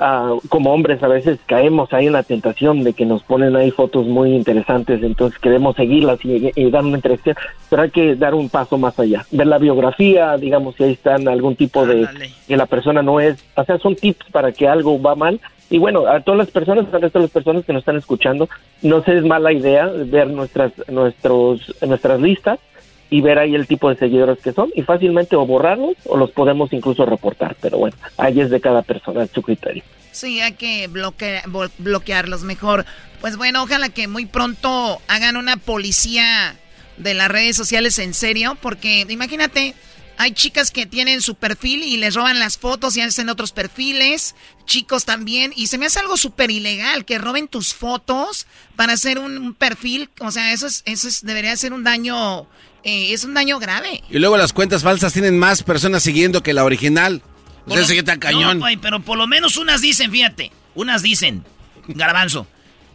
Ah, 0.00 0.36
como 0.48 0.72
hombres 0.72 1.02
a 1.02 1.08
veces 1.08 1.40
caemos 1.46 1.92
ahí 1.92 2.06
en 2.06 2.12
la 2.12 2.22
tentación 2.22 2.84
de 2.84 2.92
que 2.92 3.04
nos 3.04 3.24
ponen 3.24 3.56
ahí 3.56 3.72
fotos 3.72 4.06
muy 4.06 4.32
interesantes, 4.32 5.02
entonces 5.02 5.40
queremos 5.40 5.74
seguirlas 5.74 6.24
y, 6.24 6.52
y 6.54 6.70
dar 6.70 6.84
una 6.84 6.98
interacción, 6.98 7.34
pero 7.68 7.82
hay 7.82 7.90
que 7.90 8.14
dar 8.14 8.34
un 8.34 8.48
paso 8.48 8.78
más 8.78 8.96
allá. 9.00 9.26
Ver 9.32 9.48
la 9.48 9.58
biografía, 9.58 10.36
digamos, 10.36 10.76
si 10.76 10.84
ahí 10.84 10.92
están 10.92 11.26
algún 11.26 11.56
tipo 11.56 11.84
de 11.84 12.06
que 12.46 12.56
la 12.56 12.66
persona 12.66 13.02
no 13.02 13.18
es, 13.18 13.44
o 13.56 13.64
sea, 13.64 13.78
son 13.78 13.96
tips 13.96 14.30
para 14.30 14.52
que 14.52 14.68
algo 14.68 15.02
va 15.02 15.16
mal 15.16 15.40
Y 15.68 15.78
bueno, 15.78 16.06
a 16.06 16.20
todas 16.20 16.38
las 16.38 16.50
personas, 16.52 16.86
a 16.86 16.98
todas 16.98 17.14
las 17.14 17.30
personas 17.30 17.64
que 17.64 17.72
nos 17.72 17.80
están 17.80 17.96
escuchando, 17.96 18.48
no 18.82 19.02
se 19.02 19.16
es 19.16 19.24
mala 19.24 19.52
idea 19.52 19.86
ver 19.86 20.28
nuestras, 20.28 20.72
nuestros, 20.88 21.74
nuestras 21.84 22.20
listas 22.20 22.60
y 23.10 23.20
ver 23.20 23.38
ahí 23.38 23.54
el 23.54 23.66
tipo 23.66 23.88
de 23.88 23.96
seguidores 23.96 24.38
que 24.38 24.52
son 24.52 24.70
y 24.74 24.82
fácilmente 24.82 25.36
o 25.36 25.46
borrarlos 25.46 25.96
o 26.04 26.16
los 26.16 26.30
podemos 26.30 26.72
incluso 26.72 27.06
reportar. 27.06 27.56
Pero 27.60 27.78
bueno, 27.78 27.96
ahí 28.16 28.40
es 28.40 28.50
de 28.50 28.60
cada 28.60 28.82
persona, 28.82 29.24
es 29.24 29.30
su 29.30 29.42
criterio. 29.42 29.82
Sí, 30.12 30.40
hay 30.40 30.52
que 30.52 30.88
bloquearlos 30.88 32.42
mejor. 32.42 32.84
Pues 33.20 33.36
bueno, 33.36 33.62
ojalá 33.62 33.88
que 33.88 34.08
muy 34.08 34.26
pronto 34.26 35.00
hagan 35.08 35.36
una 35.36 35.56
policía 35.56 36.56
de 36.96 37.14
las 37.14 37.28
redes 37.28 37.56
sociales 37.56 37.98
en 37.98 38.14
serio, 38.14 38.56
porque 38.60 39.06
imagínate, 39.08 39.74
hay 40.16 40.32
chicas 40.32 40.72
que 40.72 40.84
tienen 40.84 41.22
su 41.22 41.36
perfil 41.36 41.84
y 41.84 41.96
les 41.96 42.16
roban 42.16 42.40
las 42.40 42.58
fotos 42.58 42.96
y 42.96 43.00
hacen 43.00 43.28
otros 43.28 43.52
perfiles, 43.52 44.34
chicos 44.64 45.04
también, 45.04 45.52
y 45.54 45.68
se 45.68 45.78
me 45.78 45.86
hace 45.86 46.00
algo 46.00 46.16
súper 46.16 46.50
ilegal 46.50 47.04
que 47.04 47.18
roben 47.18 47.46
tus 47.46 47.72
fotos 47.72 48.46
para 48.74 48.94
hacer 48.94 49.20
un, 49.20 49.54
perfil, 49.54 50.10
o 50.18 50.32
sea, 50.32 50.52
eso 50.52 50.66
es, 50.66 50.82
eso 50.86 51.06
es, 51.06 51.22
debería 51.22 51.56
ser 51.56 51.72
un 51.72 51.84
daño, 51.84 52.48
eh, 52.84 53.12
es 53.12 53.24
un 53.24 53.34
daño 53.34 53.58
grave. 53.58 54.02
Y 54.10 54.18
luego 54.18 54.36
las 54.36 54.52
cuentas 54.52 54.82
falsas 54.82 55.12
tienen 55.12 55.38
más 55.38 55.62
personas 55.62 56.02
siguiendo 56.02 56.42
que 56.42 56.52
la 56.52 56.64
original. 56.64 57.22
O 57.66 57.76
sea, 57.76 58.02
tan 58.02 58.18
cañón. 58.18 58.58
No, 58.58 58.66
pero 58.80 59.00
por 59.00 59.18
lo 59.18 59.26
menos 59.26 59.56
unas 59.56 59.80
dicen, 59.82 60.10
fíjate, 60.10 60.52
unas 60.74 61.02
dicen, 61.02 61.44
garbanzo 61.88 62.46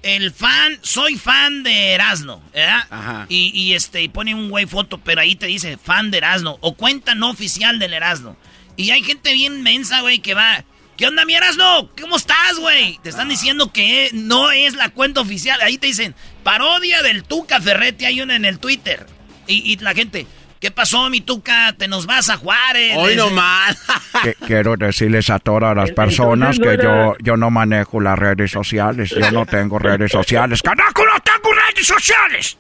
el 0.04 0.32
fan, 0.32 0.78
soy 0.82 1.16
fan 1.16 1.64
de 1.64 1.94
Erasno, 1.94 2.42
¿verdad? 2.54 2.86
Ajá. 2.90 3.26
Y, 3.30 3.74
este, 3.74 4.04
y 4.04 4.10
pone 4.10 4.36
un 4.36 4.50
güey 4.50 4.66
foto, 4.66 5.00
pero 5.00 5.22
ahí 5.22 5.36
te 5.36 5.48
dice 5.48 5.78
fan 5.78 6.12
de 6.12 6.20
Erasno, 6.20 6.58
o 6.60 6.76
cuenta 6.76 7.16
no 7.16 7.30
oficial 7.30 7.80
del 7.80 7.94
Erasno. 7.94 8.36
Y 8.76 8.92
hay 8.92 9.02
gente 9.02 9.34
bien 9.34 9.64
mensa, 9.64 10.02
güey, 10.02 10.20
que 10.20 10.34
va, 10.34 10.66
¿qué 10.98 11.08
onda 11.08 11.26
mi 11.26 11.34
Erasno? 11.34 11.90
¿Cómo 12.00 12.18
estás, 12.18 12.60
güey? 12.60 13.00
Te 13.02 13.10
están 13.10 13.30
diciendo 13.30 13.72
que 13.72 14.10
no 14.14 14.52
es 14.52 14.76
la 14.76 14.90
cuenta 14.90 15.22
oficial. 15.22 15.62
Ahí 15.62 15.78
te 15.78 15.88
dicen, 15.88 16.16
parodia 16.44 17.02
del 17.02 17.24
Tuca 17.24 17.62
Ferretti, 17.62 18.06
hay 18.06 18.22
una 18.22 18.36
en 18.36 18.46
el 18.46 18.60
Twitter. 18.60 19.08
Y, 19.48 19.74
y 19.74 19.78
la 19.78 19.94
gente, 19.94 20.26
¿Qué 20.64 20.72
pasó, 20.72 21.10
mi 21.10 21.20
tuca? 21.20 21.76
¿Te 21.78 21.90
nos 21.90 22.06
vas 22.06 22.30
a 22.30 22.38
Juárez? 22.38 22.96
Hoy 22.96 23.18
nomás. 23.18 23.78
Quiero 24.48 24.78
decirles 24.78 25.30
a 25.30 25.38
todas 25.38 25.76
las 25.76 25.92
personas 25.92 26.58
que 26.58 26.78
yo, 26.82 27.16
yo 27.20 27.36
no 27.36 27.52
manejo 27.52 28.00
las 28.00 28.18
redes 28.18 28.52
sociales. 28.52 29.10
Yo 29.10 29.30
no 29.32 29.46
tengo 29.46 29.78
redes 29.78 30.14
sociales. 30.14 30.62
¡Carajo, 30.62 31.04
no 31.04 31.20
tengo 31.22 31.54
redes 31.54 31.86
sociales! 31.86 32.58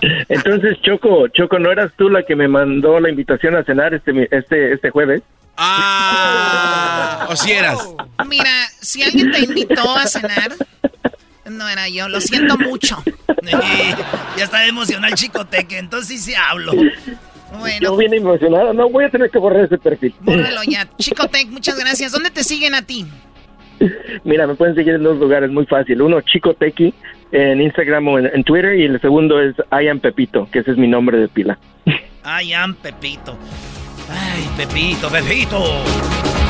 Entonces, 0.30 0.80
Choco, 0.80 1.28
Choco, 1.28 1.58
¿no 1.58 1.70
eras 1.70 1.92
tú 1.98 2.08
la 2.08 2.22
que 2.22 2.34
me 2.34 2.48
mandó 2.48 2.98
la 2.98 3.10
invitación 3.10 3.56
a 3.56 3.64
cenar 3.64 3.92
este, 3.92 4.34
este, 4.34 4.72
este 4.72 4.88
jueves? 4.88 5.20
Ah, 5.58 7.26
o 7.28 7.36
si 7.36 7.52
eras. 7.52 7.78
Mira, 8.26 8.50
si 8.80 9.02
alguien 9.02 9.30
te 9.32 9.40
invitó 9.40 9.94
a 9.98 10.06
cenar, 10.06 10.52
no 11.44 11.68
era 11.68 11.90
yo, 11.90 12.08
lo 12.08 12.22
siento 12.22 12.56
mucho. 12.56 13.04
ya 14.36 14.44
está 14.44 14.66
emocional 14.66 15.14
Chicoteque, 15.14 15.78
entonces 15.78 16.22
sí 16.22 16.34
hablo. 16.34 16.72
Bueno. 17.58 17.78
Yo 17.80 17.96
vine 17.96 18.16
emocionado, 18.16 18.72
no 18.72 18.88
voy 18.88 19.04
a 19.04 19.10
tener 19.10 19.30
que 19.30 19.38
borrar 19.38 19.64
ese 19.64 19.78
perfil. 19.78 20.14
Bórralo 20.20 20.62
ya. 20.66 20.88
Chicotec, 20.98 21.48
muchas 21.48 21.78
gracias. 21.78 22.12
¿Dónde 22.12 22.30
te 22.30 22.42
siguen 22.42 22.74
a 22.74 22.82
ti? 22.82 23.06
Mira, 24.24 24.46
me 24.46 24.54
pueden 24.54 24.74
seguir 24.74 24.94
en 24.94 25.02
dos 25.02 25.18
lugares 25.18 25.50
muy 25.50 25.66
fácil. 25.66 26.00
Uno, 26.00 26.20
Chicotequi, 26.20 26.94
en 27.32 27.60
Instagram 27.60 28.08
o 28.08 28.18
en, 28.18 28.44
Twitter, 28.44 28.78
y 28.78 28.84
el 28.84 29.00
segundo 29.00 29.40
es 29.40 29.54
I 29.70 29.88
am 29.88 30.00
Pepito, 30.00 30.48
que 30.50 30.60
ese 30.60 30.72
es 30.72 30.76
mi 30.78 30.88
nombre 30.88 31.18
de 31.18 31.28
pila. 31.28 31.58
I 32.24 32.52
am 32.52 32.74
Pepito. 32.74 33.36
Ay, 34.08 34.48
Pepito, 34.56 35.08
Pepito. 35.10 36.41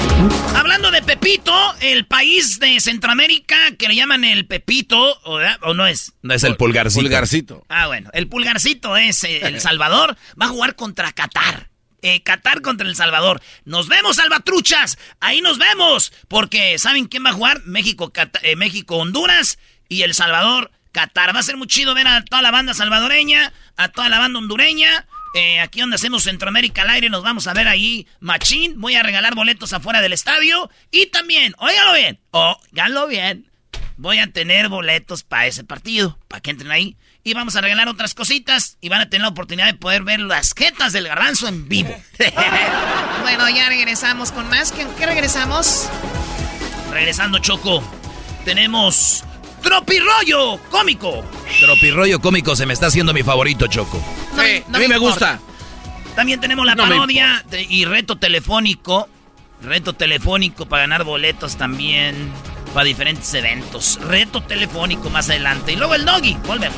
Hablando 0.56 0.90
de 0.90 1.02
Pepito, 1.02 1.52
el 1.80 2.06
país 2.06 2.58
de 2.58 2.78
Centroamérica 2.80 3.56
que 3.78 3.88
le 3.88 3.96
llaman 3.96 4.24
el 4.24 4.46
Pepito, 4.46 5.18
¿o, 5.24 5.74
no 5.74 5.86
es? 5.86 6.12
No 6.22 6.34
es 6.34 6.44
el 6.44 6.56
pulgarcito. 6.56 7.02
Pulgarcito. 7.02 7.64
Ah, 7.68 7.86
bueno, 7.86 8.10
el 8.12 8.28
pulgarcito 8.28 8.96
es 8.96 9.24
eh, 9.24 9.46
El 9.46 9.60
Salvador, 9.60 10.16
va 10.40 10.46
a 10.46 10.48
jugar 10.48 10.76
contra 10.76 11.12
Qatar. 11.12 11.70
Eh, 12.02 12.22
Qatar 12.22 12.62
contra 12.62 12.88
El 12.88 12.96
Salvador. 12.96 13.40
Nos 13.64 13.88
vemos, 13.88 14.16
Salvatruchas. 14.16 14.98
Ahí 15.20 15.40
nos 15.40 15.58
vemos. 15.58 16.12
Porque, 16.28 16.78
¿saben 16.78 17.06
quién 17.06 17.24
va 17.24 17.30
a 17.30 17.34
jugar? 17.34 17.62
México, 17.64 18.12
eh, 18.42 18.56
México, 18.56 18.96
Honduras 18.96 19.58
y 19.88 20.02
El 20.02 20.14
Salvador, 20.14 20.72
Qatar. 20.90 21.34
Va 21.34 21.40
a 21.40 21.44
ser 21.44 21.56
muy 21.56 21.68
chido 21.68 21.94
ver 21.94 22.08
a 22.08 22.24
toda 22.24 22.42
la 22.42 22.50
banda 22.50 22.74
salvadoreña, 22.74 23.52
a 23.76 23.88
toda 23.88 24.08
la 24.08 24.18
banda 24.18 24.38
hondureña 24.38 25.06
eh, 25.34 25.60
aquí 25.60 25.80
donde 25.80 25.96
hacemos 25.96 26.24
Centroamérica 26.24 26.82
al 26.82 26.90
aire, 26.90 27.08
nos 27.08 27.22
vamos 27.22 27.46
a 27.46 27.54
ver 27.54 27.68
ahí, 27.68 28.06
machín. 28.20 28.80
Voy 28.80 28.94
a 28.94 29.02
regalar 29.02 29.34
boletos 29.34 29.72
afuera 29.72 30.00
del 30.00 30.12
estadio. 30.12 30.70
Y 30.90 31.06
también, 31.06 31.54
óigalo 31.58 31.94
bien, 31.94 32.20
óigalo 32.30 33.06
bien, 33.06 33.50
voy 33.96 34.18
a 34.18 34.30
tener 34.30 34.68
boletos 34.68 35.22
para 35.22 35.46
ese 35.46 35.64
partido, 35.64 36.18
para 36.28 36.40
que 36.40 36.50
entren 36.50 36.70
ahí. 36.70 36.96
Y 37.24 37.34
vamos 37.34 37.56
a 37.56 37.60
regalar 37.60 37.88
otras 37.88 38.14
cositas 38.14 38.76
y 38.80 38.88
van 38.88 39.00
a 39.00 39.08
tener 39.08 39.22
la 39.22 39.28
oportunidad 39.28 39.66
de 39.66 39.74
poder 39.74 40.02
ver 40.02 40.20
las 40.20 40.54
jetas 40.54 40.92
del 40.92 41.06
garbanzo 41.06 41.48
en 41.48 41.68
vivo. 41.68 41.94
bueno, 43.22 43.48
ya 43.48 43.68
regresamos 43.68 44.32
con 44.32 44.48
más. 44.48 44.72
¿Qué 44.72 45.06
regresamos? 45.06 45.88
Regresando, 46.90 47.38
Choco. 47.38 47.82
Tenemos 48.44 49.24
Tropirollo 49.62 50.58
cómico. 50.70 51.24
Tropirollo 51.60 52.20
cómico 52.20 52.56
se 52.56 52.66
me 52.66 52.72
está 52.72 52.86
haciendo 52.86 53.12
mi 53.14 53.22
favorito, 53.22 53.66
Choco. 53.66 54.02
a 54.36 54.78
mí 54.78 54.88
me, 54.88 54.98
gusta. 54.98 55.40
También 56.14 56.40
tenemos 56.40 56.66
la 56.66 56.76
parodia 56.76 57.44
y 57.68 57.84
reto 57.84 58.16
telefónico. 58.16 59.08
Reto 59.62 59.92
telefónico 59.92 60.66
para 60.66 60.82
ganar 60.82 61.04
boletos 61.04 61.56
también 61.56 62.32
para 62.74 62.84
diferentes 62.84 63.32
eventos. 63.34 63.98
Reto 64.02 64.42
telefónico 64.42 65.10
más 65.10 65.30
adelante. 65.30 65.72
Y 65.72 65.76
luego 65.76 65.94
el 65.94 66.04
doggy. 66.04 66.36
Volvemos. 66.46 66.76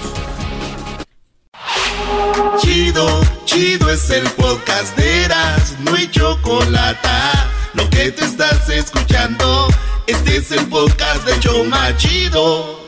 Chido, 2.61 3.21
chido 3.45 3.91
es 3.91 4.11
el 4.11 4.29
podcast 4.31 4.97
de 4.97 5.25
Eras. 5.25 5.77
No 5.81 5.95
hay 5.95 6.11
chocolate. 6.11 7.09
Lo 7.75 7.89
que 7.91 8.11
te 8.13 8.25
estás 8.25 8.69
escuchando. 8.69 9.69
Este 10.07 10.37
es 10.37 10.53
el 10.53 10.67
podcast 10.67 11.25
de 11.25 11.41
Choma 11.41 11.97
Chido. 11.97 12.85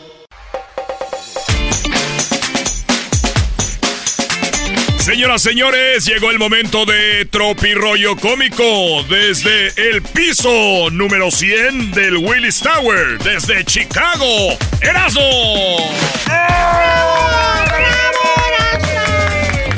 Señoras, 4.99 5.41
señores, 5.41 6.05
llegó 6.05 6.31
el 6.31 6.39
momento 6.39 6.85
de 6.85 7.25
Tropirollo 7.25 8.17
Cómico 8.17 9.03
desde 9.09 9.69
el 9.91 10.03
piso 10.03 10.91
número 10.91 11.31
100 11.31 11.93
del 11.93 12.19
Willis 12.19 12.61
Tower, 12.61 13.19
desde 13.21 13.65
Chicago. 13.65 14.59
¡Erazo! 14.83 15.21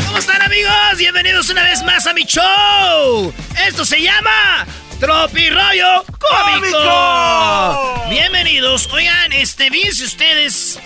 ¿Cómo 0.06 0.18
están, 0.18 0.42
amigos? 0.42 0.72
Bienvenidos 0.96 1.50
una 1.50 1.62
vez 1.62 1.84
más 1.84 2.04
a 2.08 2.14
mi 2.14 2.24
show. 2.24 3.32
Esto 3.64 3.84
se 3.84 4.02
llama 4.02 4.66
Tropirollo 5.00 6.04
Cómico. 6.18 6.76
¡Cómico! 6.76 8.08
Bienvenidos. 8.10 8.88
Oigan, 8.92 9.32
este, 9.32 9.70
fíjense 9.70 10.04
ustedes 10.04 10.80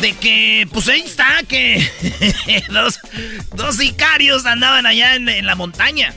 de 0.00 0.14
que, 0.14 0.66
pues 0.72 0.88
ahí 0.88 1.02
está, 1.02 1.44
que 1.46 1.88
dos, 2.70 2.98
dos 3.54 3.76
sicarios 3.76 4.46
andaban 4.46 4.84
allá 4.84 5.14
en, 5.14 5.46
la 5.46 5.54
montaña. 5.54 6.12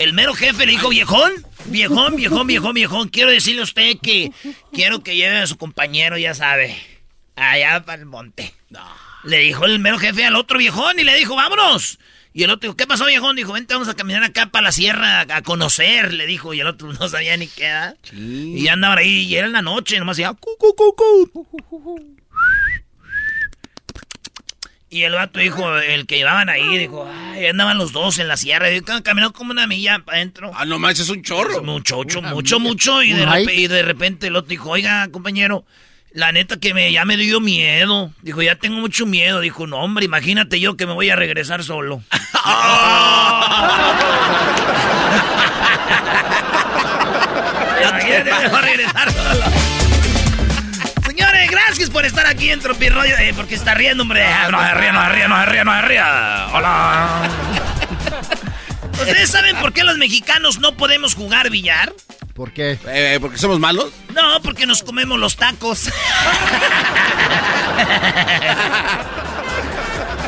El 0.00 0.14
mero 0.14 0.34
jefe 0.34 0.66
le 0.66 0.72
dijo, 0.72 0.88
viejón, 0.88 1.32
viejón, 1.66 2.16
viejón, 2.16 2.46
viejón, 2.48 2.74
viejón, 2.74 3.08
quiero 3.08 3.30
decirle 3.30 3.60
a 3.60 3.64
usted 3.64 3.96
que 4.02 4.32
quiero 4.72 5.04
que 5.04 5.14
lleve 5.14 5.38
a 5.38 5.46
su 5.46 5.56
compañero, 5.56 6.18
ya 6.18 6.34
sabe, 6.34 6.76
allá 7.36 7.84
para 7.84 8.00
el 8.00 8.06
monte. 8.06 8.52
Le 9.22 9.38
dijo 9.38 9.64
el 9.64 9.78
mero 9.78 9.98
jefe 9.98 10.24
al 10.24 10.34
otro 10.34 10.58
viejón 10.58 10.98
y 10.98 11.04
le 11.04 11.14
dijo, 11.14 11.36
vámonos. 11.36 12.00
Y 12.32 12.44
el 12.44 12.50
otro 12.50 12.68
dijo, 12.68 12.76
¿qué 12.76 12.86
pasó, 12.86 13.06
viejón? 13.06 13.34
Dijo, 13.34 13.52
vente, 13.52 13.74
vamos 13.74 13.88
a 13.88 13.94
caminar 13.94 14.22
acá 14.22 14.46
para 14.46 14.64
la 14.64 14.72
sierra 14.72 15.22
a 15.22 15.42
conocer, 15.42 16.14
le 16.14 16.26
dijo. 16.26 16.54
Y 16.54 16.60
el 16.60 16.68
otro 16.68 16.92
no 17.00 17.08
sabía 17.08 17.36
ni 17.36 17.48
qué 17.48 17.64
era. 17.64 17.96
Y 18.12 18.68
andaban 18.68 18.98
ahí, 18.98 19.24
y 19.24 19.36
era 19.36 19.46
en 19.46 19.52
la 19.52 19.62
noche, 19.62 19.98
nomás 19.98 20.16
decía, 20.16 20.32
cu, 20.34 20.50
cu, 20.58 20.74
cu, 20.74 20.94
cu. 20.94 22.16
Y 24.92 25.04
el 25.04 25.12
vato 25.12 25.38
dijo, 25.38 25.76
el 25.78 26.04
que 26.06 26.16
llevaban 26.16 26.48
ahí, 26.48 26.76
dijo, 26.76 27.08
ay, 27.08 27.46
andaban 27.46 27.78
los 27.78 27.92
dos 27.92 28.18
en 28.18 28.26
la 28.26 28.36
sierra. 28.36 28.72
Y 28.72 28.80
caminó 28.80 29.32
como 29.32 29.52
una 29.52 29.68
milla 29.68 30.00
para 30.00 30.18
adentro. 30.18 30.50
Ah, 30.54 30.64
no 30.64 30.80
manches, 30.80 31.04
es 31.04 31.10
un 31.10 31.22
chorro. 31.22 31.62
Mucho, 31.62 31.98
mucho, 31.98 32.20
mucho, 32.22 32.58
mucho. 32.58 33.02
Y 33.02 33.12
de, 33.12 33.54
y 33.54 33.68
de 33.68 33.82
repente 33.82 34.26
el 34.26 34.36
otro 34.36 34.48
dijo, 34.48 34.70
oiga, 34.70 35.08
compañero, 35.08 35.64
la 36.12 36.32
neta 36.32 36.58
que 36.58 36.74
me, 36.74 36.92
ya 36.92 37.04
me 37.04 37.16
dio 37.16 37.40
miedo. 37.40 38.12
Dijo, 38.22 38.42
ya 38.42 38.56
tengo 38.56 38.78
mucho 38.78 39.06
miedo. 39.06 39.40
Dijo, 39.40 39.66
no, 39.66 39.78
hombre, 39.78 40.04
imagínate 40.04 40.60
yo 40.60 40.76
que 40.76 40.86
me 40.86 40.92
voy 40.92 41.10
a 41.10 41.16
regresar 41.16 41.64
solo. 41.64 42.02
a 47.82 48.60
regresar 48.60 49.12
solo 49.12 49.70
gracias 51.50 51.90
por 51.90 52.04
estar 52.04 52.26
aquí 52.26 52.50
en 52.50 52.60
Tropirroyo. 52.60 53.16
Eh, 53.18 53.32
porque 53.36 53.54
está 53.54 53.74
riendo, 53.74 54.02
hombre. 54.02 54.24
No 54.50 54.60
se 54.60 54.74
ría, 54.74 54.92
no 54.92 55.02
se 55.04 55.08
ría, 55.12 55.28
no 55.28 55.38
se 55.38 55.46
ría, 55.46 55.64
no 55.64 55.72
se 55.72 55.82
ría. 55.82 56.46
Hola. 56.52 57.30
¿Ustedes 59.00 59.30
saben 59.30 59.56
por 59.56 59.72
qué 59.72 59.84
los 59.84 59.96
mexicanos 59.98 60.58
no 60.58 60.76
podemos 60.76 61.14
jugar 61.14 61.50
billar? 61.50 61.92
¿Por 62.34 62.52
qué? 62.52 62.78
Eh, 62.86 63.18
¿Porque 63.20 63.38
somos 63.38 63.58
malos? 63.58 63.92
No, 64.14 64.40
porque 64.42 64.66
nos 64.66 64.82
comemos 64.82 65.18
los 65.18 65.36
tacos. 65.36 65.88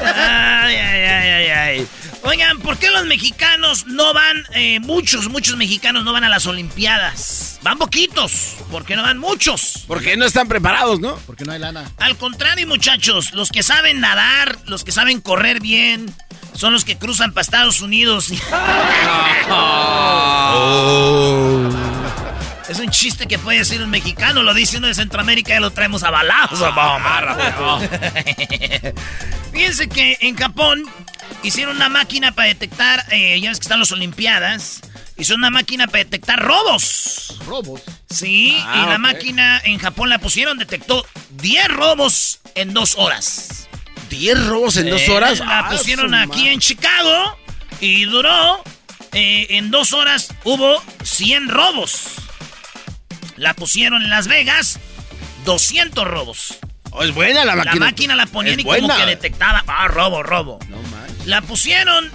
ay, 0.04 0.74
ay, 0.76 1.04
ay, 1.04 1.28
ay, 1.28 1.48
ay. 1.48 1.86
Oigan, 2.24 2.60
¿por 2.60 2.78
qué 2.78 2.90
los 2.90 3.04
mexicanos 3.06 3.86
no 3.86 4.14
van, 4.14 4.44
eh, 4.54 4.78
muchos, 4.80 5.28
muchos 5.28 5.56
mexicanos 5.56 6.04
no 6.04 6.12
van 6.12 6.22
a 6.22 6.28
las 6.28 6.46
Olimpiadas? 6.46 7.58
Van 7.62 7.78
poquitos, 7.78 8.56
¿por 8.70 8.84
qué 8.84 8.94
no 8.94 9.02
van 9.02 9.18
muchos? 9.18 9.84
Porque 9.88 10.16
no 10.16 10.24
están 10.24 10.46
preparados, 10.46 11.00
¿no? 11.00 11.16
Porque 11.26 11.44
no 11.44 11.52
hay 11.52 11.58
lana. 11.58 11.90
Al 11.98 12.16
contrario, 12.16 12.66
muchachos, 12.68 13.32
los 13.32 13.50
que 13.50 13.64
saben 13.64 14.00
nadar, 14.00 14.56
los 14.66 14.84
que 14.84 14.92
saben 14.92 15.20
correr 15.20 15.60
bien, 15.60 16.14
son 16.54 16.72
los 16.72 16.84
que 16.84 16.96
cruzan 16.98 17.32
para 17.32 17.42
Estados 17.42 17.80
Unidos. 17.80 18.32
Oh. 20.54 21.68
Es 22.68 22.78
un 22.78 22.88
chiste 22.90 23.26
que 23.26 23.38
puede 23.38 23.58
decir 23.58 23.82
un 23.82 23.90
mexicano, 23.90 24.42
lo 24.42 24.54
dice 24.54 24.78
uno 24.78 24.86
de 24.86 24.94
Centroamérica 24.94 25.54
y 25.56 25.60
lo 25.60 25.70
traemos 25.70 26.02
a 26.04 26.10
balazos. 26.10 26.60
Fíjense 29.52 29.88
que 29.88 30.16
en 30.20 30.36
Japón 30.36 30.82
hicieron 31.42 31.76
una 31.76 31.88
máquina 31.88 32.32
para 32.32 32.48
detectar, 32.48 33.04
eh, 33.10 33.38
ya 33.40 33.50
ves 33.50 33.58
que 33.58 33.64
están 33.64 33.80
las 33.80 33.92
Olimpiadas, 33.92 34.80
hicieron 35.18 35.40
una 35.40 35.50
máquina 35.50 35.86
para 35.86 35.98
detectar 36.04 36.40
robos. 36.42 37.36
¿Robos? 37.46 37.82
Sí, 38.08 38.56
Ah, 38.64 38.84
y 38.84 38.90
la 38.90 38.98
máquina 38.98 39.60
en 39.64 39.78
Japón 39.78 40.08
la 40.08 40.18
pusieron, 40.18 40.56
detectó 40.58 41.04
10 41.30 41.68
robos 41.68 42.40
en 42.54 42.72
dos 42.72 42.94
horas. 42.96 43.68
¿10 44.12 44.46
robos 44.46 44.76
en 44.76 44.90
dos 44.90 45.08
horas? 45.08 45.38
La 45.40 45.60
Ah, 45.60 45.70
pusieron 45.70 46.14
aquí 46.14 46.48
en 46.48 46.60
Chicago 46.60 47.38
y 47.80 48.04
duró, 48.04 48.62
eh, 49.12 49.46
en 49.50 49.70
dos 49.70 49.92
horas 49.92 50.28
hubo 50.44 50.82
100 51.02 51.48
robos. 51.48 52.04
La 53.36 53.54
pusieron 53.54 54.02
en 54.02 54.10
Las 54.10 54.28
Vegas, 54.28 54.78
200 55.44 56.06
robos. 56.06 56.58
Oh, 56.90 57.02
es 57.02 57.14
buena 57.14 57.44
la 57.46 57.56
máquina. 57.56 57.74
La 57.74 57.80
máquina 57.80 58.14
la 58.14 58.26
ponían 58.26 58.60
y 58.60 58.64
como 58.64 58.76
buena. 58.78 58.96
que 58.96 59.06
detectaba, 59.06 59.64
ah, 59.66 59.88
robo, 59.88 60.22
robo. 60.22 60.58
La 61.24 61.40
pusieron 61.40 62.10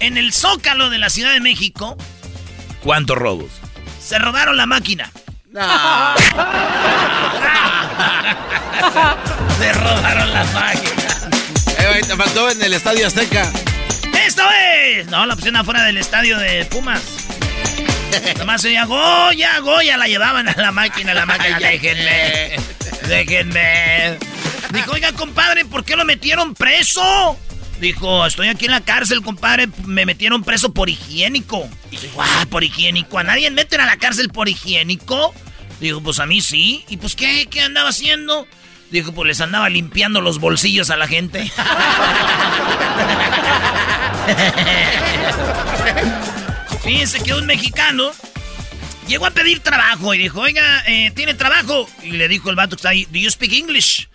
en 0.00 0.16
el 0.16 0.32
Zócalo 0.32 0.88
de 0.90 0.98
la 0.98 1.10
Ciudad 1.10 1.32
de 1.32 1.40
México. 1.40 1.96
¿Cuántos 2.82 3.18
robos? 3.18 3.50
Se 4.00 4.18
robaron 4.18 4.56
la 4.56 4.66
máquina. 4.66 5.10
Se 9.58 9.72
robaron 9.74 10.32
la 10.32 10.44
máquina. 10.44 11.01
Eh, 11.82 12.00
te 12.06 12.16
faltó 12.16 12.48
en 12.48 12.62
el 12.62 12.74
Estadio 12.74 13.08
Azteca. 13.08 13.50
¡Esto 14.24 14.42
es! 14.84 15.06
No, 15.08 15.26
la 15.26 15.34
pusieron 15.34 15.56
afuera 15.56 15.82
del 15.82 15.98
estadio 15.98 16.38
de 16.38 16.64
Pumas. 16.66 17.02
Nomás 18.38 18.62
se 18.62 18.68
oía 18.68 18.84
Goya, 18.84 19.58
Goya, 19.58 19.96
la 19.96 20.06
llevaban 20.06 20.48
a 20.48 20.54
la 20.54 20.70
máquina, 20.70 21.12
la 21.12 21.26
máquina. 21.26 21.58
Déjenme, 21.58 22.56
déjenme. 23.08 24.18
Dijo, 24.72 24.92
oiga, 24.92 25.12
compadre, 25.12 25.64
¿por 25.64 25.84
qué 25.84 25.96
lo 25.96 26.04
metieron 26.04 26.54
preso? 26.54 27.36
Dijo, 27.80 28.26
estoy 28.26 28.46
aquí 28.46 28.66
en 28.66 28.70
la 28.70 28.82
cárcel, 28.82 29.20
compadre, 29.22 29.66
me 29.84 30.06
metieron 30.06 30.44
preso 30.44 30.72
por 30.72 30.88
higiénico. 30.88 31.68
Dijo, 31.90 32.22
ah, 32.22 32.46
por 32.48 32.62
higiénico. 32.62 33.18
¿A 33.18 33.24
nadie 33.24 33.50
meten 33.50 33.80
a 33.80 33.86
la 33.86 33.96
cárcel 33.96 34.28
por 34.28 34.48
higiénico? 34.48 35.34
Dijo, 35.80 36.00
pues 36.00 36.20
a 36.20 36.26
mí 36.26 36.40
sí. 36.42 36.84
¿Y 36.88 36.96
pues 36.98 37.16
qué? 37.16 37.48
¿Qué 37.50 37.60
andaba 37.60 37.88
haciendo? 37.88 38.46
Dijo, 38.92 39.12
pues 39.12 39.26
les 39.26 39.40
andaba 39.40 39.68
limpiando 39.70 40.20
los 40.20 40.38
bolsillos 40.38 40.90
a 40.90 40.96
la 40.98 41.08
gente. 41.08 41.50
Fíjense 46.84 47.20
que 47.20 47.32
un 47.32 47.46
mexicano 47.46 48.12
llegó 49.08 49.24
a 49.24 49.30
pedir 49.30 49.60
trabajo 49.60 50.12
y 50.12 50.18
dijo, 50.18 50.40
oiga, 50.40 50.84
eh, 50.86 51.10
¿tiene 51.14 51.32
trabajo? 51.32 51.88
Y 52.02 52.10
le 52.12 52.28
dijo 52.28 52.50
el 52.50 52.56
vato 52.56 52.76
está 52.76 52.90
¿do 52.90 53.18
you 53.18 53.30
speak 53.30 53.54
English? 53.54 54.10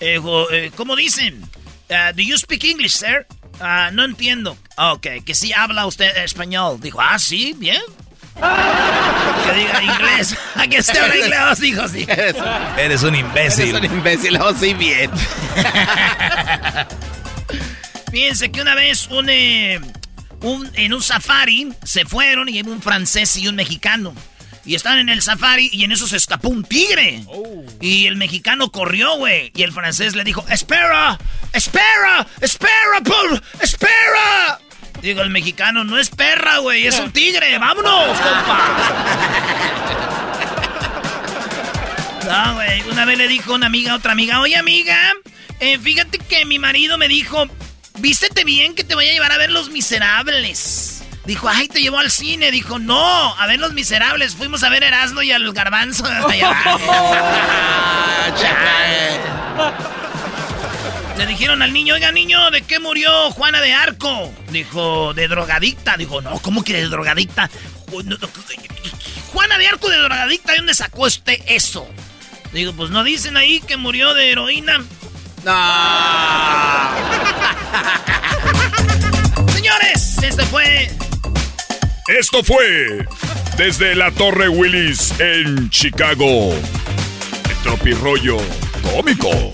Eh, 0.00 0.14
dijo, 0.14 0.50
eh, 0.50 0.72
¿cómo 0.74 0.96
dicen? 0.96 1.40
Ah, 1.88 2.10
¿Do 2.12 2.20
you 2.20 2.36
speak 2.36 2.64
English, 2.64 2.94
sir? 2.96 3.28
Ah, 3.60 3.90
no 3.92 4.04
entiendo. 4.04 4.58
Ok, 4.76 5.06
que 5.24 5.34
sí 5.36 5.52
habla 5.52 5.86
usted 5.86 6.16
español. 6.24 6.80
Dijo, 6.80 7.00
ah, 7.00 7.18
sí, 7.20 7.54
bien. 7.56 7.80
Que 8.36 9.52
diga 9.54 9.82
inglés. 9.82 10.36
¿A 10.54 10.66
que 10.66 10.78
usted 10.80 10.98
habla 10.98 11.16
inglés? 11.16 11.60
Dijo, 11.60 11.88
sí. 11.88 12.06
Eres 12.78 13.02
un 13.02 13.14
imbécil. 13.14 13.74
Eres 13.76 13.90
un 13.90 13.96
imbécil, 13.96 14.38
oh, 14.40 14.54
sí, 14.54 14.74
bien. 14.74 15.10
Fíjense 18.10 18.50
que 18.50 18.60
una 18.62 18.74
vez 18.74 19.08
un, 19.08 19.28
eh, 19.28 19.80
un- 20.40 20.70
en 20.74 20.94
un 20.94 21.02
safari 21.02 21.72
se 21.84 22.04
fueron 22.04 22.48
y 22.48 22.60
un 22.62 22.80
francés 22.80 23.36
y 23.36 23.48
un 23.48 23.56
mexicano. 23.56 24.14
Y 24.64 24.74
estaban 24.74 24.98
en 24.98 25.08
el 25.10 25.22
safari 25.22 25.68
y 25.72 25.84
en 25.84 25.92
eso 25.92 26.08
se 26.08 26.16
escapó 26.16 26.48
un 26.48 26.64
tigre. 26.64 27.22
Y 27.80 28.06
el 28.06 28.16
mexicano 28.16 28.70
corrió, 28.72 29.16
güey. 29.16 29.52
Y 29.54 29.62
el 29.62 29.72
francés 29.72 30.16
le 30.16 30.24
dijo, 30.24 30.44
espera, 30.50 31.18
espera, 31.52 32.26
espera, 32.40 33.00
por, 33.04 33.42
espera. 33.60 34.58
Digo, 35.06 35.22
el 35.22 35.30
mexicano 35.30 35.84
no 35.84 35.98
es 35.98 36.10
perra, 36.10 36.58
güey, 36.58 36.84
es 36.84 36.98
un 36.98 37.12
tigre. 37.12 37.56
Vámonos, 37.58 38.18
compa. 38.18 38.58
No, 42.24 42.54
güey. 42.54 42.82
Una 42.90 43.04
vez 43.04 43.16
le 43.16 43.28
dijo 43.28 43.54
una 43.54 43.66
amiga 43.66 43.92
a 43.92 43.94
otra 43.94 44.10
amiga, 44.10 44.40
oye 44.40 44.56
amiga, 44.56 44.98
eh, 45.60 45.78
fíjate 45.78 46.18
que 46.18 46.44
mi 46.44 46.58
marido 46.58 46.98
me 46.98 47.06
dijo, 47.06 47.46
vístete 48.00 48.42
bien 48.42 48.74
que 48.74 48.82
te 48.82 48.96
voy 48.96 49.06
a 49.06 49.12
llevar 49.12 49.30
a 49.30 49.38
ver 49.38 49.52
Los 49.52 49.70
Miserables. 49.70 51.04
Dijo, 51.24 51.48
ay, 51.48 51.68
te 51.68 51.80
llevó 51.80 52.00
al 52.00 52.10
cine. 52.10 52.50
Dijo, 52.50 52.80
no, 52.80 53.36
a 53.36 53.46
ver 53.46 53.60
Los 53.60 53.74
Miserables. 53.74 54.34
Fuimos 54.34 54.64
a 54.64 54.70
ver 54.70 54.82
Erasmo 54.82 55.22
y 55.22 55.30
al 55.30 55.52
Garbanzo. 55.52 56.02
Le 61.16 61.26
dijeron 61.26 61.62
al 61.62 61.72
niño, 61.72 61.94
oiga 61.94 62.12
niño, 62.12 62.50
¿de 62.50 62.62
qué 62.62 62.78
murió 62.78 63.10
Juana 63.30 63.60
de 63.60 63.72
Arco? 63.72 64.32
Dijo, 64.50 65.14
de 65.14 65.28
drogadicta. 65.28 65.96
Dijo, 65.96 66.20
no, 66.20 66.38
¿cómo 66.40 66.62
que 66.62 66.74
de 66.74 66.88
drogadicta? 66.88 67.48
Ju- 67.90 68.04
no, 68.04 68.16
no, 68.18 68.28
Juana 69.32 69.58
de 69.58 69.66
Arco 69.68 69.88
de 69.88 69.96
drogadicta, 69.96 70.52
¿de 70.52 70.58
dónde 70.58 70.74
sacó 70.74 71.02
usted 71.06 71.40
eso? 71.46 71.88
Digo, 72.52 72.72
pues 72.74 72.90
no 72.90 73.02
dicen 73.04 73.36
ahí 73.36 73.60
que 73.60 73.76
murió 73.76 74.12
de 74.14 74.30
heroína. 74.32 74.84
Señores, 79.54 80.18
este 80.22 80.44
fue. 80.46 80.90
Esto 82.08 82.42
fue 82.44 83.06
desde 83.56 83.94
la 83.94 84.10
Torre 84.12 84.48
Willis 84.48 85.12
en 85.18 85.70
Chicago. 85.70 86.54
El 87.48 87.56
tropirollo 87.62 88.36
cómico. 88.94 89.52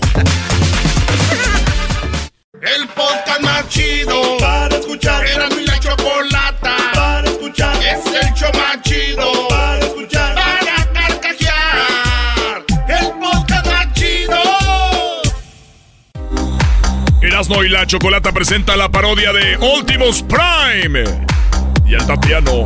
El 2.63 2.87
podcast 2.87 3.41
más 3.41 3.67
chido 3.67 4.37
para 4.39 4.77
escuchar. 4.77 5.27
Era 5.27 5.49
mi 5.49 5.65
la 5.65 5.77
chocolata 5.81 6.77
para 6.93 7.27
escuchar. 7.27 7.75
Es 7.83 8.05
el 8.05 8.33
show 8.33 8.49
más 8.53 8.81
chido 8.83 9.49
para 9.49 9.79
escuchar. 9.79 10.33
Para 10.33 10.93
carcajear. 10.93 12.63
El 12.87 13.11
podcast 13.19 13.67
más 13.67 13.91
chido. 13.91 14.39
Erasmo 17.21 17.65
y 17.65 17.69
la 17.69 17.85
Chocolata 17.85 18.31
presenta 18.31 18.77
la 18.77 18.89
parodia 18.89 19.33
de 19.33 19.57
Últimos 19.57 20.23
Prime. 20.23 21.03
Y 21.85 21.95
el 21.95 22.07
Tatiano. 22.07 22.65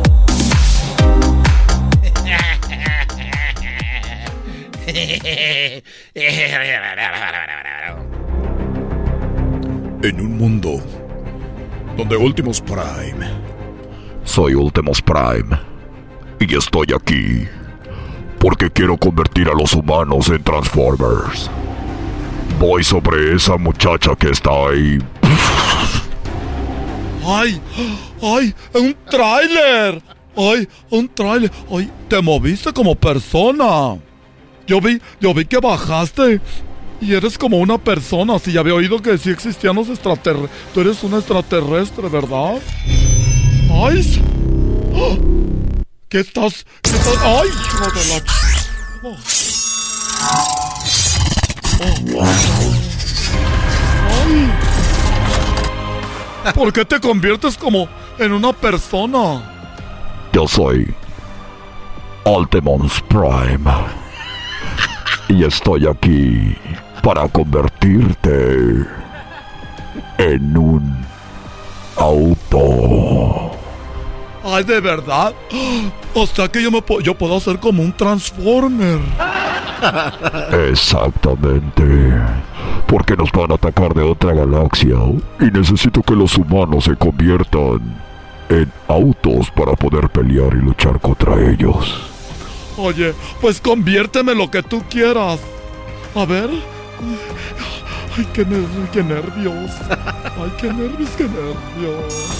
En 10.00 10.20
un 10.20 10.38
mundo 10.38 10.80
donde 11.96 12.16
Últimos 12.16 12.60
Prime. 12.60 13.26
Soy 14.22 14.54
Ultimus 14.54 15.02
Prime 15.02 15.58
y 16.38 16.56
estoy 16.56 16.86
aquí 16.94 17.48
porque 18.38 18.70
quiero 18.70 18.96
convertir 18.96 19.48
a 19.48 19.54
los 19.54 19.72
humanos 19.72 20.28
en 20.28 20.40
Transformers. 20.44 21.50
Voy 22.60 22.84
sobre 22.84 23.34
esa 23.34 23.56
muchacha 23.56 24.14
que 24.14 24.30
está 24.30 24.50
ahí. 24.50 24.98
¡Ay! 27.26 27.60
¡Ay! 28.22 28.54
¡Un 28.74 28.96
tráiler! 29.10 30.00
¡Ay! 30.36 30.68
¡Un 30.90 31.08
tráiler! 31.08 31.50
¡Ay! 31.72 31.90
Te 32.08 32.22
moviste 32.22 32.72
como 32.72 32.94
persona. 32.94 33.98
Yo 34.64 34.80
vi, 34.80 35.00
yo 35.20 35.34
vi 35.34 35.44
que 35.44 35.58
bajaste. 35.58 36.40
Y 37.00 37.14
eres 37.14 37.38
como 37.38 37.58
una 37.58 37.78
persona. 37.78 38.38
Si 38.38 38.52
ya 38.52 38.60
había 38.60 38.74
oído 38.74 39.00
que 39.00 39.16
sí 39.18 39.30
existían 39.30 39.76
los 39.76 39.88
extraterrestres. 39.88 40.50
Tú 40.74 40.80
eres 40.80 41.02
un 41.02 41.14
extraterrestre, 41.14 42.08
¿verdad? 42.08 42.58
¡Ay! 43.70 44.22
¡Ah! 44.94 45.16
¿Qué 46.08 46.20
estás? 46.20 46.66
¿Qué 46.82 46.90
estás? 46.90 47.16
¡Ay, 47.22 47.48
hijo 47.48 47.90
de 47.90 48.04
la 48.08 48.22
Oh. 49.04 49.16
Oh. 51.80 52.24
¡Ay! 54.10 54.52
¿Por 56.54 56.72
qué 56.72 56.84
te 56.84 56.98
conviertes 56.98 57.56
como 57.56 57.88
en 58.18 58.32
una 58.32 58.52
persona? 58.52 59.54
Yo 60.32 60.48
soy 60.48 60.92
Altemons 62.24 63.02
Prime. 63.08 63.70
Y 65.28 65.44
estoy 65.44 65.86
aquí 65.86 66.56
para 67.08 67.26
convertirte 67.26 68.86
en 70.18 70.58
un 70.58 70.94
auto. 71.96 73.50
Ay, 74.44 74.62
de 74.64 74.78
verdad. 74.78 75.32
O 76.14 76.26
sea 76.26 76.48
que 76.48 76.62
yo 76.62 76.70
me 76.70 76.82
yo 77.02 77.14
puedo 77.14 77.36
hacer 77.36 77.60
como 77.60 77.82
un 77.82 77.92
Transformer. 77.92 78.98
Exactamente. 80.70 81.84
Porque 82.86 83.16
nos 83.16 83.30
van 83.32 83.52
a 83.52 83.54
atacar 83.54 83.94
de 83.94 84.02
otra 84.02 84.34
galaxia 84.34 84.96
y 85.40 85.44
necesito 85.44 86.02
que 86.02 86.14
los 86.14 86.36
humanos 86.36 86.84
se 86.84 86.96
conviertan 86.96 87.80
en 88.50 88.70
autos 88.88 89.50
para 89.52 89.72
poder 89.72 90.10
pelear 90.10 90.52
y 90.52 90.60
luchar 90.60 91.00
contra 91.00 91.40
ellos. 91.40 92.02
Oye, 92.76 93.14
pues 93.40 93.60
conviérteme 93.62 94.34
lo 94.34 94.50
que 94.50 94.62
tú 94.62 94.82
quieras. 94.90 95.40
A 96.14 96.24
ver. 96.26 96.50
Ay, 98.16 98.26
qué, 98.32 98.44
nervios, 98.44 98.90
qué 98.92 99.02
nervios. 99.02 99.70
Ay, 99.90 100.52
qué 100.60 100.72
nervios, 100.72 101.10
qué 101.16 101.24
nervios. 101.24 102.38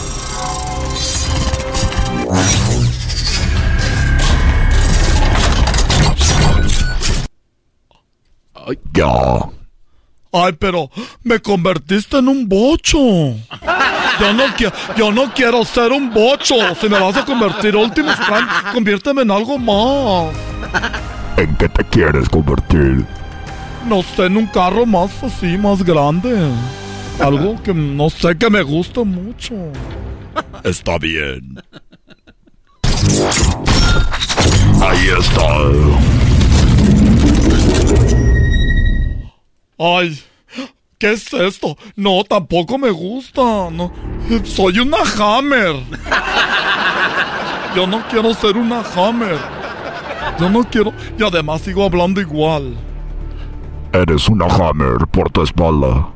Ay, 8.54 8.78
ya. 8.92 9.48
Ay, 10.32 10.52
pero 10.58 10.90
me 11.22 11.40
convertiste 11.40 12.18
en 12.18 12.28
un 12.28 12.48
bocho. 12.48 12.98
Yo 12.98 14.32
no, 14.32 14.44
yo 14.96 15.12
no 15.12 15.32
quiero 15.32 15.64
ser 15.64 15.92
un 15.92 16.12
bocho. 16.12 16.56
Si 16.80 16.88
me 16.88 16.98
vas 16.98 17.16
a 17.16 17.24
convertir 17.24 17.76
Optimus 17.76 18.16
Prime, 18.16 18.48
conviérteme 18.72 19.22
en 19.22 19.30
algo 19.30 19.56
más. 19.58 20.34
¿En 21.36 21.54
qué 21.56 21.68
te 21.68 21.84
quieres 21.84 22.28
convertir? 22.28 23.06
No 23.88 24.02
sé, 24.02 24.26
en 24.26 24.36
un 24.36 24.46
carro 24.46 24.84
más 24.84 25.22
así, 25.24 25.56
más 25.56 25.82
grande. 25.82 26.50
Algo 27.18 27.60
que 27.62 27.72
no 27.72 28.10
sé 28.10 28.36
que 28.36 28.50
me 28.50 28.62
gusta 28.62 29.02
mucho. 29.02 29.54
Está 30.62 30.98
bien. 30.98 31.58
Ahí 34.82 35.08
está. 35.18 35.48
Ay, 39.78 40.22
¿qué 40.98 41.12
es 41.12 41.32
esto? 41.32 41.78
No, 41.96 42.22
tampoco 42.24 42.76
me 42.76 42.90
gusta. 42.90 43.70
No, 43.70 43.90
soy 44.44 44.80
una 44.80 44.98
Hammer. 45.18 45.76
Yo 47.74 47.86
no 47.86 48.06
quiero 48.10 48.34
ser 48.34 48.58
una 48.58 48.82
Hammer. 48.94 49.38
Yo 50.38 50.50
no 50.50 50.62
quiero. 50.64 50.92
Y 51.18 51.22
además 51.22 51.62
sigo 51.62 51.84
hablando 51.84 52.20
igual. 52.20 52.76
Eres 53.92 54.28
una 54.28 54.46
Hammer 54.46 55.06
por 55.10 55.30
tu 55.30 55.42
espalda. 55.42 56.08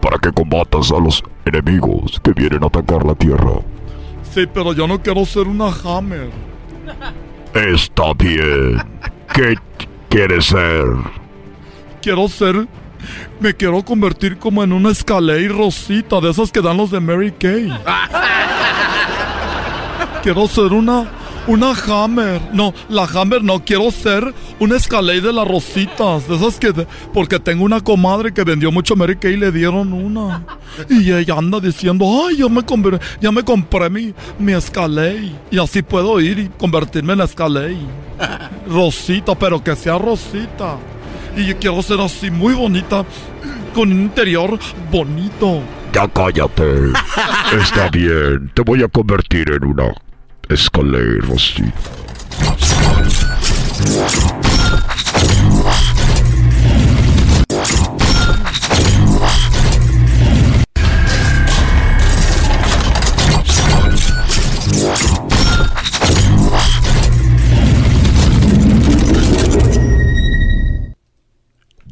Para 0.00 0.18
que 0.18 0.32
combatas 0.32 0.90
a 0.90 0.98
los 0.98 1.22
enemigos 1.44 2.20
que 2.22 2.32
vienen 2.32 2.64
a 2.64 2.66
atacar 2.66 3.04
la 3.04 3.14
Tierra. 3.14 3.60
Sí, 4.32 4.46
pero 4.52 4.72
yo 4.72 4.86
no 4.86 5.00
quiero 5.00 5.24
ser 5.26 5.46
una 5.46 5.68
Hammer. 5.68 6.30
Está 7.54 8.14
bien. 8.14 8.82
¿Qué 9.34 9.54
quieres 10.08 10.46
ser? 10.46 10.84
Quiero 12.00 12.28
ser. 12.28 12.66
Me 13.40 13.54
quiero 13.54 13.82
convertir 13.84 14.38
como 14.38 14.62
en 14.62 14.72
una 14.72 14.90
escalera 14.90 15.52
rosita 15.54 16.20
de 16.20 16.30
esas 16.30 16.50
que 16.50 16.62
dan 16.62 16.76
los 16.76 16.90
de 16.90 17.00
Mary 17.00 17.32
Kay. 17.32 17.68
quiero 20.22 20.46
ser 20.46 20.72
una. 20.72 21.21
Una 21.46 21.72
Hammer. 21.72 22.40
No, 22.52 22.72
la 22.88 23.04
Hammer 23.04 23.42
no. 23.42 23.64
Quiero 23.64 23.90
ser 23.90 24.32
una 24.60 24.76
escalera 24.76 25.28
de 25.28 25.32
las 25.32 25.48
rositas. 25.48 26.28
De 26.28 26.36
esas 26.36 26.58
que. 26.58 26.72
porque 27.12 27.40
tengo 27.40 27.64
una 27.64 27.80
comadre 27.80 28.32
que 28.32 28.44
vendió 28.44 28.70
mucho 28.70 28.94
Mary 28.94 29.16
Kay 29.16 29.34
y 29.34 29.36
le 29.36 29.50
dieron 29.50 29.92
una. 29.92 30.44
Y 30.88 31.12
ella 31.12 31.34
anda 31.36 31.58
diciendo: 31.58 32.06
Ay, 32.26 32.36
ya 32.38 32.48
me, 32.48 32.64
compré, 32.64 32.98
ya 33.20 33.32
me 33.32 33.42
compré 33.42 33.90
mi, 33.90 34.14
mi 34.38 34.52
Escalade. 34.52 35.32
Y 35.50 35.58
así 35.58 35.82
puedo 35.82 36.20
ir 36.20 36.38
y 36.38 36.48
convertirme 36.48 37.14
en 37.14 37.22
Escalade. 37.22 37.76
Rosita, 38.68 39.34
pero 39.34 39.62
que 39.62 39.74
sea 39.74 39.98
rosita. 39.98 40.76
Y 41.36 41.46
yo 41.46 41.58
quiero 41.58 41.82
ser 41.82 42.00
así 42.00 42.30
muy 42.30 42.54
bonita, 42.54 43.04
con 43.74 43.90
un 43.90 44.02
interior 44.02 44.58
bonito. 44.90 45.60
Ya 45.92 46.06
cállate. 46.08 46.92
Está 47.60 47.88
bien, 47.90 48.50
te 48.54 48.62
voy 48.62 48.82
a 48.82 48.88
convertir 48.88 49.50
en 49.50 49.64
una 49.64 49.92
escalera 50.52 51.26
rosita. 51.26 51.72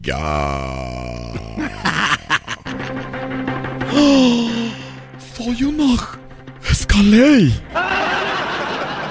Ya. 0.02 0.16
Soy 5.36 5.64
una 5.64 5.96
escalé. 6.70 7.52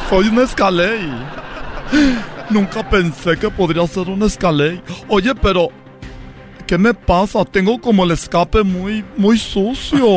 Soy 0.10 0.27
una 0.27 0.44
escalé. 0.44 0.99
Nunca 2.49 2.88
pensé 2.90 3.38
que 3.38 3.49
podría 3.49 3.86
ser 3.86 4.10
un 4.10 4.23
escalé. 4.23 4.81
Oye, 5.07 5.36
pero 5.36 5.69
¿qué 6.65 6.77
me 6.77 6.94
pasa? 6.94 7.45
Tengo 7.45 7.80
como 7.80 8.03
el 8.03 8.11
escape 8.11 8.64
muy 8.64 9.06
muy 9.15 9.38
sucio. 9.38 10.07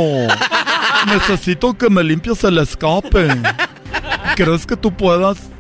Necesito 1.06 1.76
que 1.76 1.90
me 1.90 2.02
limpies 2.02 2.42
el 2.44 2.58
escape. 2.58 3.28
¿Crees 4.34 4.66
que 4.66 4.76
tú 4.76 4.92
puedas 4.92 5.50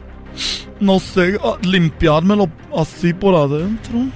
no 0.80 0.98
sé, 0.98 1.38
limpiármelo 1.62 2.48
así 2.76 3.12
por 3.12 3.34
adentro? 3.34 4.06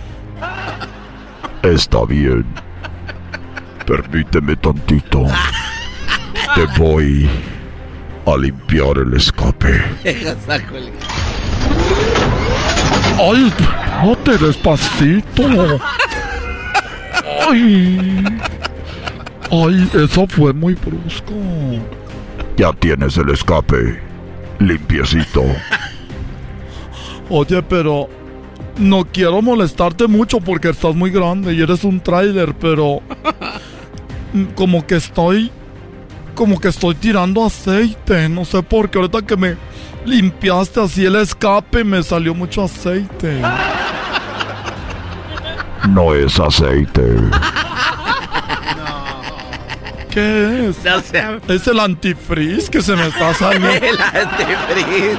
Está 1.62 2.05
bien. 2.05 2.44
Permíteme 3.86 4.56
tantito. 4.56 5.26
Te 6.55 6.64
voy 6.80 7.28
a 8.27 8.36
limpiar 8.36 8.98
el 8.98 9.15
escape. 9.15 9.82
¡Ay, 13.19 13.47
espérate 13.47 14.44
despacito! 14.44 15.78
¡Ay! 17.48 18.24
¡Ay, 19.51 19.90
eso 19.94 20.27
fue 20.27 20.53
muy 20.53 20.74
brusco! 20.74 21.32
Ya 22.57 22.73
tienes 22.73 23.16
el 23.16 23.31
escape. 23.31 24.01
Limpiecito. 24.59 25.44
Oye, 27.28 27.62
pero 27.62 28.09
no 28.77 29.05
quiero 29.05 29.40
molestarte 29.40 30.09
mucho 30.09 30.40
porque 30.40 30.70
estás 30.70 30.97
muy 30.97 31.11
grande 31.11 31.55
y 31.55 31.62
eres 31.62 31.85
un 31.85 32.01
tráiler, 32.01 32.55
pero 32.55 33.03
como 34.57 34.85
que 34.86 34.97
estoy 34.97 35.53
como 36.36 36.60
que 36.60 36.68
estoy 36.68 36.94
tirando 36.94 37.44
aceite, 37.44 38.28
no 38.28 38.44
sé 38.44 38.62
por 38.62 38.90
qué 38.90 38.98
ahorita 38.98 39.22
que 39.22 39.36
me 39.36 39.56
limpiaste 40.04 40.80
así 40.80 41.04
el 41.04 41.16
escape 41.16 41.82
me 41.82 42.02
salió 42.02 42.34
mucho 42.34 42.62
aceite. 42.62 43.40
No 45.88 46.14
es 46.14 46.38
aceite. 46.38 47.16
¿Qué 50.10 50.68
es? 50.68 50.76
Es 51.48 51.66
el 51.66 51.80
antifreeze 51.80 52.70
que 52.70 52.82
se 52.82 52.94
me 52.94 53.06
está 53.06 53.32
saliendo. 53.32 53.68
el 53.86 53.98
antifreeze. 54.00 55.18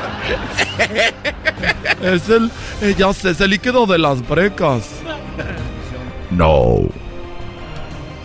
es 2.03 2.30
el, 2.30 2.52
eh, 2.81 2.95
ya 2.98 3.11
sé, 3.11 3.31
es 3.31 3.41
el 3.41 3.49
líquido 3.49 3.88
de 3.88 3.98
las 3.98 4.26
brecas. 4.27 4.88
No. 6.30 6.81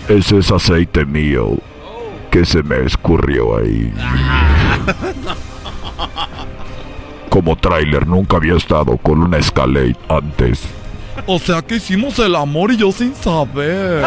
Ese 0.08 0.38
es 0.38 0.50
aceite 0.50 1.06
mío 1.06 1.56
que 2.32 2.44
se 2.46 2.62
me 2.62 2.84
escurrió 2.86 3.58
ahí. 3.58 3.92
Como 7.28 7.54
tráiler 7.56 8.06
nunca 8.06 8.38
había 8.38 8.54
estado 8.54 8.96
con 8.96 9.20
una 9.20 9.36
Escalade 9.36 9.96
antes. 10.08 10.62
O 11.26 11.38
sea 11.38 11.60
que 11.60 11.74
hicimos 11.76 12.18
el 12.18 12.34
amor 12.34 12.72
y 12.72 12.78
yo 12.78 12.90
sin 12.90 13.14
saber. 13.14 14.02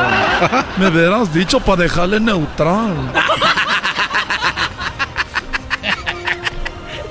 Me 0.78 0.88
hubieras 0.88 1.32
dicho 1.32 1.60
para 1.60 1.84
dejarle 1.84 2.20
neutral. 2.20 2.96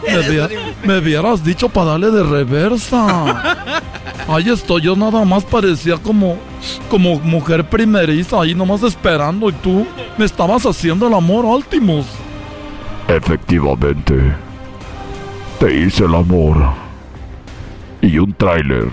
Me, 0.03 0.19
hubieras 0.86 1.44
dicho 1.44 1.69
para 1.69 1.93
darle 1.93 2.11
de 2.11 2.23
reversa. 2.23 3.55
Ahí 4.28 4.48
estoy, 4.48 4.82
yo 4.82 4.97
nada 4.97 5.24
más 5.24 5.44
parecía 5.44 5.97
como, 5.97 6.39
como 6.89 7.20
mujer 7.20 7.69
primeriza, 7.69 8.40
ahí 8.40 8.55
nomás 8.55 8.82
esperando 8.82 9.48
y 9.51 9.52
tú 9.52 9.86
me 10.16 10.24
estabas 10.24 10.65
haciendo 10.65 11.06
el 11.09 11.15
amor, 11.15 11.44
Ultimus. 11.44 12.06
Efectivamente. 13.09 14.15
Te 15.59 15.74
hice 15.77 16.05
el 16.05 16.15
amor. 16.15 16.56
Y 18.01 18.19
un 18.19 18.32
tráiler 18.35 18.89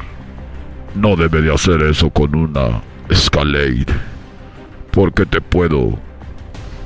no 0.96 1.16
debe 1.16 1.42
de 1.42 1.54
hacer 1.54 1.82
eso 1.84 2.10
con 2.10 2.36
una 2.36 2.82
Escalade. 3.10 3.88
Porque 4.92 5.26
te 5.26 5.40
puedo 5.42 5.98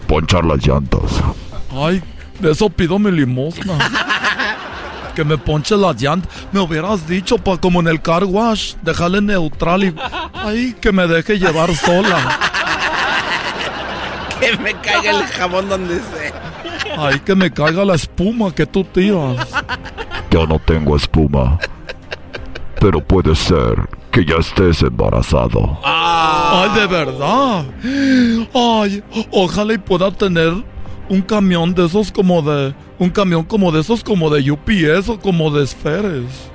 ponchar 0.08 0.46
las 0.46 0.66
llantas. 0.66 1.02
Ay, 1.72 2.02
de 2.40 2.52
eso 2.52 2.70
pido 2.70 3.00
mi 3.00 3.12
limosna. 3.12 3.78
Que 5.16 5.24
me 5.24 5.38
ponche 5.38 5.76
las 5.76 6.00
llantas. 6.00 6.30
Me 6.52 6.60
hubieras 6.60 7.08
dicho, 7.08 7.38
pa, 7.38 7.58
como 7.58 7.80
en 7.80 7.88
el 7.88 8.02
car 8.02 8.26
wash, 8.26 8.76
dejarle 8.84 9.22
neutral 9.22 9.84
y. 9.84 9.96
Ay, 10.34 10.76
que 10.80 10.92
me 10.92 11.08
deje 11.08 11.40
llevar 11.40 11.74
sola. 11.76 12.38
que 14.40 14.58
me 14.58 14.74
caiga 14.76 15.12
el 15.12 15.26
jabón 15.26 15.70
donde 15.70 15.96
sea. 15.96 16.46
Ay, 16.98 17.20
que 17.20 17.34
me 17.34 17.52
caiga 17.52 17.84
la 17.84 17.96
espuma 17.96 18.54
que 18.54 18.66
tú 18.66 18.84
tiras. 18.84 19.48
Yo 20.30 20.46
no 20.46 20.60
tengo 20.60 20.96
espuma. 20.96 21.58
Pero 22.80 23.02
puede 23.02 23.36
ser 23.36 23.90
que 24.12 24.26
ya 24.26 24.36
estés 24.36 24.82
embarazado. 24.82 25.80
Ay, 25.84 26.70
de 26.80 26.88
verdad. 26.88 27.66
Ay, 28.54 29.04
ojalá 29.32 29.74
y 29.74 29.78
pueda 29.78 30.12
tener 30.12 30.54
un 31.10 31.22
camión 31.22 31.74
de 31.74 31.86
esos 31.86 32.12
como 32.12 32.42
de. 32.42 32.74
Un 32.98 33.10
camión 33.10 33.44
como 33.44 33.72
de 33.72 33.82
esos 33.82 34.04
como 34.04 34.30
de 34.30 34.52
UPS 34.52 35.10
o 35.10 35.20
como 35.20 35.52
de 35.52 35.64
esferes. 35.64 36.50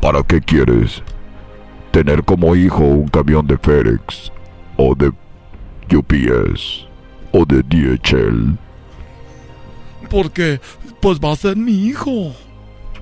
¿Para 0.00 0.22
qué 0.22 0.40
quieres? 0.40 1.02
¿Tener 1.90 2.22
como 2.24 2.54
hijo 2.54 2.82
un 2.82 3.08
camión 3.08 3.46
de 3.46 3.58
FedEx? 3.58 4.32
¿O 4.76 4.94
de 4.94 5.08
UPS? 5.94 6.86
¿O 7.32 7.44
de 7.44 7.62
DHL? 7.62 8.56
Porque, 10.08 10.60
pues 11.00 11.18
va 11.18 11.32
a 11.32 11.36
ser 11.36 11.56
mi 11.56 11.86
hijo. 11.86 12.32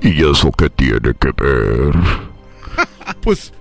¿Y 0.00 0.24
eso 0.24 0.50
qué 0.52 0.70
tiene 0.70 1.14
que 1.18 1.32
ver? 1.36 1.94
Pues 3.20 3.52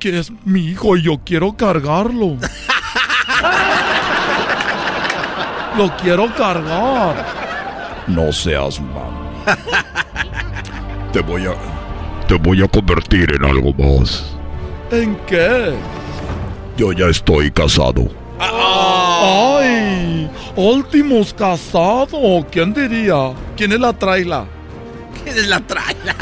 que 0.00 0.18
es 0.18 0.32
mi 0.44 0.66
hijo 0.66 0.96
y 0.96 1.02
yo 1.02 1.20
quiero 1.24 1.56
cargarlo. 1.56 2.36
Lo 5.76 5.96
quiero 5.96 6.32
cargar. 6.34 7.14
No 8.06 8.32
seas 8.32 8.80
mal. 8.80 9.56
Te 11.12 11.20
voy 11.20 11.46
a. 11.46 11.54
Te 12.26 12.34
voy 12.34 12.62
a 12.62 12.68
convertir 12.68 13.32
en 13.34 13.44
algo 13.44 13.72
más. 13.74 14.36
¿En 14.90 15.16
qué? 15.26 15.74
Yo 16.76 16.92
ya 16.92 17.06
estoy 17.06 17.50
casado. 17.50 18.08
¡Ay! 18.38 20.30
Últimos 20.56 21.34
casado. 21.34 22.46
¿Quién 22.50 22.72
diría? 22.72 23.32
¿Quién 23.56 23.72
es 23.72 23.80
la 23.80 23.92
traila? 23.92 24.46
¿Quién 25.22 25.36
es 25.36 25.48
la 25.48 25.60
traila? 25.60 26.14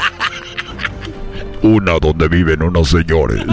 Una 1.61 1.99
donde 1.99 2.27
viven 2.27 2.63
unos 2.63 2.89
señores. 2.89 3.45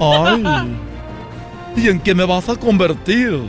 ¡Ay! 0.00 0.44
¿Y 1.76 1.88
en 1.88 2.00
qué 2.00 2.14
me 2.14 2.24
vas 2.24 2.48
a 2.48 2.56
convertir? 2.56 3.42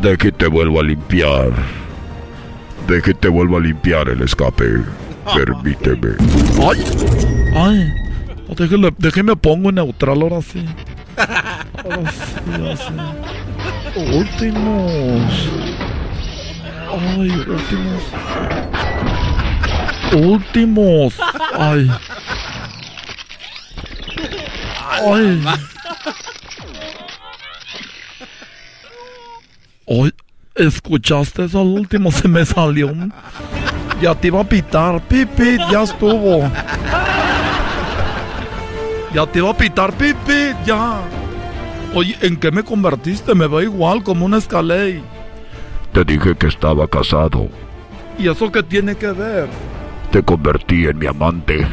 De 0.00 0.16
que 0.16 0.30
te 0.30 0.46
vuelvo 0.46 0.80
a 0.80 0.82
limpiar. 0.82 1.50
De 2.86 3.02
que 3.02 3.14
te 3.14 3.28
vuelvo 3.28 3.56
a 3.56 3.60
limpiar 3.60 4.08
el 4.08 4.22
escape. 4.22 4.82
Permíteme. 5.34 6.16
¡Ay! 6.62 6.84
¡Ay! 7.54 7.92
Déjeme, 8.56 8.90
déjeme 8.96 9.36
pongo 9.36 9.70
en 9.70 9.74
neutral 9.76 10.22
ahora 10.22 10.40
sí. 10.40 10.64
Ahora 11.16 12.12
sí, 12.12 12.24
así. 12.72 12.92
Últimos. 14.16 15.32
Ay, 16.92 17.30
últimos. 17.30 18.02
Últimos. 20.12 21.14
Ay. 21.58 21.90
Ay. 25.02 25.44
Ay, 29.88 30.12
¿escuchaste 30.54 31.44
eso 31.44 31.60
al 31.60 31.66
último? 31.68 32.10
Se 32.12 32.28
me 32.28 32.44
salió. 32.44 32.88
un- 32.88 33.12
Ya 34.00 34.14
te 34.14 34.28
iba 34.28 34.40
a 34.40 34.44
pitar. 34.44 35.00
Pipi, 35.02 35.56
ya 35.70 35.82
estuvo. 35.82 36.50
Ya 39.14 39.26
te 39.26 39.38
iba 39.38 39.50
a 39.50 39.56
pitar, 39.56 39.92
Pipi, 39.92 40.52
ya. 40.66 41.00
Oye, 41.94 42.16
¿en 42.20 42.36
qué 42.36 42.50
me 42.50 42.62
convertiste? 42.62 43.34
Me 43.34 43.46
veo 43.46 43.62
igual, 43.62 44.02
como 44.02 44.26
una 44.26 44.36
escalé. 44.36 45.00
Te 45.92 46.04
dije 46.04 46.36
que 46.36 46.48
estaba 46.48 46.86
casado. 46.86 47.48
¿Y 48.18 48.28
eso 48.28 48.52
qué 48.52 48.62
tiene 48.62 48.94
que 48.96 49.08
ver? 49.08 49.48
Te 50.10 50.22
convertí 50.22 50.86
en 50.86 50.98
mi 50.98 51.06
amante. 51.06 51.66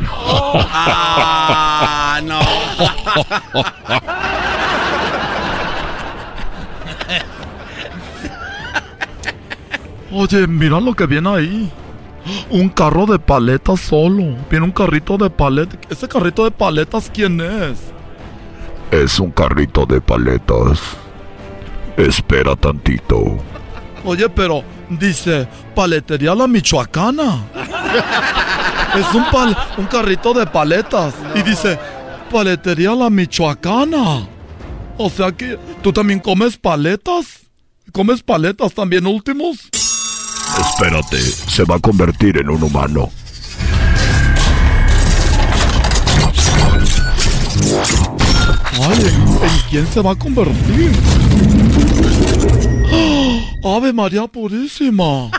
Ah, 0.75 2.21
no. 2.23 2.39
Oye, 10.13 10.47
mira 10.47 10.79
lo 10.79 10.93
que 10.93 11.05
viene 11.05 11.29
ahí. 11.29 11.71
Un 12.49 12.69
carro 12.69 13.05
de 13.05 13.19
paletas 13.19 13.81
solo. 13.81 14.35
Viene 14.49 14.65
un 14.65 14.71
carrito 14.71 15.17
de 15.17 15.29
paletas. 15.29 15.77
¿Ese 15.89 16.07
carrito 16.07 16.43
de 16.45 16.51
paletas 16.51 17.11
quién 17.13 17.41
es? 17.41 17.79
Es 18.91 19.19
un 19.19 19.31
carrito 19.31 19.85
de 19.85 19.99
paletas. 19.99 20.79
Espera 21.97 22.55
tantito. 22.55 23.37
Oye, 24.05 24.29
pero 24.29 24.63
dice 24.89 25.47
paletería 25.75 26.35
la 26.35 26.47
michoacana. 26.47 27.43
Es 28.95 29.13
un, 29.15 29.23
pal- 29.25 29.57
un 29.77 29.85
carrito 29.87 30.33
de 30.33 30.45
paletas. 30.45 31.13
Y 31.35 31.41
dice 31.41 31.77
paletería 32.31 32.93
la 32.95 33.09
michoacana. 33.09 34.27
O 34.97 35.09
sea 35.09 35.31
que 35.31 35.57
tú 35.81 35.91
también 35.91 36.19
comes 36.19 36.55
paletas. 36.57 37.41
¿Comes 37.91 38.21
paletas 38.23 38.73
también 38.73 39.05
últimos? 39.05 39.69
Espérate, 40.59 41.19
se 41.19 41.63
va 41.63 41.75
a 41.75 41.79
convertir 41.79 42.37
en 42.37 42.49
un 42.49 42.63
humano. 42.63 43.11
Ay, 48.81 49.05
¿en, 49.07 49.59
quién 49.69 49.87
se 49.87 50.01
va 50.01 50.11
a 50.11 50.15
convertir? 50.15 50.91
¡Ah! 52.91 53.77
Ave 53.77 53.93
María 53.93 54.27
Purísima. 54.27 55.29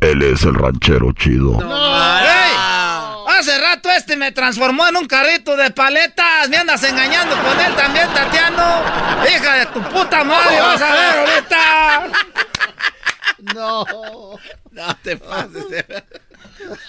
Él 0.00 0.22
es 0.22 0.42
el 0.42 0.54
ranchero 0.54 1.12
chido. 1.12 1.60
¡Ey! 1.60 2.46
Hace 3.38 3.58
rato 3.60 3.90
este 3.90 4.16
me 4.16 4.32
transformó 4.32 4.86
en 4.86 4.96
un 4.96 5.06
carrito 5.06 5.56
de 5.56 5.70
paletas. 5.70 6.48
Me 6.48 6.56
andas 6.56 6.82
engañando 6.84 7.36
con 7.36 7.60
él 7.60 7.74
también, 7.74 8.08
Tatiano. 8.12 8.82
Hija 9.28 9.54
de 9.54 9.66
tu 9.66 9.82
puta 9.82 10.24
madre, 10.24 10.60
vas 10.60 10.80
a 10.80 10.92
ver 10.92 11.18
ahorita. 11.18 12.02
No. 13.54 13.84
No 14.72 14.96
te 15.02 15.16
pases. 15.16 15.64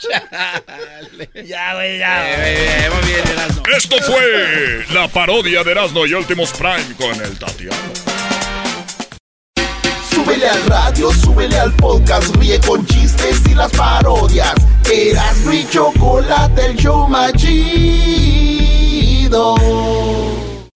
Chale. 0.01 1.29
Ya, 1.45 1.73
güey, 1.75 1.99
ya. 1.99 2.29
Eh, 2.29 2.85
eh, 2.85 2.89
muy 2.89 3.07
bien, 3.07 3.27
Erasmo. 3.27 3.63
Esto 3.75 3.97
fue 4.01 4.85
la 4.93 5.07
parodia 5.07 5.63
de 5.63 5.71
Erasmo 5.71 6.05
y 6.05 6.13
Últimos 6.13 6.51
Prime 6.53 6.95
con 6.97 7.21
el 7.23 7.37
Tatiano. 7.37 7.75
Súbele 10.09 10.49
al 10.49 10.65
radio, 10.65 11.11
súbele 11.13 11.57
al 11.59 11.73
podcast, 11.73 12.35
ríe 12.37 12.59
con 12.59 12.85
chistes 12.85 13.41
y 13.49 13.53
las 13.53 13.71
parodias. 13.71 14.53
Eras 14.91 15.37
mi 15.45 15.67
chocolate, 15.69 16.65
el 16.65 16.75
show 16.75 17.07
más 17.07 17.33
chido. 17.33 18.77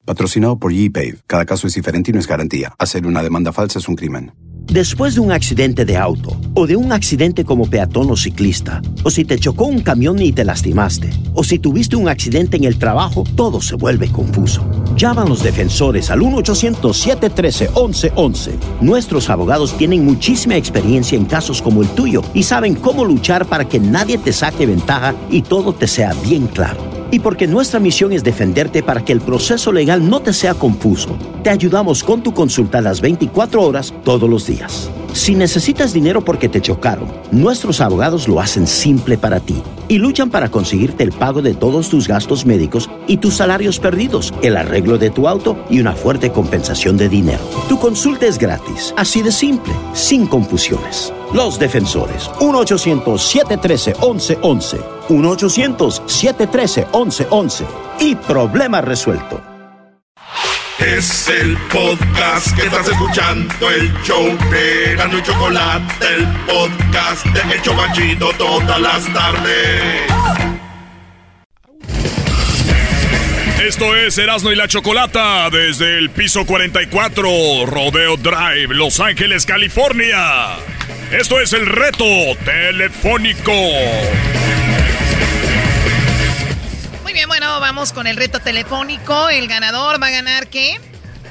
Patrocinado 0.05 0.57
por 0.59 0.71
ePay. 0.73 1.15
Cada 1.27 1.45
caso 1.45 1.67
es 1.67 1.73
diferente 1.73 2.11
y 2.11 2.13
no 2.13 2.19
es 2.19 2.27
garantía. 2.27 2.73
Hacer 2.77 3.05
una 3.05 3.23
demanda 3.23 3.51
falsa 3.51 3.79
es 3.79 3.87
un 3.87 3.95
crimen. 3.95 4.33
Después 4.71 5.13
de 5.15 5.19
un 5.19 5.33
accidente 5.33 5.83
de 5.83 5.97
auto 5.97 6.37
o 6.53 6.65
de 6.65 6.77
un 6.77 6.93
accidente 6.93 7.43
como 7.43 7.69
peatón 7.69 8.09
o 8.09 8.15
ciclista, 8.15 8.81
o 9.03 9.09
si 9.09 9.25
te 9.25 9.37
chocó 9.37 9.65
un 9.65 9.81
camión 9.81 10.21
y 10.21 10.31
te 10.31 10.45
lastimaste, 10.45 11.09
o 11.33 11.43
si 11.43 11.59
tuviste 11.59 11.97
un 11.97 12.07
accidente 12.07 12.55
en 12.55 12.63
el 12.63 12.79
trabajo, 12.79 13.25
todo 13.35 13.59
se 13.59 13.75
vuelve 13.75 14.09
confuso. 14.09 14.65
Llama 14.95 15.23
a 15.23 15.27
los 15.27 15.43
defensores 15.43 16.09
al 16.09 16.21
1-800-713-1111. 16.21 18.51
Nuestros 18.79 19.29
abogados 19.29 19.77
tienen 19.77 20.05
muchísima 20.05 20.55
experiencia 20.55 21.17
en 21.17 21.25
casos 21.25 21.61
como 21.61 21.81
el 21.81 21.89
tuyo 21.89 22.21
y 22.33 22.43
saben 22.43 22.75
cómo 22.75 23.03
luchar 23.03 23.47
para 23.47 23.67
que 23.67 23.77
nadie 23.77 24.17
te 24.19 24.31
saque 24.31 24.65
ventaja 24.65 25.13
y 25.29 25.41
todo 25.41 25.73
te 25.73 25.87
sea 25.87 26.13
bien 26.23 26.47
claro. 26.47 27.00
Y 27.11 27.19
porque 27.19 27.45
nuestra 27.45 27.79
misión 27.79 28.13
es 28.13 28.23
defenderte 28.23 28.81
para 28.81 29.03
que 29.03 29.11
el 29.11 29.21
proceso 29.21 29.71
legal 29.71 30.09
no 30.09 30.21
te 30.21 30.33
sea 30.33 30.53
confuso, 30.53 31.17
te 31.43 31.49
ayudamos 31.49 32.03
con 32.03 32.23
tu 32.23 32.33
consulta 32.33 32.81
las 32.81 33.01
24 33.01 33.61
horas 33.61 33.93
todos 34.03 34.29
los 34.29 34.47
días. 34.47 34.89
Si 35.13 35.35
necesitas 35.35 35.93
dinero 35.93 36.21
porque 36.21 36.47
te 36.47 36.61
chocaron, 36.61 37.11
nuestros 37.31 37.81
abogados 37.81 38.29
lo 38.29 38.39
hacen 38.39 38.65
simple 38.65 39.17
para 39.17 39.41
ti 39.41 39.61
y 39.89 39.97
luchan 39.97 40.29
para 40.29 40.49
conseguirte 40.49 41.03
el 41.03 41.11
pago 41.11 41.41
de 41.41 41.53
todos 41.53 41.89
tus 41.89 42.07
gastos 42.07 42.45
médicos 42.45 42.89
y 43.07 43.17
tus 43.17 43.33
salarios 43.35 43.77
perdidos, 43.79 44.33
el 44.41 44.55
arreglo 44.55 44.97
de 44.97 45.09
tu 45.09 45.27
auto 45.27 45.57
y 45.69 45.81
una 45.81 45.91
fuerte 45.93 46.31
compensación 46.31 46.95
de 46.95 47.09
dinero. 47.09 47.43
Tu 47.67 47.77
consulta 47.77 48.25
es 48.25 48.37
gratis, 48.37 48.93
así 48.95 49.21
de 49.21 49.33
simple, 49.33 49.73
sin 49.93 50.27
confusiones. 50.27 51.11
Los 51.33 51.59
defensores, 51.59 52.29
1-800-713-1111. 52.39 54.79
1-800-713-1111. 55.09 57.65
Y 57.99 58.15
problema 58.15 58.79
resuelto. 58.81 59.50
Es 60.85 61.29
el 61.29 61.55
podcast 61.71 62.55
que 62.55 62.63
estás 62.63 62.87
escuchando, 62.87 63.69
el 63.69 63.93
show 64.01 64.25
de 64.49 64.95
Gano 64.95 65.19
y 65.19 65.21
Chocolate, 65.21 66.05
el 66.15 66.27
podcast 66.47 67.25
de 67.27 67.53
El 67.53 67.61
Chobachito 67.61 68.31
todas 68.33 68.81
las 68.81 69.13
tardes. 69.13 70.11
Esto 73.63 73.95
es 73.95 74.17
Erasmo 74.17 74.51
y 74.51 74.55
la 74.55 74.67
Chocolata 74.67 75.51
desde 75.51 75.99
el 75.99 76.09
piso 76.09 76.45
44, 76.47 77.65
Rodeo 77.67 78.17
Drive, 78.17 78.73
Los 78.73 78.99
Ángeles, 78.99 79.45
California. 79.45 80.55
Esto 81.11 81.39
es 81.39 81.53
el 81.53 81.67
reto 81.67 82.05
telefónico. 82.43 83.51
Muy 87.11 87.17
bien, 87.17 87.27
bueno, 87.27 87.59
vamos 87.59 87.91
con 87.91 88.07
el 88.07 88.15
reto 88.15 88.39
telefónico. 88.39 89.27
El 89.27 89.49
ganador 89.49 90.01
va 90.01 90.07
a 90.07 90.11
ganar 90.11 90.47
qué? 90.47 90.79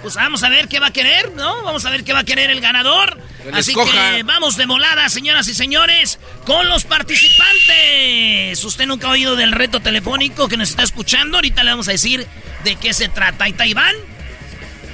Pues 0.02 0.14
vamos 0.14 0.42
a 0.42 0.50
ver 0.50 0.68
qué 0.68 0.78
va 0.78 0.88
a 0.88 0.92
querer, 0.92 1.32
¿no? 1.32 1.62
Vamos 1.62 1.86
a 1.86 1.90
ver 1.90 2.04
qué 2.04 2.12
va 2.12 2.18
a 2.18 2.24
querer 2.24 2.50
el 2.50 2.60
ganador. 2.60 3.18
Así 3.54 3.72
que 3.72 4.22
vamos 4.24 4.58
de 4.58 4.66
volada, 4.66 5.08
señoras 5.08 5.48
y 5.48 5.54
señores, 5.54 6.18
con 6.44 6.68
los 6.68 6.84
participantes. 6.84 8.62
Usted 8.62 8.84
nunca 8.84 9.06
ha 9.06 9.12
oído 9.12 9.36
del 9.36 9.52
reto 9.52 9.80
telefónico 9.80 10.48
que 10.50 10.58
nos 10.58 10.68
está 10.68 10.82
escuchando. 10.82 11.38
Ahorita 11.38 11.64
le 11.64 11.70
vamos 11.70 11.88
a 11.88 11.92
decir 11.92 12.26
de 12.62 12.76
qué 12.76 12.92
se 12.92 13.08
trata. 13.08 13.44
Ahí 13.44 13.52
está 13.52 13.66
Iván 13.66 13.96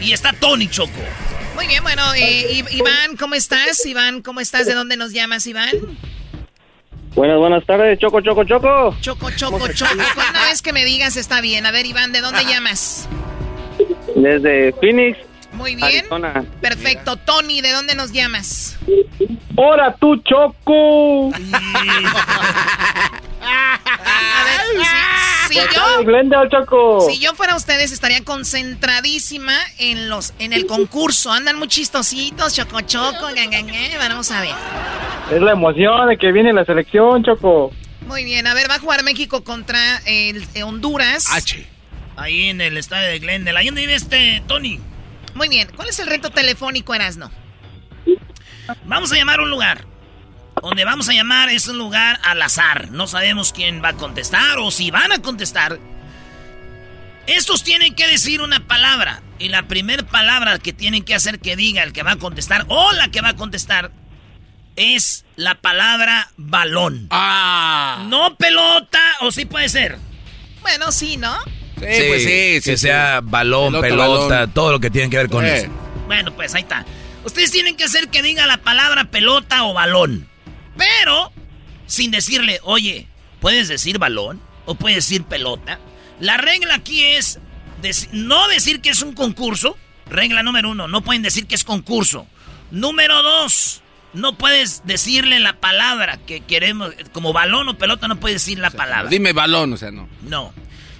y 0.00 0.12
está 0.12 0.34
Tony 0.34 0.68
Choco. 0.68 1.02
Muy 1.56 1.66
bien, 1.66 1.82
bueno, 1.82 2.14
eh, 2.14 2.64
Iván, 2.70 3.16
¿cómo 3.18 3.34
estás? 3.34 3.84
Iván, 3.86 4.22
¿cómo 4.22 4.38
estás? 4.38 4.66
¿De 4.66 4.74
dónde 4.74 4.96
nos 4.96 5.10
llamas, 5.10 5.48
Iván? 5.48 5.72
Buenas, 7.16 7.38
buenas 7.38 7.64
tardes, 7.64 7.98
Choco, 7.98 8.20
Choco, 8.20 8.44
Choco. 8.44 8.94
Choco, 9.00 9.30
Choco, 9.30 9.72
Choco. 9.72 9.94
Una 10.30 10.44
vez 10.44 10.60
que 10.60 10.74
me 10.74 10.84
digas 10.84 11.16
está 11.16 11.40
bien. 11.40 11.64
A 11.64 11.70
ver, 11.70 11.86
Iván, 11.86 12.12
¿de 12.12 12.20
dónde 12.20 12.44
llamas? 12.44 13.08
Desde 14.14 14.74
Phoenix. 14.74 15.16
Muy 15.54 15.76
bien. 15.76 16.04
Perfecto. 16.60 17.16
Tony, 17.16 17.62
¿de 17.62 17.72
dónde 17.72 17.94
nos 17.94 18.12
llamas? 18.12 18.78
¡Hola, 19.56 19.96
tú, 19.98 20.18
Choco! 20.18 21.30
si, 25.48 25.54
yo, 25.54 25.62
si 27.08 27.18
yo 27.18 27.34
fuera 27.34 27.56
ustedes, 27.56 27.92
estaría 27.92 28.24
concentradísima 28.24 29.54
en 29.78 30.08
los 30.08 30.34
en 30.38 30.52
el 30.52 30.66
concurso. 30.66 31.32
Andan 31.32 31.58
muy 31.58 31.68
chistositos, 31.68 32.54
choco 32.54 32.80
choco, 32.82 33.28
vamos 33.98 34.30
a 34.30 34.40
ver. 34.40 34.54
Es 35.30 35.42
la 35.42 35.52
emoción 35.52 36.08
de 36.08 36.16
que 36.16 36.32
viene 36.32 36.52
la 36.52 36.64
selección, 36.64 37.24
Choco. 37.24 37.72
Muy 38.06 38.24
bien, 38.24 38.46
a 38.46 38.54
ver, 38.54 38.70
va 38.70 38.76
a 38.76 38.78
jugar 38.78 39.02
México 39.02 39.42
contra 39.42 39.98
el, 40.06 40.46
eh, 40.54 40.62
Honduras. 40.62 41.26
H. 41.32 41.66
Ahí 42.16 42.48
en 42.48 42.60
el 42.60 42.78
estadio 42.78 43.08
de 43.08 43.18
Glendale. 43.18 43.58
Ahí 43.58 43.66
donde 43.66 43.80
vive 43.80 43.94
este 43.94 44.42
Tony. 44.46 44.78
Muy 45.34 45.48
bien, 45.48 45.68
¿cuál 45.74 45.88
es 45.88 45.98
el 45.98 46.06
reto 46.06 46.30
telefónico, 46.30 46.94
Erasno? 46.94 47.30
Vamos 48.84 49.12
a 49.12 49.16
llamar 49.16 49.40
un 49.40 49.50
lugar. 49.50 49.84
Donde 50.62 50.84
vamos 50.84 51.08
a 51.08 51.12
llamar 51.12 51.48
es 51.50 51.68
un 51.68 51.78
lugar 51.78 52.18
al 52.24 52.40
azar. 52.42 52.90
No 52.90 53.06
sabemos 53.06 53.52
quién 53.52 53.82
va 53.82 53.90
a 53.90 53.92
contestar 53.94 54.58
o 54.58 54.70
si 54.70 54.90
van 54.90 55.12
a 55.12 55.20
contestar. 55.20 55.78
Estos 57.26 57.62
tienen 57.62 57.94
que 57.94 58.06
decir 58.06 58.40
una 58.40 58.66
palabra. 58.66 59.22
Y 59.38 59.48
la 59.48 59.64
primera 59.64 60.02
palabra 60.04 60.58
que 60.58 60.72
tienen 60.72 61.04
que 61.04 61.14
hacer 61.14 61.40
que 61.40 61.56
diga 61.56 61.82
el 61.82 61.92
que 61.92 62.02
va 62.02 62.12
a 62.12 62.16
contestar 62.16 62.64
o 62.68 62.92
la 62.92 63.08
que 63.08 63.20
va 63.20 63.30
a 63.30 63.36
contestar 63.36 63.90
es 64.76 65.24
la 65.36 65.56
palabra 65.56 66.30
balón. 66.36 67.08
Ah. 67.10 68.04
No 68.08 68.36
pelota, 68.36 69.00
o 69.20 69.30
sí 69.32 69.44
puede 69.44 69.68
ser. 69.68 69.98
Bueno, 70.62 70.92
sí, 70.92 71.16
¿no? 71.16 71.36
Sí, 71.76 72.04
pues 72.08 72.24
sí, 72.24 72.60
que 72.64 72.76
sea 72.76 73.20
balón, 73.22 73.80
pelota, 73.80 74.46
todo 74.46 74.72
lo 74.72 74.80
que 74.80 74.90
tiene 74.90 75.10
que 75.10 75.18
ver 75.18 75.28
con 75.28 75.44
eso. 75.44 75.68
Bueno, 76.06 76.32
pues 76.32 76.54
ahí 76.54 76.62
está. 76.62 76.86
Ustedes 77.24 77.50
tienen 77.50 77.76
que 77.76 77.84
hacer 77.84 78.08
que 78.08 78.22
diga 78.22 78.46
la 78.46 78.58
palabra 78.58 79.10
pelota 79.10 79.64
o 79.64 79.74
balón. 79.74 80.28
Pero, 80.76 81.32
sin 81.86 82.10
decirle, 82.10 82.60
oye, 82.62 83.06
¿puedes 83.40 83.68
decir 83.68 83.98
balón? 83.98 84.40
¿O 84.64 84.74
puedes 84.74 84.96
decir 84.96 85.24
pelota? 85.24 85.78
La 86.20 86.36
regla 86.36 86.74
aquí 86.74 87.04
es 87.04 87.38
no 88.12 88.48
decir 88.48 88.80
que 88.80 88.90
es 88.90 89.02
un 89.02 89.14
concurso. 89.14 89.76
Regla 90.08 90.42
número 90.42 90.70
uno, 90.70 90.88
no 90.88 91.02
pueden 91.02 91.22
decir 91.22 91.46
que 91.46 91.54
es 91.54 91.64
concurso. 91.64 92.26
Número 92.70 93.22
dos, 93.22 93.82
no 94.12 94.36
puedes 94.38 94.82
decirle 94.84 95.40
la 95.40 95.54
palabra 95.54 96.18
que 96.26 96.40
queremos. 96.40 96.92
Como 97.12 97.32
balón 97.32 97.68
o 97.68 97.78
pelota, 97.78 98.08
no 98.08 98.18
puedes 98.18 98.44
decir 98.44 98.58
la 98.58 98.70
palabra. 98.70 99.10
Dime 99.10 99.32
balón, 99.32 99.72
o 99.72 99.76
sea, 99.76 99.90
no. 99.90 100.08
No. 100.22 100.52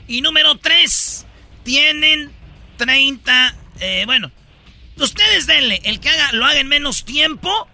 Y 0.07 0.21
número 0.23 0.57
tres, 0.59 1.27
tienen 1.65 2.31
30. 2.77 3.55
Eh, 3.81 4.03
bueno, 4.07 4.31
ustedes 4.97 5.47
denle. 5.47 5.81
El 5.85 6.01
que 6.01 6.11
haga, 6.11 6.33
lo 6.33 6.45
haga 6.45 6.61
en 6.61 6.69
menos 6.69 7.05
tiempo 7.05 7.69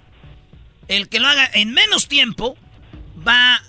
el 0.97 1.09
que 1.09 1.20
lo 1.20 1.28
haga 1.28 1.51
en 1.55 1.73
menos 1.73 2.09
tiempo 2.09 2.56
va 3.27 3.62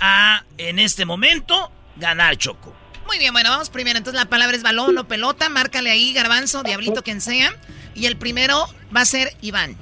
a, 0.00 0.44
en 0.58 0.78
este 0.78 1.04
momento, 1.04 1.72
ganar 1.96 2.36
Choco. 2.36 2.74
Muy 3.06 3.18
bien, 3.18 3.32
bueno, 3.32 3.50
vamos 3.50 3.70
primero. 3.70 3.96
Entonces 3.96 4.20
la 4.20 4.28
palabra 4.28 4.56
es 4.56 4.62
balón 4.62 4.98
o 4.98 5.08
pelota. 5.08 5.48
Márcale 5.48 5.90
ahí, 5.90 6.12
garbanzo, 6.12 6.62
diablito, 6.62 7.02
quien 7.02 7.20
sea. 7.20 7.56
Y 7.94 8.06
el 8.06 8.16
primero 8.16 8.66
va 8.94 9.00
a 9.00 9.04
ser 9.06 9.34
Iván. 9.40 9.76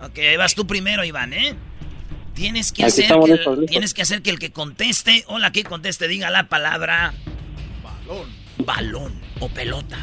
Ok, 0.00 0.18
ahí 0.18 0.36
vas 0.36 0.54
tú 0.54 0.66
primero, 0.66 1.04
Iván, 1.04 1.32
¿eh? 1.32 1.56
Tienes 2.34 2.72
que, 2.72 2.84
hacer 2.84 3.12
que, 3.24 3.32
el, 3.32 3.66
tienes 3.68 3.92
que 3.92 4.02
hacer 4.02 4.22
que 4.22 4.30
el 4.30 4.38
que 4.38 4.50
conteste 4.50 5.24
o 5.26 5.38
la 5.38 5.52
que 5.52 5.64
conteste 5.64 6.08
diga 6.08 6.30
la 6.30 6.48
palabra 6.48 7.12
balón. 7.82 8.30
Balón 8.64 9.20
o 9.40 9.48
pelota. 9.48 9.98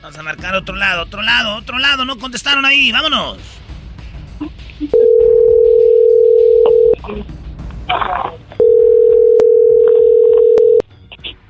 Vamos 0.00 0.18
a 0.18 0.22
marcar 0.22 0.54
otro 0.54 0.74
lado, 0.76 1.02
otro 1.02 1.22
lado, 1.22 1.56
otro 1.56 1.78
lado. 1.78 2.04
No 2.04 2.18
contestaron 2.18 2.64
ahí. 2.64 2.92
Vámonos. 2.92 3.38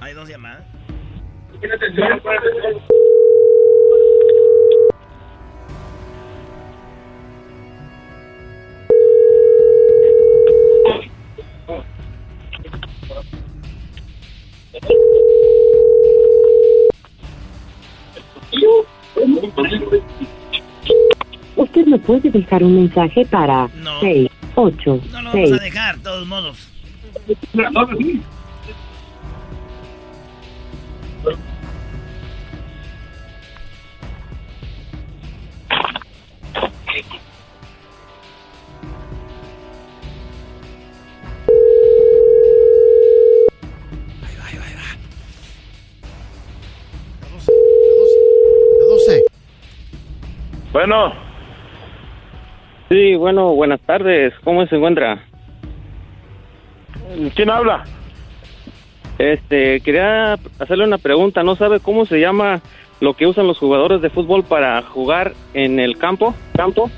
Hay 0.02 0.14
dos 0.14 0.28
llamadas. 0.28 0.64
Usted 21.54 21.86
me 21.86 21.98
puede 22.00 22.30
dejar 22.30 22.64
un 22.64 22.74
mensaje 22.74 23.24
para 23.26 23.68
no. 23.76 24.00
6, 24.00 24.28
8, 24.56 25.00
No 25.12 25.22
lo 25.22 25.32
vamos 25.32 25.52
a 25.52 25.62
dejar, 25.62 25.96
de 25.96 26.02
todos 26.02 26.26
modos. 26.26 26.68
Bueno. 50.72 51.12
Sí, 52.88 53.14
bueno, 53.14 53.54
buenas 53.54 53.80
tardes. 53.80 54.32
¿Cómo 54.42 54.66
se 54.66 54.76
encuentra? 54.76 55.24
¿Quién 57.34 57.50
habla? 57.50 57.84
Este, 59.18 59.80
quería 59.80 60.38
hacerle 60.58 60.84
una 60.84 60.98
pregunta. 60.98 61.42
¿No 61.42 61.56
sabe 61.56 61.80
cómo 61.80 62.06
se 62.06 62.18
llama 62.20 62.60
lo 63.00 63.14
que 63.14 63.26
usan 63.26 63.46
los 63.46 63.58
jugadores 63.58 64.00
de 64.00 64.10
fútbol 64.10 64.44
para 64.44 64.82
jugar 64.82 65.34
en 65.54 65.78
el 65.78 65.98
campo? 65.98 66.34
¿Campo? 66.56 66.90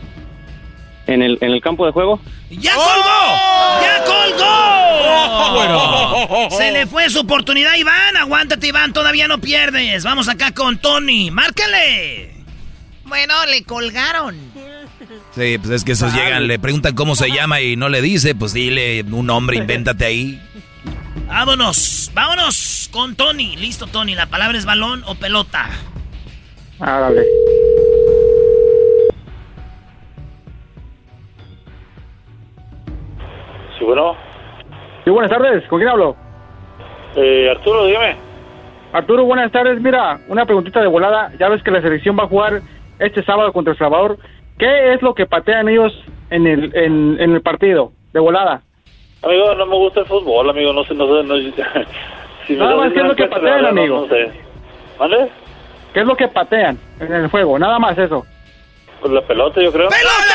¿En 1.06 1.22
el, 1.22 1.38
en 1.40 1.50
el 1.50 1.60
campo 1.60 1.84
de 1.84 1.92
juego? 1.92 2.20
¡Ya 2.50 2.74
colgó! 2.74 3.82
¡Ya 3.82 4.04
colgó! 4.04 5.54
Bueno. 5.54 6.50
Se 6.50 6.72
le 6.72 6.86
fue 6.86 7.10
su 7.10 7.20
oportunidad, 7.20 7.74
Iván. 7.74 8.16
Aguántate, 8.16 8.68
Iván. 8.68 8.92
Todavía 8.92 9.28
no 9.28 9.38
pierdes. 9.38 10.04
Vamos 10.04 10.28
acá 10.28 10.52
con 10.52 10.78
Tony. 10.78 11.30
¡Márcale! 11.30 12.33
Bueno, 13.06 13.34
le 13.46 13.62
colgaron. 13.64 14.36
Sí, 15.32 15.58
pues 15.58 15.70
es 15.70 15.84
que 15.84 15.92
esos 15.92 16.12
llegan, 16.14 16.46
le 16.46 16.58
preguntan 16.58 16.94
cómo 16.94 17.14
se 17.14 17.30
llama 17.30 17.60
y 17.60 17.76
no 17.76 17.88
le 17.88 18.00
dice, 18.00 18.34
pues 18.34 18.52
dile 18.52 19.02
un 19.02 19.26
nombre, 19.26 19.56
invéntate 19.56 20.04
ahí. 20.04 20.40
Vámonos, 21.26 22.10
vámonos 22.14 22.88
con 22.92 23.16
Tony. 23.16 23.56
Listo, 23.56 23.86
Tony. 23.86 24.14
La 24.14 24.26
palabra 24.26 24.56
es 24.56 24.64
balón 24.64 25.02
o 25.06 25.14
pelota. 25.14 25.68
Árale. 26.80 27.24
Sí, 33.78 33.84
bueno. 33.84 34.16
Sí, 35.04 35.10
buenas 35.10 35.30
tardes. 35.30 35.66
¿Con 35.68 35.78
quién 35.78 35.88
hablo? 35.88 36.16
Eh, 37.16 37.48
Arturo, 37.50 37.86
dígame. 37.86 38.16
Arturo, 38.92 39.24
buenas 39.24 39.50
tardes. 39.50 39.80
Mira, 39.80 40.20
una 40.28 40.46
preguntita 40.46 40.80
de 40.80 40.86
volada. 40.86 41.32
Ya 41.38 41.48
ves 41.48 41.62
que 41.62 41.70
la 41.70 41.82
selección 41.82 42.16
va 42.18 42.24
a 42.24 42.28
jugar 42.28 42.62
este 42.98 43.22
sábado 43.24 43.52
contra 43.52 43.72
El 43.72 43.78
Salvador. 43.78 44.18
¿Qué 44.58 44.94
es 44.94 45.02
lo 45.02 45.14
que 45.14 45.26
patean 45.26 45.68
ellos 45.68 45.92
en 46.30 46.46
el, 46.46 46.76
en, 46.76 47.16
en 47.20 47.34
el 47.34 47.42
partido 47.42 47.92
de 48.12 48.20
volada? 48.20 48.62
Amigo, 49.22 49.54
no 49.54 49.66
me 49.66 49.76
gusta 49.76 50.00
el 50.00 50.06
fútbol, 50.06 50.50
amigo. 50.50 50.72
No 50.72 50.84
sé, 50.84 50.94
no 50.94 51.06
sé. 51.06 51.22
No, 51.24 51.36
si 52.46 52.52
me 52.52 52.58
Nada 52.58 52.76
más, 52.76 52.92
¿qué 52.92 53.00
es 53.00 53.06
lo 53.06 53.16
que 53.16 53.26
patean, 53.26 53.54
verdad, 53.54 53.70
amigo? 53.70 53.96
No, 53.96 54.02
no 54.02 54.08
sé. 54.08 54.30
¿Vale? 54.98 55.30
¿Qué 55.92 56.00
es 56.00 56.06
lo 56.06 56.16
que 56.16 56.28
patean 56.28 56.78
en 57.00 57.12
el 57.12 57.28
juego? 57.28 57.58
Nada 57.58 57.78
más 57.78 57.96
eso. 57.96 58.26
Pues 59.00 59.12
la 59.12 59.22
pelota, 59.22 59.62
yo 59.62 59.72
creo. 59.72 59.88
¡Pelota! 59.88 60.34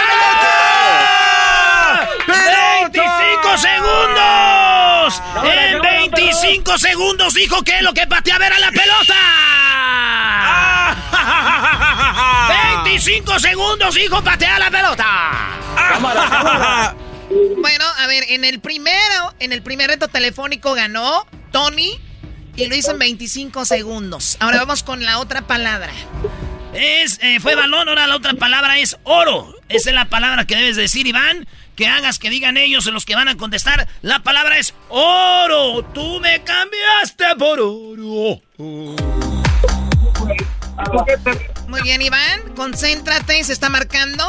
¡25 2.27 3.57
segundos! 3.57 5.23
En 5.44 5.81
25 5.81 6.77
segundos 6.77 7.34
dijo 7.34 7.61
que 7.64 7.81
lo 7.81 7.94
que 7.94 8.07
pateaba 8.07 8.48
era 8.48 8.60
la 8.60 8.69
pelota. 8.69 9.15
25 12.90 13.38
segundos 13.38 13.94
dijo 13.94 14.24
patea 14.24 14.57
la 14.57 14.72
pelota. 14.72 16.95
Bueno, 17.61 17.86
a 17.99 18.07
ver, 18.07 18.24
en 18.30 18.44
el 18.44 18.60
primero, 18.60 19.36
en 19.40 19.53
el 19.53 19.61
primer 19.61 19.88
reto 19.88 20.07
telefónico 20.07 20.74
ganó 20.74 21.28
Tony 21.52 21.99
y 22.56 22.66
lo 22.66 22.76
hizo 22.76 22.90
en 22.90 22.98
25 22.98 23.66
segundos. 23.66 24.38
Ahora 24.40 24.57
vamos 24.57 24.82
con 24.82 25.06
la 25.06 25.20
otra 25.20 25.44
palabra. 25.44 25.94
Es, 26.74 27.20
eh, 27.22 27.40
fue 27.40 27.53
balón, 27.53 27.88
ahora 27.88 28.07
la 28.07 28.16
otra 28.16 28.34
palabra 28.34 28.80
es 28.80 28.98
oro. 29.03 29.53
Esa 29.70 29.90
es 29.90 29.95
la 29.95 30.06
palabra 30.06 30.48
que 30.48 30.56
debes 30.56 30.76
decir, 30.76 31.06
Iván. 31.06 31.48
Que 31.76 31.86
hagas 31.86 32.18
que 32.18 32.32
digan 32.32 32.57
ellos 32.57 32.88
los 32.88 33.06
que 33.06 33.14
van 33.14 33.28
a 33.28 33.38
contestar. 33.38 33.88
La 34.02 34.24
palabra 34.24 34.57
es 34.57 34.74
oro. 34.88 35.84
Tú 35.94 36.20
me 36.20 36.44
cambiaste 36.44 37.36
por 37.38 37.60
oro. 37.60 38.41
Muy 41.68 41.81
bien, 41.81 42.01
Iván. 42.01 42.53
Concéntrate, 42.56 43.43
se 43.43 43.53
está 43.53 43.69
marcando. 43.69 44.23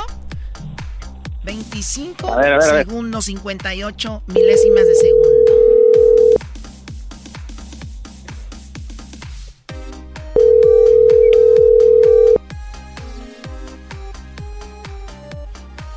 25 1.45 2.33
A 2.33 2.37
ver, 2.37 2.53
a 2.53 2.59
ver, 2.59 2.87
segundos, 2.87 3.25
58 3.25 4.23
milésimas 4.27 4.87
de 4.87 4.95
segundo. 4.95 5.53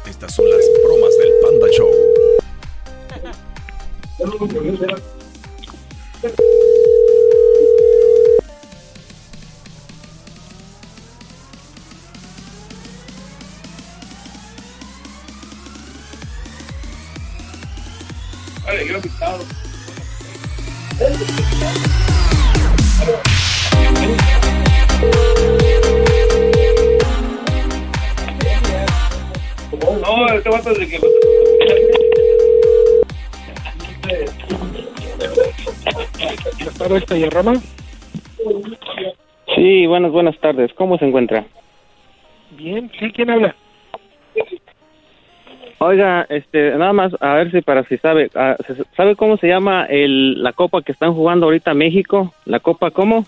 Estas 0.05 0.33
son 0.33 0.49
las 0.49 0.61
bromas 0.85 1.17
del 1.17 1.31
Panda 1.41 1.67
Show. 1.71 1.91
No, 30.01 30.27
este 30.33 30.49
vato 30.49 30.73
de 30.73 30.87
que... 30.87 30.99
Buenas 36.57 36.77
tardes, 36.77 37.03
señor 37.07 37.33
Rama. 37.33 37.53
Sí, 39.55 39.87
buenas, 39.87 40.11
buenas 40.11 40.37
tardes. 40.39 40.73
¿Cómo 40.73 40.97
se 40.97 41.05
encuentra? 41.05 41.45
Bien, 42.51 42.91
sí, 42.99 43.11
¿quién 43.13 43.29
habla? 43.29 43.55
Oiga, 45.85 46.25
este, 46.29 46.71
nada 46.77 46.93
más, 46.93 47.11
a 47.19 47.33
ver 47.33 47.51
si 47.51 47.61
para 47.61 47.83
si 47.83 47.97
sabe, 47.97 48.29
ah, 48.35 48.55
¿se- 48.65 48.83
¿sabe 48.95 49.15
cómo 49.17 49.35
se 49.37 49.47
llama 49.47 49.85
el, 49.89 50.41
la 50.41 50.53
copa 50.53 50.81
que 50.81 50.93
están 50.93 51.13
jugando 51.13 51.45
ahorita 51.45 51.73
México? 51.73 52.33
¿La 52.45 52.59
copa 52.61 52.89
cómo? 52.91 53.25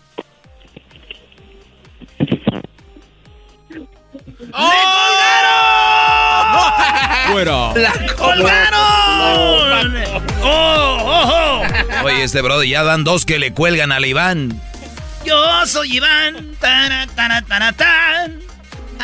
¡Fuera! 7.32 7.74
¡La 7.76 7.92
colgaron! 8.16 9.96
¡Oh, 10.44 10.98
oh, 11.04 11.62
oh! 11.64 12.06
Oye, 12.06 12.24
este 12.24 12.42
brother, 12.42 12.68
ya 12.68 12.84
dan 12.84 13.04
dos 13.04 13.26
que 13.26 13.40
le 13.40 13.52
cuelgan 13.54 13.92
al 13.92 14.06
Iván. 14.06 14.62
Yo 15.26 15.36
soy 15.66 15.98
Iván. 15.98 16.52
Tara, 16.60 17.08
tara, 17.16 17.42
tara, 17.42 17.72
tan. 17.74 18.45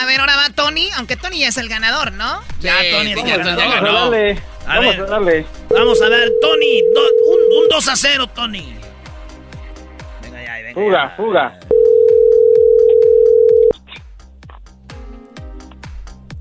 A 0.01 0.05
ver, 0.05 0.19
ahora 0.19 0.33
va 0.35 0.53
Tony, 0.55 0.89
aunque 0.97 1.15
Tony 1.15 1.39
ya 1.39 1.47
es 1.49 1.57
el 1.57 1.69
ganador, 1.69 2.11
¿no? 2.13 2.41
ya 2.59 2.75
Tony 2.91 3.11
es 3.11 3.17
el 3.17 3.43
ganador. 3.43 3.55
Vamos 3.57 3.89
a 3.89 3.93
darle. 4.03 4.37
A 4.67 4.75
Vamos 4.75 4.97
ver. 4.97 5.01
a 5.01 5.05
darle. 5.05 5.45
Vamos 5.69 6.01
a 6.01 6.09
ver, 6.09 6.31
Tony, 6.41 6.81
do- 6.93 7.33
un, 7.33 7.63
un 7.63 7.69
2 7.69 7.87
a 7.87 7.95
0, 7.95 8.27
Tony. 8.35 8.75
Venga 10.23 10.43
ya, 10.43 10.53
venga. 10.55 10.73
Fuga, 10.73 11.09
fuga. 11.17 11.59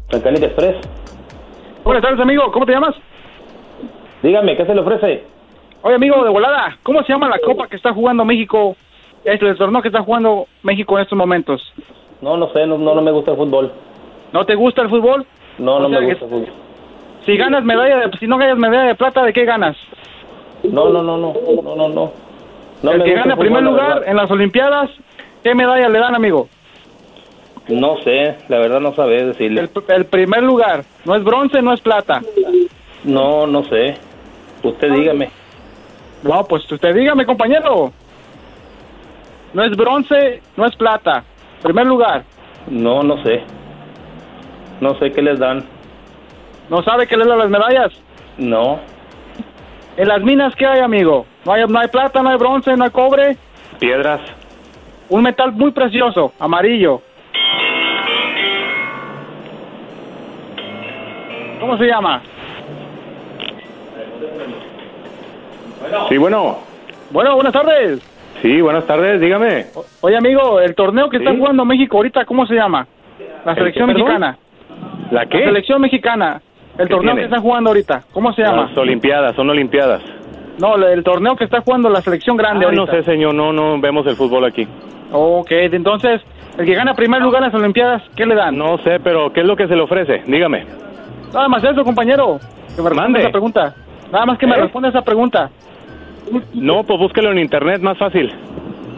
Trancanita 0.09 0.47
Express. 0.47 0.77
Buenas 1.85 2.03
tardes, 2.03 2.20
amigo. 2.20 2.51
¿Cómo 2.53 2.66
te 2.66 2.73
llamas? 2.73 2.95
Dígame, 4.23 4.57
¿qué 4.57 4.66
se 4.66 4.74
le 4.74 4.81
ofrece? 4.81 5.24
Oye, 5.82 5.95
amigo, 5.95 6.23
de 6.24 6.31
volada. 6.31 6.77
¿Cómo 6.82 7.03
se 7.03 7.12
llama 7.12 7.28
la 7.28 7.39
copa 7.39 7.69
que 7.69 7.77
está 7.77 7.93
jugando 7.93 8.24
México? 8.24 8.77
Es 9.24 9.41
el 9.41 9.57
torneo 9.57 9.82
que 9.82 9.89
está 9.89 10.03
jugando 10.03 10.47
México 10.62 10.97
en 10.99 11.03
estos 11.05 11.16
momentos. 11.16 11.61
No, 12.20 12.36
no 12.36 12.52
sé, 12.52 12.66
no, 12.66 12.78
no, 12.78 12.94
no 12.94 13.02
me 13.02 13.10
gusta 13.10 13.30
el 13.32 13.36
fútbol. 13.36 13.72
¿No 14.32 14.44
te 14.44 14.55
gusta 14.55 14.82
el 14.82 14.90
fútbol? 14.90 15.26
No, 15.59 15.76
O 15.76 15.80
no 15.80 15.88
sea 15.88 16.01
me 16.01 16.06
gusta 16.06 16.24
el 16.24 16.30
fútbol. 16.30 16.48
Si 17.26 17.36
ganas 17.36 17.64
medalla 17.64 17.97
de, 17.98 18.18
si 18.18 18.26
no 18.26 18.38
ganas 18.38 18.59
medalla 18.59 18.88
de 18.88 18.94
plata, 18.94 19.22
¿de 19.24 19.32
qué 19.32 19.44
ganas? 19.44 19.76
No, 20.62 20.88
no, 20.90 21.02
no, 21.02 21.16
no, 21.16 21.34
no, 21.62 21.76
no, 21.76 21.88
no. 21.88 22.12
No 22.82 22.92
el 22.92 23.02
que 23.05 23.12
gana 23.12 23.34
el 23.34 23.38
primer 23.38 23.62
la 23.62 23.70
lugar 23.70 24.02
en 24.06 24.16
las 24.16 24.30
Olimpiadas, 24.30 24.90
¿qué 25.42 25.55
medalla 25.55 25.88
le 25.88 25.98
dan, 25.98 26.14
amigo? 26.14 26.48
No 27.68 27.98
sé, 27.98 28.36
la 28.48 28.59
verdad 28.59 28.80
no 28.80 28.94
sabe 28.94 29.24
decirle. 29.24 29.60
El, 29.60 29.70
el 29.88 30.05
primer 30.06 30.42
lugar. 30.42 30.84
No 31.05 31.14
es 31.14 31.22
bronce, 31.22 31.62
no 31.62 31.72
es 31.72 31.80
plata. 31.80 32.22
No, 33.05 33.47
no 33.47 33.64
sé. 33.64 33.94
Usted 34.62 34.92
dígame. 34.92 35.30
No, 36.22 36.44
pues 36.44 36.70
usted 36.70 36.94
dígame, 36.94 37.24
compañero. 37.26 37.92
No 39.52 39.62
es 39.64 39.76
bronce, 39.76 40.42
no 40.56 40.66
es 40.66 40.74
plata. 40.76 41.24
Primer 41.62 41.87
lugar. 41.87 42.24
No, 42.69 43.03
no 43.03 43.23
sé. 43.23 43.43
No 44.81 44.95
sé 44.99 45.12
qué 45.12 45.23
les 45.23 45.39
dan. 45.39 45.65
¿No 46.69 46.82
sabe 46.82 47.07
qué 47.07 47.16
le 47.16 47.27
dan 47.27 47.39
las 47.39 47.51
medallas? 47.51 47.93
No. 48.39 48.81
En 49.97 50.09
las 50.09 50.23
minas, 50.23 50.55
¿qué 50.57 50.66
hay, 50.66 50.81
amigo? 50.81 51.27
No 51.45 51.53
hay, 51.53 51.65
no 51.66 51.78
hay 51.78 51.89
plata, 51.89 52.23
no 52.23 52.31
hay 52.31 52.39
bronce, 52.39 52.77
no 52.77 52.85
hay 52.85 52.91
cobre. 52.91 53.37
Piedras. 53.78 54.20
Un 55.09 55.23
metal 55.23 55.53
muy 55.53 55.73
precioso, 55.73 56.32
amarillo. 56.39 57.03
¿Cómo 61.61 61.77
se 61.77 61.85
llama? 61.85 62.23
Sí, 66.09 66.16
bueno. 66.16 66.59
Bueno, 67.11 67.35
buenas 67.35 67.53
tardes. 67.53 68.10
Sí, 68.43 68.61
buenas 68.61 68.87
tardes, 68.87 69.21
dígame. 69.21 69.67
Oye, 70.01 70.17
amigo, 70.17 70.61
el 70.61 70.75
torneo 70.75 71.11
que 71.11 71.19
está 71.19 71.35
jugando 71.37 71.65
México 71.65 71.99
ahorita, 71.99 72.25
¿cómo 72.25 72.47
se 72.47 72.55
llama? 72.55 72.87
La 73.45 73.53
¿El 73.53 73.59
selección 73.59 73.89
qué, 73.89 73.95
mexicana. 73.95 74.39
¿La 75.11 75.27
qué? 75.27 75.39
La 75.41 75.45
selección 75.47 75.81
mexicana. 75.83 76.41
El 76.79 76.89
¿Qué 76.89 76.95
torneo 76.95 77.12
tiene? 77.15 77.21
que 77.21 77.25
están 77.27 77.43
jugando 77.43 77.71
ahorita, 77.71 78.03
¿cómo 78.12 78.33
se 78.33 78.43
llama? 78.43 78.67
Las 78.69 78.79
Olimpiadas, 78.79 79.37
son 79.37 79.51
Olimpiadas. 79.51 80.03
No, 80.59 80.77
el 80.77 81.03
torneo 81.05 81.37
que 81.37 81.45
está 81.45 81.61
jugando 81.61 81.91
la 81.91 82.01
selección 82.01 82.37
grande 82.37 82.65
Ah, 82.67 82.73
no 82.73 82.83
ahorita. 82.83 83.03
sé, 83.05 83.11
señor, 83.11 83.35
no, 83.35 83.53
no 83.53 83.79
vemos 83.81 84.07
el 84.07 84.17
fútbol 84.17 84.45
aquí. 84.47 84.67
Ok, 85.12 85.51
entonces, 85.51 86.23
el 86.59 86.65
que 86.65 86.75
gana 86.75 86.95
primer 86.95 87.21
lugar 87.21 87.43
en 87.43 87.49
las 87.51 87.61
Olimpiadas, 87.61 88.03
¿qué 88.17 88.25
le 88.25 88.35
dan? 88.35 88.57
No 88.57 88.79
sé, 88.79 89.01
pero 89.01 89.33
¿qué 89.33 89.41
es 89.41 89.47
lo 89.47 89.57
que 89.57 89.67
se 89.69 89.75
le 89.77 89.83
ofrece? 89.83 90.23
Dígame. 90.27 90.65
Nada 91.35 91.49
más 91.49 91.62
eso, 91.65 91.85
compañero. 91.85 92.39
Que 92.75 92.83
me 92.83 92.89
responda 92.89 93.03
Mande. 93.03 93.21
esa 93.21 93.31
pregunta. 93.31 93.75
Nada 94.12 94.27
más 94.27 94.39
que 94.39 94.47
me 94.47 94.55
¿Eh? 94.57 94.61
responda 94.61 94.89
esa 94.89 95.03
pregunta. 95.03 95.51
No, 96.55 96.85
pues 96.85 96.98
búsquelo 96.98 97.31
en 97.32 97.39
internet, 97.39 97.81
más 97.81 97.98
fácil. 97.98 98.32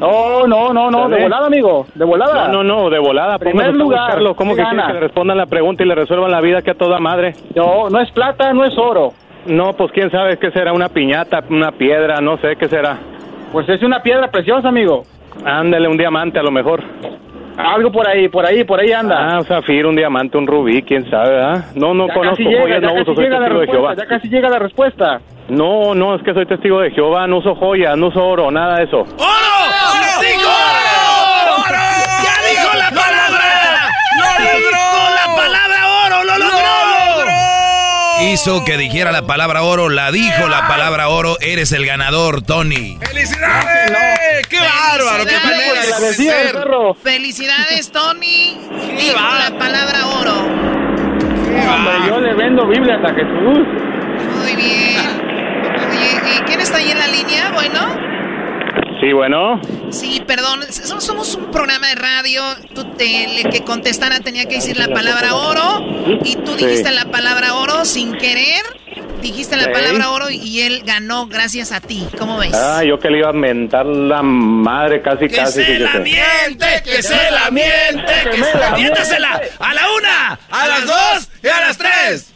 No, 0.01 0.47
no, 0.49 0.73
no, 0.73 0.91
no, 0.91 1.09
de 1.09 1.23
volada, 1.23 1.47
amigo, 1.47 1.87
de 1.95 2.05
volada. 2.05 2.49
No, 2.49 2.65
no, 2.65 2.83
no, 2.83 2.91
de 2.91 2.99
volada. 2.99 3.39
Primer 3.39 3.73
lugar, 3.73 4.07
buscarlo. 4.07 4.35
¿Cómo 4.35 4.57
¿qué 4.57 4.63
que 4.63 4.63
gana? 4.65 4.89
que 4.89 4.95
le 4.95 5.01
respondan 5.01 5.37
la 5.37 5.47
pregunta 5.47 5.85
y 5.85 5.87
le 5.87 5.95
resuelvan 5.95 6.33
la 6.33 6.41
vida 6.41 6.61
que 6.63 6.73
a 6.73 6.75
toda 6.75 6.99
madre? 6.99 7.35
No, 7.55 7.89
no 7.89 8.01
es 8.01 8.11
plata, 8.11 8.53
no 8.53 8.65
es 8.65 8.77
oro. 8.77 9.13
No, 9.47 9.75
pues 9.75 9.93
quién 9.93 10.11
sabe 10.11 10.39
qué 10.39 10.51
será, 10.51 10.73
una 10.73 10.89
piñata, 10.89 11.45
una 11.51 11.71
piedra, 11.71 12.21
no 12.21 12.37
sé 12.39 12.57
qué 12.57 12.69
será. 12.69 12.99
Pues 13.53 13.69
es 13.69 13.83
una 13.83 14.03
piedra 14.03 14.29
preciosa, 14.29 14.69
amigo. 14.69 15.03
Ándale, 15.45 15.87
un 15.87 15.97
diamante 15.97 16.39
a 16.39 16.43
lo 16.43 16.51
mejor. 16.51 16.83
Algo 17.57 17.93
por 17.93 18.09
ahí, 18.09 18.29
por 18.29 18.47
ahí, 18.47 18.65
por 18.65 18.81
ahí 18.81 18.93
anda. 18.93 19.35
Ah, 19.35 19.39
un 19.39 19.45
zafiro, 19.45 19.91
un 19.91 19.97
diamante, 19.97 20.39
un 20.39 20.47
rubí, 20.47 20.83
quién 20.83 21.09
sabe, 21.11 21.31
¿verdad? 21.31 21.67
No, 21.75 21.93
no 21.93 22.09
ya 22.09 22.15
conozco 22.15 22.43
llega, 22.43 22.81
no 22.81 22.95
uso, 22.95 23.15
soy 23.15 23.29
testigo 23.29 23.61
de 23.61 23.67
Jehová. 23.67 23.95
ya 23.95 24.07
casi 24.07 24.29
llega 24.29 24.49
la 24.49 24.59
respuesta. 24.59 25.21
No, 25.53 25.95
no, 25.95 26.17
es 26.17 26.23
que 26.23 26.33
soy 26.33 26.47
testigo 26.47 26.81
de 26.81 26.91
Jehová, 26.93 27.27
no 27.27 27.37
uso 27.37 27.55
joyas, 27.55 27.95
no 27.99 28.07
uso 28.07 28.25
oro, 28.25 28.51
nada 28.51 28.79
de 28.79 28.85
eso. 28.85 29.01
¡Oro! 29.01 29.09
¡Dijo 30.23 30.49
oro! 30.49 31.57
¡Oro! 31.57 31.79
¡Ya 32.25 32.37
dijo 32.49 32.75
la 32.79 32.89
palabra! 32.89 33.91
¡Lo 34.17 34.25
logró! 34.45 34.81
¡La 35.15 35.27
palabra 35.37 35.79
oro! 36.07 36.25
¡Lo 36.25 36.39
logró! 36.39 36.63
Hizo 38.33 38.65
que 38.65 38.79
dijera 38.79 39.13
la 39.13 39.27
palabra 39.27 39.63
oro, 39.63 39.91
la 39.91 40.11
dijo 40.11 40.49
la 40.49 40.67
palabra 40.69 41.11
oro, 41.11 41.37
eres 41.43 41.73
el 41.73 41.85
ganador, 41.85 42.41
Tony. 42.41 42.97
¡Felicidades! 43.03 44.47
¡Qué 44.49 44.59
bárbaro! 44.59 45.27
¡Qué 45.27 45.37
manera. 45.37 45.83
Felicidades, 46.95 47.93
Tony. 47.93 48.57
Dijo 48.97 49.19
la 49.21 49.59
palabra 49.59 50.07
oro. 50.19 50.33
Hombre, 51.75 51.93
yo 52.09 52.21
le 52.21 52.33
vendo 52.37 52.67
Biblias 52.67 53.01
a 53.05 53.13
Jesús. 53.13 53.69
Muy 54.41 54.57
bien. 54.57 55.33
Oye, 55.91 56.39
¿y 56.39 56.43
¿quién 56.43 56.61
está 56.61 56.79
ahí 56.79 56.91
en 56.91 56.99
la 56.99 57.07
línea? 57.07 57.52
Bueno. 57.69 58.13
Sí, 59.01 59.13
bueno. 59.13 59.61
Sí, 59.91 60.23
perdón, 60.27 60.63
so- 60.71 61.01
somos 61.01 61.35
un 61.35 61.51
programa 61.51 61.89
de 61.89 61.95
radio. 61.97 62.43
Tú 62.75 62.85
te, 62.97 63.41
el 63.43 63.51
que 63.51 63.63
contestara 63.65 64.21
tenía 64.21 64.47
que 64.47 64.57
decir 64.57 64.77
la 64.77 64.89
palabra 64.89 65.35
oro 65.35 65.81
y 66.25 66.37
tú 66.37 66.57
Sí. 66.57 66.65
dijiste 66.67 66.91
la 66.93 67.07
palabra 67.07 67.55
oro 67.55 67.85
sin 67.85 68.13
querer. 68.17 68.63
Dijiste 69.21 69.57
la 69.57 69.65
Sí. 69.65 69.71
palabra 69.73 70.11
oro 70.11 70.31
y 70.31 70.63
él 70.63 70.83
ganó 70.85 71.27
gracias 71.29 71.71
a 71.73 71.81
ti. 71.81 72.05
¿Cómo 72.19 72.39
ves? 72.39 72.53
Ah, 72.55 72.83
yo 72.85 72.99
que 72.99 73.09
le 73.11 73.19
iba 73.19 73.29
a 73.31 73.33
mentar 73.33 73.87
la 73.87 74.23
madre 74.23 75.01
casi, 75.03 75.29
¡Que 75.29 75.37
casi. 75.37 75.63
se 75.65 75.79
la 75.79 75.91
fíjese. 75.91 76.03
miente! 76.49 76.83
¡Que 76.85 77.03
se 77.03 77.31
la 77.31 77.51
miente! 77.51 78.13
¡Que 78.33 78.43
se 78.45 78.59
la 78.59 78.71
miéntasela! 78.73 79.41
¡A 79.61 79.75
la 79.75 79.83
una! 79.99 80.39
¡A 80.51 80.67
las 80.69 80.87
dos! 80.87 81.29
¡Y 81.43 81.49
a 81.49 81.61
las 81.61 81.79
tres! 81.79 82.35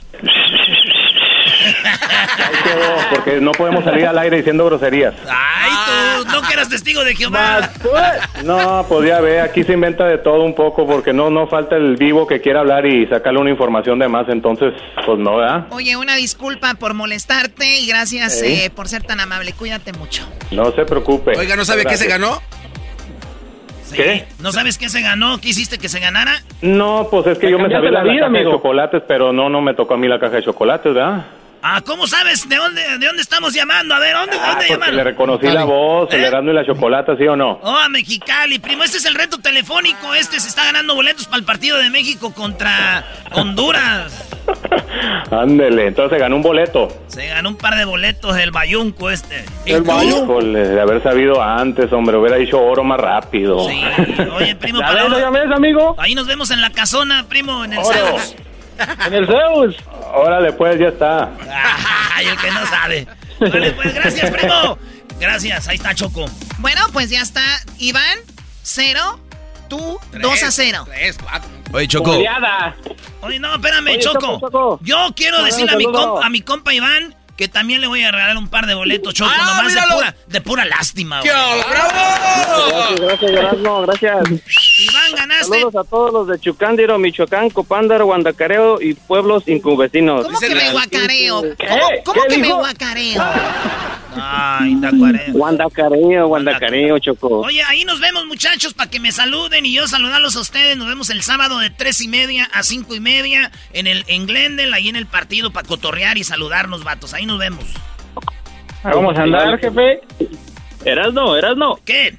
Ahí 1.64 2.54
quedó, 2.64 2.96
porque 3.10 3.40
no 3.40 3.52
podemos 3.52 3.84
salir 3.84 4.06
al 4.06 4.18
aire 4.18 4.36
diciendo 4.38 4.64
groserías. 4.66 5.14
¡Ay, 5.28 5.70
tú! 6.24 6.30
¡No 6.32 6.42
que 6.42 6.52
eras 6.54 6.68
testigo 6.68 7.02
de 7.04 7.14
Jehová! 7.14 7.70
No, 8.44 8.84
pues 8.88 9.08
ya 9.08 9.20
ve, 9.20 9.40
aquí 9.40 9.64
se 9.64 9.72
inventa 9.72 10.04
de 10.06 10.18
todo 10.18 10.42
un 10.42 10.54
poco, 10.54 10.86
porque 10.86 11.12
no, 11.12 11.30
no 11.30 11.46
falta 11.46 11.76
el 11.76 11.96
vivo 11.96 12.26
que 12.26 12.40
quiera 12.40 12.60
hablar 12.60 12.86
y 12.86 13.06
sacarle 13.06 13.40
una 13.40 13.50
información 13.50 13.98
de 13.98 14.08
más, 14.08 14.28
entonces, 14.28 14.74
pues 15.04 15.18
no, 15.18 15.36
¿verdad? 15.36 15.66
Oye, 15.70 15.96
una 15.96 16.14
disculpa 16.16 16.74
por 16.74 16.94
molestarte 16.94 17.80
y 17.80 17.86
gracias 17.86 18.42
eh, 18.42 18.70
por 18.74 18.88
ser 18.88 19.02
tan 19.02 19.20
amable. 19.20 19.52
Cuídate 19.52 19.92
mucho. 19.92 20.26
No 20.50 20.70
se 20.72 20.84
preocupe. 20.84 21.36
Oiga, 21.38 21.56
¿no 21.56 21.64
sabe 21.64 21.84
qué 21.84 21.96
se 21.96 22.06
Gracias. 22.06 22.20
ganó? 22.20 22.40
¿Qué? 23.94 24.26
¿No 24.40 24.52
sabes 24.52 24.76
qué 24.78 24.88
se 24.88 25.00
ganó? 25.00 25.38
¿Qué 25.40 25.48
hiciste 25.50 25.78
que 25.78 25.88
se 25.88 26.00
ganara? 26.00 26.42
No, 26.60 27.06
pues 27.10 27.26
es 27.28 27.38
que 27.38 27.50
yo 27.50 27.58
me 27.58 27.70
sabía 27.70 27.90
la, 27.92 28.02
la 28.02 28.10
vida, 28.12 28.22
caja 28.22 28.32
de 28.32 28.38
amigo. 28.40 28.50
chocolates, 28.56 29.02
pero 29.06 29.32
no, 29.32 29.48
no 29.48 29.60
me 29.62 29.74
tocó 29.74 29.94
a 29.94 29.96
mí 29.96 30.08
la 30.08 30.18
caja 30.18 30.36
de 30.36 30.42
chocolates, 30.42 30.92
¿verdad? 30.92 31.24
Ah, 31.68 31.82
¿cómo 31.84 32.06
sabes 32.06 32.48
de 32.48 32.54
dónde, 32.54 32.80
de 32.80 33.06
dónde 33.06 33.20
estamos 33.22 33.52
llamando? 33.52 33.92
A 33.92 33.98
ver, 33.98 34.14
¿dónde, 34.14 34.36
Ah, 34.40 34.50
dónde 34.50 34.66
porque 34.68 34.72
llaman? 34.74 34.96
le 34.96 35.02
reconocí 35.02 35.46
la 35.48 35.64
voz, 35.64 36.08
el 36.14 36.22
Erasmo 36.22 36.52
y 36.52 36.54
la 36.54 36.64
chocolate, 36.64 37.16
¿sí 37.16 37.26
o 37.26 37.34
no? 37.34 37.58
Oh, 37.60 37.76
a 37.76 37.88
Mexicali, 37.88 38.60
primo, 38.60 38.84
este 38.84 38.98
es 38.98 39.04
el 39.04 39.16
reto 39.16 39.38
telefónico. 39.38 40.14
Este 40.14 40.38
se 40.38 40.48
está 40.48 40.64
ganando 40.64 40.94
boletos 40.94 41.26
para 41.26 41.38
el 41.38 41.44
partido 41.44 41.76
de 41.78 41.90
México 41.90 42.32
contra 42.32 43.04
Honduras. 43.32 44.28
Ándele, 45.32 45.88
entonces 45.88 46.20
ganó 46.20 46.36
un 46.36 46.42
boleto. 46.42 46.86
Se 47.08 47.26
ganó 47.26 47.48
un 47.48 47.56
par 47.56 47.74
de 47.74 47.84
boletos 47.84 48.36
el 48.36 48.52
bayunco 48.52 49.10
este. 49.10 49.44
El 49.64 49.82
Híjole, 49.82 50.68
de 50.68 50.80
haber 50.80 51.02
sabido 51.02 51.42
antes, 51.42 51.92
hombre, 51.92 52.16
hubiera 52.16 52.36
dicho 52.36 52.62
oro 52.62 52.84
más 52.84 53.00
rápido. 53.00 53.68
Sí, 53.68 53.82
oye, 54.36 54.54
primo, 54.54 54.78
¿Ya 54.78 54.86
para 54.86 55.18
ya 55.18 55.30
ves, 55.30 55.50
amigo? 55.50 55.96
Ahí 55.98 56.14
nos 56.14 56.28
vemos 56.28 56.52
en 56.52 56.60
la 56.60 56.70
casona, 56.70 57.26
primo, 57.28 57.64
en 57.64 57.72
el 57.72 57.80
Oro. 57.80 58.18
En 59.06 59.14
el 59.14 59.26
Zeus. 59.26 59.76
Órale, 60.14 60.52
pues, 60.52 60.78
ya 60.78 60.88
está. 60.88 61.30
Ay, 62.14 62.26
el 62.26 62.36
que 62.38 62.50
no 62.50 62.66
sabe. 62.66 63.06
Vale, 63.40 63.72
pues, 63.72 63.94
gracias, 63.94 64.30
primo. 64.30 64.78
Gracias, 65.18 65.68
ahí 65.68 65.76
está 65.76 65.94
Choco. 65.94 66.26
Bueno, 66.58 66.82
pues 66.92 67.10
ya 67.10 67.20
está. 67.22 67.42
Iván, 67.78 68.18
cero. 68.62 69.20
Tú, 69.68 69.98
dos 70.20 70.42
a 70.42 70.50
cero. 70.52 70.84
Tres, 70.86 71.18
cuatro. 71.20 71.50
Oye, 71.72 71.88
Choco. 71.88 72.18
Oye, 73.22 73.38
no, 73.40 73.54
espérame, 73.54 73.88
Oye, 73.88 73.98
Choco. 73.98 74.20
Choco, 74.20 74.40
Choco. 74.40 74.80
Yo 74.82 75.08
quiero 75.16 75.42
decirle 75.42 75.72
a 75.72 75.76
mi, 75.76 75.84
compa, 75.84 76.24
a 76.24 76.30
mi 76.30 76.40
compa 76.40 76.72
Iván 76.72 77.16
que 77.36 77.48
también 77.48 77.80
le 77.80 77.86
voy 77.86 78.02
a 78.02 78.10
regalar 78.10 78.36
un 78.36 78.48
par 78.48 78.66
de 78.66 78.74
boletos, 78.74 79.14
Choco, 79.14 79.30
Ah, 79.32 79.44
nomás 79.56 79.74
de 79.74 79.80
pura, 79.94 80.14
de 80.26 80.40
pura 80.40 80.64
lástima. 80.64 81.20
¡Qué 81.20 81.30
bravo! 81.30 81.56
Gracias, 81.68 83.00
gracias, 83.00 83.30
Erasmo, 83.30 83.82
gracias. 83.82 84.16
Iván, 84.78 85.14
ganaste. 85.16 85.44
Saludos 85.60 85.76
a 85.76 85.84
todos 85.88 86.12
los 86.12 86.28
de 86.28 86.38
Chucándiro, 86.40 86.98
Michoacán, 86.98 87.50
Copándaro, 87.50 88.06
Guandacareo 88.06 88.80
y 88.80 88.94
pueblos 88.94 89.42
incuvecinos. 89.46 90.24
¿Cómo 90.26 90.38
que 90.40 90.54
me 90.54 90.70
guacareo? 90.72 91.42
¿Qué? 91.56 91.66
¿Cómo, 91.66 91.80
cómo 92.04 92.22
¿Qué 92.22 92.28
que 92.34 92.38
me 92.38 92.46
dijo? 92.46 92.58
guacareo? 92.58 93.22
Ay, 94.18 94.74
Tacuareo. 94.80 95.32
Guandacareo, 95.34 96.26
Guandacareo, 96.28 96.98
Choco. 96.98 97.40
Oye, 97.40 97.62
ahí 97.64 97.84
nos 97.84 98.00
vemos, 98.00 98.24
muchachos, 98.26 98.72
para 98.72 98.88
que 98.90 98.98
me 98.98 99.12
saluden 99.12 99.66
y 99.66 99.74
yo 99.74 99.86
saludarlos 99.86 100.36
a 100.36 100.40
ustedes. 100.40 100.76
Nos 100.78 100.88
vemos 100.88 101.10
el 101.10 101.22
sábado 101.22 101.58
de 101.58 101.68
tres 101.68 102.00
y 102.00 102.08
media 102.08 102.48
a 102.54 102.62
cinco 102.62 102.94
y 102.94 103.00
media 103.00 103.50
en 103.74 103.86
el 103.86 104.04
en 104.06 104.26
Glendale, 104.26 104.74
ahí 104.74 104.88
en 104.88 104.96
el 104.96 105.06
partido, 105.06 105.50
para 105.52 105.68
cotorrear 105.68 106.16
y 106.16 106.24
saludarnos, 106.24 106.82
vatos. 106.82 107.12
Ahí 107.12 107.25
nos 107.26 107.38
vemos. 107.38 107.64
Vamos 108.82 109.18
a 109.18 109.22
andar, 109.22 109.58
jefe. 109.58 110.00
Erasno, 110.84 111.36
Erasno, 111.36 111.78
¿Qué? 111.84 112.16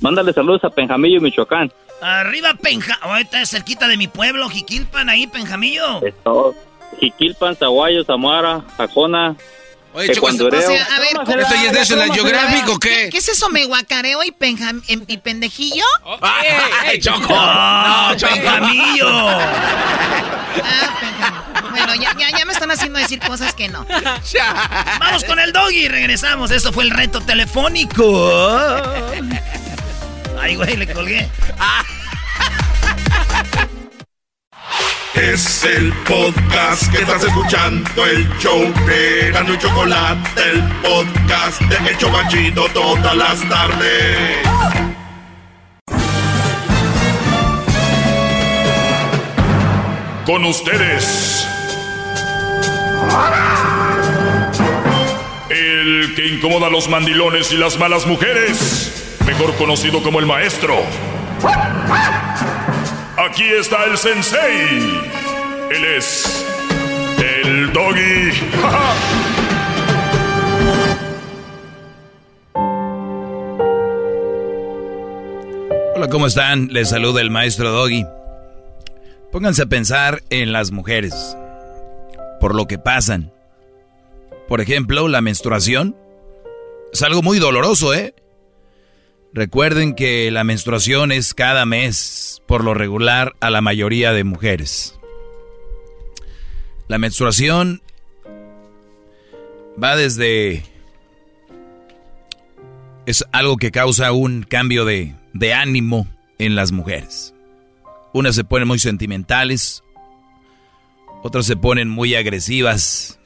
mándale 0.00 0.32
saludos 0.32 0.62
a 0.64 0.70
Penjamillo, 0.70 1.20
Michoacán. 1.20 1.72
Arriba, 2.00 2.54
Penja. 2.54 2.96
Ahorita 3.00 3.40
es 3.40 3.50
cerquita 3.50 3.88
de 3.88 3.96
mi 3.96 4.06
pueblo, 4.06 4.48
Jiquilpan, 4.48 5.08
ahí, 5.08 5.26
Penjamillo. 5.26 6.04
Esto, 6.06 6.54
Jiquilpan, 7.00 7.56
Zaguayo, 7.56 8.04
Zamora, 8.04 8.62
Jacona, 8.76 9.34
Oye, 9.94 10.08
Choco, 10.08 10.26
O 10.26 10.30
Tecuandureo. 10.30 10.60
sea, 10.60 10.84
a 10.94 11.00
ver, 11.00 11.08
¿cómo- 11.24 11.38
¿esto 11.40 11.54
ya 11.54 11.66
es 11.68 11.72
National 11.72 12.12
Geographic 12.12 12.68
o 12.68 12.78
¿qué, 12.78 12.88
qué? 12.88 13.08
qué 13.10 13.18
es 13.18 13.28
eso? 13.30 13.48
¿Me 13.48 13.64
guacareo 13.64 14.22
y, 14.24 14.30
penjam- 14.30 14.82
y 14.86 15.16
pendejillo? 15.16 15.84
¡Ay, 16.20 16.98
Choco! 17.00 17.18
¡No, 17.34 18.14
Choco. 18.16 18.34
Penjamillo! 18.34 19.08
Ah, 20.58 20.98
penjam- 21.00 21.45
Bueno, 21.76 21.94
ya, 21.94 22.14
ya, 22.16 22.30
ya 22.30 22.44
me 22.46 22.52
están 22.52 22.70
haciendo 22.70 22.98
decir 22.98 23.20
cosas 23.20 23.52
que 23.54 23.68
no. 23.68 23.86
Vamos 25.00 25.24
con 25.24 25.38
el 25.38 25.52
doggy, 25.52 25.88
regresamos. 25.88 26.50
Eso 26.50 26.72
fue 26.72 26.84
el 26.84 26.90
reto 26.90 27.20
telefónico. 27.20 28.32
Ay, 30.40 30.56
güey, 30.56 30.76
le 30.76 30.86
colgué. 30.86 31.28
Es 35.14 35.64
el 35.64 35.92
podcast 36.04 36.90
que 36.90 36.98
estás 36.98 37.24
escuchando, 37.24 38.04
el 38.04 38.28
show 38.38 38.72
de 38.86 39.30
Gano 39.32 39.54
y 39.54 39.58
Chocolate, 39.58 40.50
el 40.50 40.62
podcast 40.82 41.60
de 41.62 41.90
El 41.90 41.98
Chobachito 41.98 42.68
todas 42.68 43.16
las 43.16 43.48
tardes. 43.48 44.46
Con 50.26 50.44
ustedes. 50.44 51.55
El 55.50 56.14
que 56.14 56.26
incomoda 56.26 56.66
a 56.66 56.70
los 56.70 56.88
mandilones 56.88 57.52
y 57.52 57.56
las 57.56 57.78
malas 57.78 58.06
mujeres. 58.06 59.16
Mejor 59.26 59.54
conocido 59.56 60.02
como 60.02 60.20
el 60.20 60.26
maestro. 60.26 60.76
Aquí 63.16 63.44
está 63.44 63.84
el 63.84 63.96
sensei. 63.98 65.02
Él 65.70 65.84
es. 65.96 66.44
El 67.18 67.72
doggy. 67.72 68.30
Hola, 75.96 76.10
¿cómo 76.10 76.26
están? 76.26 76.68
Les 76.72 76.90
saluda 76.90 77.22
el 77.22 77.30
maestro 77.30 77.72
Doggy. 77.72 78.04
Pónganse 79.32 79.62
a 79.62 79.66
pensar 79.66 80.22
en 80.28 80.52
las 80.52 80.70
mujeres, 80.70 81.34
por 82.46 82.54
lo 82.54 82.68
que 82.68 82.78
pasan, 82.78 83.32
Por 84.46 84.60
ejemplo, 84.60 85.08
la 85.08 85.20
menstruación 85.20 85.96
es 86.92 87.02
algo 87.02 87.20
muy 87.20 87.40
doloroso, 87.40 87.92
¿eh? 87.92 88.14
Recuerden 89.32 89.96
que 89.96 90.30
la 90.30 90.44
menstruación 90.44 91.10
es 91.10 91.34
cada 91.34 91.66
mes, 91.66 92.44
por 92.46 92.62
lo 92.62 92.72
regular, 92.72 93.34
a 93.40 93.50
la 93.50 93.62
mayoría 93.62 94.12
de 94.12 94.22
mujeres. 94.22 94.96
La 96.86 96.98
menstruación 96.98 97.82
va 99.82 99.96
desde... 99.96 100.62
Es 103.06 103.24
algo 103.32 103.56
que 103.56 103.72
causa 103.72 104.12
un 104.12 104.44
cambio 104.44 104.84
de, 104.84 105.16
de 105.32 105.52
ánimo 105.52 106.06
en 106.38 106.54
las 106.54 106.70
mujeres. 106.70 107.34
Unas 108.12 108.36
se 108.36 108.44
ponen 108.44 108.68
muy 108.68 108.78
sentimentales, 108.78 109.82
otras 111.26 111.46
se 111.46 111.56
ponen 111.56 111.88
muy 111.88 112.14
agresivas, 112.14 113.18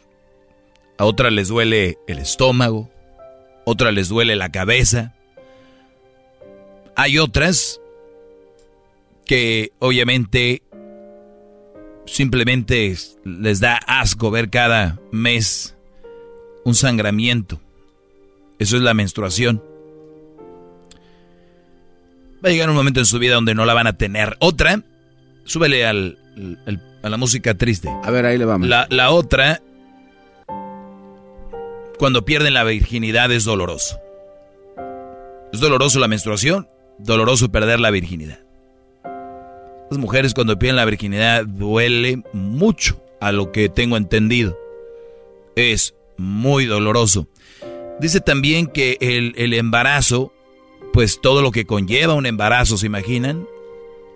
a 0.97 1.05
otras 1.05 1.33
les 1.33 1.49
duele 1.49 1.99
el 2.07 2.19
estómago, 2.19 2.91
otras 3.67 3.93
les 3.93 4.09
duele 4.09 4.37
la 4.37 4.51
cabeza. 4.51 5.15
Hay 6.97 7.19
otras 7.19 7.79
que 9.27 9.73
obviamente 9.81 10.63
simplemente 12.07 12.97
les 13.25 13.61
da 13.61 13.77
asco 13.77 14.31
ver 14.31 14.49
cada 14.49 14.99
mes 15.13 15.77
un 16.65 16.75
sangramiento. 16.75 17.61
Eso 18.59 18.77
es 18.77 18.83
la 18.83 18.95
menstruación. 18.95 19.63
Va 22.43 22.49
a 22.49 22.53
llegar 22.53 22.71
un 22.71 22.77
momento 22.77 23.01
en 23.01 23.07
su 23.07 23.19
vida 23.19 23.35
donde 23.35 23.55
no 23.55 23.67
la 23.67 23.75
van 23.75 23.87
a 23.87 23.99
tener. 23.99 24.39
Otra, 24.41 24.83
súbele 25.45 25.85
al, 25.85 26.20
a 27.03 27.09
la 27.09 27.17
música 27.17 27.55
triste. 27.55 27.89
A 28.03 28.11
ver, 28.11 28.27
ahí 28.27 28.39
le 28.39 28.45
vamos. 28.45 28.69
La, 28.69 28.87
la 28.91 29.11
otra, 29.11 29.61
cuando 31.99 32.25
pierden 32.25 32.55
la 32.55 32.65
virginidad 32.65 33.31
es 33.33 33.45
doloroso. 33.45 33.99
Es 35.53 35.61
doloroso 35.61 35.99
la 35.99 36.09
menstruación, 36.09 36.69
doloroso 36.99 37.51
perder 37.51 37.81
la 37.81 37.91
virginidad. 37.91 38.41
Las 39.91 39.99
mujeres 39.99 40.35
cuando 40.35 40.59
pierden 40.59 40.77
la 40.77 40.85
virginidad 40.85 41.45
duele 41.45 42.23
mucho, 42.33 43.03
a 43.21 43.33
lo 43.33 43.53
que 43.53 43.69
tengo 43.69 43.97
entendido. 43.97 44.57
Es 45.57 45.95
muy 46.17 46.67
doloroso. 46.67 47.27
Dice 47.99 48.21
también 48.21 48.67
que 48.67 48.97
el, 49.01 49.35
el 49.37 49.53
embarazo 49.53 50.33
pues 50.93 51.21
todo 51.21 51.43
lo 51.43 51.51
que 51.51 51.67
conlleva 51.67 52.15
un 52.15 52.27
embarazo, 52.27 52.77
¿se 52.77 52.87
imaginan? 52.87 53.47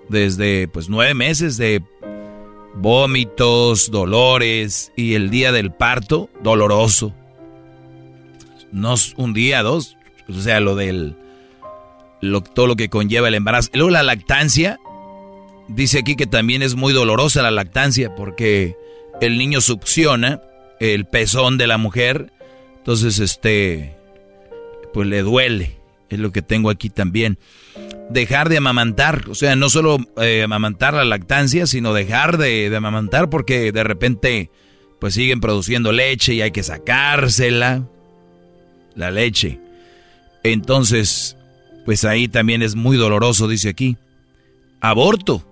Desde 0.09 0.69
pues 0.69 0.89
nueve 0.89 1.15
meses 1.15 1.57
de 1.57 1.83
vómitos, 2.75 3.91
dolores 3.91 4.93
y 4.97 5.15
el 5.15 5.31
día 5.31 5.53
del 5.53 5.73
parto, 5.73 6.31
doloroso. 6.43 7.15
No 8.73 8.95
un 9.17 9.35
día, 9.35 9.63
dos, 9.63 9.97
o 10.29 10.41
sea, 10.41 10.61
lo 10.61 10.75
del, 10.75 11.17
lo, 12.21 12.43
todo 12.43 12.67
lo 12.67 12.77
que 12.77 12.89
conlleva 12.89 13.29
el 13.29 13.35
embarazo. 13.35 13.71
Luego 13.73 13.91
la 13.91 14.03
lactancia, 14.03 14.79
dice 15.69 16.01
aquí 16.01 16.17
que 16.17 16.27
también 16.27 16.63
es 16.63 16.75
muy 16.75 16.93
dolorosa 16.93 17.43
la 17.43 17.51
lactancia 17.51 18.15
porque 18.15 18.77
el 19.21 19.39
niño 19.39 19.61
succiona 19.61 20.41
el 20.81 21.07
pezón 21.07 21.57
de 21.57 21.69
la 21.69 21.79
mujer, 21.79 22.33
entonces 22.79 23.21
este, 23.21 23.97
pues 24.93 25.07
le 25.07 25.23
duele 25.23 25.85
es 26.15 26.21
lo 26.21 26.33
que 26.33 26.43
tengo 26.43 26.71
aquí 26.71 26.91
también. 26.91 27.39
Dejar 28.11 28.49
de 28.49 28.59
amamantar, 28.59 29.25
o 29.31 29.35
sea, 29.35 29.57
no 29.57 29.71
solo 29.71 29.97
eh, 30.21 30.43
amamantar 30.43 30.95
la 30.95 31.05
lactancia, 31.05 31.67
sino 31.67 31.95
dejar 31.95 32.37
de, 32.37 32.73
amamantar 32.77 33.31
porque 33.31 33.73
de 33.73 33.83
repente 33.83 34.51
pues 35.01 35.15
siguen 35.15 35.41
produciendo 35.41 35.91
leche 35.93 36.35
y 36.35 36.43
hay 36.43 36.51
que 36.51 36.63
sacársela, 36.63 37.89
la 38.95 39.11
leche. 39.11 39.59
Entonces, 40.43 41.37
pues 41.85 42.05
ahí 42.05 42.29
también 42.29 42.63
es 42.63 42.75
muy 42.75 42.97
doloroso, 42.97 43.49
dice 43.49 43.71
aquí. 43.71 43.97
Aborto. 44.81 45.45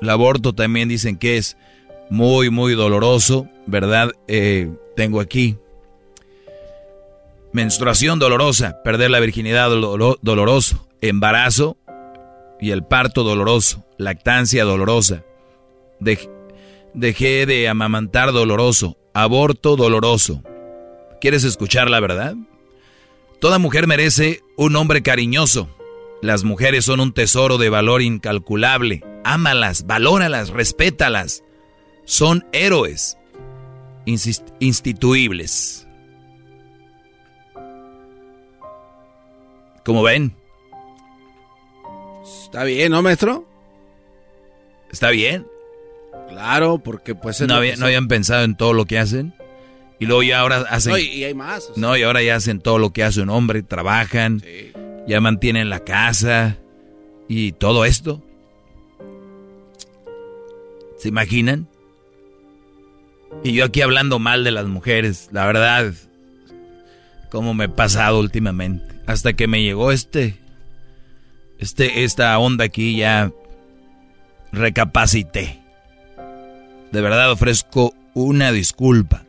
El 0.00 0.10
aborto 0.10 0.54
también 0.54 0.88
dicen 0.88 1.16
que 1.16 1.38
es 1.38 1.56
muy, 2.10 2.50
muy 2.50 2.74
doloroso, 2.74 3.48
¿verdad? 3.66 4.12
Eh, 4.28 4.70
tengo 4.94 5.20
aquí 5.20 5.56
menstruación 7.52 8.18
dolorosa, 8.18 8.82
perder 8.82 9.10
la 9.10 9.20
virginidad 9.20 9.70
doloroso, 9.70 10.87
embarazo 11.00 11.76
y 12.60 12.70
el 12.70 12.84
parto 12.84 13.24
doloroso, 13.24 13.84
lactancia 13.98 14.64
dolorosa, 14.64 15.24
dejé 16.94 17.46
de 17.46 17.68
amamantar 17.68 18.32
doloroso, 18.32 18.96
aborto 19.14 19.76
doloroso. 19.76 20.42
¿Quieres 21.20 21.44
escuchar 21.44 21.90
la 21.90 22.00
verdad? 22.00 22.34
Toda 23.40 23.58
mujer 23.58 23.86
merece 23.86 24.42
un 24.56 24.76
hombre 24.76 25.02
cariñoso. 25.02 25.68
Las 26.22 26.42
mujeres 26.42 26.84
son 26.84 27.00
un 27.00 27.12
tesoro 27.12 27.58
de 27.58 27.70
valor 27.70 28.02
incalculable. 28.02 29.04
Ámalas, 29.24 29.86
valóralas, 29.86 30.50
respétalas. 30.50 31.44
Son 32.04 32.46
héroes 32.52 33.16
instituibles. 34.60 35.86
Como 39.84 40.02
ven? 40.02 40.37
Está 42.48 42.64
bien, 42.64 42.92
¿no, 42.92 43.02
maestro? 43.02 43.46
Está 44.90 45.10
bien. 45.10 45.46
Claro, 46.30 46.78
porque 46.78 47.14
pues... 47.14 47.42
No, 47.42 47.60
no 47.60 47.84
habían 47.84 48.08
pensado 48.08 48.42
en 48.44 48.56
todo 48.56 48.72
lo 48.72 48.86
que 48.86 48.98
hacen. 48.98 49.34
Y 49.98 50.06
luego 50.06 50.22
ya 50.22 50.40
ahora 50.40 50.64
hacen... 50.70 50.92
No, 50.92 50.98
y 50.98 51.24
hay 51.24 51.34
más. 51.34 51.72
No, 51.76 51.94
y 51.94 52.04
ahora 52.04 52.22
ya 52.22 52.36
hacen 52.36 52.60
todo 52.60 52.78
lo 52.78 52.94
que 52.94 53.04
hace 53.04 53.20
un 53.20 53.28
hombre, 53.28 53.62
trabajan, 53.62 54.42
ya 55.06 55.20
mantienen 55.20 55.68
la 55.68 55.80
casa 55.80 56.56
y 57.28 57.52
todo 57.52 57.84
esto. 57.84 58.22
¿Se 60.96 61.08
imaginan? 61.08 61.68
Y 63.44 63.52
yo 63.52 63.66
aquí 63.66 63.82
hablando 63.82 64.18
mal 64.18 64.42
de 64.42 64.52
las 64.52 64.64
mujeres, 64.68 65.28
la 65.32 65.44
verdad, 65.44 65.92
cómo 67.30 67.52
me 67.52 67.66
he 67.66 67.68
pasado 67.68 68.20
últimamente. 68.20 68.86
Hasta 69.06 69.34
que 69.34 69.48
me 69.48 69.62
llegó 69.62 69.92
este, 69.92 70.38
este, 71.58 72.04
esta 72.04 72.38
onda 72.38 72.64
aquí 72.64 72.96
ya 72.96 73.30
recapacité. 74.52 75.60
De 76.92 77.00
verdad 77.00 77.30
ofrezco 77.30 77.94
una 78.14 78.52
disculpa. 78.52 79.24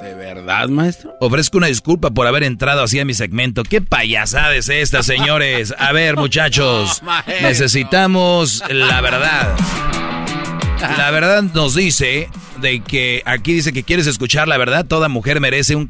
¿De 0.00 0.14
verdad, 0.14 0.68
maestro? 0.68 1.14
Ofrezco 1.20 1.58
una 1.58 1.68
disculpa 1.68 2.10
por 2.10 2.26
haber 2.26 2.42
entrado 2.42 2.82
así 2.82 2.98
a 2.98 3.04
mi 3.04 3.14
segmento. 3.14 3.62
¿Qué 3.62 3.80
payasada 3.80 4.56
es 4.56 4.68
esta, 4.68 5.04
señores? 5.04 5.72
A 5.78 5.92
ver, 5.92 6.16
muchachos, 6.16 7.00
necesitamos 7.42 8.64
la 8.68 9.00
verdad. 9.00 9.56
La 10.98 11.12
verdad 11.12 11.44
nos 11.44 11.76
dice 11.76 12.28
de 12.60 12.80
que 12.80 13.22
aquí 13.24 13.52
dice 13.52 13.72
que 13.72 13.84
quieres 13.84 14.08
escuchar 14.08 14.48
la 14.48 14.56
verdad. 14.56 14.86
Toda 14.86 15.08
mujer 15.08 15.40
merece 15.40 15.76
un, 15.76 15.88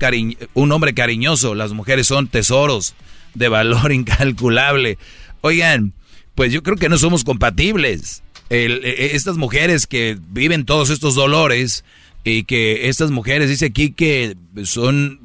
un 0.53 0.73
hombre 0.73 0.93
cariñoso. 0.93 1.55
Las 1.55 1.73
mujeres 1.73 2.07
son 2.07 2.29
tesoros 2.29 2.95
de 3.35 3.49
valor 3.49 3.93
incalculable. 3.93 4.99
Oigan, 5.41 5.93
pues 6.35 6.53
yo 6.53 6.63
creo 6.63 6.77
que 6.77 6.89
no 6.89 6.99
somos 6.99 7.25
compatibles. 7.25 8.23
E, 8.51 8.67
e, 8.67 9.17
estas 9.17 9.37
mujeres 9.37 9.87
que 9.87 10.19
viven 10.31 10.65
todos 10.65 10.91
estos 10.91 11.15
dolores 11.15 11.85
y 12.25 12.45
que 12.45 12.89
estas 12.89 13.11
mujeres, 13.11 13.49
dice 13.49 13.67
aquí 13.67 13.93
que 13.93 14.37
son, 14.65 15.21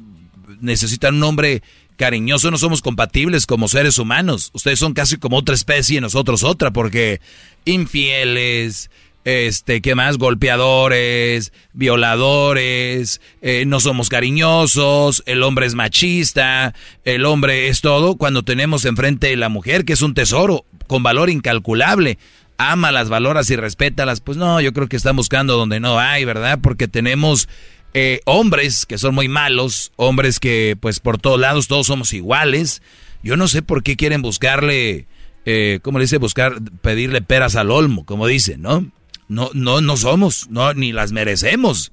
necesitan 0.60 1.16
un 1.16 1.22
hombre 1.24 1.62
cariñoso, 1.96 2.50
no 2.50 2.58
somos 2.58 2.80
compatibles 2.80 3.44
como 3.44 3.68
seres 3.68 3.98
humanos. 3.98 4.50
Ustedes 4.54 4.78
son 4.78 4.94
casi 4.94 5.16
como 5.16 5.36
otra 5.36 5.54
especie 5.54 5.98
y 5.98 6.00
nosotros 6.00 6.44
otra, 6.44 6.72
porque 6.72 7.20
infieles, 7.64 8.90
este, 9.28 9.82
¿qué 9.82 9.94
más? 9.94 10.16
Golpeadores, 10.16 11.52
violadores, 11.74 13.20
eh, 13.42 13.64
no 13.66 13.78
somos 13.78 14.08
cariñosos, 14.08 15.22
el 15.26 15.42
hombre 15.42 15.66
es 15.66 15.74
machista, 15.74 16.74
el 17.04 17.26
hombre 17.26 17.68
es 17.68 17.82
todo, 17.82 18.16
cuando 18.16 18.42
tenemos 18.42 18.86
enfrente 18.86 19.36
la 19.36 19.50
mujer, 19.50 19.84
que 19.84 19.92
es 19.92 20.00
un 20.00 20.14
tesoro, 20.14 20.64
con 20.86 21.02
valor 21.02 21.28
incalculable. 21.28 22.16
Ámalas, 22.56 23.10
valoras 23.10 23.50
y 23.50 23.56
respétalas. 23.56 24.22
Pues 24.22 24.38
no, 24.38 24.62
yo 24.62 24.72
creo 24.72 24.88
que 24.88 24.96
están 24.96 25.14
buscando 25.14 25.58
donde 25.58 25.78
no 25.78 25.98
hay, 25.98 26.24
¿verdad? 26.24 26.58
Porque 26.62 26.88
tenemos 26.88 27.50
eh, 27.92 28.20
hombres 28.24 28.86
que 28.86 28.96
son 28.96 29.14
muy 29.14 29.28
malos, 29.28 29.92
hombres 29.96 30.40
que 30.40 30.74
pues 30.80 31.00
por 31.00 31.18
todos 31.18 31.38
lados 31.38 31.68
todos 31.68 31.86
somos 31.86 32.14
iguales. 32.14 32.80
Yo 33.22 33.36
no 33.36 33.46
sé 33.46 33.60
por 33.60 33.82
qué 33.82 33.94
quieren 33.96 34.22
buscarle, 34.22 35.06
eh, 35.44 35.80
¿cómo 35.82 35.98
le 35.98 36.04
dice? 36.04 36.16
Buscar, 36.16 36.62
pedirle 36.80 37.20
peras 37.20 37.56
al 37.56 37.70
olmo, 37.70 38.06
como 38.06 38.26
dicen, 38.26 38.62
¿no? 38.62 38.90
No, 39.28 39.50
no, 39.52 39.80
no 39.80 39.96
somos, 39.96 40.48
no, 40.50 40.72
ni 40.74 40.92
las 40.92 41.12
merecemos. 41.12 41.92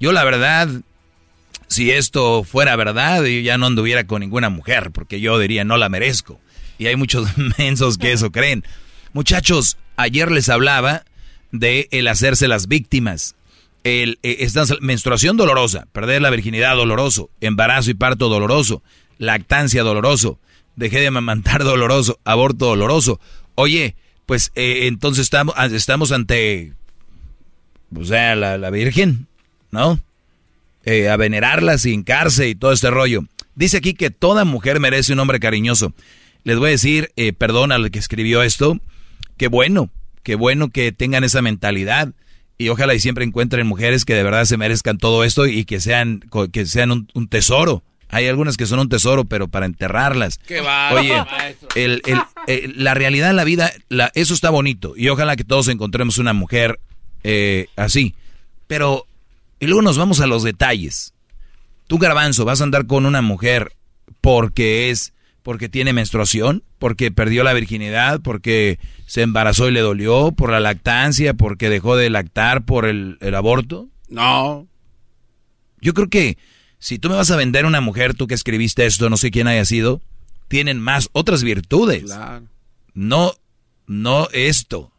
Yo 0.00 0.12
la 0.12 0.24
verdad, 0.24 0.68
si 1.68 1.90
esto 1.90 2.42
fuera 2.42 2.74
verdad, 2.76 3.24
yo 3.24 3.40
ya 3.40 3.56
no 3.56 3.66
anduviera 3.66 4.06
con 4.06 4.20
ninguna 4.20 4.50
mujer, 4.50 4.90
porque 4.90 5.20
yo 5.20 5.38
diría 5.38 5.64
no 5.64 5.76
la 5.76 5.88
merezco. 5.88 6.40
Y 6.78 6.86
hay 6.86 6.96
muchos 6.96 7.28
mensos 7.58 7.98
que 7.98 8.12
eso 8.12 8.32
creen. 8.32 8.64
Muchachos, 9.12 9.76
ayer 9.96 10.30
les 10.30 10.48
hablaba 10.48 11.04
de 11.52 11.88
el 11.92 12.08
hacerse 12.08 12.48
las 12.48 12.66
víctimas. 12.66 13.36
el, 13.84 14.18
eh, 14.22 14.48
menstruación 14.80 15.36
dolorosa, 15.36 15.86
perder 15.92 16.22
la 16.22 16.30
virginidad 16.30 16.76
doloroso, 16.76 17.30
embarazo 17.40 17.90
y 17.90 17.94
parto 17.94 18.28
doloroso, 18.28 18.82
lactancia 19.18 19.82
doloroso, 19.82 20.38
dejé 20.76 21.00
de 21.00 21.08
amamantar 21.08 21.62
doloroso, 21.64 22.18
aborto 22.24 22.66
doloroso. 22.66 23.20
Oye, 23.54 23.94
pues 24.32 24.50
eh, 24.54 24.86
entonces 24.86 25.24
estamos, 25.24 25.54
ah, 25.58 26.14
ante, 26.14 26.72
o 27.94 28.02
sea, 28.02 28.34
la, 28.34 28.70
Virgen, 28.70 29.26
¿no? 29.70 30.00
Eh, 30.86 31.10
a 31.10 31.18
venerarla 31.18 31.76
sin 31.76 32.02
cárcel 32.02 32.48
y 32.48 32.54
todo 32.54 32.72
este 32.72 32.90
rollo. 32.90 33.26
Dice 33.56 33.76
aquí 33.76 33.92
que 33.92 34.08
toda 34.08 34.46
mujer 34.46 34.80
merece 34.80 35.12
un 35.12 35.18
hombre 35.18 35.38
cariñoso. 35.38 35.92
Les 36.44 36.56
voy 36.56 36.68
a 36.68 36.70
decir, 36.70 37.12
eh, 37.16 37.34
perdón 37.34 37.72
al 37.72 37.90
que 37.90 37.98
escribió 37.98 38.42
esto, 38.42 38.80
qué 39.36 39.48
bueno, 39.48 39.90
qué 40.22 40.34
bueno 40.34 40.70
que 40.70 40.92
tengan 40.92 41.24
esa 41.24 41.42
mentalidad 41.42 42.14
y 42.56 42.70
ojalá 42.70 42.94
y 42.94 43.00
siempre 43.00 43.26
encuentren 43.26 43.66
mujeres 43.66 44.06
que 44.06 44.14
de 44.14 44.22
verdad 44.22 44.46
se 44.46 44.56
merezcan 44.56 44.96
todo 44.96 45.24
esto 45.24 45.46
y 45.46 45.66
que 45.66 45.78
sean, 45.78 46.22
que 46.50 46.64
sean 46.64 46.90
un, 46.90 47.28
tesoro. 47.28 47.82
Hay 48.12 48.28
algunas 48.28 48.58
que 48.58 48.66
son 48.66 48.78
un 48.78 48.90
tesoro, 48.90 49.24
pero 49.24 49.48
para 49.48 49.64
enterrarlas. 49.64 50.36
Qué 50.46 50.60
va, 50.60 50.92
Oye, 50.92 51.14
el, 51.74 52.02
el, 52.46 52.74
la 52.76 52.92
realidad 52.92 53.28
de 53.28 53.32
la 53.32 53.44
vida, 53.44 53.72
la, 53.88 54.12
eso 54.14 54.34
está 54.34 54.50
bonito. 54.50 54.92
Y 54.98 55.08
ojalá 55.08 55.34
que 55.34 55.44
todos 55.44 55.68
encontremos 55.68 56.18
una 56.18 56.34
mujer 56.34 56.78
eh, 57.24 57.68
así. 57.74 58.14
Pero, 58.66 59.06
y 59.60 59.66
luego 59.66 59.80
nos 59.80 59.96
vamos 59.96 60.20
a 60.20 60.26
los 60.26 60.42
detalles. 60.42 61.14
Tú, 61.86 61.96
garbanzo, 61.96 62.44
vas 62.44 62.60
a 62.60 62.64
andar 62.64 62.86
con 62.86 63.06
una 63.06 63.22
mujer 63.22 63.72
porque 64.20 64.90
es, 64.90 65.14
porque 65.42 65.70
tiene 65.70 65.94
menstruación, 65.94 66.62
porque 66.78 67.12
perdió 67.12 67.44
la 67.44 67.54
virginidad, 67.54 68.20
porque 68.20 68.78
se 69.06 69.22
embarazó 69.22 69.68
y 69.68 69.72
le 69.72 69.80
dolió, 69.80 70.32
por 70.32 70.50
la 70.50 70.60
lactancia, 70.60 71.32
porque 71.32 71.70
dejó 71.70 71.96
de 71.96 72.10
lactar 72.10 72.66
por 72.66 72.84
el, 72.84 73.16
el 73.22 73.34
aborto. 73.34 73.88
No. 74.10 74.66
Yo 75.80 75.94
creo 75.94 76.10
que 76.10 76.36
si 76.82 76.98
tú 76.98 77.10
me 77.10 77.14
vas 77.14 77.30
a 77.30 77.36
vender 77.36 77.64
una 77.64 77.80
mujer, 77.80 78.14
tú 78.14 78.26
que 78.26 78.34
escribiste 78.34 78.84
esto, 78.84 79.08
no 79.08 79.16
sé 79.16 79.30
quién 79.30 79.46
haya 79.46 79.64
sido, 79.64 80.02
tienen 80.48 80.80
más 80.80 81.08
otras 81.12 81.44
virtudes. 81.44 82.02
Claro. 82.02 82.46
No, 82.92 83.34
no 83.86 84.28
esto. 84.32 84.90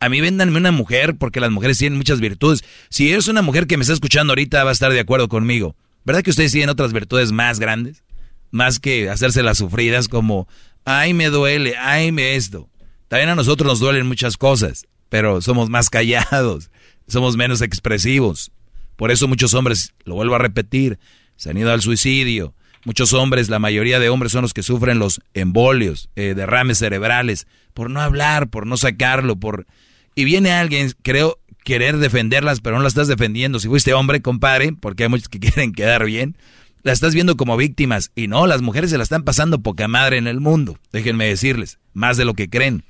A 0.00 0.08
mí 0.08 0.22
véndanme 0.22 0.56
una 0.56 0.72
mujer 0.72 1.16
porque 1.18 1.38
las 1.38 1.50
mujeres 1.50 1.76
tienen 1.76 1.98
muchas 1.98 2.18
virtudes. 2.18 2.64
Si 2.88 3.12
eres 3.12 3.28
una 3.28 3.42
mujer 3.42 3.66
que 3.66 3.76
me 3.76 3.82
está 3.82 3.92
escuchando 3.92 4.30
ahorita, 4.30 4.64
va 4.64 4.70
a 4.70 4.72
estar 4.72 4.90
de 4.90 5.00
acuerdo 5.00 5.28
conmigo. 5.28 5.76
¿Verdad 6.06 6.22
que 6.22 6.30
ustedes 6.30 6.52
tienen 6.52 6.70
otras 6.70 6.94
virtudes 6.94 7.30
más 7.30 7.60
grandes? 7.60 8.02
Más 8.50 8.78
que 8.78 9.10
hacerse 9.10 9.42
las 9.42 9.58
sufridas 9.58 10.08
como, 10.08 10.48
ay, 10.86 11.12
me 11.12 11.26
duele, 11.26 11.76
ay, 11.76 12.10
me 12.10 12.36
esto. 12.36 12.70
También 13.08 13.28
a 13.28 13.34
nosotros 13.34 13.68
nos 13.68 13.80
duelen 13.80 14.06
muchas 14.06 14.38
cosas, 14.38 14.86
pero 15.10 15.42
somos 15.42 15.68
más 15.68 15.90
callados, 15.90 16.70
somos 17.06 17.36
menos 17.36 17.60
expresivos. 17.60 18.50
Por 18.96 19.10
eso 19.10 19.28
muchos 19.28 19.54
hombres, 19.54 19.94
lo 20.04 20.14
vuelvo 20.14 20.34
a 20.34 20.38
repetir, 20.38 20.98
se 21.36 21.50
han 21.50 21.56
ido 21.56 21.72
al 21.72 21.82
suicidio. 21.82 22.54
Muchos 22.84 23.12
hombres, 23.12 23.48
la 23.48 23.58
mayoría 23.58 24.00
de 24.00 24.08
hombres 24.08 24.32
son 24.32 24.42
los 24.42 24.54
que 24.54 24.62
sufren 24.62 24.98
los 24.98 25.20
embolios, 25.34 26.08
eh, 26.16 26.34
derrames 26.34 26.78
cerebrales, 26.78 27.46
por 27.74 27.90
no 27.90 28.00
hablar, 28.00 28.48
por 28.48 28.66
no 28.66 28.76
sacarlo, 28.76 29.36
por... 29.36 29.66
Y 30.14 30.24
viene 30.24 30.52
alguien, 30.52 30.92
creo, 31.02 31.38
querer 31.64 31.98
defenderlas, 31.98 32.60
pero 32.60 32.76
no 32.76 32.82
las 32.82 32.92
estás 32.92 33.08
defendiendo. 33.08 33.60
Si 33.60 33.68
fuiste 33.68 33.94
hombre, 33.94 34.20
compadre, 34.20 34.72
porque 34.72 35.04
hay 35.04 35.08
muchos 35.08 35.28
que 35.28 35.40
quieren 35.40 35.72
quedar 35.72 36.04
bien, 36.04 36.36
las 36.82 36.94
estás 36.94 37.14
viendo 37.14 37.36
como 37.36 37.56
víctimas. 37.56 38.10
Y 38.14 38.28
no, 38.28 38.46
las 38.46 38.62
mujeres 38.62 38.90
se 38.90 38.98
la 38.98 39.04
están 39.04 39.22
pasando 39.22 39.62
poca 39.62 39.88
madre 39.88 40.18
en 40.18 40.26
el 40.26 40.40
mundo. 40.40 40.78
Déjenme 40.92 41.26
decirles, 41.26 41.78
más 41.92 42.16
de 42.16 42.24
lo 42.24 42.34
que 42.34 42.50
creen. 42.50 42.84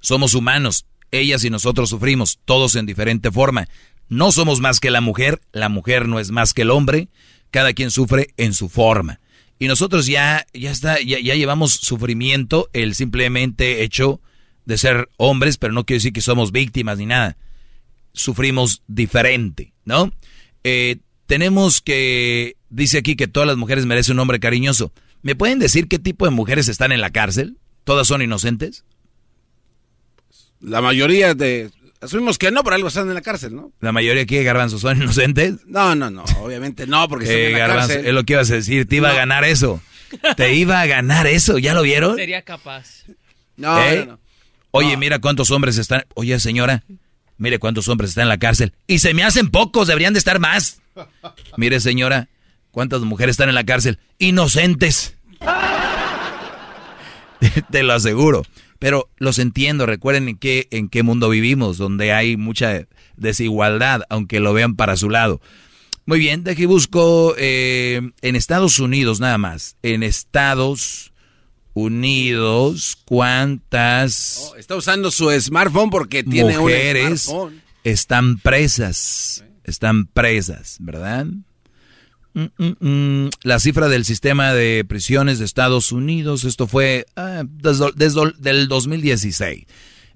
Somos 0.00 0.34
humanos, 0.34 0.86
ellas 1.10 1.42
y 1.44 1.50
nosotros 1.50 1.90
sufrimos, 1.90 2.38
todos 2.44 2.76
en 2.76 2.86
diferente 2.86 3.30
forma. 3.32 3.66
No 4.08 4.32
somos 4.32 4.60
más 4.60 4.80
que 4.80 4.90
la 4.90 5.00
mujer, 5.00 5.40
la 5.52 5.68
mujer 5.68 6.08
no 6.08 6.18
es 6.18 6.30
más 6.30 6.54
que 6.54 6.62
el 6.62 6.70
hombre, 6.70 7.08
cada 7.50 7.72
quien 7.72 7.90
sufre 7.90 8.28
en 8.36 8.54
su 8.54 8.68
forma. 8.68 9.20
Y 9.58 9.66
nosotros 9.66 10.06
ya, 10.06 10.46
ya 10.54 10.70
está, 10.70 11.00
ya, 11.00 11.18
ya 11.18 11.34
llevamos 11.34 11.72
sufrimiento, 11.72 12.70
el 12.72 12.94
simplemente 12.94 13.82
hecho 13.82 14.20
de 14.64 14.78
ser 14.78 15.08
hombres, 15.16 15.58
pero 15.58 15.72
no 15.72 15.84
quiere 15.84 15.98
decir 15.98 16.12
que 16.12 16.20
somos 16.20 16.52
víctimas 16.52 16.98
ni 16.98 17.06
nada 17.06 17.36
sufrimos 18.18 18.82
diferente, 18.86 19.72
¿no? 19.84 20.12
Eh, 20.64 20.96
tenemos 21.26 21.80
que, 21.80 22.56
dice 22.68 22.98
aquí 22.98 23.16
que 23.16 23.28
todas 23.28 23.46
las 23.46 23.56
mujeres 23.56 23.86
merecen 23.86 24.14
un 24.14 24.20
hombre 24.20 24.40
cariñoso. 24.40 24.92
¿Me 25.22 25.34
pueden 25.34 25.58
decir 25.58 25.88
qué 25.88 25.98
tipo 25.98 26.24
de 26.24 26.30
mujeres 26.30 26.68
están 26.68 26.92
en 26.92 27.00
la 27.00 27.10
cárcel? 27.10 27.58
¿Todas 27.84 28.06
son 28.06 28.22
inocentes? 28.22 28.84
La 30.60 30.80
mayoría 30.80 31.34
de... 31.34 31.70
Asumimos 32.00 32.38
que 32.38 32.50
no, 32.50 32.62
pero 32.62 32.76
algo 32.76 32.88
están 32.88 33.08
en 33.08 33.14
la 33.14 33.22
cárcel, 33.22 33.56
¿no? 33.56 33.72
¿La 33.80 33.90
mayoría 33.92 34.22
aquí, 34.22 34.42
Garbanzo, 34.42 34.78
son 34.78 35.02
inocentes? 35.02 35.56
No, 35.66 35.94
no, 35.94 36.10
no, 36.10 36.22
obviamente 36.40 36.86
no, 36.86 37.08
porque 37.08 37.24
están 37.24 37.38
en 37.38 37.52
la 37.52 37.58
Garbanzo, 37.58 37.88
cárcel. 37.88 38.06
Es 38.06 38.14
lo 38.14 38.24
que 38.24 38.32
ibas 38.34 38.50
a 38.50 38.54
decir, 38.54 38.86
te 38.86 38.96
iba 38.96 39.10
a 39.10 39.14
ganar 39.14 39.44
eso. 39.44 39.80
Te 40.36 40.54
iba 40.56 40.80
a 40.80 40.86
ganar 40.86 41.26
eso, 41.26 41.58
¿ya 41.58 41.74
lo 41.74 41.82
vieron? 41.82 42.16
Sería 42.16 42.42
capaz. 42.42 43.04
No, 43.56 43.82
¿Eh? 43.82 44.04
no, 44.06 44.12
no. 44.12 44.20
Oye, 44.70 44.96
mira 44.96 45.18
cuántos 45.18 45.50
hombres 45.50 45.78
están... 45.78 46.04
Oye, 46.14 46.38
señora, 46.38 46.84
Mire 47.38 47.60
cuántos 47.60 47.88
hombres 47.88 48.10
están 48.10 48.22
en 48.22 48.28
la 48.30 48.38
cárcel. 48.38 48.72
Y 48.88 48.98
se 48.98 49.14
me 49.14 49.22
hacen 49.22 49.50
pocos, 49.50 49.86
deberían 49.86 50.12
de 50.12 50.18
estar 50.18 50.40
más. 50.40 50.80
Mire, 51.56 51.78
señora, 51.78 52.28
cuántas 52.72 53.00
mujeres 53.02 53.34
están 53.34 53.48
en 53.48 53.54
la 53.54 53.64
cárcel. 53.64 54.00
Inocentes. 54.18 55.14
Te 57.70 57.84
lo 57.84 57.92
aseguro. 57.92 58.44
Pero 58.78 59.10
los 59.18 59.38
entiendo, 59.38 59.86
recuerden 59.86 60.28
en 60.28 60.36
qué, 60.36 60.68
en 60.70 60.88
qué 60.88 61.02
mundo 61.02 61.28
vivimos, 61.28 61.78
donde 61.78 62.12
hay 62.12 62.36
mucha 62.36 62.86
desigualdad, 63.16 64.02
aunque 64.08 64.40
lo 64.40 64.52
vean 64.52 64.76
para 64.76 64.96
su 64.96 65.10
lado. 65.10 65.40
Muy 66.06 66.18
bien, 66.18 66.42
de 66.42 66.52
aquí 66.52 66.64
busco 66.64 67.34
eh, 67.36 68.00
en 68.22 68.36
Estados 68.36 68.78
Unidos 68.78 69.20
nada 69.20 69.36
más. 69.36 69.76
En 69.82 70.02
Estados 70.02 71.12
Unidos, 71.74 72.96
¿cuántas 73.04 74.50
oh, 74.52 74.56
está 74.56 74.74
usando 74.76 75.10
su 75.10 75.30
smartphone 75.38 75.90
porque 75.90 76.24
tiene 76.24 76.58
mujeres 76.58 77.28
un 77.28 77.34
smartphone. 77.34 77.62
están 77.84 78.38
presas? 78.38 79.44
Están 79.64 80.06
presas, 80.06 80.78
¿verdad? 80.80 81.26
La 83.42 83.58
cifra 83.58 83.88
del 83.88 84.04
sistema 84.04 84.52
de 84.52 84.84
prisiones 84.86 85.38
de 85.38 85.44
Estados 85.44 85.92
Unidos, 85.92 86.44
esto 86.44 86.66
fue 86.66 87.06
ah, 87.16 87.42
desde, 87.46 87.86
desde 87.96 88.50
el 88.50 88.68
2016. 88.68 89.64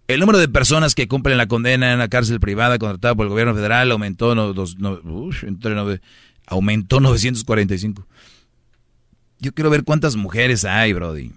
El 0.08 0.20
número 0.20 0.38
de 0.38 0.48
personas 0.48 0.94
que 0.94 1.08
cumplen 1.08 1.36
la 1.38 1.46
condena 1.46 1.92
en 1.92 1.98
la 1.98 2.08
cárcel 2.08 2.40
privada 2.40 2.78
contratada 2.78 3.14
por 3.14 3.26
el 3.26 3.30
gobierno 3.30 3.54
federal 3.54 3.90
aumentó, 3.92 4.34
no, 4.34 4.52
dos, 4.52 4.76
no, 4.78 5.00
entre 5.42 5.74
nove- 5.74 6.00
aumentó 6.46 7.00
945. 7.00 8.06
Yo 9.38 9.52
quiero 9.52 9.70
ver 9.70 9.84
cuántas 9.84 10.16
mujeres 10.16 10.64
hay, 10.64 10.92
Brody. 10.92 11.32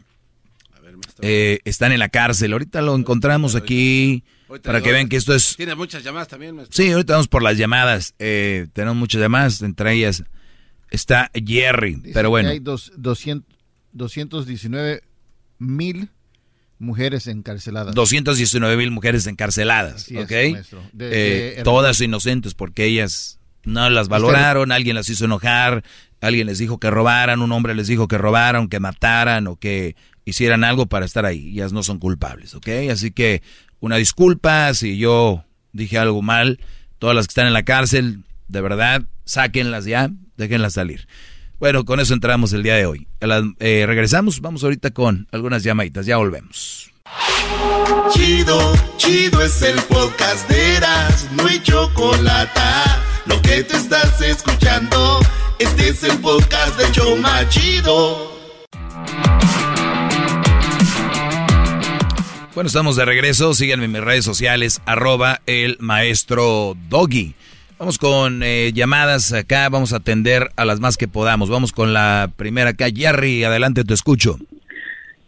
Eh, 1.21 1.59
están 1.63 1.91
en 1.91 1.99
la 1.99 2.09
cárcel. 2.09 2.51
Ahorita 2.51 2.81
lo 2.81 2.95
encontramos 2.95 3.55
aquí 3.55 4.23
para 4.63 4.81
que 4.81 4.91
vean 4.91 5.07
que 5.09 5.15
esto 5.15 5.33
es... 5.33 5.55
Tiene 5.55 5.75
muchas 5.75 6.03
llamadas 6.03 6.27
también, 6.27 6.55
maestro. 6.55 6.75
Sí, 6.75 6.91
ahorita 6.91 7.13
vamos 7.13 7.27
por 7.27 7.41
las 7.41 7.57
llamadas. 7.57 8.13
Eh, 8.19 8.67
tenemos 8.73 8.97
muchas 8.97 9.21
llamadas, 9.21 9.61
entre 9.61 9.93
ellas 9.93 10.23
está 10.89 11.31
Jerry. 11.33 11.97
Pero 12.13 12.13
que 12.13 12.27
bueno, 12.27 12.49
Hay 12.49 12.59
dos, 12.59 12.91
200, 12.97 13.55
219 13.93 15.01
mil 15.59 16.09
mujeres 16.79 17.27
encarceladas. 17.27 17.95
219 17.95 18.77
mil 18.77 18.91
mujeres 18.91 19.27
encarceladas, 19.27 19.95
Así 20.03 20.17
¿ok? 20.17 20.27
De- 20.29 21.55
Eh, 21.57 21.61
todas 21.63 22.01
inocentes 22.01 22.53
porque 22.53 22.85
ellas 22.85 23.39
no 23.63 23.89
las 23.89 24.09
valoraron, 24.09 24.71
alguien 24.71 24.95
las 24.95 25.09
hizo 25.09 25.25
enojar, 25.25 25.83
alguien 26.21 26.47
les 26.47 26.59
dijo 26.59 26.79
que 26.79 26.91
robaran, 26.91 27.41
un 27.41 27.51
hombre 27.51 27.73
les 27.75 27.87
dijo 27.87 28.07
que 28.07 28.17
robaran, 28.17 28.67
que 28.67 28.79
mataran 28.79 29.47
o 29.47 29.55
que 29.55 29.95
hicieran 30.25 30.63
algo 30.63 30.85
para 30.87 31.05
estar 31.05 31.25
ahí. 31.25 31.49
Ellas 31.49 31.71
no 31.73 31.81
son 31.81 31.97
culpables, 31.99 32.53
¿ok? 32.55 32.67
Así 32.91 33.11
que 33.11 33.41
una 33.79 33.95
disculpa 33.95 34.73
si 34.73 34.97
yo 34.97 35.45
dije 35.71 35.97
algo 35.97 36.21
mal. 36.21 36.59
Todas 36.99 37.15
las 37.15 37.27
que 37.27 37.31
están 37.31 37.47
en 37.47 37.53
la 37.53 37.63
cárcel, 37.63 38.23
de 38.47 38.61
verdad, 38.61 39.03
sáquenlas 39.25 39.85
ya, 39.85 40.09
déjenlas 40.37 40.73
salir. 40.73 41.07
Bueno, 41.59 41.85
con 41.85 41.99
eso 41.99 42.13
entramos 42.13 42.53
el 42.53 42.63
día 42.63 42.75
de 42.75 42.85
hoy. 42.85 43.07
Eh, 43.59 43.85
regresamos, 43.87 44.41
vamos 44.41 44.63
ahorita 44.63 44.91
con 44.91 45.27
algunas 45.31 45.63
llamaditas, 45.63 46.05
ya 46.05 46.17
volvemos. 46.17 46.91
Chido, 48.13 48.73
chido 48.97 49.41
es 49.41 49.61
el 49.61 49.79
podcast 49.83 50.49
de 50.49 50.75
Eras, 50.75 51.29
no 51.31 51.45
hay 51.47 51.61
chocolate. 51.61 52.61
Lo 53.25 53.41
que 53.41 53.63
te 53.63 53.77
estás 53.77 54.21
escuchando, 54.21 55.19
este 55.59 55.89
es 55.89 56.03
el 56.03 56.17
podcast 56.19 56.77
de 56.77 56.91
Choma 56.91 57.47
Chido. 57.49 58.35
Bueno, 62.55 62.67
estamos 62.67 62.95
de 62.95 63.03
regreso. 63.03 63.53
Síganme 63.53 63.83
en 63.83 63.91
mis 63.91 64.01
redes 64.01 64.23
sociales, 64.23 64.81
arroba 64.85 65.41
el 65.45 65.75
maestro 65.81 66.77
Doggy. 66.87 67.35
Vamos 67.77 67.97
con 67.97 68.41
eh, 68.41 68.71
llamadas 68.73 69.33
acá, 69.33 69.67
vamos 69.69 69.91
a 69.91 69.97
atender 69.97 70.43
a 70.55 70.63
las 70.63 70.79
más 70.79 70.95
que 70.95 71.09
podamos. 71.09 71.49
Vamos 71.49 71.73
con 71.73 71.93
la 71.93 72.29
primera 72.37 72.69
acá. 72.69 72.85
Jerry, 72.93 73.43
adelante, 73.43 73.83
te 73.83 73.93
escucho. 73.93 74.37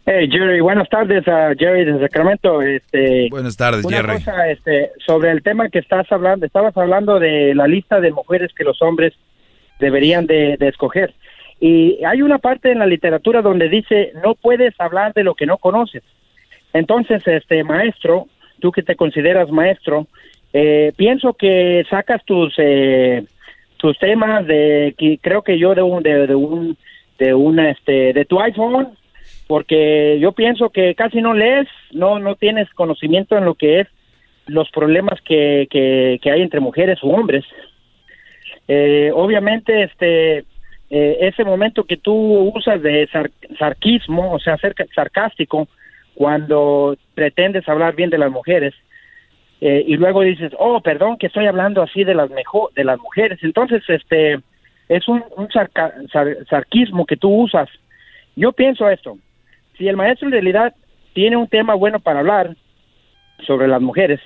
Hey 0.06 0.26
Jerry, 0.30 0.60
buenas 0.60 0.88
tardes 0.88 1.28
a 1.28 1.54
Jerry 1.58 1.84
de 1.84 2.00
Sacramento. 2.00 2.62
Este, 2.62 3.28
Buenas 3.28 3.58
tardes, 3.58 3.84
una 3.84 3.98
Jerry. 3.98 4.14
cosa, 4.14 4.50
este, 4.50 4.92
sobre 5.06 5.30
el 5.30 5.42
tema 5.42 5.68
que 5.68 5.78
estás 5.80 6.10
hablando, 6.10 6.46
estabas 6.46 6.74
hablando 6.78 7.18
de 7.18 7.54
la 7.54 7.66
lista 7.66 8.00
de 8.00 8.12
mujeres 8.12 8.50
que 8.56 8.64
los 8.64 8.80
hombres 8.80 9.12
deberían 9.78 10.24
de, 10.26 10.56
de 10.56 10.68
escoger. 10.68 11.12
Y 11.60 12.02
hay 12.02 12.22
una 12.22 12.38
parte 12.38 12.72
en 12.72 12.78
la 12.78 12.86
literatura 12.86 13.42
donde 13.42 13.68
dice 13.68 14.12
no 14.24 14.34
puedes 14.34 14.72
hablar 14.80 15.12
de 15.12 15.24
lo 15.24 15.34
que 15.34 15.44
no 15.44 15.58
conoces. 15.58 16.02
Entonces, 16.72 17.22
este 17.26 17.62
maestro, 17.62 18.28
tú 18.60 18.72
que 18.72 18.82
te 18.82 18.96
consideras 18.96 19.50
maestro, 19.50 20.06
eh, 20.52 20.92
pienso 20.96 21.34
que 21.34 21.84
sacas 21.90 22.24
tus 22.24 22.54
eh, 22.58 23.24
tus 23.76 23.98
temas 23.98 24.46
de 24.46 24.94
que 24.98 25.18
creo 25.20 25.42
que 25.42 25.58
yo 25.58 25.74
de 25.74 25.82
un 25.82 26.02
de, 26.02 26.34
un 26.34 26.76
de 27.18 27.34
una 27.34 27.70
este 27.70 28.12
de 28.12 28.24
tu 28.24 28.40
iPhone 28.40 28.88
porque 29.46 30.18
yo 30.20 30.32
pienso 30.32 30.70
que 30.70 30.94
casi 30.94 31.20
no 31.20 31.32
lees, 31.34 31.68
no 31.92 32.18
no 32.18 32.34
tienes 32.34 32.68
conocimiento 32.74 33.36
en 33.36 33.44
lo 33.44 33.54
que 33.54 33.80
es 33.80 33.88
los 34.46 34.70
problemas 34.70 35.20
que, 35.20 35.66
que, 35.70 36.18
que 36.22 36.30
hay 36.30 36.40
entre 36.40 36.60
mujeres 36.60 37.02
u 37.02 37.10
hombres. 37.10 37.44
Eh, 38.66 39.10
obviamente, 39.14 39.82
este 39.82 40.44
eh, 40.90 41.18
ese 41.20 41.44
momento 41.44 41.84
que 41.84 41.98
tú 41.98 42.14
usas 42.54 42.82
de 42.82 43.06
sar- 43.08 43.30
sarquismo, 43.58 44.32
o 44.32 44.38
sea, 44.38 44.56
ser 44.56 44.74
sarcástico, 44.94 45.68
cuando 46.14 46.96
pretendes 47.14 47.68
hablar 47.68 47.94
bien 47.94 48.08
de 48.10 48.18
las 48.18 48.30
mujeres, 48.30 48.74
eh, 49.60 49.84
y 49.86 49.96
luego 49.96 50.22
dices, 50.22 50.52
oh, 50.58 50.80
perdón, 50.80 51.16
que 51.18 51.26
estoy 51.26 51.46
hablando 51.46 51.82
así 51.82 52.04
de 52.04 52.14
las 52.14 52.30
mejor, 52.30 52.72
de 52.74 52.84
las 52.84 52.98
mujeres. 52.98 53.38
Entonces, 53.42 53.82
este, 53.88 54.38
es 54.88 55.08
un, 55.08 55.24
un 55.36 55.48
sarca- 55.48 55.94
sar- 56.12 56.36
sarquismo 56.48 57.06
que 57.06 57.16
tú 57.16 57.28
usas. 57.30 57.68
Yo 58.36 58.52
pienso 58.52 58.88
esto, 58.88 59.18
si 59.76 59.88
el 59.88 59.96
maestro 59.96 60.28
en 60.28 60.32
realidad 60.32 60.74
tiene 61.12 61.36
un 61.36 61.48
tema 61.48 61.74
bueno 61.74 61.98
para 61.98 62.20
hablar 62.20 62.54
sobre 63.46 63.66
las 63.68 63.80
mujeres, 63.80 64.20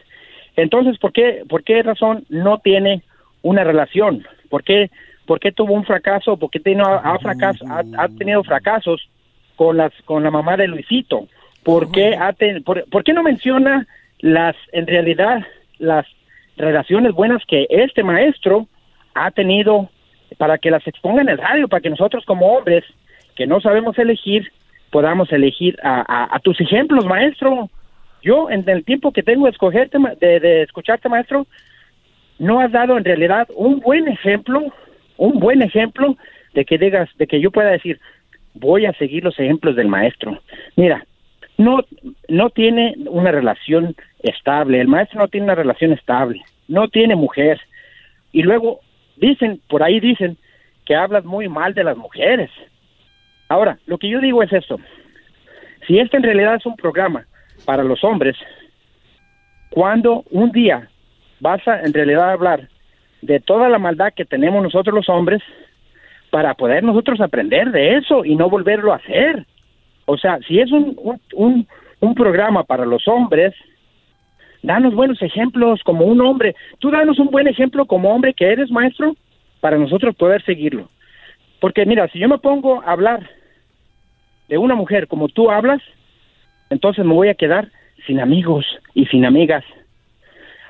entonces, 0.57 0.99
¿por 0.99 1.13
qué, 1.13 1.45
por 1.49 1.65
qué 1.65 1.83
razón 1.83 2.25
no 2.29 2.59
tiene 2.59 3.03
una 3.41 3.65
relación? 3.65 4.27
¿Por 4.51 4.63
qué, 4.65 4.91
por 5.25 5.41
qué 5.41 5.51
tuvo 5.51 5.73
un 5.73 5.85
fracaso? 5.85 6.37
¿Por 6.37 6.51
qué 6.51 6.59
ha, 6.99 7.19
fracaso, 7.19 7.65
ha 7.97 8.09
tenido 8.09 8.45
fracasos 8.45 9.09
con, 9.57 9.79
las, 9.79 9.93
con 10.05 10.23
la 10.23 10.31
mamá 10.31 10.59
de 10.59 10.69
Luisito? 10.69 11.27
¿Por 11.63 11.91
qué, 11.91 12.17
ha 12.17 12.35
ten- 12.35 12.63
por, 12.63 12.85
por 12.91 13.03
qué 13.03 13.15
no 13.15 13.23
menciona 13.23 13.87
las, 14.23 14.57
en 14.73 14.87
realidad, 14.87 15.43
las 15.79 16.07
relaciones 16.57 17.13
buenas 17.13 17.43
que 17.47 17.67
este 17.69 18.03
maestro 18.03 18.67
ha 19.15 19.31
tenido 19.31 19.91
para 20.39 20.57
que 20.59 20.71
las 20.71 20.87
exponga 20.87 21.21
en 21.23 21.29
el 21.29 21.39
radio, 21.39 21.69
para 21.69 21.83
que 21.83 21.91
nosotros 21.91 22.25
como 22.25 22.47
hombres 22.57 22.85
que 23.37 23.47
no 23.47 23.61
sabemos 23.61 23.99
elegir, 23.99 24.51
podamos 24.91 25.31
elegir 25.33 25.79
a, 25.83 26.01
a- 26.01 26.37
a 26.37 26.39
tus 26.41 26.59
ejemplos, 26.61 27.05
maestro. 27.05 27.69
Yo, 28.23 28.49
en 28.51 28.67
el 28.69 28.85
tiempo 28.85 29.13
que 29.13 29.23
tengo 29.23 29.45
de, 29.47 29.51
escogerte, 29.51 29.99
de, 30.21 30.41
de 30.41 30.63
escucharte, 30.63 31.09
maestro, 31.09 31.47
no 32.39 32.61
has 32.61 32.71
dado 32.73 32.97
en 32.97 33.05
realidad 33.05 33.49
un 33.55 33.81
buen 33.81 34.09
ejemplo, 34.09 34.73
un 35.17 35.39
buen 35.41 35.63
ejemplo 35.63 36.17
de 36.55 36.65
que 36.65 36.79
digas, 36.79 37.09
de 37.19 37.27
que 37.27 37.41
yo 37.41 37.51
pueda 37.51 37.71
decir, 37.71 37.99
voy 38.55 38.87
a 38.87 38.93
seguir 38.95 39.25
los 39.25 39.39
ejemplos 39.39 39.75
del 39.77 39.89
maestro. 39.89 40.41
Mira, 40.77 41.05
no, 41.59 41.81
no 42.29 42.51
tiene 42.51 42.95
una 43.09 43.31
relación 43.31 43.95
estable, 44.23 44.81
el 44.81 44.89
maestro 44.89 45.21
no 45.21 45.29
tiene 45.29 45.45
una 45.45 45.55
relación 45.55 45.93
estable, 45.93 46.43
no 46.69 46.89
tiene 46.89 47.17
mujer. 47.17 47.61
Y 48.33 48.43
luego 48.43 48.81
dicen, 49.17 49.61
por 49.69 49.83
ahí 49.83 50.01
dicen, 50.01 50.37
que 50.85 50.97
hablas 50.97 51.25
muy 51.25 51.49
mal 51.49 51.75
de 51.75 51.85
las 51.85 51.97
mujeres. 51.97 52.51
Ahora, 53.49 53.79
lo 53.87 53.99
que 53.99 54.09
yo 54.09 54.21
digo 54.21 54.43
es 54.43 54.53
esto, 54.53 54.79
si 55.87 55.99
este 55.99 56.17
en 56.17 56.23
realidad 56.23 56.57
es 56.57 56.67
un 56.67 56.77
programa 56.77 57.25
para 57.65 57.85
los 57.85 58.03
hombres, 58.03 58.37
cuando 59.71 60.25
un 60.31 60.51
día 60.53 60.89
vas 61.41 61.67
a 61.67 61.81
en 61.81 61.93
realidad 61.93 62.31
hablar 62.31 62.69
de 63.21 63.41
toda 63.41 63.69
la 63.69 63.79
maldad 63.79 64.13
que 64.15 64.25
tenemos 64.25 64.63
nosotros 64.63 64.95
los 64.95 65.09
hombres 65.09 65.43
para 66.31 66.55
poder 66.55 66.83
nosotros 66.83 67.21
aprender 67.21 67.71
de 67.71 67.97
eso 67.97 68.25
y 68.25 68.35
no 68.37 68.49
volverlo 68.49 68.93
a 68.93 68.97
hacer. 68.97 69.47
O 70.07 70.17
sea, 70.17 70.39
si 70.47 70.59
es 70.59 70.71
un, 70.73 70.97
un, 71.35 71.67
un, 72.01 72.15
programa 72.15 72.65
para 72.65 72.85
los 72.85 73.07
hombres, 73.07 73.55
danos 74.63 74.95
buenos 74.95 75.21
ejemplos 75.23 75.81
como 75.85 76.05
un 76.07 76.21
hombre. 76.21 76.55
Tú 76.79 76.91
danos 76.91 77.19
un 77.19 77.29
buen 77.29 77.47
ejemplo 77.47 77.87
como 77.87 78.13
hombre 78.13 78.35
que 78.35 78.47
eres, 78.47 78.71
maestro, 78.71 79.15
para 79.61 79.79
nosotros 79.79 80.15
poder 80.17 80.43
seguirlo. 80.45 80.89
Porque 81.61 81.87
mira, 81.87 82.09
si 82.09 82.19
yo 82.19 82.29
me 82.29 82.39
pongo 82.39 82.83
a 82.83 82.93
hablar 82.93 83.29
de 84.49 84.59
una 84.59 84.75
mujer 84.75 85.07
como 85.07 85.29
tú 85.29 85.51
hablas, 85.51 85.81
entonces 86.71 87.05
me 87.05 87.15
voy 87.15 87.29
a 87.29 87.35
quedar 87.35 87.69
sin 88.07 88.21
amigos 88.21 88.67
y 88.95 89.07
sin 89.07 89.25
amigas. 89.25 89.65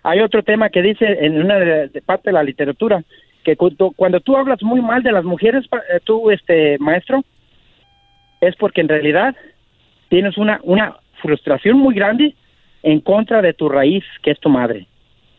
Hay 0.02 0.20
otro 0.20 0.42
tema 0.42 0.68
que 0.68 0.82
dice 0.82 1.06
en 1.24 1.40
una 1.40 1.56
parte 2.04 2.30
de 2.30 2.32
la 2.32 2.42
literatura 2.42 3.02
que 3.44 3.56
cuando, 3.56 3.92
cuando 3.92 4.20
tú 4.20 4.36
hablas 4.36 4.62
muy 4.62 4.80
mal 4.80 5.02
de 5.02 5.12
las 5.12 5.24
mujeres, 5.24 5.64
eh, 5.72 6.00
tú, 6.04 6.30
este 6.30 6.78
maestro, 6.78 7.22
es 8.42 8.56
porque 8.56 8.80
en 8.80 8.88
realidad 8.88 9.34
tienes 10.08 10.36
una, 10.36 10.60
una 10.64 10.96
frustración 11.22 11.78
muy 11.78 11.94
grande 11.94 12.34
en 12.82 13.00
contra 13.00 13.40
de 13.40 13.54
tu 13.54 13.68
raíz, 13.68 14.04
que 14.22 14.32
es 14.32 14.40
tu 14.40 14.50
madre. 14.50 14.86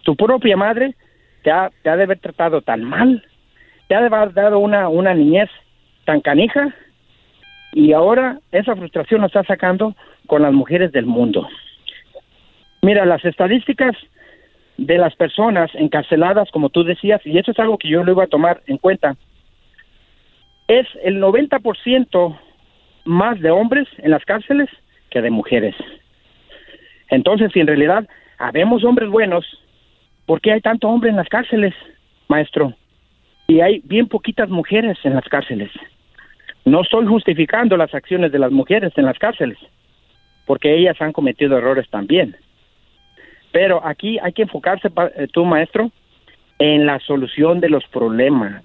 Tu 0.03 0.15
propia 0.15 0.55
madre 0.57 0.95
te 1.43 1.51
ha, 1.51 1.69
te 1.83 1.89
ha 1.89 1.97
de 1.97 2.03
haber 2.03 2.19
tratado 2.19 2.61
tan 2.61 2.81
mal, 2.81 3.23
te 3.87 3.95
ha 3.95 3.99
de 3.99 4.07
haber 4.07 4.33
dado 4.33 4.59
una, 4.59 4.87
una 4.87 5.13
niñez 5.13 5.49
tan 6.05 6.21
canija, 6.21 6.73
y 7.73 7.91
ahora 7.91 8.39
esa 8.51 8.75
frustración 8.75 9.21
la 9.21 9.27
está 9.27 9.43
sacando 9.43 9.95
con 10.27 10.41
las 10.41 10.53
mujeres 10.53 10.91
del 10.93 11.05
mundo. 11.05 11.47
Mira, 12.81 13.05
las 13.05 13.23
estadísticas 13.25 13.97
de 14.77 14.97
las 14.97 15.15
personas 15.15 15.71
encarceladas, 15.73 16.49
como 16.51 16.69
tú 16.69 16.85
decías, 16.85 17.21
y 17.25 17.37
eso 17.37 17.51
es 17.51 17.59
algo 17.59 17.77
que 17.77 17.89
yo 17.89 18.03
lo 18.03 18.13
iba 18.13 18.23
a 18.23 18.27
tomar 18.27 18.61
en 18.67 18.77
cuenta, 18.77 19.17
es 20.67 20.87
el 21.03 21.21
90% 21.21 22.37
más 23.05 23.39
de 23.39 23.51
hombres 23.51 23.87
en 23.97 24.11
las 24.11 24.23
cárceles 24.25 24.69
que 25.09 25.21
de 25.21 25.29
mujeres. 25.29 25.75
Entonces, 27.09 27.51
si 27.53 27.59
en 27.59 27.67
realidad 27.67 28.07
habemos 28.37 28.83
hombres 28.83 29.09
buenos, 29.09 29.45
¿por 30.25 30.41
qué 30.41 30.51
hay 30.51 30.61
tanto 30.61 30.89
hombre 30.89 31.09
en 31.09 31.15
las 31.15 31.29
cárceles, 31.29 31.73
maestro? 32.27 32.73
Y 33.47 33.59
hay 33.59 33.81
bien 33.83 34.07
poquitas 34.07 34.49
mujeres 34.49 34.97
en 35.03 35.15
las 35.15 35.25
cárceles. 35.25 35.71
No 36.65 36.81
estoy 36.81 37.05
justificando 37.05 37.75
las 37.75 37.93
acciones 37.93 38.31
de 38.31 38.39
las 38.39 38.51
mujeres 38.51 38.93
en 38.95 39.05
las 39.05 39.19
cárceles, 39.19 39.57
porque 40.45 40.73
ellas 40.73 40.99
han 41.01 41.11
cometido 41.11 41.57
errores 41.57 41.89
también. 41.89 42.35
Pero 43.51 43.85
aquí 43.85 44.17
hay 44.19 44.33
que 44.33 44.43
enfocarse, 44.43 44.89
eh, 45.15 45.27
tú, 45.31 45.45
maestro, 45.45 45.91
en 46.57 46.85
la 46.85 46.99
solución 46.99 47.59
de 47.59 47.69
los 47.69 47.85
problemas. 47.87 48.63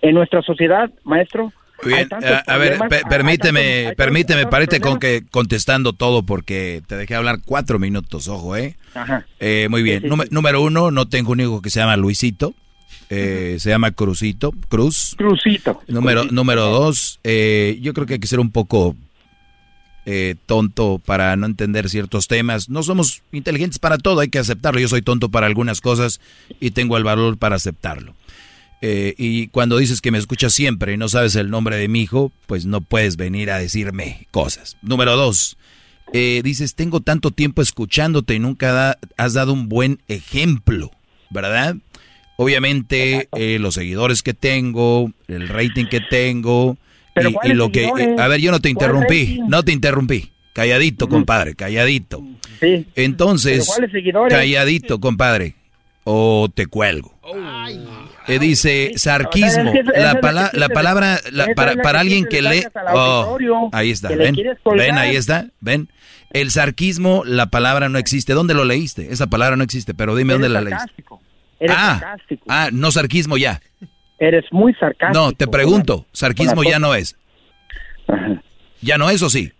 En 0.00 0.14
nuestra 0.14 0.42
sociedad, 0.42 0.90
maestro, 1.02 1.52
bien, 1.92 2.08
tantos 2.08 2.30
a, 2.30 2.38
a 2.46 2.56
ver, 2.56 2.78
permíteme, 3.08 3.84
tantos- 3.84 3.96
permíteme, 3.96 4.46
parece 4.46 4.80
con 4.80 4.98
que 4.98 5.24
contestando 5.30 5.92
todo 5.92 6.22
porque 6.22 6.82
te 6.86 6.96
dejé 6.96 7.14
hablar 7.14 7.40
cuatro 7.44 7.78
minutos, 7.78 8.28
ojo, 8.28 8.56
¿eh? 8.56 8.76
Ajá. 8.94 9.26
Eh, 9.40 9.66
muy 9.70 9.82
bien. 9.82 9.98
Sí, 10.00 10.04
sí, 10.04 10.10
Número- 10.10 10.30
Número 10.32 10.62
uno, 10.62 10.90
no 10.90 11.08
tengo 11.08 11.32
un 11.32 11.40
hijo 11.40 11.60
que 11.62 11.70
se 11.70 11.80
llama 11.80 11.96
Luisito. 11.96 12.54
Eh, 13.10 13.56
Se 13.60 13.68
llama 13.68 13.90
Cruzito. 13.90 14.52
Cruz. 14.68 15.14
Cruzito. 15.18 15.80
Número, 15.88 16.24
número 16.24 16.62
dos, 16.66 17.20
eh, 17.22 17.78
yo 17.82 17.92
creo 17.92 18.06
que 18.06 18.14
hay 18.14 18.18
que 18.18 18.26
ser 18.26 18.40
un 18.40 18.50
poco 18.50 18.96
eh, 20.06 20.34
tonto 20.46 21.00
para 21.04 21.34
no 21.36 21.46
entender 21.46 21.88
ciertos 21.88 22.28
temas. 22.28 22.68
No 22.68 22.82
somos 22.82 23.22
inteligentes 23.32 23.78
para 23.78 23.96
todo, 23.98 24.20
hay 24.20 24.28
que 24.28 24.38
aceptarlo. 24.38 24.80
Yo 24.80 24.88
soy 24.88 25.02
tonto 25.02 25.28
para 25.30 25.46
algunas 25.46 25.80
cosas 25.80 26.20
y 26.60 26.72
tengo 26.72 26.96
el 26.96 27.04
valor 27.04 27.38
para 27.38 27.56
aceptarlo. 27.56 28.14
Eh, 28.82 29.14
y 29.16 29.48
cuando 29.48 29.78
dices 29.78 30.00
que 30.00 30.10
me 30.10 30.18
escuchas 30.18 30.52
siempre 30.52 30.92
y 30.92 30.96
no 30.96 31.08
sabes 31.08 31.36
el 31.36 31.50
nombre 31.50 31.76
de 31.76 31.88
mi 31.88 32.02
hijo, 32.02 32.32
pues 32.46 32.66
no 32.66 32.80
puedes 32.82 33.16
venir 33.16 33.50
a 33.50 33.58
decirme 33.58 34.26
cosas. 34.30 34.76
Número 34.82 35.16
dos, 35.16 35.56
eh, 36.12 36.42
dices, 36.44 36.74
tengo 36.74 37.00
tanto 37.00 37.30
tiempo 37.30 37.62
escuchándote 37.62 38.34
y 38.34 38.38
nunca 38.38 38.72
da- 38.72 38.98
has 39.16 39.32
dado 39.32 39.52
un 39.54 39.68
buen 39.70 40.00
ejemplo, 40.08 40.90
¿verdad? 41.30 41.76
Obviamente, 42.36 43.28
eh, 43.36 43.58
los 43.58 43.74
seguidores 43.74 44.22
que 44.22 44.34
tengo, 44.34 45.10
el 45.28 45.48
rating 45.48 45.86
que 45.86 46.00
tengo, 46.00 46.76
Pero 47.14 47.28
y, 47.28 47.32
y 47.32 47.34
¿cuáles 47.34 47.56
lo 47.56 47.70
que... 47.72 47.84
seguidores? 47.86 48.18
a 48.18 48.28
ver, 48.28 48.40
yo 48.40 48.50
no 48.50 48.60
te 48.60 48.74
¿Cuál 48.74 48.86
interrumpí, 48.90 49.40
no 49.48 49.62
te 49.62 49.72
interrumpí. 49.72 50.30
Calladito, 50.52 51.08
compadre, 51.08 51.54
calladito. 51.54 52.22
Sí. 52.60 52.86
Entonces, 52.96 53.68
calladito, 54.28 55.00
compadre, 55.00 55.54
o 56.04 56.48
te 56.52 56.66
cuelgo. 56.66 57.18
Eh, 58.26 58.38
dice 58.38 58.92
sarquismo. 58.96 59.72
Es 59.72 59.84
que 59.84 60.00
la, 60.00 60.20
pala- 60.20 60.50
la 60.54 60.68
palabra, 60.68 61.20
la- 61.30 61.48
para, 61.54 61.74
para 61.76 62.00
alguien 62.00 62.24
que 62.26 62.40
le 62.42 62.50
lee. 62.50 62.64
Oh, 62.92 63.36
ahí 63.72 63.90
está, 63.90 64.08
ven. 64.08 64.34
Ven, 64.76 64.98
ahí 64.98 65.16
está, 65.16 65.46
ven. 65.60 65.88
El 66.32 66.50
sarquismo, 66.50 67.22
la 67.24 67.46
palabra 67.46 67.88
no 67.88 67.98
existe. 67.98 68.32
¿Dónde 68.32 68.54
lo 68.54 68.64
leíste? 68.64 69.12
Esa 69.12 69.26
palabra 69.28 69.56
no 69.56 69.62
existe, 69.64 69.94
pero 69.94 70.16
dime 70.16 70.32
Eres 70.34 70.42
dónde 70.42 70.48
la 70.54 70.60
leíste. 70.62 71.04
ah, 71.70 71.98
sarcástico. 72.00 72.44
ah, 72.48 72.68
no 72.72 72.90
sarquismo 72.90 73.36
ya. 73.36 73.60
Eres 74.18 74.44
muy 74.50 74.74
sarcástico. 74.74 75.12
No, 75.26 75.32
te 75.32 75.46
pregunto, 75.46 76.06
sarquismo 76.12 76.62
ya 76.64 76.78
no 76.78 76.94
es. 76.94 77.16
¿Ya 78.80 78.98
no 78.98 79.10
es 79.10 79.22
o 79.22 79.30
sí? 79.30 79.52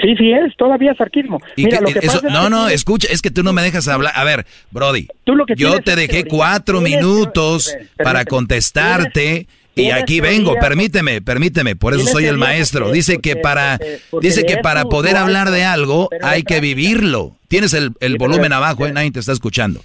Sí, 0.00 0.14
sí 0.16 0.30
es, 0.32 0.54
todavía 0.56 0.92
es 0.92 0.98
sarquismo. 0.98 1.40
Mira, 1.56 1.80
lo 1.80 1.86
que 1.86 2.00
eso, 2.00 2.20
pasa 2.20 2.28
no, 2.28 2.44
que 2.44 2.50
no, 2.50 2.66
tú- 2.66 2.72
escucha, 2.72 3.08
es 3.10 3.22
que 3.22 3.30
tú 3.30 3.42
no 3.42 3.52
me 3.52 3.62
dejas 3.62 3.88
hablar. 3.88 4.12
A 4.14 4.24
ver, 4.24 4.46
Brody, 4.70 5.08
lo 5.24 5.46
que 5.46 5.54
yo 5.56 5.80
te 5.80 5.96
dejé 5.96 6.22
teoría. 6.24 6.30
cuatro 6.30 6.80
minutos 6.80 7.74
para 7.96 8.24
contestarte 8.24 9.46
y 9.74 9.90
aquí 9.90 10.20
vengo. 10.20 10.54
Permíteme, 10.60 11.20
permíteme, 11.22 11.76
por 11.76 11.94
eso 11.94 12.06
soy 12.06 12.26
el 12.26 12.38
maestro. 12.38 12.90
Dice 12.90 13.18
que 13.18 13.36
para, 13.36 13.78
dice 14.20 14.44
que 14.44 14.58
para 14.58 14.84
poder 14.84 15.16
hablar 15.16 15.50
de 15.50 15.64
algo 15.64 16.08
hay 16.22 16.42
que 16.42 16.60
vivirlo. 16.60 17.36
Tienes 17.48 17.74
el, 17.74 17.92
el 18.00 18.16
volumen 18.18 18.52
abajo, 18.52 18.86
eh, 18.86 18.92
nadie 18.92 19.10
te 19.12 19.20
está 19.20 19.32
escuchando. 19.32 19.80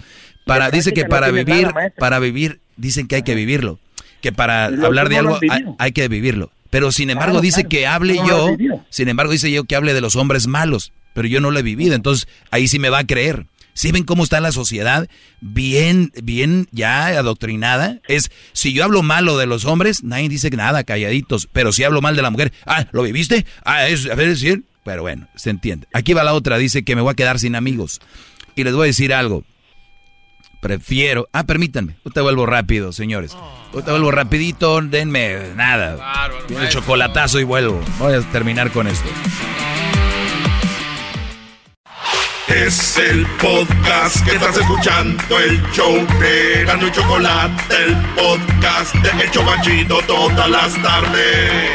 Para, 0.45 0.72
dice 0.72 0.93
que 0.93 1.06
para 1.06 1.30
vivir, 1.30 1.69
para 1.98 2.19
vivir, 2.19 2.59
dicen 2.75 3.07
que 3.07 3.15
hay 3.15 3.23
que 3.23 3.35
vivirlo. 3.35 3.80
Que 4.22 4.31
para 4.31 4.65
hablar 4.65 5.09
de 5.09 5.17
algo 5.17 5.40
hay 5.77 5.91
que 5.91 6.07
vivirlo. 6.07 6.51
Pero 6.72 6.91
sin 6.91 7.11
embargo 7.11 7.33
Claro, 7.33 7.41
dice 7.41 7.61
claro. 7.61 7.69
que 7.69 7.85
hable 7.85 8.16
No 8.16 8.27
yo, 8.58 8.80
sin 8.90 9.08
embargo 9.09 9.32
dice 9.32 9.51
yo 9.51 9.66
que 9.66 9.75
hable 9.75 9.93
de 9.93 10.01
los 10.01 10.16
hombres 10.16 10.48
malos, 10.48 10.91
pero 11.14 11.27
yo 11.27 11.40
no 11.40 11.51
lo 11.51 11.59
he 11.59 11.64
vivido, 11.64 11.93
entonces 11.93 12.27
ahí 12.50 12.67
sí 12.67 12.80
me 12.80 12.90
va 12.90 13.00
a 13.00 13.06
creer. 13.06 13.45
¿Sí 13.74 13.91
ven 13.91 14.03
cómo 14.03 14.24
está 14.24 14.41
la 14.41 14.51
sociedad? 14.51 15.08
Bien, 15.40 16.11
bien 16.22 16.67
ya 16.72 17.08
adoctrinada. 17.08 18.00
Es, 18.08 18.30
si 18.53 18.74
yo 18.74 18.83
hablo 18.83 19.01
malo 19.01 19.38
de 19.38 19.45
los 19.45 19.64
hombres, 19.66 20.03
nadie 20.03 20.27
dice 20.27 20.50
nada, 20.50 20.83
calladitos. 20.83 21.48
Pero 21.51 21.72
si 21.72 21.83
hablo 21.85 22.01
mal 22.01 22.16
de 22.17 22.22
la 22.22 22.32
mujer, 22.32 22.51
ah, 22.66 22.88
¿lo 22.91 23.03
viviste? 23.03 23.45
Ah, 23.64 23.88
es, 23.88 24.08
a 24.08 24.16
ver, 24.16 24.27
es 24.27 24.41
decir. 24.41 24.64
Pero 24.83 25.03
bueno, 25.03 25.27
se 25.35 25.51
entiende. 25.51 25.88
Aquí 25.93 26.14
va 26.14 26.24
la 26.24 26.33
otra, 26.33 26.58
dice 26.58 26.83
que 26.83 26.95
me 26.95 27.01
voy 27.01 27.11
a 27.11 27.16
quedar 27.16 27.40
sin 27.40 27.56
amigos. 27.56 28.01
Y 28.56 28.66
les 28.66 28.74
voy 28.74 28.83
a 28.83 28.88
decir 28.88 29.14
algo. 29.14 29.45
Prefiero, 30.61 31.27
ah, 31.33 31.43
permítanme, 31.43 31.95
yo 32.06 32.11
te 32.11 32.22
vuelvo 32.22 32.45
rápido, 32.45 32.93
señores. 32.93 33.35
Yo 33.73 33.83
te 33.83 33.90
vuelvo 33.90 34.11
rapidito, 34.11 34.80
denme 34.80 35.56
nada. 35.56 35.98
el 36.49 36.69
chocolatazo 36.69 37.40
y 37.40 37.43
vuelvo. 37.43 37.81
Voy 37.98 38.14
a 38.14 38.22
terminar 38.31 38.72
con 38.72 38.85
esto. 38.85 39.09
Es 42.48 42.98
el 42.99 43.25
podcast 43.41 44.23
que 44.23 44.35
estás 44.35 44.56
escuchando, 44.56 45.40
el 45.40 45.59
show 45.72 45.95
de 46.19 46.64
Gano 46.65 46.88
y 46.88 46.91
Chocolate, 46.91 47.75
el 47.83 47.95
podcast 48.15 48.93
de 48.95 49.23
El 49.23 49.31
Chobachito 49.31 49.99
todas 50.06 50.48
las 50.48 50.80
tardes. 50.83 51.72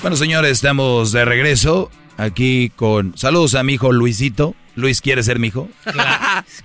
Bueno, 0.00 0.16
señores, 0.16 0.52
estamos 0.52 1.10
de 1.10 1.24
regreso 1.24 1.90
aquí 2.16 2.70
con 2.76 3.18
saludos 3.18 3.56
a 3.56 3.64
mi 3.64 3.74
hijo 3.74 3.90
Luisito. 3.90 4.54
Luis 4.78 5.00
quiere 5.00 5.22
ser 5.22 5.38
mi 5.38 5.48
hijo. 5.48 5.68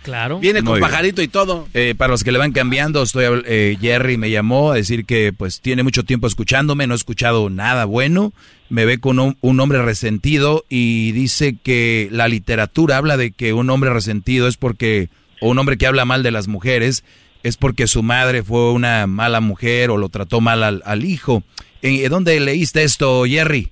Claro. 0.03 0.39
Viene 0.39 0.61
con 0.63 0.75
bien. 0.75 0.81
pajarito 0.81 1.21
y 1.21 1.27
todo. 1.27 1.67
Eh, 1.73 1.95
para 1.97 2.11
los 2.11 2.23
que 2.23 2.31
le 2.31 2.37
van 2.37 2.51
cambiando, 2.51 3.01
estoy 3.01 3.25
habl- 3.25 3.43
eh, 3.45 3.77
Jerry 3.81 4.17
me 4.17 4.29
llamó 4.29 4.71
a 4.71 4.75
decir 4.75 5.05
que 5.05 5.33
pues 5.33 5.61
tiene 5.61 5.83
mucho 5.83 6.03
tiempo 6.03 6.27
escuchándome, 6.27 6.85
no 6.87 6.93
he 6.93 6.97
escuchado 6.97 7.49
nada 7.49 7.85
bueno, 7.85 8.31
me 8.69 8.85
ve 8.85 8.99
con 8.99 9.19
un, 9.19 9.35
un 9.41 9.59
hombre 9.59 9.81
resentido 9.81 10.63
y 10.69 11.11
dice 11.13 11.57
que 11.61 12.07
la 12.11 12.27
literatura 12.27 12.97
habla 12.97 13.17
de 13.17 13.31
que 13.31 13.53
un 13.53 13.69
hombre 13.69 13.89
resentido 13.91 14.47
es 14.47 14.57
porque, 14.57 15.09
o 15.41 15.49
un 15.49 15.57
hombre 15.59 15.77
que 15.77 15.87
habla 15.87 16.05
mal 16.05 16.21
de 16.23 16.31
las 16.31 16.47
mujeres, 16.47 17.03
es 17.43 17.57
porque 17.57 17.87
su 17.87 18.03
madre 18.03 18.43
fue 18.43 18.71
una 18.71 19.07
mala 19.07 19.41
mujer 19.41 19.89
o 19.89 19.97
lo 19.97 20.09
trató 20.09 20.39
mal 20.39 20.63
al, 20.63 20.81
al 20.85 21.03
hijo. 21.03 21.43
¿En 21.81 22.09
dónde 22.09 22.39
leíste 22.39 22.83
esto, 22.83 23.23
Jerry? 23.25 23.69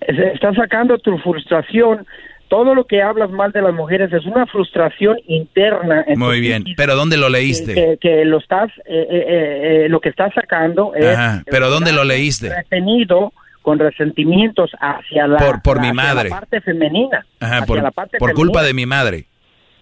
Está 0.00 0.54
sacando 0.54 0.98
tu 0.98 1.18
frustración. 1.18 2.06
Todo 2.48 2.74
lo 2.74 2.84
que 2.84 3.02
hablas 3.02 3.30
mal 3.30 3.50
de 3.52 3.60
las 3.62 3.74
mujeres 3.74 4.12
es 4.12 4.24
una 4.24 4.46
frustración 4.46 5.16
interna. 5.26 6.04
en 6.06 6.18
Muy 6.18 6.40
bien, 6.40 6.64
pero 6.76 6.94
¿dónde 6.94 7.16
lo 7.16 7.28
leíste? 7.28 7.74
que- 7.74 7.98
que 8.00 8.24
lo 8.24 8.38
estás, 8.38 8.68
eh, 8.78 8.82
eh, 8.86 9.06
eh, 9.10 9.84
eh, 9.84 9.88
lo 9.88 10.00
que 10.00 10.08
estás 10.10 10.32
sacando 10.34 10.94
es 10.94 11.06
Ajá, 11.16 11.42
pero 11.50 11.68
¿dónde 11.70 11.92
lo 11.92 12.04
leíste? 12.04 12.54
retenido 12.54 13.32
con 13.62 13.78
resentimientos 13.80 14.70
hacia 14.80 15.26
la, 15.26 15.38
Por- 15.38 15.60
por 15.62 15.80
mi 15.80 15.92
madre. 15.92 16.28
la 16.28 16.36
parte 16.36 16.60
femenina. 16.60 17.26
Ajá, 17.40 17.66
por, 17.66 17.82
la 17.82 17.90
parte 17.90 18.18
por 18.18 18.32
culpa 18.34 18.62
de 18.62 18.74
mi 18.74 18.86
madre. 18.86 19.26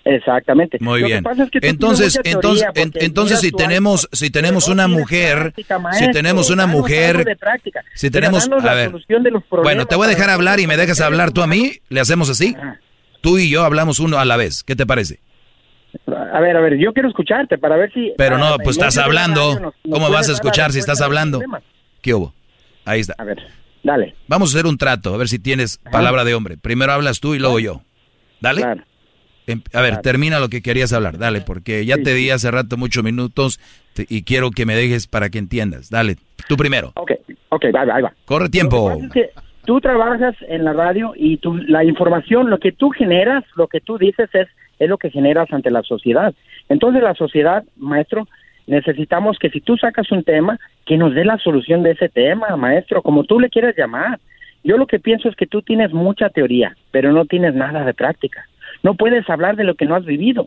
Exactamente. 0.04 0.76
Muy 0.80 1.00
Lo 1.00 1.06
que 1.06 1.12
bien. 1.14 1.24
pasa 1.24 1.44
es 1.44 1.50
que 1.50 1.60
tú 1.60 1.66
entonces, 1.66 2.20
entonces, 2.24 2.66
en- 2.74 2.92
entonces 2.94 3.40
si 3.40 3.50
tenemos, 3.52 4.08
si 4.12 4.30
tenemos 4.30 4.68
una 4.68 4.86
mujer, 4.86 5.54
si 5.56 6.10
tenemos 6.12 6.50
una 6.50 6.66
mujer, 6.66 7.24
si 7.94 8.10
tenemos, 8.10 8.48
a 8.48 8.74
ver, 8.74 8.90
solución 8.90 9.22
de 9.22 9.30
los 9.30 9.42
problemas 9.44 9.64
bueno, 9.64 9.86
te 9.86 9.96
voy 9.96 10.06
a 10.06 10.10
dejar 10.10 10.28
hablar 10.30 10.60
y 10.60 10.66
me 10.66 10.76
dejas 10.76 11.00
hablar 11.00 11.32
tú 11.32 11.42
a 11.42 11.46
mí, 11.46 11.78
le 11.88 12.00
hacemos 12.00 12.28
así, 12.28 12.54
tú 13.22 13.38
y 13.38 13.48
yo 13.48 13.64
hablamos 13.64 13.98
uno 13.98 14.18
a 14.18 14.24
la 14.26 14.36
vez, 14.36 14.62
¿qué 14.62 14.76
te 14.76 14.84
parece? 14.84 15.20
A 16.06 16.40
ver, 16.40 16.56
a 16.56 16.60
ver, 16.60 16.76
yo 16.78 16.92
quiero 16.92 17.08
escucharte 17.08 17.56
para 17.56 17.76
ver 17.76 17.90
si... 17.94 18.12
Pero 18.18 18.36
no, 18.36 18.46
ah, 18.46 18.56
pues 18.62 18.76
en 18.76 18.84
estás 18.84 18.98
hablando, 19.02 19.40
radio 19.54 19.60
nos- 19.60 19.74
nos 19.84 19.98
¿cómo 20.00 20.10
vas 20.10 20.28
a 20.28 20.32
escuchar 20.32 20.72
si 20.72 20.80
estás 20.80 21.00
hablando? 21.00 21.40
¿Qué 22.02 22.12
hubo? 22.12 22.34
Ahí 22.84 23.00
está. 23.00 23.14
A 23.16 23.24
ver, 23.24 23.38
dale. 23.82 24.14
Vamos 24.26 24.50
a 24.54 24.58
hacer 24.58 24.66
un 24.66 24.76
trato, 24.76 25.14
a 25.14 25.16
ver 25.16 25.28
si 25.28 25.38
tienes 25.38 25.78
palabra 25.90 26.24
de 26.24 26.34
hombre. 26.34 26.58
Primero 26.58 26.92
hablas 26.92 27.20
tú 27.20 27.34
y 27.34 27.38
luego 27.38 27.58
yo. 27.60 27.80
Dale. 28.40 28.60
Em- 28.62 28.82
A 29.72 29.80
ver, 29.82 29.98
termina 29.98 30.38
lo 30.40 30.48
que 30.48 30.62
querías 30.62 30.92
hablar, 30.92 31.18
dale, 31.18 31.40
porque 31.42 31.84
ya 31.84 31.96
te 31.96 32.14
di 32.14 32.30
hace 32.30 32.50
rato 32.50 32.76
muchos 32.76 33.04
minutos 33.04 33.60
te- 33.92 34.06
y 34.08 34.22
quiero 34.22 34.50
que 34.50 34.64
me 34.66 34.74
dejes 34.74 35.06
para 35.06 35.28
que 35.28 35.38
entiendas. 35.38 35.90
Dale, 35.90 36.16
tú 36.48 36.56
primero. 36.56 36.92
Ok, 36.96 37.12
ok, 37.50 37.64
va, 37.74 37.84
va, 37.84 38.00
va. 38.00 38.12
Corre 38.24 38.48
tiempo. 38.48 38.92
Es 38.92 39.10
que 39.12 39.30
tú 39.66 39.80
trabajas 39.80 40.34
en 40.48 40.64
la 40.64 40.72
radio 40.72 41.12
y 41.16 41.36
tú, 41.38 41.56
la 41.56 41.84
información, 41.84 42.48
lo 42.48 42.58
que 42.58 42.72
tú 42.72 42.90
generas, 42.90 43.44
lo 43.56 43.66
que 43.68 43.80
tú 43.80 43.98
dices 43.98 44.30
es, 44.32 44.48
es 44.78 44.88
lo 44.88 44.96
que 44.98 45.10
generas 45.10 45.52
ante 45.52 45.70
la 45.70 45.82
sociedad. 45.82 46.34
Entonces 46.68 47.02
la 47.02 47.14
sociedad, 47.14 47.64
maestro, 47.76 48.26
necesitamos 48.66 49.38
que 49.38 49.50
si 49.50 49.60
tú 49.60 49.76
sacas 49.76 50.10
un 50.10 50.24
tema, 50.24 50.58
que 50.86 50.96
nos 50.96 51.14
dé 51.14 51.24
la 51.24 51.38
solución 51.38 51.82
de 51.82 51.92
ese 51.92 52.08
tema, 52.08 52.56
maestro, 52.56 53.02
como 53.02 53.24
tú 53.24 53.38
le 53.40 53.50
quieras 53.50 53.74
llamar. 53.76 54.18
Yo 54.66 54.78
lo 54.78 54.86
que 54.86 54.98
pienso 54.98 55.28
es 55.28 55.36
que 55.36 55.46
tú 55.46 55.60
tienes 55.60 55.92
mucha 55.92 56.30
teoría, 56.30 56.74
pero 56.90 57.12
no 57.12 57.26
tienes 57.26 57.54
nada 57.54 57.84
de 57.84 57.92
práctica. 57.92 58.48
No 58.84 58.94
puedes 58.94 59.28
hablar 59.28 59.56
de 59.56 59.64
lo 59.64 59.74
que 59.74 59.86
no 59.86 59.96
has 59.96 60.04
vivido, 60.04 60.46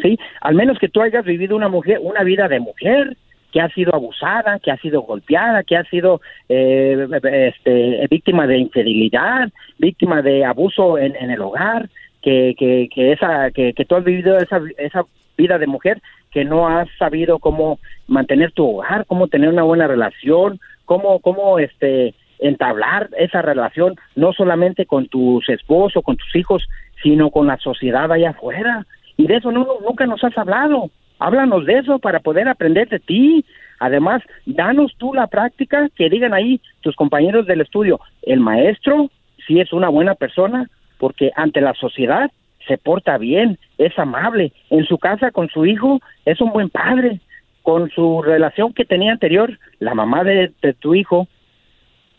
¿sí? 0.00 0.18
Al 0.40 0.54
menos 0.54 0.78
que 0.78 0.88
tú 0.88 1.02
hayas 1.02 1.24
vivido 1.26 1.54
una 1.54 1.68
mujer, 1.68 1.98
una 2.00 2.22
vida 2.22 2.48
de 2.48 2.60
mujer, 2.60 3.18
que 3.52 3.60
ha 3.60 3.68
sido 3.68 3.94
abusada, 3.94 4.58
que 4.58 4.70
ha 4.70 4.78
sido 4.78 5.02
golpeada, 5.02 5.62
que 5.62 5.76
ha 5.76 5.84
sido 5.84 6.22
eh, 6.48 7.06
este, 7.22 8.06
víctima 8.10 8.46
de 8.46 8.56
infidelidad, 8.56 9.50
víctima 9.78 10.22
de 10.22 10.44
abuso 10.44 10.96
en, 10.96 11.14
en 11.16 11.30
el 11.30 11.42
hogar, 11.42 11.90
que, 12.22 12.54
que, 12.58 12.88
que 12.92 13.12
esa, 13.12 13.50
que, 13.50 13.74
que 13.74 13.84
tú 13.84 13.96
has 13.96 14.04
vivido 14.04 14.38
esa, 14.38 14.60
esa 14.78 15.04
vida 15.36 15.58
de 15.58 15.66
mujer, 15.66 16.00
que 16.30 16.44
no 16.44 16.68
has 16.68 16.88
sabido 16.98 17.38
cómo 17.38 17.78
mantener 18.06 18.52
tu 18.52 18.78
hogar, 18.78 19.04
cómo 19.06 19.28
tener 19.28 19.50
una 19.50 19.64
buena 19.64 19.86
relación, 19.86 20.58
cómo, 20.86 21.18
cómo 21.20 21.58
este 21.58 22.14
entablar 22.38 23.08
esa 23.18 23.40
relación 23.40 23.94
no 24.16 24.32
solamente 24.32 24.86
con 24.86 25.06
tus 25.06 25.48
esposos, 25.48 26.02
con 26.02 26.16
tus 26.16 26.34
hijos, 26.34 26.68
sino 27.02 27.30
con 27.30 27.46
la 27.46 27.56
sociedad 27.58 28.10
allá 28.10 28.30
afuera. 28.30 28.86
Y 29.16 29.26
de 29.26 29.36
eso 29.36 29.52
no, 29.52 29.66
nunca 29.86 30.06
nos 30.06 30.22
has 30.24 30.36
hablado. 30.36 30.90
Háblanos 31.18 31.66
de 31.66 31.78
eso 31.78 31.98
para 31.98 32.20
poder 32.20 32.48
aprender 32.48 32.88
de 32.88 32.98
ti. 32.98 33.44
Además, 33.78 34.22
danos 34.46 34.94
tú 34.98 35.14
la 35.14 35.26
práctica 35.26 35.88
que 35.96 36.08
digan 36.08 36.34
ahí 36.34 36.60
tus 36.80 36.96
compañeros 36.96 37.46
del 37.46 37.60
estudio. 37.60 38.00
El 38.22 38.40
maestro 38.40 39.10
sí 39.46 39.60
es 39.60 39.72
una 39.72 39.88
buena 39.88 40.14
persona 40.14 40.68
porque 40.98 41.32
ante 41.36 41.60
la 41.60 41.74
sociedad 41.74 42.30
se 42.66 42.78
porta 42.78 43.18
bien, 43.18 43.58
es 43.78 43.98
amable. 43.98 44.52
En 44.70 44.84
su 44.84 44.98
casa 44.98 45.30
con 45.32 45.48
su 45.48 45.66
hijo 45.66 46.00
es 46.24 46.40
un 46.40 46.52
buen 46.52 46.70
padre. 46.70 47.20
Con 47.62 47.90
su 47.90 48.22
relación 48.22 48.72
que 48.72 48.84
tenía 48.84 49.12
anterior, 49.12 49.56
la 49.78 49.94
mamá 49.94 50.24
de, 50.24 50.52
de 50.62 50.72
tu 50.74 50.94
hijo, 50.94 51.28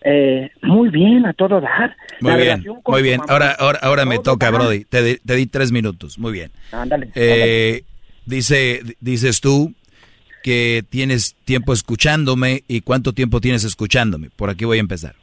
eh, 0.04 0.52
muy 0.62 0.90
bien, 0.90 1.26
a 1.26 1.34
todo 1.34 1.60
dar. 1.62 1.96
Muy 2.22 2.32
La 2.32 2.38
bien, 2.38 2.66
muy 2.86 3.02
bien. 3.02 3.22
Ahora, 3.28 3.52
ahora, 3.58 3.80
ahora 3.82 4.06
me 4.06 4.20
toca. 4.20 4.50
Brody. 4.52 4.86
Te, 4.86 5.02
di- 5.04 5.18
te 5.18 5.36
di 5.36 5.46
tres 5.48 5.72
minutos. 5.72 6.18
Muy 6.20 6.32
bien. 6.32 6.52
Ándale. 6.72 7.10
Eh, 7.16 7.84
dice, 8.26 8.82
dices 9.00 9.42
tú 9.42 9.74
que 10.44 10.84
tienes 10.90 11.36
tiempo 11.46 11.72
escuchándome 11.74 12.64
y 12.68 12.82
cuánto 12.82 13.14
tiempo 13.14 13.40
tienes 13.40 13.64
escuchándome. 13.64 14.30
Por 14.36 14.50
aquí 14.50 14.66
voy 14.66 14.78
a 14.78 14.82
empezar. 14.82 15.16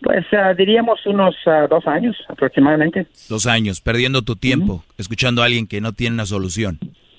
Pues 0.00 0.24
ah, 0.32 0.54
diríamos 0.54 1.04
unos 1.06 1.34
ah, 1.46 1.66
dos 1.68 1.86
años 1.86 2.16
aproximadamente. 2.28 3.06
Dos 3.28 3.46
años, 3.46 3.80
perdiendo 3.80 4.22
tu 4.22 4.36
tiempo, 4.36 4.84
escuchando 4.96 5.42
a 5.42 5.46
alguien 5.46 5.66
que 5.66 5.80
no 5.80 5.92
tiene 5.92 6.14
una 6.14 6.26
solución. 6.26 6.78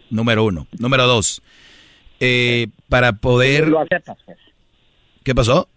Número 0.09 0.43
uno. 0.45 0.65
Número 0.79 1.05
dos. 1.05 1.41
eh, 2.21 2.67
para 2.89 3.13
poder... 3.13 3.67
Lo 3.67 3.79
aceptas, 3.79 4.17
pues. 4.25 4.37
¿Qué 5.23 5.33
pasó? 5.35 5.67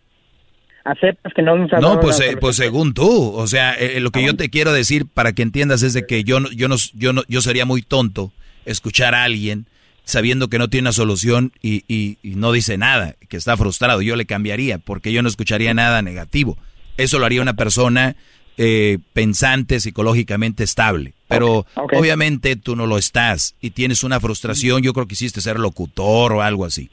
Aceptas 0.85 1.33
que 1.35 1.43
no 1.43 1.57
No, 1.57 2.01
pues, 2.01 2.19
eh, 2.21 2.37
pues 2.41 2.57
según 2.57 2.93
tú, 2.93 3.33
o 3.35 3.47
sea, 3.47 3.73
eh, 3.75 4.01
lo 4.01 4.11
que 4.11 4.25
yo 4.25 4.37
te 4.37 4.51
quiero 4.51 4.73
decir 4.73 5.07
para 5.07 5.33
que 5.33 5.43
entiendas 5.43 5.83
es 5.85 5.93
de 5.93 6.07
que 6.07 6.25
yo 6.25 6.41
no, 6.41 6.51
yo 6.51 6.67
no, 6.69 6.75
yo 6.95 7.13
no, 7.13 7.23
yo 7.29 7.41
sería 7.41 7.65
muy 7.65 7.83
tonto 7.83 8.33
escuchar 8.65 9.15
a 9.15 9.23
alguien 9.23 9.67
sabiendo 10.05 10.49
que 10.49 10.59
no 10.59 10.69
tiene 10.69 10.87
una 10.89 10.93
solución 10.93 11.53
y, 11.63 11.85
y- 11.87 12.19
y 12.25 12.35
no 12.35 12.51
dice 12.51 12.77
nada, 12.79 13.15
que 13.29 13.37
está 13.37 13.57
frustrado. 13.57 14.03
Yo 14.03 14.17
le 14.17 14.27
cambiaría 14.27 14.79
porque 14.79 15.13
yo 15.13 15.23
no 15.23 15.29
escucharía 15.29 15.73
nada 15.73 16.03
negativo. 16.03 16.59
Eso 16.97 17.21
lo 17.21 17.27
haría 17.27 17.43
una 17.43 17.55
persona 17.55 18.17
eh, 18.59 18.99
pensante, 19.13 19.79
psicológicamente 19.79 20.65
estable. 20.65 21.15
Pero 21.29 21.65
obviamente 22.01 22.57
tú 22.57 22.75
no 22.75 22.87
lo 22.87 22.99
estás 22.99 23.55
y 23.61 23.71
tienes 23.71 24.03
una 24.03 24.19
frustración. 24.21 24.83
Yo 24.83 24.93
creo 24.93 25.07
que 25.07 25.15
hiciste 25.15 25.41
ser 25.41 25.61
locutor 25.61 26.33
o 26.33 26.43
algo 26.43 26.65
así. 26.65 26.91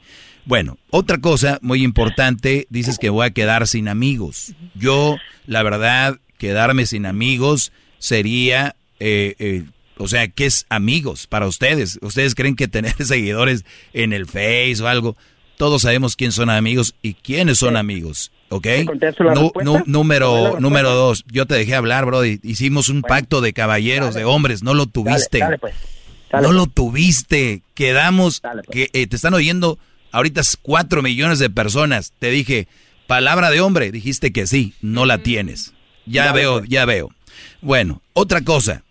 Bueno, 0.50 0.78
otra 0.90 1.18
cosa 1.18 1.60
muy 1.62 1.84
importante, 1.84 2.66
dices 2.70 2.98
que 2.98 3.08
voy 3.08 3.24
a 3.24 3.30
quedar 3.30 3.68
sin 3.68 3.86
amigos. 3.86 4.52
Yo, 4.74 5.16
la 5.46 5.62
verdad, 5.62 6.18
quedarme 6.38 6.86
sin 6.86 7.06
amigos 7.06 7.70
sería, 8.00 8.74
eh, 8.98 9.36
eh, 9.38 9.62
o 9.96 10.08
sea, 10.08 10.26
¿qué 10.26 10.46
es 10.46 10.66
amigos 10.68 11.28
para 11.28 11.46
ustedes? 11.46 12.00
¿Ustedes 12.02 12.34
creen 12.34 12.56
que 12.56 12.66
tener 12.66 12.94
seguidores 13.06 13.64
en 13.92 14.12
el 14.12 14.26
Face 14.26 14.78
o 14.82 14.88
algo? 14.88 15.16
Todos 15.56 15.82
sabemos 15.82 16.16
quién 16.16 16.32
son 16.32 16.50
amigos 16.50 16.96
y 17.00 17.14
quiénes 17.14 17.58
son 17.58 17.76
amigos, 17.76 18.32
¿ok? 18.48 18.66
número, 19.86 20.58
número 20.58 20.90
dos, 20.90 21.24
yo 21.30 21.46
te 21.46 21.54
dejé 21.54 21.76
hablar, 21.76 22.06
bro. 22.06 22.24
Hicimos 22.24 22.88
un 22.88 23.02
pacto 23.02 23.40
de 23.40 23.52
caballeros, 23.52 24.16
de 24.16 24.24
hombres, 24.24 24.64
no 24.64 24.74
lo 24.74 24.86
tuviste. 24.86 25.46
pues. 25.60 25.76
no 26.32 26.50
lo 26.50 26.66
tuviste. 26.66 27.62
Quedamos, 27.74 28.42
que 28.72 28.90
eh, 28.92 29.06
te 29.06 29.14
están 29.14 29.34
oyendo 29.34 29.78
ahorita 30.12 30.42
cuatro 30.62 31.02
millones 31.02 31.38
de 31.38 31.50
personas. 31.50 32.12
Te 32.18 32.30
dije, 32.30 32.68
palabra 33.06 33.50
de 33.50 33.60
hombre, 33.60 33.90
dijiste 33.92 34.32
que 34.32 34.46
sí, 34.46 34.74
no 34.80 35.06
la 35.06 35.18
tienes. 35.18 35.72
Ya 36.06 36.32
veo, 36.32 36.64
ya 36.64 36.84
veo. 36.84 37.10
Bueno, 37.60 38.02
otra 38.12 38.42
cosa. 38.42 38.82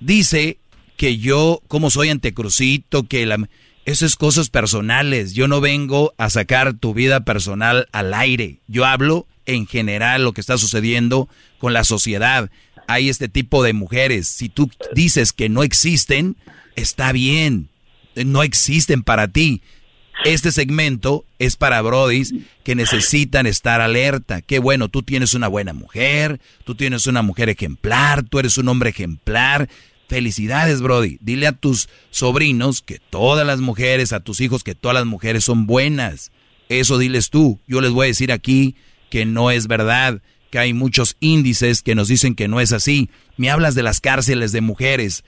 Dice 0.00 0.58
que 0.96 1.18
yo, 1.18 1.62
como 1.68 1.90
soy 1.90 2.10
antecrucito, 2.10 3.04
que 3.04 3.26
la... 3.26 3.48
Eso 3.84 4.06
es 4.06 4.16
cosas 4.16 4.48
personales. 4.48 5.34
Yo 5.34 5.46
no 5.46 5.60
vengo 5.60 6.14
a 6.16 6.30
sacar 6.30 6.72
tu 6.72 6.94
vida 6.94 7.20
personal 7.20 7.86
al 7.92 8.14
aire. 8.14 8.60
Yo 8.66 8.86
hablo 8.86 9.26
en 9.44 9.66
general 9.66 10.24
lo 10.24 10.32
que 10.32 10.40
está 10.40 10.56
sucediendo 10.56 11.28
con 11.58 11.74
la 11.74 11.84
sociedad. 11.84 12.50
Hay 12.88 13.10
este 13.10 13.28
tipo 13.28 13.62
de 13.62 13.74
mujeres. 13.74 14.26
Si 14.26 14.48
tú 14.48 14.70
dices 14.94 15.32
que 15.34 15.50
no 15.50 15.62
existen, 15.62 16.36
está 16.76 17.12
bien. 17.12 17.68
No 18.14 18.42
existen 18.42 19.02
para 19.02 19.28
ti. 19.28 19.60
Este 20.24 20.52
segmento 20.52 21.24
es 21.38 21.56
para 21.56 21.82
brodis 21.82 22.34
que 22.62 22.74
necesitan 22.74 23.46
estar 23.46 23.80
alerta. 23.80 24.40
Qué 24.40 24.58
bueno, 24.58 24.88
tú 24.88 25.02
tienes 25.02 25.34
una 25.34 25.48
buena 25.48 25.72
mujer, 25.72 26.40
tú 26.64 26.74
tienes 26.74 27.06
una 27.06 27.22
mujer 27.22 27.48
ejemplar, 27.48 28.22
tú 28.22 28.38
eres 28.38 28.56
un 28.56 28.68
hombre 28.68 28.90
ejemplar. 28.90 29.68
Felicidades, 30.08 30.80
Brody. 30.80 31.18
Dile 31.20 31.46
a 31.46 31.52
tus 31.52 31.88
sobrinos 32.10 32.80
que 32.82 33.00
todas 33.10 33.46
las 33.46 33.60
mujeres, 33.60 34.12
a 34.12 34.20
tus 34.20 34.40
hijos 34.40 34.62
que 34.62 34.74
todas 34.74 34.94
las 34.94 35.06
mujeres 35.06 35.44
son 35.44 35.66
buenas. 35.66 36.30
Eso 36.68 36.98
diles 36.98 37.30
tú. 37.30 37.60
Yo 37.66 37.80
les 37.80 37.90
voy 37.90 38.06
a 38.06 38.08
decir 38.08 38.32
aquí 38.32 38.76
que 39.10 39.26
no 39.26 39.50
es 39.50 39.66
verdad, 39.66 40.22
que 40.50 40.58
hay 40.58 40.72
muchos 40.72 41.16
índices 41.20 41.82
que 41.82 41.94
nos 41.94 42.08
dicen 42.08 42.34
que 42.34 42.48
no 42.48 42.60
es 42.60 42.72
así. 42.72 43.10
Me 43.36 43.50
hablas 43.50 43.74
de 43.74 43.82
las 43.82 44.00
cárceles 44.00 44.52
de 44.52 44.60
mujeres. 44.60 45.24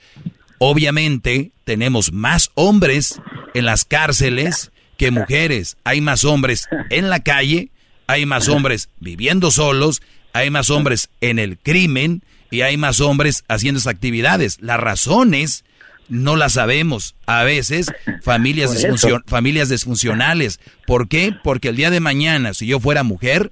Obviamente 0.59 1.51
tenemos 1.65 2.11
más 2.11 2.49
hombres 2.55 3.19
en 3.53 3.65
las 3.65 3.85
cárceles 3.85 4.71
que 4.97 5.11
mujeres. 5.11 5.77
Hay 5.83 6.01
más 6.01 6.25
hombres 6.25 6.67
en 6.89 7.09
la 7.09 7.19
calle, 7.19 7.69
hay 8.07 8.25
más 8.25 8.47
hombres 8.47 8.89
viviendo 8.99 9.51
solos, 9.51 10.01
hay 10.33 10.49
más 10.49 10.69
hombres 10.69 11.09
en 11.21 11.39
el 11.39 11.57
crimen 11.57 12.23
y 12.51 12.61
hay 12.61 12.77
más 12.77 13.01
hombres 13.01 13.43
haciendo 13.47 13.79
esas 13.79 13.93
actividades. 13.93 14.57
Las 14.61 14.79
razones 14.79 15.63
no 16.09 16.35
las 16.35 16.53
sabemos. 16.53 17.15
A 17.25 17.43
veces 17.43 17.91
familias, 18.21 18.85
familias 19.25 19.69
disfuncionales. 19.69 20.59
¿Por 20.85 21.07
qué? 21.07 21.33
Porque 21.43 21.69
el 21.69 21.75
día 21.75 21.89
de 21.89 21.99
mañana, 21.99 22.53
si 22.53 22.67
yo 22.67 22.79
fuera 22.79 23.03
mujer, 23.03 23.51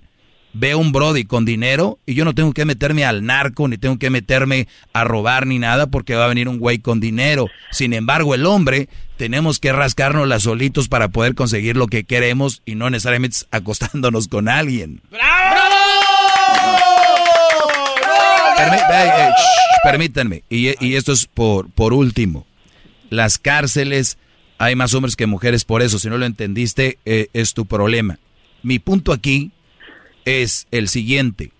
veo 0.53 0.79
un 0.79 0.93
Brody 0.93 1.25
con 1.25 1.43
dinero 1.43 1.99
y 2.05 2.13
yo 2.13 2.23
no 2.23 2.33
tengo 2.33 2.53
que 2.53 2.65
meterme 2.65 3.03
al 3.03 3.25
narco, 3.25 3.67
ni 3.67 3.77
tengo 3.77 3.99
que 3.99 4.09
meterme 4.09 4.67
a 4.93 5.03
robar 5.03 5.45
ni 5.47 5.59
nada 5.59 5.87
porque 5.87 6.15
va 6.15 6.25
a 6.25 6.29
venir 6.29 6.47
un 6.47 6.59
güey 6.59 6.79
con 6.79 6.99
dinero. 6.99 7.47
Sin 7.71 7.93
embargo, 7.93 8.33
el 8.35 8.45
hombre 8.45 8.89
tenemos 9.17 9.59
que 9.59 9.71
rascarnos 9.71 10.27
las 10.27 10.43
solitos 10.43 10.87
para 10.87 11.09
poder 11.09 11.35
conseguir 11.35 11.77
lo 11.77 11.87
que 11.87 12.03
queremos 12.03 12.61
y 12.65 12.75
no 12.75 12.89
necesariamente 12.89 13.37
acostándonos 13.51 14.27
con 14.27 14.49
alguien. 14.49 15.01
¡Bravo! 15.11 15.65
permítanme, 19.83 20.43
y, 20.49 20.95
esto 20.95 21.11
es 21.13 21.27
por, 21.27 21.69
por 21.69 21.93
último. 21.93 22.47
Las 23.09 23.37
cárceles, 23.37 24.17
hay 24.57 24.75
más 24.75 24.93
hombres 24.93 25.15
que 25.15 25.27
mujeres 25.27 25.63
por 25.63 25.81
eso. 25.81 25.99
Si 25.99 26.09
no 26.09 26.17
lo 26.17 26.25
entendiste, 26.25 26.97
eh, 27.05 27.27
es 27.33 27.53
tu 27.53 27.65
problema. 27.65 28.17
Mi 28.63 28.79
punto 28.79 29.13
aquí 29.13 29.51
es 30.25 30.67
el 30.71 30.89
siguiente. 30.89 31.51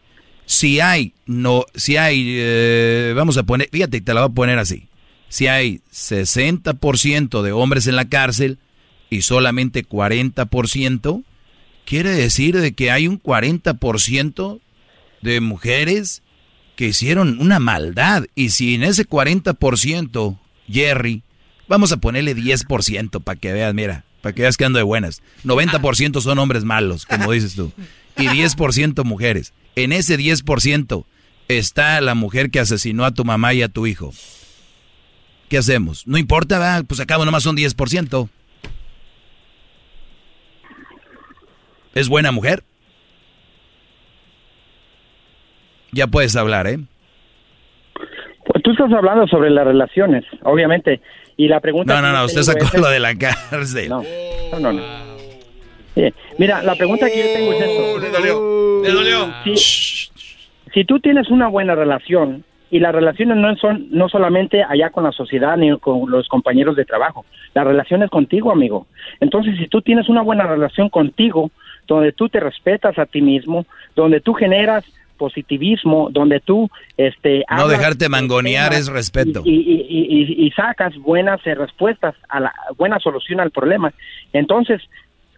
Si 0.48 0.80
hay, 0.80 1.14
no, 1.26 1.66
si 1.76 1.98
hay, 1.98 2.36
eh, 2.38 3.14
vamos 3.16 3.38
a 3.38 3.44
poner, 3.44 3.70
fíjate, 3.72 4.02
te 4.02 4.14
la 4.14 4.22
voy 4.22 4.32
a 4.32 4.34
poner 4.34 4.58
así. 4.58 4.88
Si 5.30 5.48
hay 5.48 5.82
60% 5.92 7.42
de 7.42 7.52
hombres 7.52 7.88
en 7.88 7.96
la 7.96 8.06
cárcel 8.06 8.58
y 9.10 9.22
solamente 9.22 9.86
40%, 9.86 11.24
quiere 11.86 12.10
decir 12.12 12.60
de 12.60 12.74
que 12.74 12.92
hay 12.92 13.08
un 13.08 13.22
40% 13.22 14.60
de 15.22 15.42
mujeres 15.42 16.22
que 16.76 16.88
hicieron 16.88 17.40
una 17.40 17.60
maldad. 17.60 18.26
Y 18.36 18.50
si 18.50 18.76
en 18.76 18.84
ese 18.84 19.08
40%, 19.08 20.38
Jerry, 20.70 21.24
vamos 21.68 21.92
a 21.92 21.98
ponerle 21.98 22.36
10% 22.36 23.24
para 23.24 23.40
que 23.40 23.54
veas, 23.54 23.74
mira, 23.74 24.06
para 24.22 24.34
que 24.34 24.42
veas 24.44 24.58
que 24.58 24.66
ando 24.66 24.78
de 24.78 24.84
buenas. 24.84 25.22
90% 25.44 26.22
son 26.22 26.40
hombres 26.40 26.64
malos, 26.64 27.06
como 27.06 27.32
dices 27.32 27.56
tú. 27.56 27.72
Y 28.18 28.28
10% 28.28 29.04
mujeres. 29.04 29.54
En 29.76 29.92
ese 29.92 30.18
10% 30.18 31.06
está 31.48 32.02
la 32.02 32.16
mujer 32.16 32.50
que 32.50 32.60
asesinó 32.60 33.06
a 33.06 33.14
tu 33.14 33.26
mamá 33.26 33.54
y 33.54 33.62
a 33.62 33.70
tu 33.70 33.88
hijo. 33.88 34.14
¿Qué 35.56 35.60
hacemos? 35.60 36.06
No 36.06 36.18
importa, 36.18 36.60
¿verdad? 36.60 36.84
pues 36.86 37.00
acabo 37.00 37.24
nomás 37.24 37.44
son 37.44 37.56
10%. 37.56 38.28
¿Es 41.94 42.10
buena 42.10 42.34
mujer? 42.34 42.62
Ya 45.94 46.08
puedes 46.08 46.36
hablar, 46.36 46.68
¿eh? 46.68 46.80
Pues 48.46 48.64
tú 48.66 48.72
estás 48.72 48.92
hablando 48.92 49.28
sobre 49.28 49.50
las 49.50 49.66
relaciones, 49.66 50.26
obviamente. 50.44 51.00
Y 51.38 51.48
la 51.48 51.62
pregunta... 51.62 52.02
No, 52.02 52.02
no, 52.02 52.12
no, 52.12 52.26
usted 52.26 52.42
sacó 52.42 52.78
lo 52.78 52.90
de 52.90 53.00
la 53.00 53.16
cárcel. 53.16 53.88
No, 53.88 54.04
no, 54.60 54.74
no. 54.74 54.84
Mira, 56.38 56.64
la 56.64 56.76
pregunta 56.76 57.10
que 57.10 57.18
yo 57.18 57.34
tengo 57.34 57.54
es 57.54 57.62
esto. 57.62 58.00
Le 58.00 58.10
dolió, 58.10 58.82
le 58.84 58.92
dolió. 58.92 59.34
Si, 59.46 60.12
si 60.74 60.84
tú 60.84 61.00
tienes 61.00 61.30
una 61.30 61.48
buena 61.48 61.76
relación, 61.76 62.44
y 62.76 62.80
las 62.80 62.94
relaciones 62.94 63.38
no 63.38 63.56
son 63.56 63.88
no 63.92 64.10
solamente 64.10 64.62
allá 64.62 64.90
con 64.90 65.06
la 65.06 65.14
sociedad 65.14 65.56
ni 65.56 65.80
con 65.80 66.12
los 66.12 66.28
compañeros 66.28 66.76
de 66.76 66.84
trabajo, 66.84 67.24
las 67.54 67.66
relaciones 67.66 68.10
contigo, 68.10 68.52
amigo. 68.52 68.86
Entonces, 69.22 69.56
si 69.58 69.70
tú 69.70 69.82
tienes 69.82 70.10
una 70.10 70.22
buena 70.22 70.46
relación 70.46 70.90
contigo, 70.90 71.52
donde 71.88 72.12
tú 72.12 72.28
te 72.28 72.42
respetas 72.42 73.00
a 73.00 73.06
ti 73.06 73.22
mismo, 73.22 73.66
donde 73.96 74.20
tú 74.20 74.34
generas 74.34 74.84
positivismo, 75.16 76.10
donde 76.12 76.42
tú... 76.42 76.70
este 76.98 77.46
No 77.50 77.70
dejarte 77.70 78.10
mangonear 78.10 78.74
es 78.74 78.90
respeto. 78.90 79.42
Y, 79.46 79.54
y, 79.54 80.46
y, 80.46 80.52
sacas 80.52 80.94
buenas 80.98 81.40
eh, 81.48 81.56
respuestas, 81.56 82.14
a 82.28 82.42
la 82.42 82.54
buena 82.76 83.00
solución 83.00 83.40
al 83.40 83.52
problema. 83.52 83.94
Entonces, 84.34 84.82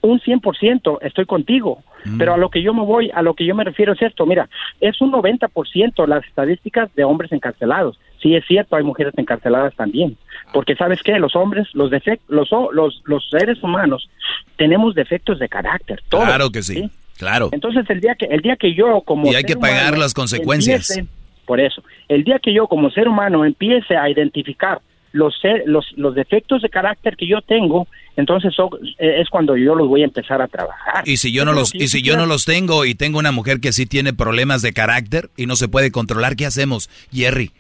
un 0.01 0.19
100% 0.19 0.99
estoy 1.01 1.25
contigo, 1.25 1.83
mm. 2.05 2.17
pero 2.17 2.33
a 2.33 2.37
lo 2.37 2.49
que 2.49 2.61
yo 2.61 2.73
me 2.73 2.83
voy, 2.83 3.11
a 3.13 3.21
lo 3.21 3.33
que 3.33 3.45
yo 3.45 3.55
me 3.55 3.63
refiero 3.63 3.93
es 3.93 4.01
esto, 4.01 4.25
mira, 4.25 4.49
es 4.79 4.99
un 5.01 5.11
90% 5.11 6.07
las 6.07 6.25
estadísticas 6.25 6.93
de 6.95 7.03
hombres 7.03 7.31
encarcelados. 7.31 7.99
Sí 8.21 8.35
es 8.35 8.45
cierto, 8.47 8.75
hay 8.75 8.83
mujeres 8.83 9.13
encarceladas 9.17 9.75
también, 9.75 10.17
porque 10.53 10.75
sabes 10.75 11.01
qué, 11.03 11.19
los 11.19 11.35
hombres, 11.35 11.67
los 11.73 11.91
defectos, 11.91 12.27
los, 12.29 12.49
los, 12.73 13.01
los 13.05 13.29
seres 13.29 13.61
humanos 13.61 14.09
tenemos 14.55 14.95
defectos 14.95 15.39
de 15.39 15.49
carácter. 15.49 16.01
claro 16.09 16.49
que 16.51 16.63
sí. 16.63 16.89
Claro. 17.17 17.49
Entonces 17.51 17.89
el 17.89 17.99
día 17.99 18.13
que 18.13 18.25
el 18.25 18.41
día 18.41 18.55
que 18.57 18.75
yo 18.75 19.01
como 19.01 19.31
y 19.31 19.35
hay 19.35 19.43
que 19.43 19.55
pagar 19.55 19.97
las 19.97 20.13
consecuencias. 20.13 21.01
por 21.45 21.59
eso, 21.59 21.83
el 22.07 22.23
día 22.23 22.37
que 22.37 22.53
yo 22.53 22.67
como 22.67 22.91
ser 22.91 23.07
humano 23.07 23.43
empiece 23.43 23.97
a 23.97 24.07
identificar 24.09 24.81
los, 25.17 25.35
los, 25.65 25.85
los 25.95 26.15
defectos 26.15 26.61
de 26.61 26.69
carácter 26.69 27.17
que 27.17 27.27
yo 27.27 27.41
tengo, 27.41 27.87
entonces 28.15 28.53
eh, 28.99 29.21
es 29.21 29.29
cuando 29.29 29.57
yo 29.57 29.75
los 29.75 29.87
voy 29.87 30.03
a 30.03 30.05
empezar 30.05 30.41
a 30.41 30.47
trabajar. 30.47 31.07
Y 31.07 31.17
si 31.17 31.31
yo 31.31 31.43
no 31.43 31.53
los 31.53 31.73
y 31.73 31.87
si 31.87 32.01
yo 32.01 32.15
no 32.15 32.25
los 32.25 32.45
tengo 32.45 32.85
y 32.85 32.95
tengo 32.95 33.19
una 33.19 33.31
mujer 33.31 33.59
que 33.59 33.73
sí 33.73 33.85
tiene 33.85 34.13
problemas 34.13 34.61
de 34.61 34.73
carácter 34.73 35.29
y 35.35 35.45
no 35.45 35.55
se 35.55 35.67
puede 35.67 35.91
controlar, 35.91 36.35
¿qué 36.35 36.45
hacemos, 36.45 36.89
Jerry? 37.11 37.51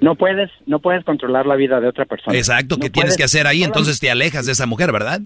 No 0.00 0.14
puedes 0.14 0.50
no 0.66 0.80
puedes 0.80 1.04
controlar 1.04 1.46
la 1.46 1.56
vida 1.56 1.80
de 1.80 1.88
otra 1.88 2.04
persona. 2.04 2.36
Exacto, 2.36 2.76
¿qué 2.78 2.90
tienes 2.90 3.16
que 3.16 3.24
hacer 3.24 3.46
ahí? 3.46 3.62
Entonces 3.62 4.00
te 4.00 4.10
alejas 4.10 4.46
de 4.46 4.52
esa 4.52 4.66
mujer, 4.66 4.92
¿verdad? 4.92 5.20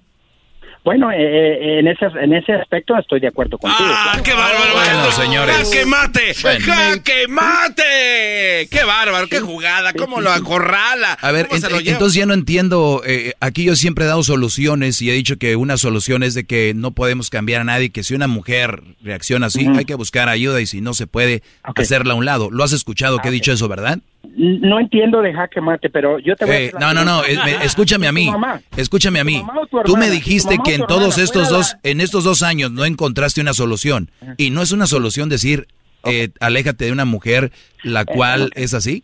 Bueno, 0.85 1.11
eh, 1.11 1.17
eh, 1.19 1.79
en 1.81 1.89
ese 1.89 2.07
en 2.07 2.33
ese 2.33 2.53
aspecto 2.55 2.97
estoy 2.97 3.21
de 3.21 3.29
acuerdo 3.29 3.59
contigo. 3.59 3.91
¡Ah, 3.91 4.19
qué 4.25 4.33
bárbaro! 4.33 4.73
Bueno, 4.73 5.13
señores. 5.13 5.57
¡Jaque 5.57 5.87
mate! 5.87 6.35
¡Jaque 6.35 7.29
mate! 7.29 8.69
¡Qué 8.71 8.85
bárbaro! 8.85 9.29
¡Qué 9.29 9.41
jugada! 9.41 9.93
¿Cómo 9.93 10.21
lo 10.21 10.31
acorrala? 10.31 11.13
A 11.21 11.31
ver, 11.33 11.49
entonces 11.53 12.15
ya 12.15 12.27
no 12.27 12.35
entiendo. 12.35 13.03
Eh, 13.07 13.35
aquí 13.41 13.65
yo 13.65 13.77
siempre 13.77 14.05
he 14.05 14.09
dado 14.09 14.23
soluciones 14.23 15.03
y 15.03 15.11
he 15.11 15.13
dicho 15.13 15.37
que 15.37 15.57
una 15.57 15.77
solución 15.77 16.23
es 16.23 16.35
de 16.35 16.45
que 16.45 16.73
no 16.75 16.93
podemos 16.93 17.31
cambiar 17.31 17.61
a 17.61 17.65
nadie, 17.65 17.91
que 17.91 18.03
si 18.03 18.15
una 18.15 18.29
mujer 18.29 18.83
reacciona 19.03 19.47
así, 19.47 19.67
hay 19.77 19.85
que 19.85 19.95
buscar 19.95 20.29
ayuda 20.29 20.61
y 20.61 20.67
si 20.67 20.81
no 20.81 20.95
se 20.95 21.07
puede, 21.07 21.43
hacerla 21.63 22.15
a 22.15 22.17
un 22.17 22.25
lado. 22.25 22.51
¿Lo 22.51 22.65
has 22.65 22.73
escuchado 22.73 23.19
que 23.19 23.29
he 23.29 23.33
dicho 23.33 23.53
eso, 23.53 23.69
verdad? 23.69 23.99
No 24.37 24.79
entiendo 24.79 25.21
de 25.23 25.33
jaque 25.33 25.61
mate, 25.61 25.91
pero 25.91 26.19
yo 26.19 26.37
te 26.37 26.45
voy 26.45 26.55
a 26.55 26.59
Eh, 26.59 26.61
decir 26.65 26.81
la 26.81 26.93
no, 26.95 27.05
no, 27.05 27.05
no, 27.05 27.25
eh, 27.25 27.37
escúchame 27.63 28.07
a 28.07 28.11
¿Tu 28.11 28.15
mí. 28.15 28.31
Escúchame 28.77 29.21
a 29.21 29.25
mí. 29.25 29.43
Tú 29.85 29.97
me 29.97 30.11
dijiste 30.11 30.55
¿Tu 30.55 30.57
mamá 30.59 30.65
que 30.65 30.75
en 30.75 30.87
todos 30.87 31.19
estos 31.19 31.49
dos, 31.51 31.77
en 31.83 32.01
estos 32.01 32.25
dos 32.25 32.43
años 32.43 32.71
no 32.71 32.85
encontraste 32.85 33.41
una 33.41 33.53
solución. 33.55 34.11
Y 34.37 34.51
no 34.51 34.63
es 34.63 34.73
una 34.73 34.87
solución 34.87 35.29
decir, 35.29 35.67
eh, 36.05 36.29
aléjate 36.41 36.85
de 36.87 36.93
una 36.93 37.05
mujer 37.05 37.51
la 37.83 38.05
cual 38.05 38.51
es 38.55 38.75
así. 38.75 39.03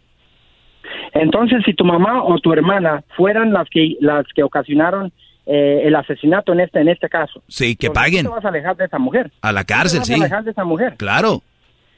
Entonces, 1.13 1.63
si 1.65 1.75
tu 1.75 1.85
mamá 1.85 2.23
o 2.23 2.39
tu 2.41 2.53
hermana 2.53 3.03
fueran 3.17 3.53
las 3.53 3.69
que 3.71 3.97
las 4.01 4.25
que 4.35 4.43
ocasionaron 4.43 5.13
eh, 5.47 5.83
el 5.85 5.95
asesinato 5.95 6.53
en 6.53 6.61
este 6.61 6.81
en 6.81 6.89
este 6.89 7.09
caso, 7.09 7.43
Sí, 7.49 7.77
que 7.77 7.89
¿por 7.89 7.95
qué 7.97 8.01
paguen. 8.01 8.23
te 8.27 8.31
vas 8.31 8.45
a 8.45 8.49
alejar 8.49 8.77
de 8.77 8.85
esa 8.87 8.99
mujer? 8.99 9.31
A 9.43 9.53
la 9.53 9.61
¿Por 9.61 9.67
qué 9.67 9.75
cárcel, 9.75 9.99
te 9.99 9.99
vas 10.01 10.07
sí. 10.07 10.13
a 10.15 10.17
alejar 10.17 10.45
de 10.45 10.51
esa 10.51 10.65
mujer? 10.65 10.95
Claro. 10.97 11.43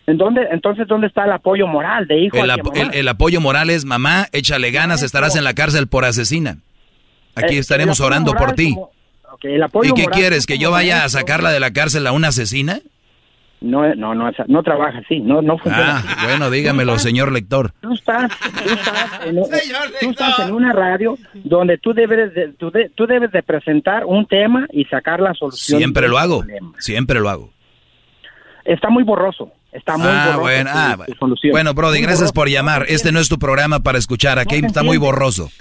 ¿En 0.06 0.18
dónde, 0.18 0.46
entonces, 0.52 0.86
¿dónde 0.86 1.08
está 1.08 1.24
el 1.24 1.32
apoyo 1.32 1.66
moral 1.66 2.06
de 2.06 2.20
hijo 2.20 2.36
El, 2.36 2.50
hacia 2.50 2.62
apo- 2.62 2.72
mamá? 2.72 2.90
el- 2.92 2.98
el 3.00 3.08
apoyo 3.08 3.40
moral 3.40 3.70
es, 3.70 3.84
mamá, 3.84 4.26
échale 4.32 4.70
ganas, 4.70 5.02
estarás 5.02 5.34
en 5.36 5.42
la 5.44 5.54
cárcel 5.54 5.88
por 5.88 6.04
asesina. 6.04 6.58
Aquí 7.34 7.56
Eh, 7.56 7.58
estaremos 7.58 8.00
orando 8.00 8.32
por 8.34 8.52
ti. 8.52 8.74
como- 8.74 8.90
el 9.42 9.62
apoyo 9.62 9.90
¿Y 9.90 9.94
qué 9.94 10.02
moral 10.04 10.18
quieres? 10.18 10.46
¿Que 10.46 10.58
yo 10.58 10.70
vaya 10.70 11.04
a 11.04 11.08
sacarla 11.08 11.50
de 11.50 11.60
la 11.60 11.72
cárcel 11.72 12.06
a 12.06 12.12
una 12.12 12.28
asesina? 12.28 12.80
No, 13.60 13.94
no, 13.94 14.14
no, 14.14 14.28
esa- 14.28 14.44
no 14.48 14.62
trabaja 14.62 14.98
así, 14.98 15.18
no, 15.20 15.40
no 15.42 15.56
funciona. 15.58 15.96
Ah, 15.98 16.04
así. 16.06 16.26
bueno, 16.26 16.50
dígamelo, 16.50 16.92
estás- 16.92 17.02
señor 17.02 17.32
lector. 17.32 17.72
Tú 17.80 17.92
estás, 17.94 18.30
tú 18.38 18.70
estás, 18.70 19.20
en, 19.26 19.38
un- 19.38 19.44
tú 20.00 20.10
estás 20.10 20.38
en 20.40 20.52
una 20.54 20.72
radio 20.72 21.16
donde 21.42 21.78
tú 21.78 21.92
debes 21.94 22.32
de, 22.34 22.48
tú, 22.52 22.70
de- 22.70 22.90
tú 22.94 23.06
debes 23.06 23.32
de 23.32 23.42
presentar 23.42 24.04
un 24.04 24.26
tema 24.26 24.66
y 24.72 24.84
sacar 24.84 25.20
la 25.20 25.32
solución. 25.34 25.78
Siempre 25.78 26.06
lo 26.08 26.18
hago. 26.18 26.40
problema. 26.40 26.72
Siempre 26.78 27.18
lo 27.20 27.28
hago. 27.28 27.50
Está 28.64 28.90
muy 28.90 29.04
borroso, 29.04 29.52
está 29.76 29.96
muy 29.96 30.08
Ah, 30.08 30.24
borroso. 30.26 30.40
bueno, 30.40 30.70
ah, 30.72 30.96
bueno, 31.52 31.74
Brody, 31.74 31.98
Muy 31.98 32.02
gracias 32.02 32.18
borroso. 32.30 32.34
por 32.34 32.48
llamar. 32.48 32.86
Este 32.88 33.12
no 33.12 33.20
es 33.20 33.28
tu 33.28 33.38
programa 33.38 33.80
para 33.80 33.98
escuchar. 33.98 34.38
Aquí 34.38 34.60
No 34.60 34.66
está 34.68 34.82
muy 34.82 34.96
borroso. 34.98 35.50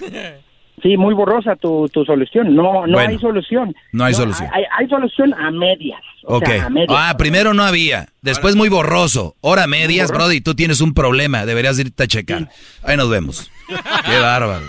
Sí, 0.82 0.94
muy 0.98 1.14
borrosa 1.14 1.56
tu, 1.56 1.88
tu 1.88 2.04
solución. 2.04 2.54
No, 2.54 2.86
no 2.86 2.92
Bueno, 2.92 3.08
hay 3.08 3.18
solución. 3.18 3.74
no 3.92 4.04
hay 4.04 4.12
solución. 4.12 4.50
Hay, 4.52 4.62
hay 4.78 4.86
solución 4.88 5.32
a 5.32 5.50
medias. 5.50 6.00
O 6.24 6.36
Ok. 6.36 6.46
sea, 6.46 6.66
a 6.66 6.68
medias. 6.70 6.90
Ah, 6.94 7.16
primero 7.16 7.54
no 7.54 7.64
había. 7.64 8.10
Después 8.20 8.54
muy 8.56 8.68
borroso. 8.68 9.34
Ahora 9.42 9.66
medias, 9.66 10.08
borroso. 10.08 10.26
Brody, 10.26 10.42
tú 10.42 10.54
tienes 10.54 10.82
un 10.82 10.92
problema. 10.92 11.46
Deberías 11.46 11.78
irte 11.78 12.02
a 12.02 12.06
checar. 12.06 12.50
Ahí 12.84 12.96
nos 12.98 13.08
vemos. 13.08 13.50
Qué 14.04 14.18
bárbaros. 14.20 14.68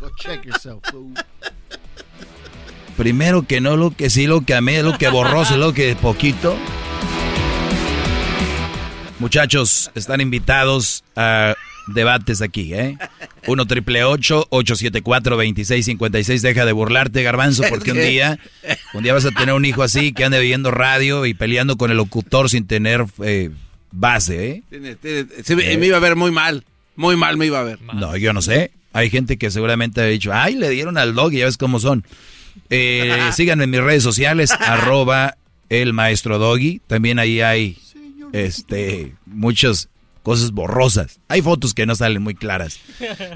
Go 0.00 0.10
check 0.16 0.44
yourself, 0.46 0.78
fool. 0.92 1.12
Primero 2.96 3.42
que 3.42 3.60
no, 3.60 3.76
lo 3.76 3.90
que 3.90 4.10
sí, 4.10 4.28
lo 4.28 4.42
que 4.42 4.54
a 4.54 4.60
mí, 4.60 4.80
lo 4.80 4.96
que 4.96 5.08
borroso, 5.08 5.56
lo 5.56 5.72
que 5.72 5.96
poquito. 5.96 6.54
Muchachos, 9.20 9.90
están 9.94 10.22
invitados 10.22 11.04
a 11.14 11.54
debates 11.88 12.40
aquí, 12.40 12.72
¿eh? 12.72 12.96
1 13.46 13.66
triple 13.66 14.02
874 14.02 15.36
2656 15.36 16.40
Deja 16.40 16.64
de 16.64 16.72
burlarte, 16.72 17.22
Garbanzo, 17.22 17.64
porque 17.68 17.92
un 17.92 17.98
día, 17.98 18.38
un 18.94 19.02
día 19.02 19.12
vas 19.12 19.26
a 19.26 19.30
tener 19.30 19.54
un 19.54 19.66
hijo 19.66 19.82
así 19.82 20.14
que 20.14 20.24
ande 20.24 20.40
viendo 20.40 20.70
radio 20.70 21.26
y 21.26 21.34
peleando 21.34 21.76
con 21.76 21.90
el 21.90 21.98
locutor 21.98 22.48
sin 22.48 22.66
tener 22.66 23.04
eh, 23.22 23.50
base, 23.92 24.48
¿eh? 24.48 24.62
Me, 24.70 25.76
me 25.76 25.86
iba 25.86 25.98
a 25.98 26.00
ver 26.00 26.16
muy 26.16 26.30
mal. 26.30 26.64
Muy 26.96 27.16
mal 27.16 27.36
me 27.36 27.44
iba 27.44 27.60
a 27.60 27.64
ver. 27.64 27.78
No, 27.94 28.16
yo 28.16 28.32
no 28.32 28.40
sé. 28.40 28.70
Hay 28.94 29.10
gente 29.10 29.36
que 29.36 29.50
seguramente 29.50 30.00
ha 30.00 30.06
dicho, 30.06 30.32
ay, 30.32 30.54
le 30.54 30.70
dieron 30.70 30.96
al 30.96 31.14
dog 31.14 31.34
y 31.34 31.38
ya 31.40 31.44
ves 31.44 31.58
cómo 31.58 31.78
son. 31.78 32.06
Eh, 32.70 33.28
síganme 33.34 33.64
en 33.64 33.70
mis 33.70 33.82
redes 33.82 34.02
sociales, 34.02 34.50
arroba 34.52 35.36
el 35.68 35.92
maestro 35.92 36.38
doggy. 36.38 36.80
También 36.86 37.18
ahí 37.18 37.42
hay 37.42 37.76
este 38.32 39.14
muchas 39.26 39.88
cosas 40.22 40.52
borrosas. 40.52 41.20
Hay 41.28 41.42
fotos 41.42 41.74
que 41.74 41.86
no 41.86 41.94
salen 41.94 42.22
muy 42.22 42.34
claras. 42.34 42.78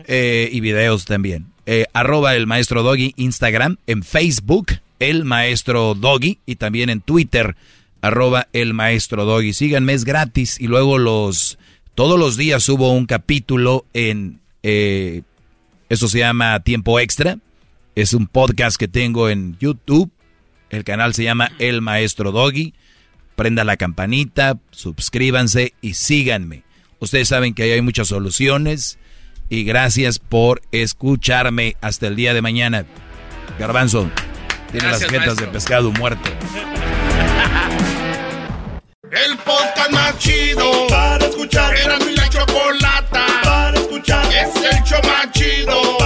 Eh, 0.07 0.51
y 0.53 0.61
videos 0.61 1.07
también. 1.07 1.47
Eh, 1.67 1.87
arroba 1.95 2.35
el 2.35 2.47
maestro 2.47 2.83
doggy, 2.83 3.15
Instagram, 3.17 3.79
en 3.87 4.03
Facebook, 4.03 4.67
el 4.99 5.25
maestro 5.25 5.95
doggy, 5.95 6.39
y 6.45 6.57
también 6.57 6.91
en 6.91 7.01
Twitter, 7.01 7.57
arroba 8.03 8.49
el 8.53 8.75
maestro 8.75 9.25
doggy. 9.25 9.55
Síganme, 9.55 9.95
es 9.95 10.05
gratis. 10.05 10.61
Y 10.61 10.67
luego 10.67 10.99
los, 10.99 11.59
todos 11.95 12.19
los 12.19 12.37
días 12.37 12.63
subo 12.63 12.93
un 12.93 13.07
capítulo 13.07 13.87
en, 13.95 14.41
eh, 14.63 15.23
eso 15.89 16.09
se 16.09 16.19
llama 16.19 16.61
Tiempo 16.61 17.01
Extra. 17.01 17.39
Es 17.95 18.13
un 18.13 18.27
podcast 18.27 18.77
que 18.77 18.89
tengo 18.89 19.31
en 19.31 19.57
YouTube. 19.59 20.11
El 20.71 20.85
canal 20.85 21.15
se 21.15 21.25
llama 21.25 21.53
El 21.59 21.81
Maestro 21.81 22.33
Doggy. 22.33 22.75
Prenda 23.37 23.65
la 23.65 23.77
campanita, 23.77 24.59
suscríbanse 24.71 25.75
y 25.81 25.95
síganme. 25.95 26.63
Ustedes 27.01 27.29
saben 27.29 27.55
que 27.55 27.65
ahí 27.65 27.73
hay 27.73 27.83
muchas 27.83 28.09
soluciones. 28.09 28.99
Y 29.51 29.65
gracias 29.65 30.19
por 30.19 30.63
escucharme 30.73 31.77
hasta 31.81 32.07
el 32.07 32.17
día 32.17 32.33
de 32.33 32.41
mañana. 32.43 32.87
Garbanzo, 33.59 34.09
tiene 34.73 34.89
Gracias, 34.89 35.03
las 35.03 35.11
jetas 35.11 35.27
maestro. 35.27 35.47
de 35.47 35.53
pescado 35.53 35.91
muerto. 35.93 36.31
El 39.11 39.37
podcast 39.39 39.91
más 39.93 40.19
chido 40.19 40.87
para 40.89 41.25
escuchar. 41.27 41.77
Era 41.77 41.99
mi 41.99 42.17
la 42.17 42.29
chocolata 42.29 43.27
para 43.45 43.79
escuchar. 43.79 44.27
Es 44.27 44.57
el 44.57 44.83
show 44.83 44.99
más 45.05 45.31
chido 45.31 45.99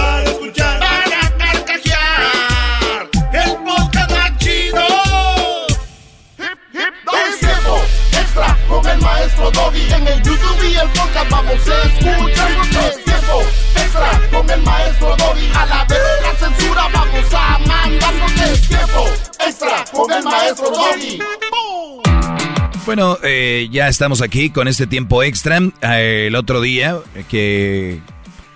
el 8.99 9.05
maestro 9.05 9.51
Doggy. 9.51 9.93
En 9.93 10.07
el 10.07 10.21
YouTube 10.21 10.63
y 10.63 10.75
el 10.75 10.89
podcast 10.89 11.29
vamos 11.29 11.53
a 11.53 11.83
escuchar. 11.83 12.51
Es 12.89 13.03
tiempo 13.03 13.41
extra 13.75 14.21
con 14.31 14.49
el 14.49 14.61
maestro 14.63 15.15
Doggy. 15.17 15.47
A 15.55 15.65
la 15.65 15.85
vez 15.85 15.99
la 16.21 16.47
censura 16.47 16.87
vamos 16.93 17.33
a 17.33 17.59
mandar. 17.59 18.13
Es 18.51 18.67
tiempo 18.67 19.05
extra 19.45 19.85
con 19.91 20.11
el 20.11 20.23
maestro 20.23 20.69
Doggy. 20.71 21.19
Bueno, 22.85 23.17
eh, 23.23 23.67
ya 23.71 23.87
estamos 23.87 24.21
aquí 24.21 24.49
con 24.49 24.67
este 24.67 24.87
tiempo 24.87 25.23
extra. 25.23 25.59
Eh, 25.81 26.25
el 26.27 26.35
otro 26.35 26.61
día 26.61 26.97
que, 27.29 28.01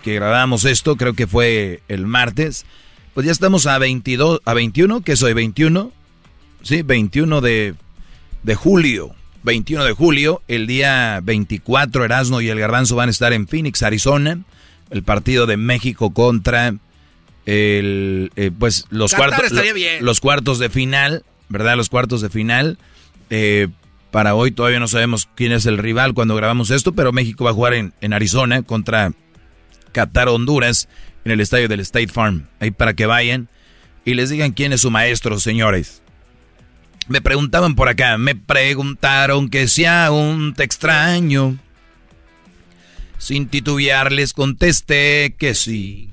que 0.01 0.15
grabamos 0.15 0.65
esto, 0.65 0.95
creo 0.95 1.13
que 1.13 1.27
fue 1.27 1.81
el 1.87 2.05
martes, 2.07 2.65
pues 3.13 3.25
ya 3.25 3.31
estamos 3.31 3.67
a 3.67 3.77
22, 3.77 4.41
a 4.43 4.53
21, 4.53 5.01
que 5.01 5.15
soy 5.15 5.33
21, 5.33 5.91
sí, 6.63 6.81
21 6.81 7.41
de, 7.41 7.75
de 8.41 8.55
julio. 8.55 9.15
21 9.43 9.83
de 9.83 9.91
julio, 9.93 10.41
el 10.47 10.67
día 10.67 11.19
24, 11.23 12.05
Erasmo 12.05 12.41
y 12.41 12.49
el 12.49 12.59
Garbanzo 12.59 12.95
van 12.95 13.09
a 13.09 13.11
estar 13.11 13.33
en 13.33 13.47
Phoenix, 13.47 13.83
Arizona. 13.83 14.39
El 14.89 15.03
partido 15.03 15.45
de 15.45 15.57
México 15.57 16.13
contra 16.13 16.75
el, 17.45 18.31
eh, 18.35 18.51
pues 18.57 18.85
los 18.89 19.13
cuartos, 19.13 19.51
bien. 19.73 20.05
los 20.05 20.19
cuartos 20.19 20.59
de 20.59 20.69
final, 20.69 21.23
¿verdad? 21.49 21.75
Los 21.75 21.89
cuartos 21.89 22.21
de 22.21 22.29
final. 22.29 22.77
Eh, 23.29 23.67
para 24.11 24.35
hoy 24.35 24.51
todavía 24.51 24.79
no 24.79 24.87
sabemos 24.87 25.27
quién 25.35 25.51
es 25.51 25.65
el 25.65 25.77
rival 25.77 26.13
cuando 26.13 26.35
grabamos 26.35 26.69
esto, 26.69 26.93
pero 26.93 27.11
México 27.11 27.43
va 27.43 27.49
a 27.49 27.53
jugar 27.53 27.73
en, 27.73 27.93
en 28.01 28.13
Arizona 28.13 28.61
contra 28.61 29.11
Qatar, 29.91 30.29
Honduras, 30.29 30.87
en 31.25 31.31
el 31.31 31.41
estadio 31.41 31.67
del 31.67 31.79
State 31.79 32.09
Farm. 32.09 32.47
Ahí 32.59 32.71
para 32.71 32.93
que 32.93 33.07
vayan 33.07 33.49
y 34.05 34.13
les 34.13 34.29
digan 34.29 34.51
quién 34.51 34.71
es 34.71 34.81
su 34.81 34.91
maestro, 34.91 35.39
señores. 35.39 36.02
Me 37.07 37.21
preguntaban 37.21 37.75
por 37.75 37.89
acá, 37.89 38.17
me 38.17 38.35
preguntaron 38.35 39.49
que 39.49 39.67
si 39.67 39.85
aún 39.85 40.53
te 40.53 40.63
extraño. 40.63 41.57
Sin 43.17 43.47
titubear 43.47 44.11
les 44.11 44.33
contesté 44.33 45.35
que 45.37 45.53
sí. 45.53 46.09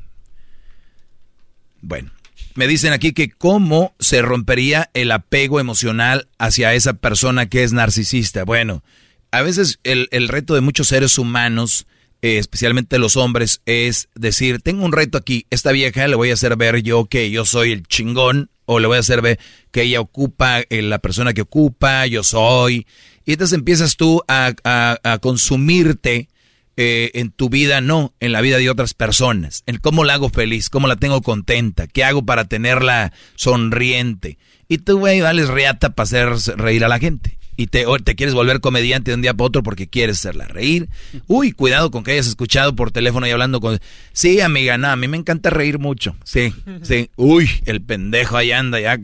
Bueno, 1.81 2.11
me 2.55 2.67
dicen 2.67 2.93
aquí 2.93 3.13
que 3.13 3.31
cómo 3.31 3.95
se 3.99 4.23
rompería 4.23 4.91
el 4.95 5.13
apego 5.13 5.61
emocional 5.61 6.29
hacia 6.39 6.75
esa 6.75 6.95
persona 6.95 7.49
que 7.49 7.63
es 7.63 7.73
narcisista. 7.73 8.45
Bueno, 8.45 8.83
a 9.31 9.43
veces 9.43 9.79
el, 9.85 10.09
el 10.11 10.29
reto 10.29 10.55
de 10.55 10.61
muchos 10.61 10.89
seres 10.89 11.19
humanos, 11.19 11.87
eh, 12.23 12.39
especialmente 12.39 12.99
los 12.99 13.17
hombres, 13.17 13.63
es 13.67 14.09
decir, 14.15 14.61
tengo 14.61 14.85
un 14.85 14.93
reto 14.93 15.19
aquí, 15.19 15.47
esta 15.51 15.73
vieja 15.73 16.07
le 16.09 16.17
voy 16.17 16.31
a 16.31 16.35
hacer 16.35 16.57
ver 16.57 16.83
yo 16.83 17.07
que 17.07 17.31
yo 17.31 17.45
soy 17.45 17.73
el 17.73 17.87
chingón, 17.87 18.51
o 18.67 18.79
le 18.79 18.87
voy 18.87 18.99
a 18.99 19.01
hacer 19.01 19.21
ver 19.21 19.41
que 19.71 19.83
ella 19.83 20.01
ocupa 20.01 20.61
eh, 20.61 20.83
la 20.83 20.99
persona 20.99 21.33
que 21.33 21.43
ocupa, 21.43 22.07
yo 22.07 22.23
soy. 22.23 22.87
Y 23.25 23.33
entonces 23.33 23.57
empiezas 23.59 23.97
tú 23.97 24.23
a, 24.29 24.53
a- 24.65 25.19
consumirte 25.19 26.29
eh, 26.77 27.11
en 27.15 27.31
tu 27.31 27.49
vida, 27.51 27.81
no, 27.81 28.15
en 28.21 28.33
la 28.33 28.41
vida 28.41 28.59
de 28.59 28.71
otras 28.71 28.95
personas. 28.95 29.63
En 29.67 29.77
cómo 29.79 30.05
la 30.05 30.15
hago 30.15 30.31
feliz, 30.31 30.71
cómo 30.71 30.87
la 30.89 30.97
tengo 30.97 31.21
contenta, 31.23 31.87
qué 31.87 32.05
hago 32.05 32.25
para 32.25 32.45
tenerla 32.47 33.13
sonriente. 33.37 34.39
Y 34.69 34.79
tú, 34.79 34.99
güey, 34.99 35.21
vales 35.21 35.49
reata 35.49 35.91
para 35.95 36.05
hacer 36.05 36.59
reír 36.59 36.85
a 36.85 36.89
la 36.89 36.99
gente. 36.99 37.39
Y 37.61 37.67
te, 37.67 37.85
te 38.05 38.15
quieres 38.15 38.35
volver 38.35 38.63
comediante 38.63 39.11
de 39.11 39.17
un 39.17 39.21
día 39.21 39.35
para 39.35 39.49
otro 39.49 39.63
porque 39.63 39.87
quieres 39.87 40.17
hacerla 40.17 40.47
reír. 40.47 40.89
Uy, 41.27 41.53
cuidado 41.53 41.91
con 41.91 42.03
que 42.03 42.13
hayas 42.13 42.27
escuchado 42.27 42.75
por 42.75 42.91
teléfono 42.91 43.27
y 43.27 43.33
hablando 43.33 43.61
con... 43.61 43.79
Sí, 44.15 44.41
amiga, 44.41 44.79
no, 44.79 44.89
a 44.89 44.97
mí 44.97 45.09
me 45.09 45.19
encanta 45.19 45.51
reír 45.51 45.79
mucho. 45.79 46.17
Sí, 46.25 46.55
sí. 46.81 47.11
Uy, 47.17 47.51
el 47.67 47.83
pendejo 47.83 48.39
ahí 48.39 48.51
anda 48.51 48.81
ya 48.81 48.99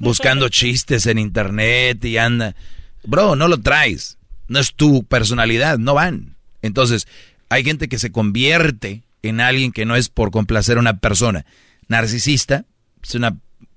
buscando 0.00 0.48
chistes 0.48 1.06
en 1.06 1.16
internet 1.16 2.04
y 2.04 2.16
anda... 2.16 2.56
Bro, 3.04 3.36
no 3.36 3.46
lo 3.46 3.60
traes. 3.60 4.18
No 4.48 4.58
es 4.58 4.74
tu 4.74 5.04
personalidad, 5.04 5.78
no 5.78 5.94
van. 5.94 6.34
Entonces, 6.60 7.06
Hay 7.50 7.62
gente 7.62 7.86
que 7.86 8.00
se 8.00 8.10
convierte 8.10 9.02
en 9.22 9.40
alguien 9.40 9.70
que 9.70 9.84
no 9.84 9.94
es 9.94 10.08
por 10.08 10.32
complacer 10.32 10.76
a 10.76 10.80
una 10.80 10.98
persona. 10.98 11.46
Narcisista, 11.86 12.64
es 13.00 13.14
una 13.14 13.36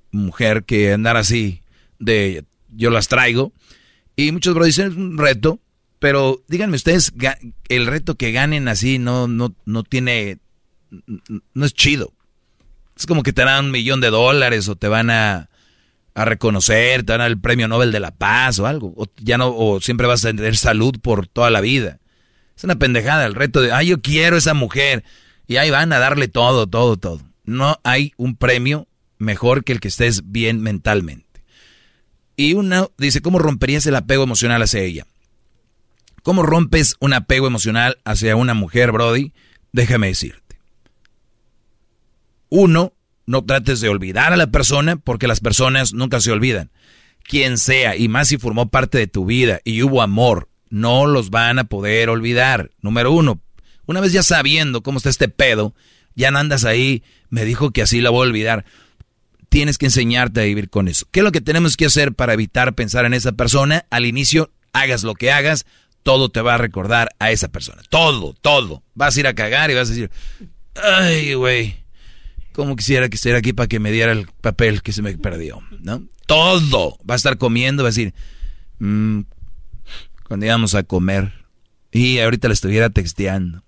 mujer 0.09 0.63
que 0.63 0.93
andar 0.93 1.15
así 1.15 1.61
de 1.99 2.43
yo 2.75 2.89
las 2.89 3.07
traigo. 3.07 3.51
Y 4.15 4.31
muchos 4.31 4.53
bro 4.53 4.65
dicen 4.65 4.87
es 4.91 4.95
un 4.95 5.17
reto, 5.17 5.59
pero 5.99 6.41
díganme 6.47 6.75
ustedes, 6.75 7.11
el 7.69 7.87
reto 7.87 8.15
que 8.15 8.31
ganen 8.31 8.67
así 8.67 8.99
no, 8.99 9.27
no, 9.27 9.55
no 9.65 9.83
tiene, 9.83 10.39
no 11.53 11.65
es 11.65 11.73
chido. 11.73 12.13
Es 12.97 13.05
como 13.05 13.23
que 13.23 13.33
te 13.33 13.43
dan 13.43 13.65
un 13.65 13.71
millón 13.71 13.99
de 13.99 14.09
dólares 14.09 14.69
o 14.69 14.75
te 14.75 14.87
van 14.87 15.09
a, 15.09 15.49
a 16.13 16.25
reconocer, 16.25 17.03
te 17.03 17.11
van 17.11 17.21
el 17.21 17.39
premio 17.39 17.67
Nobel 17.67 17.91
de 17.91 17.99
la 17.99 18.11
Paz 18.11 18.57
o 18.59 18.67
algo. 18.67 18.93
O, 18.95 19.07
ya 19.17 19.37
no, 19.37 19.53
o 19.55 19.81
siempre 19.81 20.07
vas 20.07 20.23
a 20.23 20.29
tener 20.29 20.55
salud 20.55 20.95
por 21.01 21.27
toda 21.27 21.49
la 21.49 21.59
vida. 21.59 21.99
Es 22.55 22.63
una 22.63 22.75
pendejada 22.75 23.25
el 23.25 23.35
reto 23.35 23.61
de, 23.61 23.73
ay, 23.73 23.87
yo 23.87 24.01
quiero 24.01 24.37
esa 24.37 24.53
mujer. 24.53 25.03
Y 25.45 25.57
ahí 25.57 25.69
van 25.69 25.91
a 25.91 25.99
darle 25.99 26.29
todo, 26.29 26.67
todo, 26.67 26.97
todo. 26.97 27.21
No 27.43 27.77
hay 27.83 28.13
un 28.15 28.37
premio 28.37 28.87
mejor 29.17 29.63
que 29.63 29.73
el 29.73 29.79
que 29.79 29.89
estés 29.89 30.31
bien 30.31 30.61
mentalmente. 30.61 31.24
Y 32.35 32.53
uno 32.53 32.91
dice, 32.97 33.21
¿cómo 33.21 33.39
romperías 33.39 33.85
el 33.85 33.95
apego 33.95 34.23
emocional 34.23 34.61
hacia 34.61 34.81
ella? 34.81 35.05
¿Cómo 36.23 36.43
rompes 36.43 36.95
un 36.99 37.13
apego 37.13 37.47
emocional 37.47 37.99
hacia 38.03 38.35
una 38.35 38.53
mujer, 38.53 38.91
Brody? 38.91 39.31
Déjame 39.71 40.07
decirte. 40.07 40.59
Uno, 42.49 42.93
no 43.25 43.43
trates 43.43 43.81
de 43.81 43.89
olvidar 43.89 44.33
a 44.33 44.37
la 44.37 44.47
persona 44.47 44.95
porque 44.95 45.27
las 45.27 45.39
personas 45.39 45.93
nunca 45.93 46.19
se 46.19 46.31
olvidan. 46.31 46.71
Quien 47.23 47.57
sea, 47.57 47.95
y 47.95 48.07
más 48.07 48.27
si 48.27 48.37
formó 48.37 48.69
parte 48.69 48.97
de 48.97 49.07
tu 49.07 49.25
vida 49.25 49.61
y 49.63 49.81
hubo 49.83 50.01
amor, 50.01 50.49
no 50.69 51.07
los 51.07 51.29
van 51.29 51.59
a 51.59 51.63
poder 51.63 52.09
olvidar. 52.09 52.71
Número 52.81 53.11
uno, 53.11 53.41
una 53.85 54.01
vez 54.01 54.11
ya 54.11 54.23
sabiendo 54.23 54.83
cómo 54.83 54.97
está 54.97 55.09
este 55.09 55.27
pedo, 55.27 55.73
ya 56.15 56.31
no 56.31 56.39
andas 56.39 56.65
ahí, 56.65 57.03
me 57.29 57.45
dijo 57.45 57.71
que 57.71 57.81
así 57.81 58.01
la 58.01 58.09
voy 58.09 58.25
a 58.25 58.29
olvidar. 58.29 58.65
Tienes 59.55 59.77
que 59.77 59.85
enseñarte 59.85 60.41
a 60.41 60.43
vivir 60.43 60.69
con 60.69 60.89
eso. 60.89 61.07
¿Qué 61.11 61.21
es 61.21 61.23
lo 61.23 61.31
que 61.31 61.39
tenemos 61.39 61.77
que 61.77 61.85
hacer 61.85 62.11
para 62.11 62.33
evitar 62.33 62.75
pensar 62.75 63.05
en 63.05 63.13
esa 63.13 63.31
persona? 63.31 63.85
Al 63.89 64.05
inicio, 64.05 64.51
hagas 64.73 65.03
lo 65.03 65.13
que 65.13 65.31
hagas, 65.31 65.65
todo 66.03 66.27
te 66.27 66.41
va 66.41 66.55
a 66.55 66.57
recordar 66.57 67.11
a 67.19 67.31
esa 67.31 67.47
persona. 67.47 67.81
Todo, 67.87 68.33
todo. 68.33 68.83
Vas 68.95 69.15
a 69.15 69.19
ir 69.21 69.27
a 69.27 69.33
cagar 69.33 69.71
y 69.71 69.75
vas 69.75 69.87
a 69.87 69.93
decir, 69.93 70.11
ay, 70.75 71.35
güey, 71.35 71.77
cómo 72.51 72.75
quisiera 72.75 73.07
que 73.07 73.15
estuviera 73.15 73.39
aquí 73.39 73.53
para 73.53 73.67
que 73.67 73.79
me 73.79 73.93
diera 73.93 74.11
el 74.11 74.27
papel 74.41 74.81
que 74.81 74.91
se 74.91 75.01
me 75.01 75.17
perdió, 75.17 75.61
¿no? 75.79 76.03
Todo. 76.25 76.97
Va 77.09 77.13
a 77.13 77.15
estar 77.15 77.37
comiendo, 77.37 77.83
va 77.83 77.87
a 77.87 77.91
decir, 77.91 78.13
mmm, 78.79 79.21
cuando 80.27 80.45
íbamos 80.47 80.75
a 80.75 80.83
comer, 80.83 81.31
y 81.93 82.19
ahorita 82.19 82.49
le 82.49 82.55
estuviera 82.55 82.89
texteando. 82.89 83.63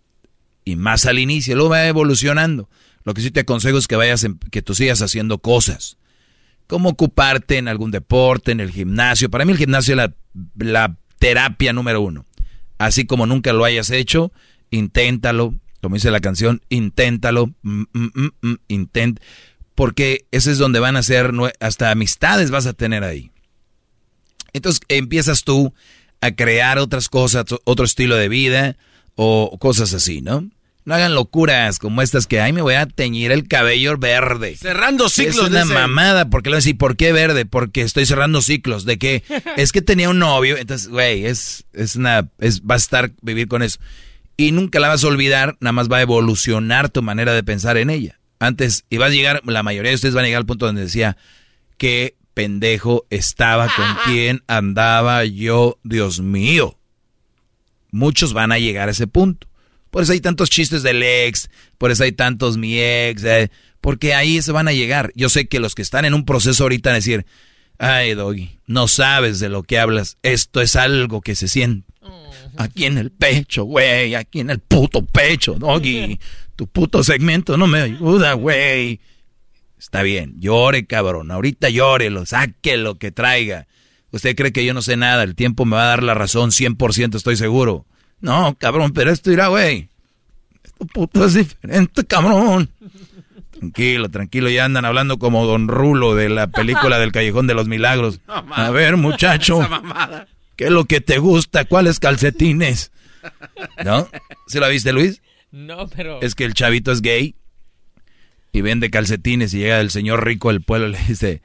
Y 0.65 0.75
más 0.75 1.05
al 1.05 1.17
inicio, 1.17 1.55
luego 1.55 1.69
va 1.69 1.87
evolucionando. 1.87 2.67
Lo 3.07 3.13
que 3.13 3.21
sí 3.21 3.31
te 3.31 3.39
aconsejo 3.39 3.77
es 3.77 3.87
que 3.87 3.95
vayas, 3.95 4.27
que 4.51 4.61
tú 4.61 4.75
sigas 4.75 5.01
haciendo 5.01 5.37
cosas. 5.37 5.95
Como 6.67 6.89
ocuparte 6.89 7.57
en 7.57 7.69
algún 7.69 7.89
deporte, 7.89 8.51
en 8.51 8.59
el 8.59 8.69
gimnasio. 8.69 9.31
Para 9.31 9.45
mí 9.45 9.53
el 9.53 9.57
gimnasio 9.57 9.93
es 9.93 9.97
la, 9.97 10.13
la 10.57 10.97
terapia 11.17 11.71
número 11.71 12.01
uno. 12.01 12.25
Así 12.77 13.05
como 13.05 13.25
nunca 13.25 13.53
lo 13.53 13.63
hayas 13.63 13.91
hecho, 13.91 14.33
inténtalo. 14.71 15.55
Como 15.81 15.95
dice 15.95 16.11
la 16.11 16.19
canción, 16.19 16.61
inténtalo. 16.67 17.53
Mm, 17.61 17.83
mm, 17.93 18.29
mm, 18.41 18.55
intent, 18.67 19.21
porque 19.73 20.25
ese 20.31 20.51
es 20.51 20.57
donde 20.57 20.81
van 20.81 20.97
a 20.97 21.01
ser, 21.01 21.31
hasta 21.61 21.91
amistades 21.91 22.51
vas 22.51 22.65
a 22.65 22.73
tener 22.73 23.05
ahí. 23.05 23.31
Entonces 24.51 24.81
empiezas 24.89 25.45
tú 25.45 25.73
a 26.19 26.31
crear 26.31 26.77
otras 26.77 27.07
cosas, 27.07 27.45
otro 27.63 27.85
estilo 27.85 28.17
de 28.17 28.27
vida 28.27 28.75
o 29.15 29.57
cosas 29.61 29.93
así, 29.93 30.21
¿no? 30.21 30.49
No 30.87 30.95
hagan 30.95 31.15
locuras 31.15 31.79
como 31.79 32.01
estas 32.01 32.27
que, 32.27 32.39
ay, 32.39 32.53
me 32.53 32.61
voy 32.61 32.75
a 32.75 32.85
teñir 32.85 33.33
el 33.33 33.49
cabello 33.49 33.97
verde. 33.97 34.55
Cerrando 34.55 35.09
ciclos. 35.09 35.35
Es 35.35 35.49
una 35.49 35.65
mamada, 35.65 36.29
porque 36.29 36.49
le 36.49 36.53
voy 36.53 36.59
a 36.59 36.63
decir, 36.63 36.77
¿por 36.77 36.95
qué 36.95 37.11
verde? 37.11 37.45
Porque 37.45 37.81
estoy 37.81 38.05
cerrando 38.05 38.41
ciclos. 38.41 38.85
¿De 38.85 38.97
qué? 38.97 39.21
es 39.57 39.73
que 39.73 39.81
tenía 39.81 40.09
un 40.09 40.17
novio, 40.17 40.55
entonces, 40.55 40.87
güey, 40.87 41.25
es, 41.25 41.65
es 41.73 41.97
una, 41.97 42.29
es, 42.39 42.61
va 42.61 42.75
a 42.75 42.77
estar 42.77 43.11
vivir 43.21 43.49
con 43.49 43.63
eso. 43.63 43.79
Y 44.37 44.53
nunca 44.53 44.79
la 44.79 44.87
vas 44.87 45.03
a 45.03 45.07
olvidar, 45.07 45.57
nada 45.59 45.73
más 45.73 45.91
va 45.91 45.97
a 45.97 46.03
evolucionar 46.03 46.87
tu 46.87 47.01
manera 47.01 47.33
de 47.33 47.43
pensar 47.43 47.75
en 47.75 47.89
ella. 47.89 48.21
Antes, 48.39 48.85
y 48.89 48.95
vas 48.95 49.11
a 49.11 49.13
llegar, 49.13 49.41
la 49.45 49.63
mayoría 49.63 49.91
de 49.91 49.95
ustedes 49.95 50.15
van 50.15 50.23
a 50.23 50.27
llegar 50.27 50.39
al 50.39 50.45
punto 50.45 50.67
donde 50.67 50.83
decía 50.83 51.17
que 51.77 52.15
pendejo 52.33 53.05
estaba 53.09 53.67
con 53.75 53.85
quien 54.05 54.41
andaba 54.47 55.25
yo, 55.25 55.79
Dios 55.83 56.21
mío. 56.21 56.79
Muchos 57.91 58.31
van 58.31 58.53
a 58.53 58.57
llegar 58.57 58.87
a 58.87 58.91
ese 58.91 59.07
punto. 59.07 59.46
Por 59.89 60.03
eso 60.03 60.11
hay 60.11 60.21
tantos 60.21 60.49
chistes 60.49 60.83
del 60.83 61.01
ex, 61.03 61.49
por 61.77 61.91
eso 61.91 62.03
hay 62.03 62.11
tantos 62.11 62.57
mi 62.57 62.79
ex, 62.79 63.23
eh, 63.23 63.51
porque 63.81 64.13
ahí 64.13 64.41
se 64.41 64.51
van 64.51 64.67
a 64.67 64.73
llegar. 64.73 65.11
Yo 65.15 65.29
sé 65.29 65.47
que 65.47 65.59
los 65.59 65.75
que 65.75 65.81
están 65.81 66.05
en 66.05 66.13
un 66.13 66.25
proceso 66.25 66.63
ahorita 66.63 66.89
van 66.89 66.95
a 66.95 66.97
decir, 66.97 67.25
ay, 67.77 68.13
Doggy, 68.13 68.59
no 68.65 68.87
sabes 68.87 69.39
de 69.39 69.49
lo 69.49 69.63
que 69.63 69.79
hablas. 69.79 70.17
Esto 70.23 70.61
es 70.61 70.75
algo 70.75 71.21
que 71.21 71.35
se 71.35 71.47
siente. 71.47 71.87
Aquí 72.57 72.85
en 72.85 72.97
el 72.97 73.11
pecho, 73.11 73.65
güey, 73.65 74.15
aquí 74.15 74.39
en 74.39 74.49
el 74.49 74.59
puto 74.59 75.05
pecho, 75.05 75.55
Doggy. 75.55 76.19
Tu 76.55 76.65
puto 76.65 77.03
segmento 77.03 77.55
no 77.55 77.67
me 77.67 77.81
ayuda, 77.81 78.33
güey. 78.33 78.99
Está 79.77 80.01
bien, 80.01 80.33
llore, 80.39 80.87
cabrón. 80.87 81.29
Ahorita 81.29 81.69
llórelo, 81.69 82.25
saque 82.25 82.77
lo 82.77 82.97
que 82.97 83.11
traiga. 83.11 83.67
Usted 84.11 84.35
cree 84.35 84.51
que 84.51 84.65
yo 84.65 84.73
no 84.73 84.81
sé 84.81 84.97
nada, 84.97 85.21
el 85.21 85.35
tiempo 85.35 85.65
me 85.65 85.75
va 85.75 85.83
a 85.83 85.87
dar 85.89 86.01
la 86.01 86.15
razón, 86.15 86.49
100% 86.49 87.15
estoy 87.15 87.35
seguro. 87.35 87.85
No, 88.19 88.55
cabrón, 88.57 88.93
pero 88.93 89.11
esto 89.11 89.31
irá, 89.31 89.47
güey. 89.47 89.89
Esto 90.63 90.85
puto 90.85 91.25
es 91.25 91.33
diferente, 91.33 92.05
cabrón. 92.05 92.69
Tranquilo, 93.51 94.09
tranquilo, 94.09 94.49
ya 94.49 94.65
andan 94.65 94.85
hablando 94.85 95.17
como 95.17 95.45
Don 95.45 95.67
Rulo 95.67 96.15
de 96.15 96.29
la 96.29 96.47
película 96.47 96.99
del 96.99 97.11
Callejón 97.11 97.47
de 97.47 97.55
los 97.55 97.67
Milagros. 97.67 98.19
a 98.27 98.69
ver, 98.69 98.97
muchacho, 98.97 99.59
¿qué 100.55 100.65
es 100.65 100.71
lo 100.71 100.85
que 100.85 101.01
te 101.01 101.17
gusta? 101.17 101.65
¿Cuáles 101.65 101.99
calcetines? 101.99 102.91
¿No? 103.83 104.07
¿Se 104.47 104.59
la 104.59 104.67
viste, 104.67 104.93
Luis? 104.93 105.21
No, 105.51 105.87
pero... 105.87 106.21
Es 106.21 106.35
que 106.35 106.45
el 106.45 106.53
chavito 106.53 106.91
es 106.91 107.01
gay 107.01 107.35
y 108.51 108.61
vende 108.61 108.89
calcetines 108.89 109.53
y 109.53 109.59
llega 109.59 109.79
el 109.79 109.91
señor 109.91 110.25
rico 110.25 110.49
del 110.49 110.61
pueblo 110.61 110.87
y 110.87 110.91
le 110.91 110.99
dice, 111.07 111.41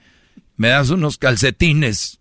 me 0.56 0.68
das 0.68 0.90
unos 0.90 1.18
calcetines. 1.18 2.20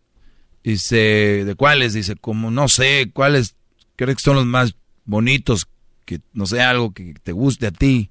Dice, 0.63 1.43
¿de 1.45 1.55
cuáles? 1.55 1.93
Dice, 1.93 2.15
como 2.15 2.51
no 2.51 2.67
sé, 2.67 3.09
¿cuáles? 3.13 3.55
Creo 4.01 4.15
que 4.15 4.23
son 4.23 4.35
los 4.35 4.47
más 4.47 4.75
bonitos, 5.05 5.67
que 6.05 6.21
no 6.33 6.47
sé, 6.47 6.59
algo 6.59 6.91
que 6.91 7.13
te 7.21 7.33
guste 7.33 7.67
a 7.67 7.71
ti. 7.71 8.09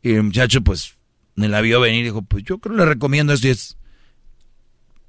Y 0.00 0.12
el 0.12 0.22
muchacho 0.22 0.60
pues 0.62 0.94
me 1.34 1.48
la 1.48 1.60
vio 1.60 1.80
venir 1.80 2.02
y 2.02 2.04
dijo, 2.04 2.22
pues 2.22 2.44
yo 2.44 2.58
creo 2.58 2.76
que 2.76 2.82
le 2.82 2.88
recomiendo 2.88 3.32
esto 3.32 3.48
y 3.48 3.50
es 3.50 3.76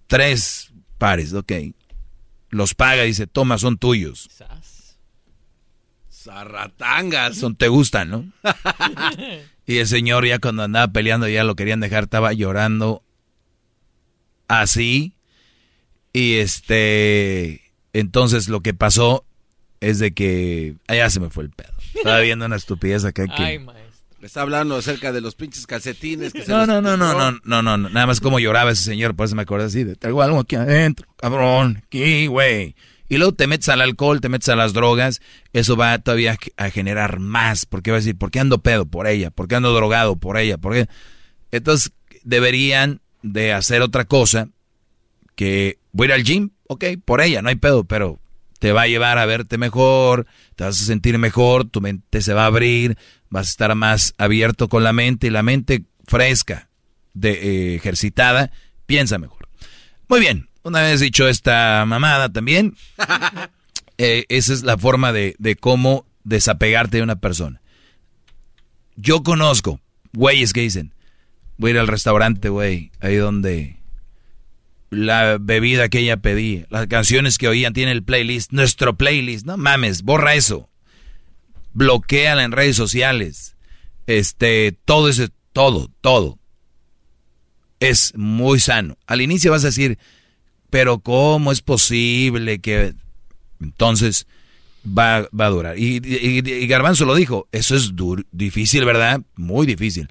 tres 0.07 0.73
pares, 0.97 1.31
ok. 1.33 1.51
Los 2.49 2.73
paga 2.73 3.03
y 3.05 3.09
dice, 3.09 3.27
toma, 3.27 3.59
son 3.59 3.77
tuyos. 3.77 4.31
Zarratangas. 6.11 7.37
Son, 7.37 7.55
te 7.55 7.67
gustan, 7.67 8.09
¿no? 8.09 8.25
y 9.67 9.77
el 9.77 9.87
señor 9.87 10.25
ya 10.25 10.39
cuando 10.39 10.63
andaba 10.63 10.91
peleando 10.91 11.27
ya 11.27 11.43
lo 11.43 11.55
querían 11.55 11.81
dejar, 11.81 12.05
estaba 12.05 12.33
llorando 12.33 13.03
así. 14.47 15.13
Y 16.13 16.37
este, 16.37 17.61
entonces 17.93 18.49
lo 18.49 18.61
que 18.61 18.73
pasó 18.73 19.27
es 19.81 19.99
de 19.99 20.13
que, 20.13 20.75
allá 20.87 21.09
se 21.09 21.19
me 21.19 21.29
fue 21.29 21.43
el 21.43 21.49
pedo. 21.49 21.73
Estaba 21.95 22.19
viendo 22.21 22.45
una 22.45 22.55
estupidez 22.55 23.05
acá 23.05 23.27
que... 23.27 23.43
Ay, 23.43 23.59
Me 23.59 24.27
está 24.27 24.41
hablando 24.41 24.75
acerca 24.75 25.11
de 25.11 25.21
los 25.21 25.35
pinches 25.35 25.65
calcetines 25.65 26.33
que 26.33 26.45
no, 26.47 26.65
no, 26.65 26.81
no, 26.81 26.97
no, 26.97 27.13
no, 27.13 27.31
no, 27.31 27.61
no, 27.61 27.77
no, 27.77 27.89
nada 27.89 28.07
más 28.07 28.19
como 28.19 28.39
lloraba 28.39 28.71
ese 28.71 28.83
señor, 28.83 29.15
por 29.15 29.25
eso 29.25 29.35
me 29.35 29.43
acuerdo 29.43 29.67
así 29.67 29.83
de, 29.83 29.95
traigo 29.95 30.21
algo 30.21 30.39
aquí 30.39 30.55
adentro, 30.55 31.07
cabrón, 31.17 31.81
aquí, 31.85 32.27
güey 32.27 32.75
y 33.09 33.17
luego 33.17 33.33
te 33.33 33.47
metes 33.47 33.67
al 33.69 33.81
alcohol, 33.81 34.21
te 34.21 34.29
metes 34.29 34.49
a 34.49 34.55
las 34.55 34.71
drogas, 34.71 35.19
eso 35.51 35.75
va 35.75 35.97
todavía 35.97 36.37
a 36.57 36.69
generar 36.69 37.19
más, 37.19 37.65
porque 37.65 37.89
va 37.89 37.97
a 37.97 37.99
decir, 37.99 38.15
¿por 38.15 38.29
qué 38.29 38.39
ando 38.39 38.59
pedo 38.59 38.85
por 38.85 39.07
ella? 39.07 39.31
¿Por 39.31 39.47
qué 39.47 39.55
ando 39.55 39.73
drogado 39.73 40.15
por 40.15 40.37
ella? 40.37 40.59
¿Por 40.59 40.73
qué? 40.73 40.87
Entonces 41.51 41.91
deberían 42.23 43.01
de 43.23 43.51
hacer 43.51 43.81
otra 43.81 44.05
cosa, 44.05 44.49
que 45.35 45.79
voy 45.91 46.05
a 46.05 46.09
ir 46.09 46.13
al 46.13 46.23
gym, 46.23 46.51
ok, 46.67 46.85
por 47.03 47.21
ella, 47.21 47.41
no 47.41 47.49
hay 47.49 47.55
pedo, 47.55 47.83
pero 47.83 48.19
te 48.59 48.73
va 48.73 48.83
a 48.83 48.87
llevar 48.87 49.17
a 49.17 49.25
verte 49.25 49.57
mejor, 49.57 50.27
te 50.55 50.65
vas 50.65 50.81
a 50.81 50.85
sentir 50.85 51.17
mejor, 51.17 51.65
tu 51.65 51.81
mente 51.81 52.21
se 52.21 52.33
va 52.33 52.43
a 52.43 52.47
abrir, 52.47 52.97
vas 53.29 53.47
a 53.47 53.51
estar 53.51 53.75
más 53.75 54.13
abierto 54.17 54.67
con 54.67 54.83
la 54.83 54.93
mente 54.93 55.27
y 55.27 55.29
la 55.31 55.43
mente 55.43 55.85
fresca, 56.05 56.69
de, 57.13 57.31
eh, 57.31 57.75
ejercitada, 57.75 58.51
piensa 58.85 59.17
mejor. 59.17 59.47
Muy 60.07 60.19
bien, 60.19 60.49
una 60.63 60.81
vez 60.81 60.99
dicho 60.99 61.27
esta 61.27 61.85
mamada 61.87 62.29
también, 62.29 62.75
eh, 63.97 64.25
esa 64.29 64.53
es 64.53 64.63
la 64.63 64.77
forma 64.77 65.13
de, 65.13 65.35
cómo 65.59 66.05
desapegarte 66.23 66.97
de 66.97 67.03
una 67.03 67.19
persona. 67.19 67.61
Yo 68.95 69.23
conozco 69.23 69.79
güeyes 70.11 70.51
que 70.51 70.61
dicen, 70.61 70.93
voy 71.57 71.71
a 71.71 71.73
ir 71.75 71.79
al 71.79 71.87
restaurante, 71.87 72.49
güey, 72.49 72.91
ahí 72.99 73.15
donde 73.15 73.78
la 74.89 75.37
bebida 75.39 75.89
que 75.89 75.99
ella 75.99 76.17
pedía, 76.17 76.65
las 76.69 76.87
canciones 76.87 77.37
que 77.37 77.47
oían, 77.47 77.73
tiene 77.73 77.91
el 77.91 78.03
playlist, 78.03 78.51
nuestro 78.51 78.97
playlist, 78.97 79.45
no 79.45 79.57
mames, 79.57 80.03
borra 80.03 80.35
eso. 80.35 80.69
bloqueala 81.73 82.43
en 82.43 82.51
redes 82.51 82.75
sociales. 82.75 83.55
Este, 84.07 84.75
todo 84.85 85.09
ese, 85.09 85.29
todo, 85.53 85.91
todo. 86.01 86.39
Es 87.79 88.13
muy 88.15 88.59
sano. 88.59 88.97
Al 89.05 89.21
inicio 89.21 89.51
vas 89.51 89.63
a 89.63 89.67
decir, 89.67 89.99
pero 90.69 90.99
¿cómo 90.99 91.51
es 91.51 91.61
posible 91.61 92.59
que... 92.59 92.95
Entonces, 93.61 94.25
va, 94.85 95.27
va 95.37 95.45
a 95.45 95.49
durar. 95.49 95.77
Y, 95.77 96.67
Garbanzo 96.67 97.05
lo 97.05 97.15
dijo, 97.15 97.47
eso 97.51 97.75
es 97.75 97.93
difícil, 98.31 98.85
¿verdad? 98.85 99.21
Muy 99.35 99.65
difícil. 99.65 100.09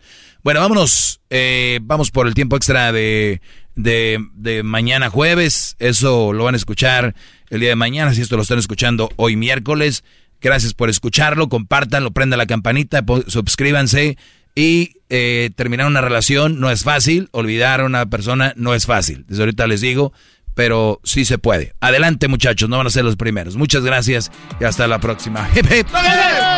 Bueno, 0.48 0.62
vámonos, 0.62 1.20
eh, 1.28 1.78
vamos 1.82 2.10
por 2.10 2.26
el 2.26 2.32
tiempo 2.32 2.56
extra 2.56 2.90
de, 2.90 3.42
de, 3.74 4.62
mañana 4.64 5.10
jueves. 5.10 5.76
Eso 5.78 6.32
lo 6.32 6.44
van 6.44 6.54
a 6.54 6.56
escuchar 6.56 7.14
el 7.50 7.60
día 7.60 7.68
de 7.68 7.76
mañana, 7.76 8.14
si 8.14 8.22
esto 8.22 8.36
lo 8.36 8.44
están 8.44 8.58
escuchando 8.58 9.10
hoy 9.16 9.36
miércoles. 9.36 10.04
Gracias 10.40 10.72
por 10.72 10.88
escucharlo, 10.88 11.50
compártanlo, 11.50 12.12
prendan 12.12 12.38
la 12.38 12.46
campanita, 12.46 13.04
suscríbanse. 13.26 14.16
Y 14.54 14.92
eh, 15.10 15.50
terminar 15.54 15.86
una 15.86 16.00
relación 16.00 16.60
no 16.60 16.70
es 16.70 16.82
fácil, 16.82 17.28
olvidar 17.32 17.82
a 17.82 17.84
una 17.84 18.06
persona 18.06 18.54
no 18.56 18.72
es 18.72 18.86
fácil. 18.86 19.26
Desde 19.28 19.42
ahorita 19.42 19.66
les 19.66 19.82
digo, 19.82 20.14
pero 20.54 20.98
sí 21.04 21.26
se 21.26 21.36
puede. 21.36 21.74
Adelante 21.80 22.26
muchachos, 22.26 22.70
no 22.70 22.78
van 22.78 22.86
a 22.86 22.90
ser 22.90 23.04
los 23.04 23.16
primeros. 23.16 23.56
Muchas 23.56 23.82
gracias 23.84 24.32
y 24.58 24.64
hasta 24.64 24.86
la 24.86 24.98
próxima. 24.98 25.46